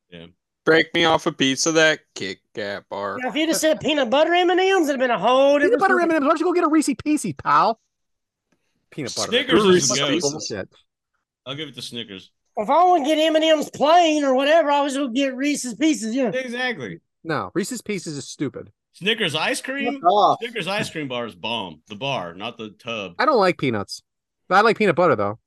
Yeah. 0.09 0.27
Break 0.65 0.93
me 0.93 1.05
off 1.05 1.25
a 1.25 1.31
piece 1.31 1.65
of 1.65 1.73
that 1.73 1.99
Kit 2.15 2.39
Kat 2.55 2.85
bar. 2.89 3.17
Now, 3.21 3.29
if 3.29 3.35
you 3.35 3.45
just 3.45 3.59
said 3.59 3.79
peanut 3.81 4.09
butter 4.09 4.33
M&Ms, 4.33 4.57
it'd 4.59 4.87
have 4.89 4.99
been 4.99 5.11
a 5.11 5.19
whole 5.19 5.57
Peanut 5.57 5.71
different 5.71 5.81
butter. 5.81 5.99
M 5.99 6.09
and 6.09 6.17
M's. 6.17 6.23
Why 6.23 6.29
don't 6.29 6.39
you 6.39 6.45
go 6.45 6.53
get 6.53 6.63
a 6.63 6.69
Reese 6.69 6.87
Piecey, 6.87 7.37
pal? 7.37 7.79
Peanut 8.91 9.15
butter. 9.15 9.31
Snickers 9.31 9.91
is 9.91 10.21
bullshit. 10.21 10.69
I'll 11.45 11.55
give 11.55 11.69
it 11.69 11.75
to 11.75 11.81
Snickers. 11.81 12.31
If 12.57 12.69
I 12.69 12.83
want 12.83 13.05
to 13.05 13.15
get 13.15 13.35
M&M's 13.35 13.69
plain 13.69 14.23
or 14.23 14.35
whatever, 14.35 14.69
I 14.69 14.81
was 14.81 14.95
going 14.95 15.13
to 15.13 15.19
get 15.19 15.35
Reese's 15.35 15.73
Pieces. 15.73 16.13
Yeah. 16.13 16.29
Exactly. 16.29 16.99
No, 17.23 17.51
Reese's 17.53 17.81
Pieces 17.81 18.17
is 18.17 18.27
stupid. 18.27 18.71
Snickers 18.93 19.35
ice 19.35 19.61
cream. 19.61 20.01
Fuck. 20.01 20.39
Snickers 20.41 20.67
ice 20.67 20.89
cream 20.89 21.07
bar 21.07 21.25
is 21.25 21.33
bomb. 21.33 21.81
The 21.87 21.95
bar, 21.95 22.33
not 22.33 22.57
the 22.57 22.71
tub. 22.71 23.13
I 23.17 23.25
don't 23.25 23.39
like 23.39 23.57
peanuts. 23.57 24.03
But 24.49 24.55
I 24.55 24.61
like 24.61 24.77
peanut 24.77 24.95
butter 24.95 25.15
though. 25.15 25.39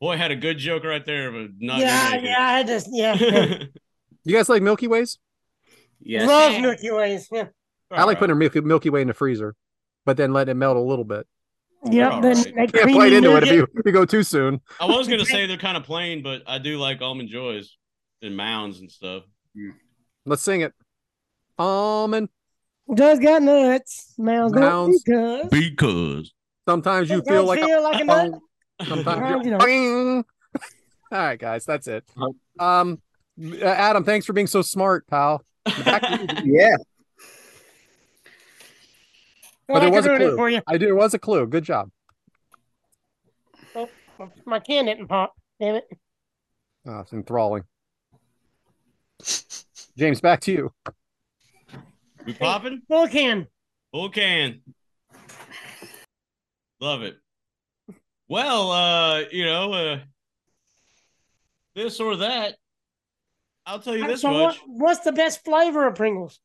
Boy, 0.00 0.16
had 0.16 0.32
a 0.32 0.36
good 0.36 0.58
joke 0.58 0.84
right 0.84 1.04
there, 1.06 1.30
but 1.30 1.50
not 1.60 1.78
yeah, 1.78 2.16
yeah, 2.16 2.36
I 2.38 2.62
just, 2.64 2.88
yeah. 2.90 3.14
You 4.26 4.34
guys 4.34 4.48
like 4.48 4.62
Milky 4.62 4.88
Ways? 4.88 5.18
Yes. 6.00 6.26
Love 6.26 6.60
Milky 6.60 6.90
Ways. 6.90 7.28
Yeah. 7.30 7.48
I 7.90 8.04
like 8.04 8.18
putting 8.18 8.32
a 8.32 8.36
Milky, 8.36 8.60
Milky 8.62 8.90
Way 8.90 9.02
in 9.02 9.08
the 9.08 9.14
freezer, 9.14 9.54
but 10.04 10.16
then 10.16 10.32
letting 10.32 10.52
it 10.52 10.54
melt 10.54 10.76
a 10.76 10.80
little 10.80 11.04
bit. 11.04 11.26
Yep. 11.90 12.12
all 12.12 12.20
Then 12.20 12.36
right. 12.36 12.44
that 12.44 12.54
Can't 12.54 12.72
creamy 12.72 12.94
bite 12.98 13.12
into 13.12 13.36
it 13.36 13.42
if 13.44 13.52
you, 13.52 13.62
if 13.74 13.86
you 13.86 13.92
go 13.92 14.04
too 14.04 14.22
soon. 14.22 14.60
I 14.80 14.86
was 14.86 15.06
gonna 15.08 15.24
say 15.24 15.46
they're 15.46 15.56
kind 15.56 15.76
of 15.76 15.84
plain, 15.84 16.22
but 16.22 16.42
I 16.46 16.58
do 16.58 16.78
like 16.78 17.00
almond 17.02 17.28
joys. 17.28 17.76
and 18.22 18.36
mounds 18.36 18.80
and 18.80 18.90
stuff. 18.90 19.24
Let's 20.26 20.42
sing 20.42 20.62
it. 20.62 20.72
Almond. 21.58 22.28
Does 22.94 23.18
got 23.18 23.42
nuts. 23.42 24.14
Mounds 24.18 24.52
don't 24.52 24.62
Mounds. 24.62 25.02
because. 25.04 25.48
Because 25.50 26.32
Sometimes 26.66 27.10
you 27.10 27.22
feel 27.22 27.44
like 27.44 27.60
feel 27.60 27.80
a, 27.80 27.82
like 27.82 28.00
a 28.00 28.04
nut. 28.04 28.32
Sometimes 28.82 29.04
Sometimes 29.04 29.46
you 29.46 29.52
you're 29.52 30.16
All 30.16 30.24
right, 31.12 31.38
guys, 31.38 31.64
that's 31.64 31.86
it. 31.86 32.04
Um, 32.58 33.00
Adam, 33.62 34.04
thanks 34.04 34.24
for 34.26 34.32
being 34.32 34.46
so 34.46 34.62
smart, 34.62 35.06
pal. 35.06 35.44
Back 35.84 36.02
to 39.66 39.72
But 39.72 39.74
Well, 39.74 39.80
there 39.82 39.88
I 39.88 39.92
was 39.92 40.04
can 40.06 40.14
a 40.14 40.18
ruin 40.18 40.22
it 40.22 40.26
clue. 40.26 40.36
for 40.36 40.50
you. 40.50 40.60
I 40.66 40.78
did. 40.78 40.88
It 40.88 40.94
was 40.94 41.14
a 41.14 41.18
clue. 41.18 41.46
Good 41.46 41.64
job. 41.64 41.90
Oh, 43.74 43.88
my 44.44 44.60
can 44.60 44.86
didn't 44.86 45.08
pop. 45.08 45.34
Damn 45.60 45.76
it. 45.76 45.88
Oh, 46.86 47.00
it's 47.00 47.12
enthralling. 47.12 47.64
James, 49.96 50.20
back 50.20 50.40
to 50.42 50.52
you. 50.52 50.72
we 52.26 52.34
popping 52.34 52.82
Full 52.88 53.08
can. 53.08 53.46
full 53.92 54.10
can. 54.10 54.60
Love 56.80 57.02
it. 57.02 57.16
Well, 58.28 58.70
uh, 58.70 59.20
you 59.30 59.44
know, 59.44 59.72
uh, 59.72 59.98
this 61.74 62.00
or 62.00 62.16
that. 62.16 62.56
I'll 63.66 63.78
tell 63.78 63.96
you 63.96 64.06
this 64.06 64.20
So 64.20 64.30
what, 64.32 64.42
much: 64.42 64.60
what's 64.66 65.00
the 65.00 65.12
best 65.12 65.44
flavor 65.44 65.86
of 65.86 65.94
Pringles? 65.94 66.38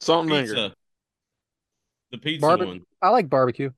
Salt 0.00 0.22
and 0.26 0.30
vinegar. 0.30 0.74
Pizza. 2.12 2.16
The 2.16 2.18
pizza 2.18 2.40
Barbe- 2.46 2.66
one. 2.66 2.80
I 3.00 3.08
like 3.08 3.28
barbecue. 3.28 3.70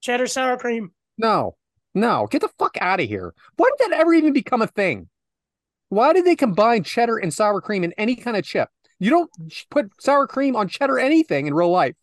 Cheddar 0.00 0.26
sour 0.26 0.56
cream. 0.56 0.92
No, 1.16 1.56
no, 1.94 2.28
get 2.30 2.40
the 2.40 2.50
fuck 2.58 2.76
out 2.80 3.00
of 3.00 3.08
here. 3.08 3.34
Why 3.56 3.68
did 3.78 3.90
that 3.90 3.98
ever 4.00 4.14
even 4.14 4.32
become 4.32 4.62
a 4.62 4.66
thing? 4.66 5.08
Why 5.88 6.12
did 6.12 6.24
they 6.24 6.36
combine 6.36 6.84
cheddar 6.84 7.16
and 7.16 7.32
sour 7.32 7.60
cream 7.60 7.82
in 7.82 7.92
any 7.98 8.14
kind 8.14 8.36
of 8.36 8.44
chip? 8.44 8.68
You 9.00 9.10
don't 9.10 9.30
put 9.70 9.90
sour 10.00 10.26
cream 10.26 10.54
on 10.54 10.68
cheddar 10.68 10.98
anything 10.98 11.46
in 11.46 11.54
real 11.54 11.70
life. 11.70 11.94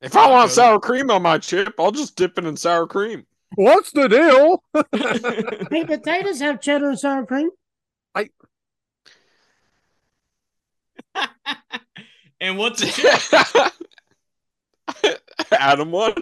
If 0.00 0.16
I 0.16 0.30
want 0.30 0.50
sour 0.50 0.78
cream 0.80 1.10
on 1.10 1.22
my 1.22 1.38
chip, 1.38 1.74
I'll 1.78 1.92
just 1.92 2.16
dip 2.16 2.38
it 2.38 2.44
in 2.44 2.56
sour 2.56 2.86
cream. 2.86 3.26
What's 3.54 3.92
the 3.92 4.08
deal? 4.08 4.62
Hey, 5.70 5.84
potatoes 5.84 6.40
have 6.40 6.60
cheddar 6.60 6.90
and 6.90 6.98
sour 6.98 7.24
cream. 7.26 7.50
and 12.40 12.58
what's 12.58 12.82
a 12.82 12.86
chip? 12.86 13.72
Adam 15.52 15.90
won. 15.90 16.14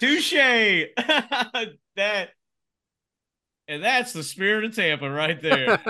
Touche. 0.00 0.32
that 1.96 2.30
and 3.68 3.84
that's 3.84 4.12
the 4.12 4.22
spirit 4.22 4.64
of 4.64 4.74
Tampa 4.74 5.08
right 5.08 5.40
there. 5.40 5.80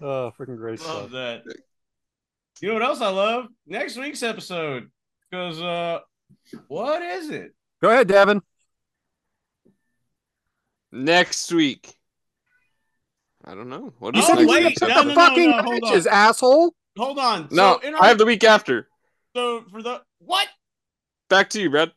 oh, 0.00 0.32
freaking 0.38 0.56
great 0.56 0.80
love 0.80 1.08
stuff. 1.08 1.10
that. 1.10 1.42
You 2.60 2.68
know 2.68 2.74
what 2.74 2.84
else 2.84 3.00
I 3.00 3.08
love? 3.08 3.48
Next 3.66 3.96
week's 3.96 4.22
episode. 4.22 4.90
Because 5.28 5.60
uh 5.60 5.98
what 6.68 7.02
is 7.02 7.30
it? 7.30 7.54
Go 7.82 7.90
ahead, 7.90 8.08
Devyn. 8.08 8.40
Next 10.92 11.52
week. 11.52 11.92
I 13.46 13.54
don't 13.54 13.68
know. 13.68 13.92
What 13.98 14.16
You 14.16 14.22
said 14.22 14.36
next 14.36 14.48
wait, 14.50 14.64
week's 14.66 14.80
no, 14.80 14.88
the 14.88 14.94
no, 14.94 15.02
no, 15.02 15.14
fucking 15.14 15.50
no, 15.50 15.62
hold 15.62 15.74
on. 15.84 15.90
matches, 15.90 16.06
asshole. 16.06 16.74
Hold 16.96 17.18
on. 17.18 17.48
No, 17.50 17.78
so 17.82 17.88
in 17.88 17.94
I 17.94 18.08
have 18.08 18.18
the 18.18 18.24
week 18.26 18.44
after. 18.44 18.88
so 19.36 19.64
for 19.70 19.82
the 19.82 20.00
what? 20.20 20.48
Back 21.28 21.50
to 21.50 21.60
you, 21.60 21.68
Brad. 21.70 21.92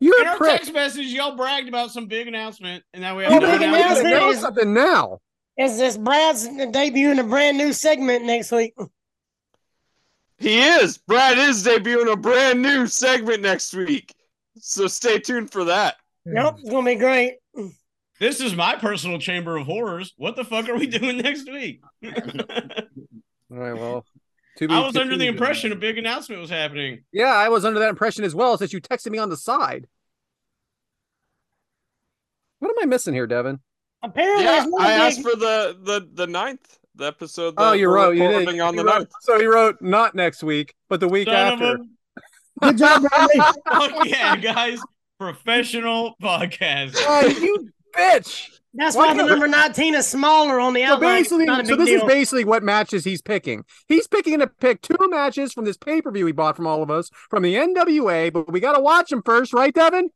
You're 0.00 0.20
In 0.20 0.26
a 0.26 0.30
our 0.30 0.36
prick. 0.36 0.50
text 0.58 0.72
message, 0.72 1.06
y'all 1.08 1.36
bragged 1.36 1.68
about 1.68 1.90
some 1.90 2.06
big 2.06 2.26
announcement, 2.28 2.84
and 2.94 3.02
now 3.02 3.16
we 3.16 3.24
Oh, 3.26 3.30
have 3.32 3.42
no 3.42 3.50
big 3.52 3.62
announcement. 3.62 3.84
announcement. 4.06 4.14
know 4.16 4.30
is- 4.30 4.40
something 4.40 4.74
now. 4.74 5.18
Is 5.58 5.76
this 5.76 5.96
Brad's 5.98 6.48
debuting 6.48 7.18
a 7.18 7.24
brand 7.24 7.58
new 7.58 7.72
segment 7.74 8.24
next 8.24 8.50
week? 8.52 8.74
He 10.38 10.58
is. 10.60 10.96
Brad 10.96 11.36
is 11.36 11.62
debuting 11.66 12.10
a 12.10 12.16
brand 12.16 12.62
new 12.62 12.86
segment 12.86 13.42
next 13.42 13.74
week. 13.74 14.14
So 14.58 14.86
stay 14.86 15.18
tuned 15.18 15.50
for 15.52 15.64
that. 15.64 15.96
Yep, 16.24 16.58
it's 16.60 16.70
gonna 16.70 16.86
be 16.86 16.94
great. 16.94 17.39
This 18.20 18.40
is 18.40 18.54
my 18.54 18.76
personal 18.76 19.18
chamber 19.18 19.56
of 19.56 19.66
horrors. 19.66 20.12
What 20.18 20.36
the 20.36 20.44
fuck 20.44 20.68
are 20.68 20.76
we 20.76 20.86
doing 20.86 21.16
next 21.16 21.50
week? 21.50 21.80
All 22.04 22.12
right, 23.58 23.72
well. 23.72 24.04
to 24.58 24.68
be 24.68 24.74
I 24.74 24.80
was 24.86 24.94
under 24.96 25.16
the 25.16 25.26
impression 25.26 25.72
a 25.72 25.76
big 25.76 25.96
announcement 25.98 26.40
was 26.40 26.50
happening. 26.50 27.02
Yeah, 27.12 27.32
I 27.34 27.48
was 27.48 27.64
under 27.64 27.80
that 27.80 27.88
impression 27.88 28.22
as 28.24 28.34
well, 28.34 28.58
since 28.58 28.72
you 28.74 28.80
texted 28.80 29.10
me 29.10 29.18
on 29.18 29.30
the 29.30 29.36
side. 29.38 29.86
What 32.58 32.70
am 32.70 32.76
I 32.82 32.86
missing 32.86 33.14
here, 33.14 33.26
Devyn? 33.26 33.58
Apparently, 34.02 34.44
Yeah, 34.44 34.62
it's 34.62 34.70
not 34.70 34.80
I 34.82 34.92
a 34.92 34.96
asked 34.98 35.22
for 35.22 35.34
the 35.36 35.78
the 35.82 36.08
the 36.12 36.26
ninth 36.26 36.78
the 36.94 37.06
episode. 37.06 37.54
Oh, 37.56 37.64
that 37.64 37.70
Oh, 37.70 37.72
you 37.72 37.88
we're 37.88 37.94
wrote. 37.96 38.16
You 38.16 38.28
did. 38.28 38.48
on 38.60 38.74
You 38.74 38.80
the 38.82 38.84
wrote- 38.86 38.98
ninth. 38.98 39.10
So 39.22 39.38
you 39.40 39.52
wrote 39.52 39.80
not 39.80 40.14
next 40.14 40.42
week, 40.42 40.74
but 40.88 41.00
the 41.00 41.08
week 41.08 41.28
Son 41.28 41.34
after. 41.34 41.74
a 41.74 41.78
Good 42.66 42.78
job, 42.78 43.02
Bradley. 43.02 43.36
fuck 43.66 44.04
yeah, 44.06 44.36
guys. 44.36 44.78
Professional 45.18 46.14
podcast. 46.22 46.96
Oh, 46.98 47.26
you 47.26 47.70
bitch! 47.92 48.48
That's 48.72 48.94
Why 48.94 49.08
why 49.08 49.16
the 49.16 49.24
number 49.24 49.48
19 49.48 49.96
is 49.96 50.06
smaller 50.06 50.60
on 50.60 50.74
the 50.74 50.86
So 50.86 50.94
outline. 50.94 51.18
Basically, 51.22 51.46
so 51.46 51.74
this 51.76 51.86
deal. 51.86 52.02
is 52.02 52.04
basically 52.04 52.44
what 52.44 52.62
matches 52.62 53.04
he's 53.04 53.20
picking. 53.20 53.64
He's 53.88 54.06
picking 54.06 54.38
to 54.38 54.46
pick 54.46 54.80
two 54.80 54.96
matches 55.08 55.52
from 55.52 55.64
this 55.64 55.76
pay 55.76 56.00
per 56.00 56.12
view 56.12 56.24
he 56.26 56.32
bought 56.32 56.54
from 56.56 56.68
all 56.68 56.82
of 56.82 56.90
us 56.90 57.10
from 57.30 57.42
the 57.42 57.56
NWA, 57.56 58.32
but 58.32 58.50
we 58.52 58.60
got 58.60 58.74
to 58.74 58.80
watch 58.80 59.10
them 59.10 59.22
first, 59.24 59.52
right, 59.52 59.74
Devyn? 59.74 60.10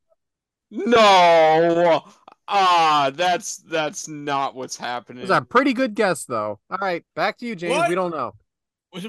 No. 0.71 2.03
Ah, 2.47 3.11
that's 3.15 3.57
that's 3.57 4.07
not 4.07 4.55
what's 4.55 4.77
happening. 4.77 5.19
It 5.23 5.29
was 5.29 5.31
a 5.31 5.43
pretty 5.43 5.73
good 5.73 5.95
guess, 5.95 6.25
though. 6.25 6.61
All 6.71 6.79
right, 6.81 7.05
back 7.17 7.39
to 7.39 7.47
you, 7.47 7.57
James. 7.57 7.75
What? 7.75 7.89
We 7.89 7.95
don't 7.95 8.11
know. 8.11 8.35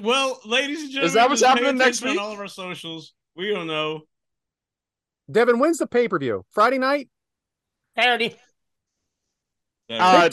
Well, 0.02 0.40
ladies 0.46 0.82
and 0.82 0.90
gentlemen, 0.92 1.08
Is 1.08 1.14
that 1.14 1.30
what's 1.30 1.44
happening 1.44 1.78
next 1.78 2.02
week? 2.02 2.14
On 2.14 2.18
all 2.20 2.32
of 2.32 2.40
our 2.40 2.48
socials, 2.48 3.14
we 3.36 3.52
don't 3.52 3.68
know. 3.68 4.02
Devyn 5.32 5.60
when's 5.60 5.78
the 5.78 5.86
pay 5.86 6.08
per 6.08 6.18
view 6.18 6.46
Friday 6.52 6.80
night. 6.80 7.10
Howdy. 7.96 8.36
Uh, 9.90 10.30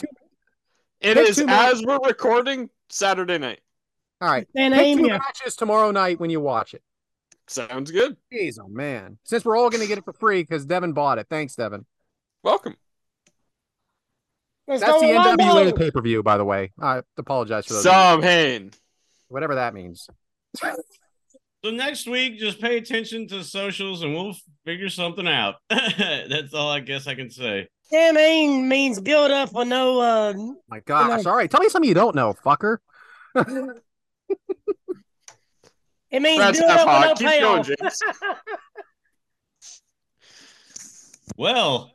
it 1.01 1.15
pick 1.17 1.29
is 1.29 1.37
two 1.37 1.47
matches. 1.47 1.81
as 1.81 1.87
we're 1.87 1.99
recording 1.99 2.71
Saturday 2.89 3.39
night. 3.39 3.61
All 4.21 4.29
right, 4.29 4.47
And 4.57 4.73
pick 4.73 4.83
aim 4.83 4.99
two 4.99 5.09
matches 5.09 5.57
tomorrow 5.57 5.91
night 5.91 6.21
when 6.21 6.31
you 6.31 6.41
watch 6.41 6.75
it. 6.75 6.83
Sounds 7.49 7.91
good. 7.91 8.17
Jeez, 8.33 8.59
oh 8.61 8.69
man! 8.69 9.19
Since 9.25 9.45
we're 9.45 9.57
all 9.57 9.69
going 9.69 9.83
to 9.83 9.89
get 9.89 9.99
it 9.99 10.05
for 10.05 10.13
free 10.13 10.43
because 10.43 10.65
Devyn 10.65 10.95
bought 10.95 11.19
it. 11.19 11.27
Thanks, 11.29 11.57
Devyn. 11.57 11.85
Welcome. 12.43 12.77
That's 14.69 14.81
the 14.81 15.13
Wombo. 15.15 15.43
NWA 15.43 15.77
pay 15.77 15.91
per 15.91 16.01
view, 16.01 16.23
by 16.23 16.39
the 16.39 16.45
way. 16.45 16.73
I 16.81 17.03
apologize 17.19 17.67
for 17.67 17.75
those. 17.75 17.83
Samhain. 17.83 18.71
Whatever 19.29 19.57
that 19.57 19.75
means. 19.75 20.09
So 21.65 21.71
next 21.71 22.09
week, 22.09 22.39
just 22.39 22.61
pay 22.61 22.77
attention 22.77 23.29
to 23.29 23.43
socials, 23.45 24.03
and 24.03 24.15
we'll 24.15 24.35
figure 24.65 24.89
something 24.89 25.29
out. 25.29 25.57
That's 25.69 26.55
all 26.55 26.71
I 26.71 26.81
guess 26.81 27.07
I 27.07 27.15
can 27.15 27.31
say. 27.31 27.69
Damn 27.93 28.17
aim 28.17 28.69
means 28.69 29.01
build 29.01 29.31
up 29.31 29.53
with 29.53 29.69
no 29.69 30.01
uh 30.01 30.33
My 30.69 30.81
gosh! 30.81 31.27
All 31.27 31.37
right, 31.37 31.49
tell 31.51 31.61
me 31.61 31.69
something 31.69 31.89
you 31.89 31.95
don't 31.95 32.17
know, 32.17 32.35
fucker. 32.45 32.79
it 33.37 33.83
means 36.23 36.39
That's 36.41 36.59
build 36.59 36.71
up 36.71 36.89
hot. 36.89 37.09
with 37.11 37.19
Keep 37.19 37.27
no 37.29 37.41
going, 37.41 37.65
payoff. 37.65 37.79
James. 37.81 38.03
Well, 41.37 41.93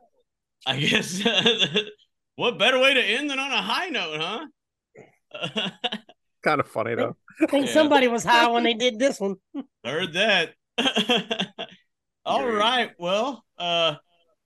I 0.66 0.80
guess 0.80 1.22
what 2.36 2.58
better 2.58 2.80
way 2.80 2.94
to 2.96 3.02
end 3.02 3.30
than 3.30 3.38
on 3.40 3.52
a 3.52 3.62
high 3.62 3.90
note, 3.90 4.20
huh? 4.20 4.48
kind 6.44 6.60
of 6.60 6.68
funny 6.68 6.96
though. 6.96 7.16
I 7.42 7.46
think 7.46 7.68
Yeah. 7.68 7.74
somebody 7.74 8.08
was 8.08 8.24
high 8.24 8.50
when 8.50 8.64
they 8.64 8.74
did 8.74 8.98
this 8.98 9.20
one. 9.20 9.36
Heard 9.84 10.14
that. 10.14 10.54
All 12.26 12.48
right. 12.48 12.92
Well, 12.98 13.44
uh, 13.60 13.96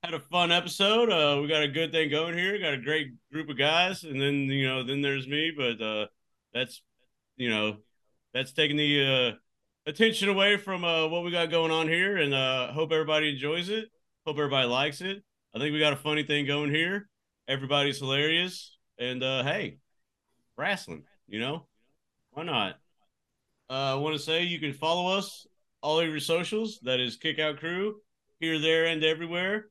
had 0.02 0.14
a 0.14 0.20
fun 0.20 0.50
episode. 0.50 1.10
Uh, 1.10 1.40
we 1.40 1.48
got 1.48 1.62
a 1.62 1.68
good 1.68 1.92
thing 1.92 2.10
going 2.10 2.36
here. 2.36 2.58
Got 2.58 2.74
a 2.74 2.78
great 2.78 3.12
group 3.32 3.48
of 3.48 3.56
guys, 3.56 4.02
and 4.02 4.20
then 4.20 4.34
you 4.46 4.66
know, 4.66 4.82
then 4.82 5.00
there's 5.00 5.28
me. 5.28 5.52
But 5.56 5.80
uh, 5.80 6.06
that's 6.52 6.82
you 7.36 7.48
know, 7.48 7.76
that's 8.34 8.52
taking 8.52 8.76
the 8.76 9.04
uh, 9.04 9.90
attention 9.90 10.28
away 10.28 10.56
from 10.56 10.84
uh, 10.84 11.06
what 11.06 11.22
we 11.22 11.30
got 11.30 11.50
going 11.50 11.70
on 11.70 11.88
here. 11.88 12.16
And 12.16 12.34
uh, 12.34 12.72
hope 12.72 12.90
everybody 12.90 13.30
enjoys 13.30 13.68
it. 13.68 13.90
Hope 14.26 14.36
everybody 14.38 14.66
likes 14.66 15.00
it. 15.00 15.22
I 15.54 15.58
think 15.58 15.72
we 15.72 15.78
got 15.78 15.92
a 15.92 15.96
funny 15.96 16.24
thing 16.24 16.46
going 16.46 16.70
here. 16.70 17.08
Everybody's 17.46 17.98
hilarious, 17.98 18.76
and 18.98 19.22
uh, 19.22 19.44
hey, 19.44 19.78
wrestling. 20.56 21.04
You 21.28 21.40
know, 21.40 21.66
why 22.32 22.42
not? 22.42 22.74
Uh, 23.70 23.92
I 23.92 23.94
want 23.94 24.16
to 24.16 24.22
say 24.22 24.42
you 24.42 24.58
can 24.58 24.72
follow 24.72 25.16
us 25.16 25.46
all 25.80 25.98
over 25.98 26.10
your 26.10 26.20
socials. 26.20 26.80
That 26.82 26.98
is 26.98 27.16
Kick 27.16 27.38
Out 27.38 27.58
Crew 27.58 27.96
here, 28.40 28.58
there, 28.58 28.86
and 28.86 29.04
everywhere. 29.04 29.66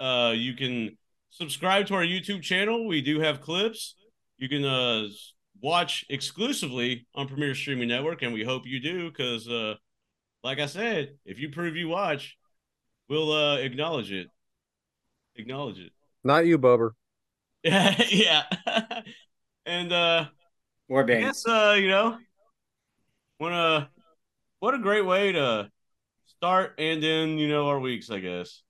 Uh, 0.00 0.32
you 0.36 0.54
can 0.54 0.96
subscribe 1.30 1.86
to 1.86 1.94
our 1.94 2.02
YouTube 2.04 2.42
channel. 2.42 2.86
We 2.86 3.00
do 3.02 3.20
have 3.20 3.40
clips. 3.40 3.94
You 4.38 4.48
can 4.48 4.64
uh, 4.64 5.08
watch 5.62 6.04
exclusively 6.10 7.06
on 7.14 7.28
Premier 7.28 7.54
Streaming 7.54 7.88
Network, 7.88 8.22
and 8.22 8.32
we 8.32 8.44
hope 8.44 8.66
you 8.66 8.80
do 8.80 9.10
because, 9.10 9.48
uh, 9.48 9.74
like 10.44 10.58
I 10.60 10.66
said, 10.66 11.16
if 11.24 11.38
you 11.38 11.50
prove 11.50 11.76
you 11.76 11.88
watch, 11.88 12.36
we'll 13.08 13.32
uh 13.32 13.58
acknowledge 13.58 14.12
it. 14.12 14.28
Acknowledge 15.36 15.78
it. 15.78 15.92
Not 16.24 16.46
you, 16.46 16.58
Bober. 16.58 16.94
Yeah, 17.62 18.02
yeah. 18.10 18.42
and 19.66 19.92
uh 19.92 20.26
Or 20.88 21.02
I 21.02 21.04
Bing. 21.04 21.32
uh, 21.48 21.76
you 21.78 21.88
know, 21.88 22.18
what 23.38 23.52
a 23.52 23.88
what 24.60 24.74
a 24.74 24.78
great 24.78 25.04
way 25.06 25.32
to 25.32 25.70
start 26.26 26.74
and 26.78 27.04
end, 27.04 27.40
you 27.40 27.48
know, 27.48 27.68
our 27.68 27.80
weeks, 27.80 28.10
I 28.10 28.20
guess. 28.20 28.62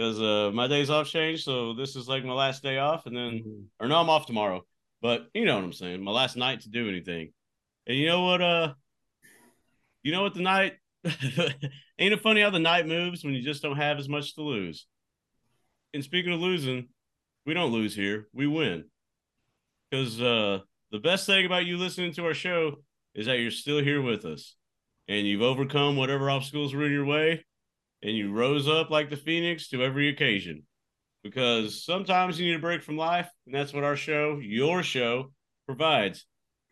Because 0.00 0.18
uh 0.18 0.50
my 0.54 0.66
days 0.66 0.88
off 0.88 1.08
changed, 1.08 1.44
so 1.44 1.74
this 1.74 1.94
is 1.94 2.08
like 2.08 2.24
my 2.24 2.32
last 2.32 2.62
day 2.62 2.78
off, 2.78 3.04
and 3.04 3.14
then 3.14 3.66
or 3.78 3.86
no, 3.86 3.98
I'm 3.98 4.08
off 4.08 4.24
tomorrow. 4.24 4.64
But 5.02 5.26
you 5.34 5.44
know 5.44 5.56
what 5.56 5.64
I'm 5.64 5.74
saying, 5.74 6.02
my 6.02 6.10
last 6.10 6.38
night 6.38 6.62
to 6.62 6.70
do 6.70 6.88
anything. 6.88 7.34
And 7.86 7.98
you 7.98 8.06
know 8.06 8.24
what, 8.24 8.40
uh 8.40 8.72
you 10.02 10.10
know 10.10 10.22
what 10.22 10.32
the 10.32 10.40
night 10.40 10.76
ain't 11.04 12.14
it 12.14 12.22
funny 12.22 12.40
how 12.40 12.48
the 12.48 12.58
night 12.58 12.86
moves 12.86 13.22
when 13.22 13.34
you 13.34 13.42
just 13.42 13.62
don't 13.62 13.76
have 13.76 13.98
as 13.98 14.08
much 14.08 14.36
to 14.36 14.40
lose? 14.40 14.86
And 15.92 16.02
speaking 16.02 16.32
of 16.32 16.40
losing, 16.40 16.88
we 17.44 17.52
don't 17.52 17.70
lose 17.70 17.94
here, 17.94 18.26
we 18.32 18.46
win. 18.46 18.84
Because 19.90 20.18
uh 20.18 20.60
the 20.92 21.00
best 21.00 21.26
thing 21.26 21.44
about 21.44 21.66
you 21.66 21.76
listening 21.76 22.14
to 22.14 22.24
our 22.24 22.32
show 22.32 22.76
is 23.14 23.26
that 23.26 23.38
you're 23.38 23.50
still 23.50 23.84
here 23.84 24.00
with 24.00 24.24
us 24.24 24.56
and 25.08 25.26
you've 25.26 25.42
overcome 25.42 25.96
whatever 25.96 26.30
obstacles 26.30 26.72
were 26.72 26.86
in 26.86 26.92
your 26.92 27.04
way 27.04 27.44
and 28.02 28.16
you 28.16 28.32
rose 28.32 28.68
up 28.68 28.90
like 28.90 29.10
the 29.10 29.16
phoenix 29.16 29.68
to 29.68 29.82
every 29.82 30.08
occasion. 30.08 30.62
Because 31.22 31.84
sometimes 31.84 32.40
you 32.40 32.46
need 32.46 32.56
a 32.56 32.60
break 32.60 32.82
from 32.82 32.96
life 32.96 33.28
and 33.46 33.54
that's 33.54 33.74
what 33.74 33.84
our 33.84 33.96
show 33.96 34.38
your 34.38 34.82
show 34.82 35.32
provides. 35.66 36.24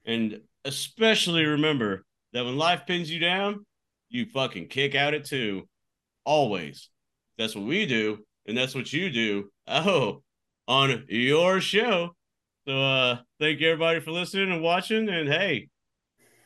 And 0.06 0.40
especially 0.64 1.44
remember 1.44 2.04
that 2.32 2.44
when 2.44 2.56
life 2.56 2.82
pins 2.86 3.10
you 3.10 3.18
down 3.18 3.66
you 4.08 4.24
fucking 4.24 4.68
kick 4.68 4.94
out 4.94 5.12
at 5.12 5.26
two 5.26 5.68
always. 6.24 6.88
That's 7.36 7.54
what 7.54 7.66
we 7.66 7.84
do 7.84 8.18
and 8.46 8.56
that's 8.56 8.74
what 8.74 8.92
you 8.92 9.10
do. 9.10 9.50
Oh 9.66 10.22
on 10.66 11.04
your 11.08 11.60
show. 11.60 12.14
So 12.66 12.82
uh 12.82 13.18
thank 13.38 13.60
you 13.60 13.68
everybody 13.68 14.00
for 14.00 14.12
listening 14.12 14.50
and 14.50 14.62
watching 14.62 15.10
and 15.10 15.28
hey 15.28 15.68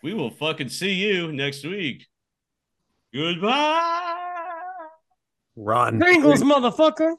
we 0.02 0.12
will 0.12 0.30
fucking 0.30 0.70
see 0.70 0.94
you 0.94 1.30
next 1.30 1.64
week. 1.64 2.06
Goodbye 3.14 4.11
Run. 5.56 5.98
Pringles, 5.98 6.42
motherfucker. 6.42 7.14